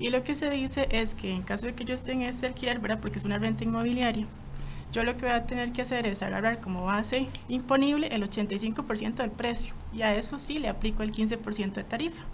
y 0.00 0.08
lo 0.08 0.24
que 0.24 0.34
se 0.34 0.50
dice 0.50 0.88
es 0.90 1.14
que 1.14 1.30
en 1.30 1.42
caso 1.42 1.66
de 1.66 1.74
que 1.76 1.84
yo 1.84 1.94
esté 1.94 2.10
en 2.10 2.22
este 2.22 2.48
alquiler, 2.48 2.80
¿verdad? 2.80 2.98
Porque 3.00 3.18
es 3.18 3.24
una 3.24 3.38
renta 3.38 3.62
inmobiliaria, 3.62 4.26
yo 4.90 5.04
lo 5.04 5.16
que 5.16 5.26
voy 5.26 5.34
a 5.36 5.46
tener 5.46 5.70
que 5.70 5.82
hacer 5.82 6.08
es 6.08 6.22
agarrar 6.22 6.60
como 6.60 6.86
base 6.86 7.28
imponible 7.48 8.08
el 8.08 8.28
85% 8.28 9.14
del 9.14 9.30
precio 9.30 9.74
y 9.94 10.02
a 10.02 10.12
eso 10.12 10.40
sí 10.40 10.58
le 10.58 10.68
aplico 10.68 11.04
el 11.04 11.12
15% 11.12 11.74
de 11.74 11.84
tarifa. 11.84 12.24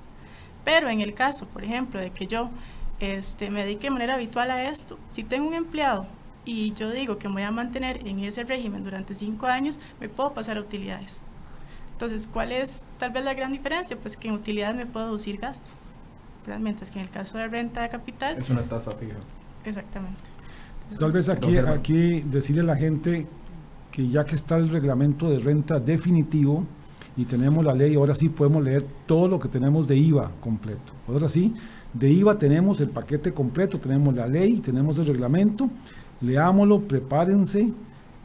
Pero 0.65 0.89
en 0.89 1.03
el 1.03 1.13
caso, 1.13 1.45
por 1.47 1.63
ejemplo, 1.63 2.01
de 2.01 2.09
que 2.09 2.27
yo 2.27 2.49
este, 3.01 3.51
me 3.51 3.63
dedique 3.63 3.85
de 3.85 3.91
manera 3.91 4.15
habitual 4.15 4.51
a 4.51 4.71
esto, 4.71 4.99
si 5.09 5.25
tengo 5.25 5.49
un 5.49 5.55
empleado 5.55 6.07
y 6.45 6.73
yo 6.75 6.91
digo 6.91 7.19
que 7.19 7.29
me 7.29 7.35
voy 7.35 7.43
a 7.45 7.51
mantener 7.51 8.07
en 8.07 8.21
ese 8.21 8.45
régimen 8.45 8.85
durante 8.85 9.15
cinco 9.15 9.47
años, 9.47 9.81
me 10.01 10.09
puedo 10.09 10.35
pasar 10.35 10.59
a 10.59 10.61
utilidades. 10.61 11.27
Entonces, 11.93 12.27
¿cuál 12.27 12.53
es 12.53 12.85
tal 12.99 13.13
vez 13.13 13.25
la 13.25 13.35
gran 13.35 13.53
diferencia? 13.53 13.97
Pues 13.97 14.17
que 14.17 14.29
en 14.29 14.35
utilidades 14.35 14.77
me 14.77 14.87
puedo 14.87 15.07
deducir 15.07 15.39
gastos. 15.39 15.83
Mientras 16.61 16.91
que 16.91 16.99
en 16.99 17.07
el 17.07 17.11
caso 17.11 17.39
de 17.39 17.49
renta 17.49 17.83
de 17.83 17.89
capital... 17.89 18.39
Es 18.39 18.51
una 18.51 18.63
tasa 18.63 18.93
fija. 18.93 19.15
Exactamente. 19.65 20.21
Tal 20.99 21.13
vez 21.13 21.29
aquí, 21.29 21.57
aquí 21.57 22.21
decirle 22.21 22.61
a 22.63 22.65
la 22.65 22.77
gente 22.77 23.27
que 23.91 24.09
ya 24.09 24.25
que 24.25 24.35
está 24.35 24.57
el 24.57 24.69
reglamento 24.69 25.31
de 25.31 25.39
renta 25.39 25.81
definitivo 25.81 26.67
y 27.17 27.25
tenemos 27.25 27.65
la 27.65 27.73
ley, 27.73 27.95
ahora 27.95 28.15
sí 28.15 28.29
podemos 28.29 28.63
leer 28.63 28.85
todo 29.07 29.29
lo 29.29 29.39
que 29.39 29.49
tenemos 29.49 29.89
de 29.89 29.97
IVA 29.97 30.33
completo. 30.41 30.93
Ahora 31.09 31.29
sí, 31.29 31.55
de 31.95 32.11
IVA 32.11 32.39
tenemos 32.39 32.81
el 32.81 32.91
paquete 32.91 33.33
completo, 33.33 33.79
tenemos 33.79 34.15
la 34.15 34.27
ley, 34.27 34.59
tenemos 34.59 34.99
el 34.99 35.07
reglamento, 35.07 35.71
leámoslo, 36.21 36.81
prepárense, 36.81 37.73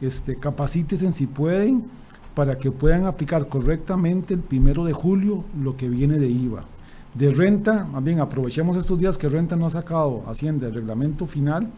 este, 0.00 0.36
capacítense 0.36 1.12
si 1.12 1.26
pueden 1.26 1.84
para 2.34 2.58
que 2.58 2.70
puedan 2.70 3.06
aplicar 3.06 3.48
correctamente 3.48 4.34
el 4.34 4.40
primero 4.40 4.84
de 4.84 4.92
julio 4.92 5.44
lo 5.62 5.76
que 5.76 5.88
viene 5.88 6.18
de 6.18 6.28
IVA. 6.28 6.64
De 7.14 7.30
renta, 7.32 7.88
bien 8.02 8.20
aprovechemos 8.20 8.76
estos 8.76 8.98
días 8.98 9.18
que 9.18 9.28
renta 9.28 9.56
no 9.56 9.66
ha 9.66 9.70
sacado 9.70 10.22
Hacienda 10.26 10.68
el 10.68 10.74
reglamento 10.74 11.26
final 11.26 11.68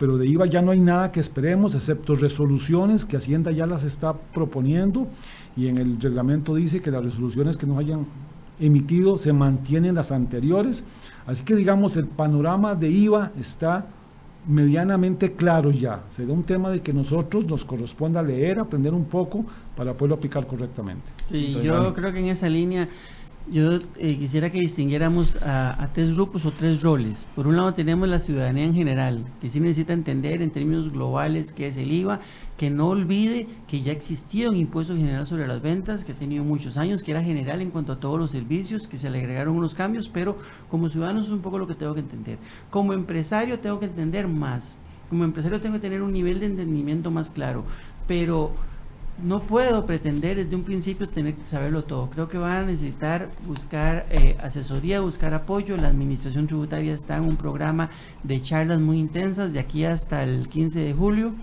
pero 0.00 0.16
de 0.16 0.26
IVA 0.26 0.46
ya 0.46 0.62
no 0.62 0.70
hay 0.70 0.80
nada 0.80 1.12
que 1.12 1.20
esperemos, 1.20 1.74
excepto 1.74 2.14
resoluciones 2.14 3.04
que 3.04 3.18
Hacienda 3.18 3.50
ya 3.50 3.66
las 3.66 3.84
está 3.84 4.14
proponiendo 4.14 5.06
y 5.58 5.66
en 5.66 5.76
el 5.76 6.00
reglamento 6.00 6.54
dice 6.54 6.80
que 6.80 6.90
las 6.90 7.04
resoluciones 7.04 7.58
que 7.58 7.66
nos 7.66 7.78
hayan 7.78 8.06
emitido 8.60 9.18
se 9.18 9.32
mantienen 9.32 9.94
las 9.94 10.12
anteriores. 10.12 10.84
Así 11.26 11.44
que 11.44 11.54
digamos, 11.54 11.96
el 11.96 12.06
panorama 12.06 12.74
de 12.74 12.90
IVA 12.90 13.32
está 13.38 13.86
medianamente 14.46 15.32
claro 15.32 15.70
ya. 15.70 16.04
Será 16.08 16.32
un 16.32 16.44
tema 16.44 16.70
de 16.70 16.80
que 16.80 16.92
nosotros 16.92 17.44
nos 17.46 17.64
corresponda 17.64 18.22
leer, 18.22 18.58
aprender 18.58 18.94
un 18.94 19.04
poco 19.04 19.44
para 19.76 19.94
poderlo 19.94 20.16
aplicar 20.16 20.46
correctamente. 20.46 21.10
Sí, 21.24 21.58
yo 21.62 21.94
creo 21.94 22.12
que 22.12 22.20
en 22.20 22.26
esa 22.26 22.48
línea 22.48 22.88
yo 23.48 23.78
eh, 23.96 24.16
quisiera 24.16 24.50
que 24.50 24.60
distinguiéramos 24.60 25.34
a, 25.42 25.88
tres 25.92 26.14
grupos 26.14 26.46
o 26.46 26.52
tres 26.52 26.82
roles. 26.82 27.26
Por 27.34 27.46
un 27.48 27.56
lado 27.56 27.74
tenemos 27.74 28.08
la 28.08 28.18
ciudadanía 28.18 28.64
en 28.64 28.74
general, 28.74 29.24
que 29.40 29.48
sí 29.48 29.58
necesita 29.60 29.92
entender 29.92 30.42
en 30.42 30.50
términos 30.50 30.92
globales 30.92 31.52
qué 31.52 31.66
es 31.66 31.76
el 31.76 31.90
IVA, 31.90 32.20
que 32.56 32.70
no 32.70 32.88
olvide 32.88 33.48
que 33.66 33.82
ya 33.82 33.92
existía 33.92 34.50
un 34.50 34.56
impuesto 34.56 34.94
general 34.94 35.26
sobre 35.26 35.48
las 35.48 35.62
ventas, 35.62 36.04
que 36.04 36.12
ha 36.12 36.14
tenido 36.14 36.44
muchos 36.44 36.76
años, 36.76 37.02
que 37.02 37.10
era 37.10 37.22
general 37.22 37.60
en 37.60 37.70
cuanto 37.70 37.92
a 37.92 38.00
todos 38.00 38.18
los 38.18 38.30
servicios, 38.30 38.86
que 38.86 38.98
se 38.98 39.10
le 39.10 39.18
agregaron 39.18 39.56
unos 39.56 39.74
cambios, 39.74 40.08
pero 40.08 40.36
como 40.70 40.88
ciudadano 40.88 41.20
es 41.20 41.30
un 41.30 41.40
poco 41.40 41.58
lo 41.58 41.66
que 41.66 41.74
tengo 41.74 41.94
que 41.94 42.00
entender. 42.00 42.38
Como 42.70 42.92
empresario 42.92 43.58
tengo 43.58 43.80
que 43.80 43.86
entender 43.86 44.28
más. 44.28 44.76
Como 45.08 45.24
empresario 45.24 45.60
tengo 45.60 45.74
que 45.74 45.80
tener 45.80 46.02
un 46.02 46.12
nivel 46.12 46.38
de 46.38 46.46
entendimiento 46.46 47.10
más 47.10 47.30
claro. 47.30 47.64
Pero 48.06 48.52
no 49.22 49.40
puedo 49.42 49.86
pretender 49.86 50.36
desde 50.36 50.56
un 50.56 50.64
principio 50.64 51.08
tener 51.08 51.34
que 51.34 51.46
saberlo 51.46 51.84
todo. 51.84 52.08
Creo 52.10 52.28
que 52.28 52.38
van 52.38 52.52
a 52.52 52.62
necesitar 52.62 53.28
buscar 53.46 54.06
eh, 54.10 54.36
asesoría, 54.40 55.00
buscar 55.00 55.34
apoyo. 55.34 55.76
La 55.76 55.88
Administración 55.88 56.46
Tributaria 56.46 56.94
está 56.94 57.16
en 57.16 57.24
un 57.24 57.36
programa 57.36 57.90
de 58.22 58.40
charlas 58.40 58.80
muy 58.80 58.98
intensas 58.98 59.52
de 59.52 59.58
aquí 59.58 59.84
hasta 59.84 60.22
el 60.22 60.48
15 60.48 60.80
de 60.80 60.94
julio. 60.94 61.34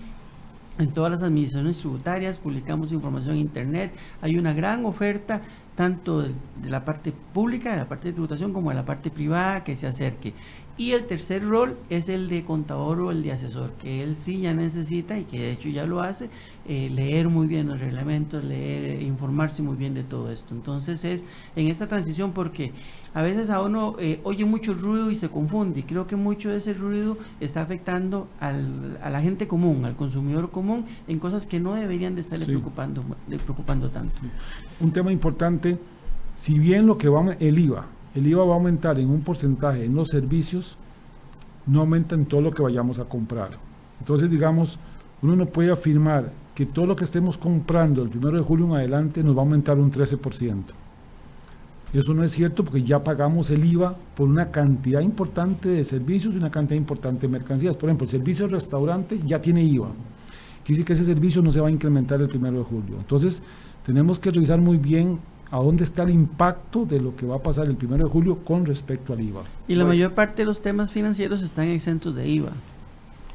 En 0.78 0.92
todas 0.92 1.10
las 1.10 1.22
administraciones 1.22 1.78
tributarias 1.78 2.38
publicamos 2.38 2.92
información 2.92 3.34
en 3.34 3.40
Internet. 3.40 3.92
Hay 4.22 4.38
una 4.38 4.52
gran 4.52 4.84
oferta 4.84 5.40
tanto 5.74 6.22
de, 6.22 6.32
la 6.64 6.84
parte 6.84 7.12
pública, 7.12 7.72
de 7.72 7.78
la 7.78 7.88
parte 7.88 8.08
de 8.08 8.12
tributación, 8.12 8.52
como 8.52 8.70
de 8.70 8.76
la 8.76 8.84
parte 8.84 9.10
privada 9.10 9.64
que 9.64 9.74
se 9.74 9.88
acerque. 9.88 10.34
Y 10.78 10.92
el 10.92 11.06
tercer 11.06 11.44
rol 11.44 11.76
es 11.90 12.08
el 12.08 12.28
de 12.28 12.44
contador 12.44 13.00
o 13.00 13.10
el 13.10 13.24
de 13.24 13.32
asesor, 13.32 13.72
que 13.82 14.00
él 14.04 14.14
sí 14.14 14.42
ya 14.42 14.54
necesita 14.54 15.18
y 15.18 15.24
que 15.24 15.40
de 15.40 15.50
hecho 15.50 15.68
ya 15.68 15.84
lo 15.86 16.00
hace, 16.00 16.30
eh, 16.68 16.88
leer 16.88 17.28
muy 17.28 17.48
bien 17.48 17.66
los 17.66 17.80
reglamentos, 17.80 18.44
leer, 18.44 19.02
informarse 19.02 19.60
muy 19.60 19.74
bien 19.74 19.94
de 19.94 20.04
todo 20.04 20.30
esto. 20.30 20.54
Entonces 20.54 21.04
es 21.04 21.24
en 21.56 21.66
esta 21.66 21.88
transición 21.88 22.30
porque 22.30 22.70
a 23.12 23.22
veces 23.22 23.50
a 23.50 23.60
uno 23.60 23.96
eh, 23.98 24.20
oye 24.22 24.44
mucho 24.44 24.72
ruido 24.72 25.10
y 25.10 25.16
se 25.16 25.28
confunde 25.28 25.80
y 25.80 25.82
creo 25.82 26.06
que 26.06 26.14
mucho 26.14 26.50
de 26.50 26.58
ese 26.58 26.74
ruido 26.74 27.18
está 27.40 27.60
afectando 27.60 28.28
al, 28.38 29.00
a 29.02 29.10
la 29.10 29.20
gente 29.20 29.48
común, 29.48 29.84
al 29.84 29.96
consumidor 29.96 30.52
común, 30.52 30.84
en 31.08 31.18
cosas 31.18 31.48
que 31.48 31.58
no 31.58 31.74
deberían 31.74 32.14
de 32.14 32.20
estarle 32.20 32.46
preocupando, 32.46 33.02
preocupando 33.44 33.90
tanto. 33.90 34.14
Un 34.78 34.92
tema 34.92 35.10
importante, 35.10 35.76
si 36.34 36.56
bien 36.56 36.86
lo 36.86 36.96
que 36.96 37.08
va 37.08 37.32
el 37.40 37.58
IVA, 37.58 37.97
el 38.14 38.26
IVA 38.26 38.44
va 38.44 38.52
a 38.52 38.56
aumentar 38.56 38.98
en 38.98 39.10
un 39.10 39.20
porcentaje 39.20 39.84
en 39.84 39.94
los 39.94 40.08
servicios, 40.08 40.76
no 41.66 41.80
aumenta 41.80 42.14
en 42.14 42.26
todo 42.26 42.40
lo 42.40 42.52
que 42.52 42.62
vayamos 42.62 42.98
a 42.98 43.04
comprar. 43.04 43.58
Entonces, 44.00 44.30
digamos, 44.30 44.78
uno 45.22 45.36
no 45.36 45.46
puede 45.46 45.70
afirmar 45.70 46.30
que 46.54 46.66
todo 46.66 46.86
lo 46.86 46.96
que 46.96 47.04
estemos 47.04 47.38
comprando 47.38 48.02
el 48.02 48.08
primero 48.08 48.36
de 48.36 48.42
julio 48.42 48.66
en 48.66 48.72
adelante 48.72 49.22
nos 49.22 49.36
va 49.36 49.40
a 49.40 49.44
aumentar 49.44 49.78
un 49.78 49.92
13%. 49.92 50.64
Eso 51.92 52.12
no 52.12 52.22
es 52.22 52.32
cierto 52.32 52.64
porque 52.64 52.82
ya 52.82 53.02
pagamos 53.02 53.50
el 53.50 53.64
IVA 53.64 53.96
por 54.14 54.28
una 54.28 54.50
cantidad 54.50 55.00
importante 55.00 55.68
de 55.70 55.84
servicios 55.84 56.34
y 56.34 56.36
una 56.36 56.50
cantidad 56.50 56.76
importante 56.76 57.26
de 57.26 57.32
mercancías. 57.32 57.76
Por 57.76 57.88
ejemplo, 57.88 58.04
el 58.04 58.10
servicio 58.10 58.46
de 58.46 58.52
restaurante 58.52 59.18
ya 59.24 59.40
tiene 59.40 59.62
IVA. 59.62 59.88
Quiere 60.64 60.80
decir 60.80 60.84
que 60.84 60.92
ese 60.92 61.04
servicio 61.04 61.40
no 61.40 61.50
se 61.50 61.60
va 61.60 61.68
a 61.68 61.70
incrementar 61.70 62.20
el 62.20 62.28
primero 62.28 62.58
de 62.58 62.64
julio. 62.64 62.96
Entonces, 62.98 63.42
tenemos 63.86 64.18
que 64.18 64.30
revisar 64.30 64.60
muy 64.60 64.76
bien 64.76 65.18
a 65.50 65.58
dónde 65.58 65.84
está 65.84 66.02
el 66.02 66.10
impacto 66.10 66.84
de 66.84 67.00
lo 67.00 67.16
que 67.16 67.26
va 67.26 67.36
a 67.36 67.42
pasar 67.42 67.66
el 67.66 67.76
primero 67.76 68.04
de 68.04 68.10
julio 68.10 68.38
con 68.44 68.66
respecto 68.66 69.12
al 69.12 69.20
IVA. 69.20 69.42
Y 69.66 69.74
la 69.74 69.84
mayor 69.84 70.12
parte 70.12 70.36
de 70.36 70.44
los 70.44 70.60
temas 70.60 70.92
financieros 70.92 71.42
están 71.42 71.68
exentos 71.68 72.14
de 72.14 72.28
IVA. 72.28 72.52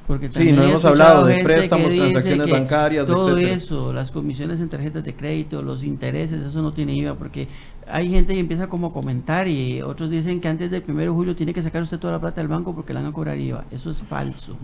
Porque 0.08 0.30
sí, 0.30 0.52
no 0.52 0.64
hemos 0.64 0.84
hablado 0.84 1.26
de 1.26 1.42
préstamos, 1.42 1.88
transacciones 1.88 2.50
bancarias, 2.50 3.08
todo 3.08 3.38
eso, 3.38 3.94
las 3.94 4.12
comisiones 4.12 4.60
en 4.60 4.68
tarjetas 4.68 5.04
de 5.04 5.16
crédito, 5.16 5.62
los 5.62 5.84
intereses, 5.84 6.42
eso 6.42 6.62
no 6.62 6.74
tiene 6.74 6.94
IVA, 6.94 7.16
porque 7.16 7.48
hay 7.88 8.10
gente 8.10 8.34
que 8.34 8.40
empieza 8.40 8.68
como 8.68 8.88
a 8.88 8.94
comentar 8.94 9.48
y 9.48 9.82
otros 9.82 10.10
dicen 10.10 10.40
que 10.40 10.48
antes 10.48 10.72
del 10.72 10.84
1 10.88 11.00
de 11.00 11.10
julio 11.10 11.36
tiene 11.36 11.54
que 11.54 11.62
sacar 11.62 11.82
usted 11.82 12.00
toda 12.00 12.14
la 12.14 12.20
plata 12.20 12.42
del 12.42 12.48
banco 12.48 12.74
porque 12.74 12.94
le 12.94 13.00
van 13.00 13.10
a 13.10 13.14
cobrar 13.14 13.38
IVA. 13.38 13.66
Eso 13.72 13.90
es 13.90 14.02
falso. 14.02 14.56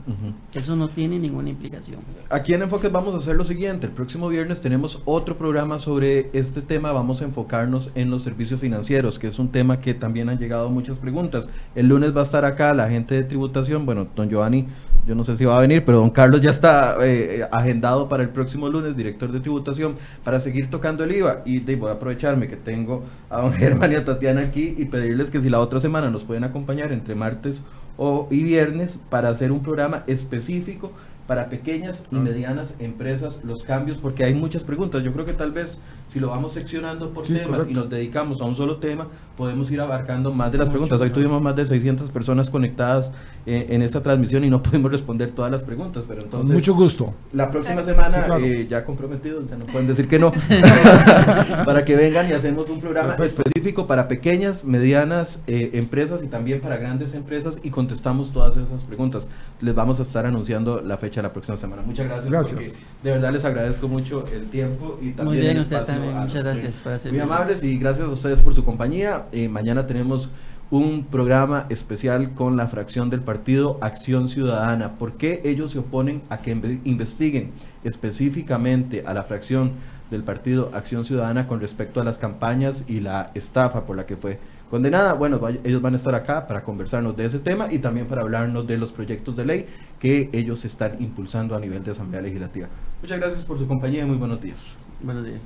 Eso 0.54 0.76
no 0.76 0.90
tiene 0.90 1.20
ninguna 1.20 1.50
implicación. 1.50 2.00
Aquí 2.30 2.54
en 2.54 2.62
Enfoques 2.62 2.92
vamos 2.92 3.14
a 3.14 3.18
hacer 3.18 3.36
lo 3.36 3.44
siguiente. 3.44 3.88
El 3.88 3.94
próximo 3.94 4.30
viernes 4.30 4.62
tenemos 4.62 5.02
otro 5.06 5.38
programa 5.38 5.80
sobre 5.80 6.30
este 6.34 6.62
tema. 6.62 6.92
Vamos 6.92 7.22
a 7.22 7.26
enfocarnos 7.26 7.92
en 7.96 8.10
los 8.10 8.24
servicios 8.24 8.60
financieros, 8.60 9.20
que 9.20 9.28
es 9.28 9.40
un 9.40 9.50
tema 9.50 9.80
que 9.80 9.94
también 9.94 10.30
han 10.30 10.38
llegado 10.38 10.70
muchas 10.70 11.00
preguntas. 11.00 11.50
El 11.76 11.88
lunes 11.88 12.16
va 12.16 12.22
a 12.22 12.24
estar 12.24 12.46
acá 12.46 12.74
la 12.74 12.90
gente 12.90 13.16
de 13.16 13.24
tributación. 13.24 13.86
Bueno, 13.86 14.08
don 14.16 14.30
Giovanni 14.30 14.68
yo 15.08 15.16
no 15.16 15.24
sé 15.24 15.36
si 15.38 15.46
va 15.46 15.58
a 15.58 15.62
venir, 15.62 15.84
pero 15.86 16.00
don 16.00 16.10
Carlos 16.10 16.42
ya 16.42 16.50
está 16.50 16.98
eh, 17.02 17.48
agendado 17.52 18.08
para 18.10 18.24
el 18.24 18.30
próximo 18.30 18.70
lunes, 18.70 18.96
director 18.96 19.32
de 19.32 19.40
tributación, 19.40 19.96
para 20.24 20.40
seguir 20.40 20.70
tocando 20.70 21.04
el 21.04 21.12
IVA. 21.16 21.42
Y 21.46 21.60
voy 21.76 21.90
a 21.90 21.94
aprovecharme 21.94 22.48
que 22.48 22.56
tengo 22.56 23.04
a 23.30 23.42
don 23.42 23.54
Germán 23.54 23.92
y 23.92 23.96
a 23.96 24.06
Tatiana 24.06 24.42
aquí 24.42 24.76
y 24.78 24.86
pedirles 24.86 25.32
que 25.32 25.42
si 25.42 25.50
la 25.50 25.60
otra 25.60 25.80
semana 25.80 26.10
nos 26.10 26.24
pueden 26.24 26.44
acompañar 26.44 26.92
entre 26.92 27.16
martes 27.16 27.64
o, 27.98 28.28
y 28.32 28.44
viernes 28.44 29.00
para 29.10 29.30
hacer 29.30 29.52
un 29.52 29.62
programa 29.62 30.04
específico 30.08 30.92
para 31.30 31.48
pequeñas 31.48 32.06
y 32.12 32.16
medianas 32.16 32.76
empresas 32.80 33.42
los 33.44 33.64
cambios? 33.64 34.00
Porque 34.00 34.24
hay 34.24 34.34
muchas 34.34 34.64
preguntas. 34.64 35.04
Yo 35.04 35.14
creo 35.14 35.26
que 35.26 35.34
tal 35.34 35.52
vez 35.52 35.80
si 36.08 36.20
lo 36.20 36.30
vamos 36.30 36.54
seccionando 36.54 37.12
por 37.12 37.24
Sí, 37.24 37.36
temas 37.36 37.70
y 37.70 37.74
nos 37.74 37.88
dedicamos 37.88 38.42
a 38.42 38.46
un 38.46 38.56
solo 38.56 38.78
tema, 38.78 39.08
podemos 39.38 39.70
ir 39.70 39.80
abarcando 39.80 40.34
más 40.34 40.52
de 40.52 40.58
las 40.58 40.72
preguntas. 40.72 41.00
Hoy 41.00 41.12
tuvimos 41.12 41.40
más 41.40 41.56
de 41.56 41.66
600 41.66 42.10
personas 42.10 42.50
conectadas 42.50 43.12
eh, 43.46 43.68
en 43.70 43.84
esta 43.84 44.02
transmisión 44.02 44.44
y 44.44 44.50
no 44.50 44.64
pudimos 44.64 44.92
responder 44.92 45.30
todas 45.30 45.52
las 45.52 45.62
preguntas, 45.62 46.06
pero 46.08 46.24
entonces... 46.24 46.56
mucho 46.56 46.74
gusto. 46.74 47.14
La 47.32 47.52
próxima 47.52 47.84
semana, 47.84 48.10
Sí, 48.10 48.20
claro. 48.26 48.44
eh, 48.44 48.66
ya 48.68 48.84
comprometidos, 48.84 49.48
ya 49.48 49.56
no 49.56 49.66
pueden 49.66 49.86
decir 49.88 50.08
que 50.08 50.18
no, 50.18 50.32
para 51.66 51.86
que 51.86 51.96
vengan 51.96 52.28
y 52.28 52.34
hacemos 52.34 52.72
un 52.72 52.80
programa 52.80 53.16
Perfecto. 53.16 53.44
específico 53.46 53.86
para 53.86 54.08
pequeñas, 54.08 54.66
medianas 54.66 55.44
eh, 55.46 55.70
empresas 55.74 56.24
y 56.24 56.28
también 56.28 56.60
para 56.60 56.78
grandes 56.78 57.14
empresas 57.14 57.60
y 57.62 57.70
contestamos 57.70 58.32
todas 58.32 58.58
esas 58.58 58.84
preguntas. 58.84 59.30
Les 59.62 59.76
vamos 59.76 60.00
a 60.00 60.02
estar 60.02 60.26
anunciando 60.26 60.82
la 60.82 60.98
fecha 60.98 61.19
la 61.24 61.32
próxima 61.34 61.58
semana. 61.58 61.82
Muchas 61.84 62.06
gracias. 62.08 62.30
Gracias. 62.32 62.60
porque 62.72 62.80
de 63.04 63.12
verdad 63.12 63.32
les 63.34 63.46
agradezco 63.46 63.88
mucho 63.88 64.26
el 64.34 64.50
tiempo 64.50 64.98
y 65.02 65.12
también 65.12 65.26
Muy 65.26 65.38
bien, 65.38 65.56
el 65.58 65.62
usted 65.62 65.78
espacio 65.78 65.96
también. 65.96 66.18
a 66.18 66.22
Muchas 66.22 66.44
gracias 66.44 67.12
Muy 67.12 67.20
amables 67.20 67.64
y 67.64 67.78
gracias 67.78 68.08
a 68.08 68.12
ustedes 68.12 68.42
por 68.42 68.54
su 68.54 68.64
compañía. 68.66 69.26
Eh, 69.32 69.48
mañana 69.50 69.88
tenemos 69.88 70.30
un 70.72 71.04
programa 71.06 71.66
especial 71.70 72.36
con 72.36 72.56
la 72.56 72.68
fracción 72.68 73.10
del 73.10 73.22
partido 73.22 73.80
Acción 73.82 74.30
Ciudadana. 74.30 74.94
¿Por 75.00 75.14
qué 75.14 75.42
ellos 75.44 75.72
se 75.72 75.80
oponen 75.80 76.22
a 76.30 76.38
que 76.40 76.56
inve- 76.56 76.80
investiguen 76.84 77.52
específicamente 77.84 79.04
a 79.06 79.14
la 79.14 79.24
fracción 79.24 79.72
del 80.12 80.24
partido 80.24 80.72
Acción 80.74 81.06
Ciudadana 81.06 81.46
con 81.48 81.60
respecto 81.60 82.02
a 82.02 82.04
las 82.04 82.18
campañas 82.18 82.84
y 82.88 83.00
la 83.00 83.32
estafa 83.36 83.86
por 83.86 83.96
la 83.96 84.06
que 84.06 84.16
fue 84.18 84.40
condenada. 84.70 85.14
Bueno, 85.14 85.40
ellos 85.64 85.82
van 85.82 85.94
a 85.94 85.96
estar 85.98 86.16
acá 86.16 86.48
para 86.48 86.64
conversarnos 86.64 87.16
de 87.16 87.26
ese 87.26 87.40
tema 87.40 87.72
y 87.72 87.80
también 87.80 88.08
para 88.08 88.22
hablarnos 88.22 88.68
de 88.68 88.78
los 88.78 88.92
proyectos 88.92 89.36
de 89.36 89.46
ley 89.46 89.66
que 90.00 90.30
ellos 90.32 90.66
están 90.66 90.98
impulsando 91.02 91.56
a 91.56 91.60
nivel 91.60 91.84
de 91.84 91.92
Asamblea 91.92 92.22
Legislativa. 92.22 92.68
Muchas 93.02 93.20
gracias 93.20 93.46
por 93.46 93.58
su 93.58 93.68
compañía 93.68 94.04
y 94.04 94.06
muy 94.06 94.18
buenos 94.18 94.42
días. 94.42 94.78
Buenos 95.02 95.26
días. 95.26 95.40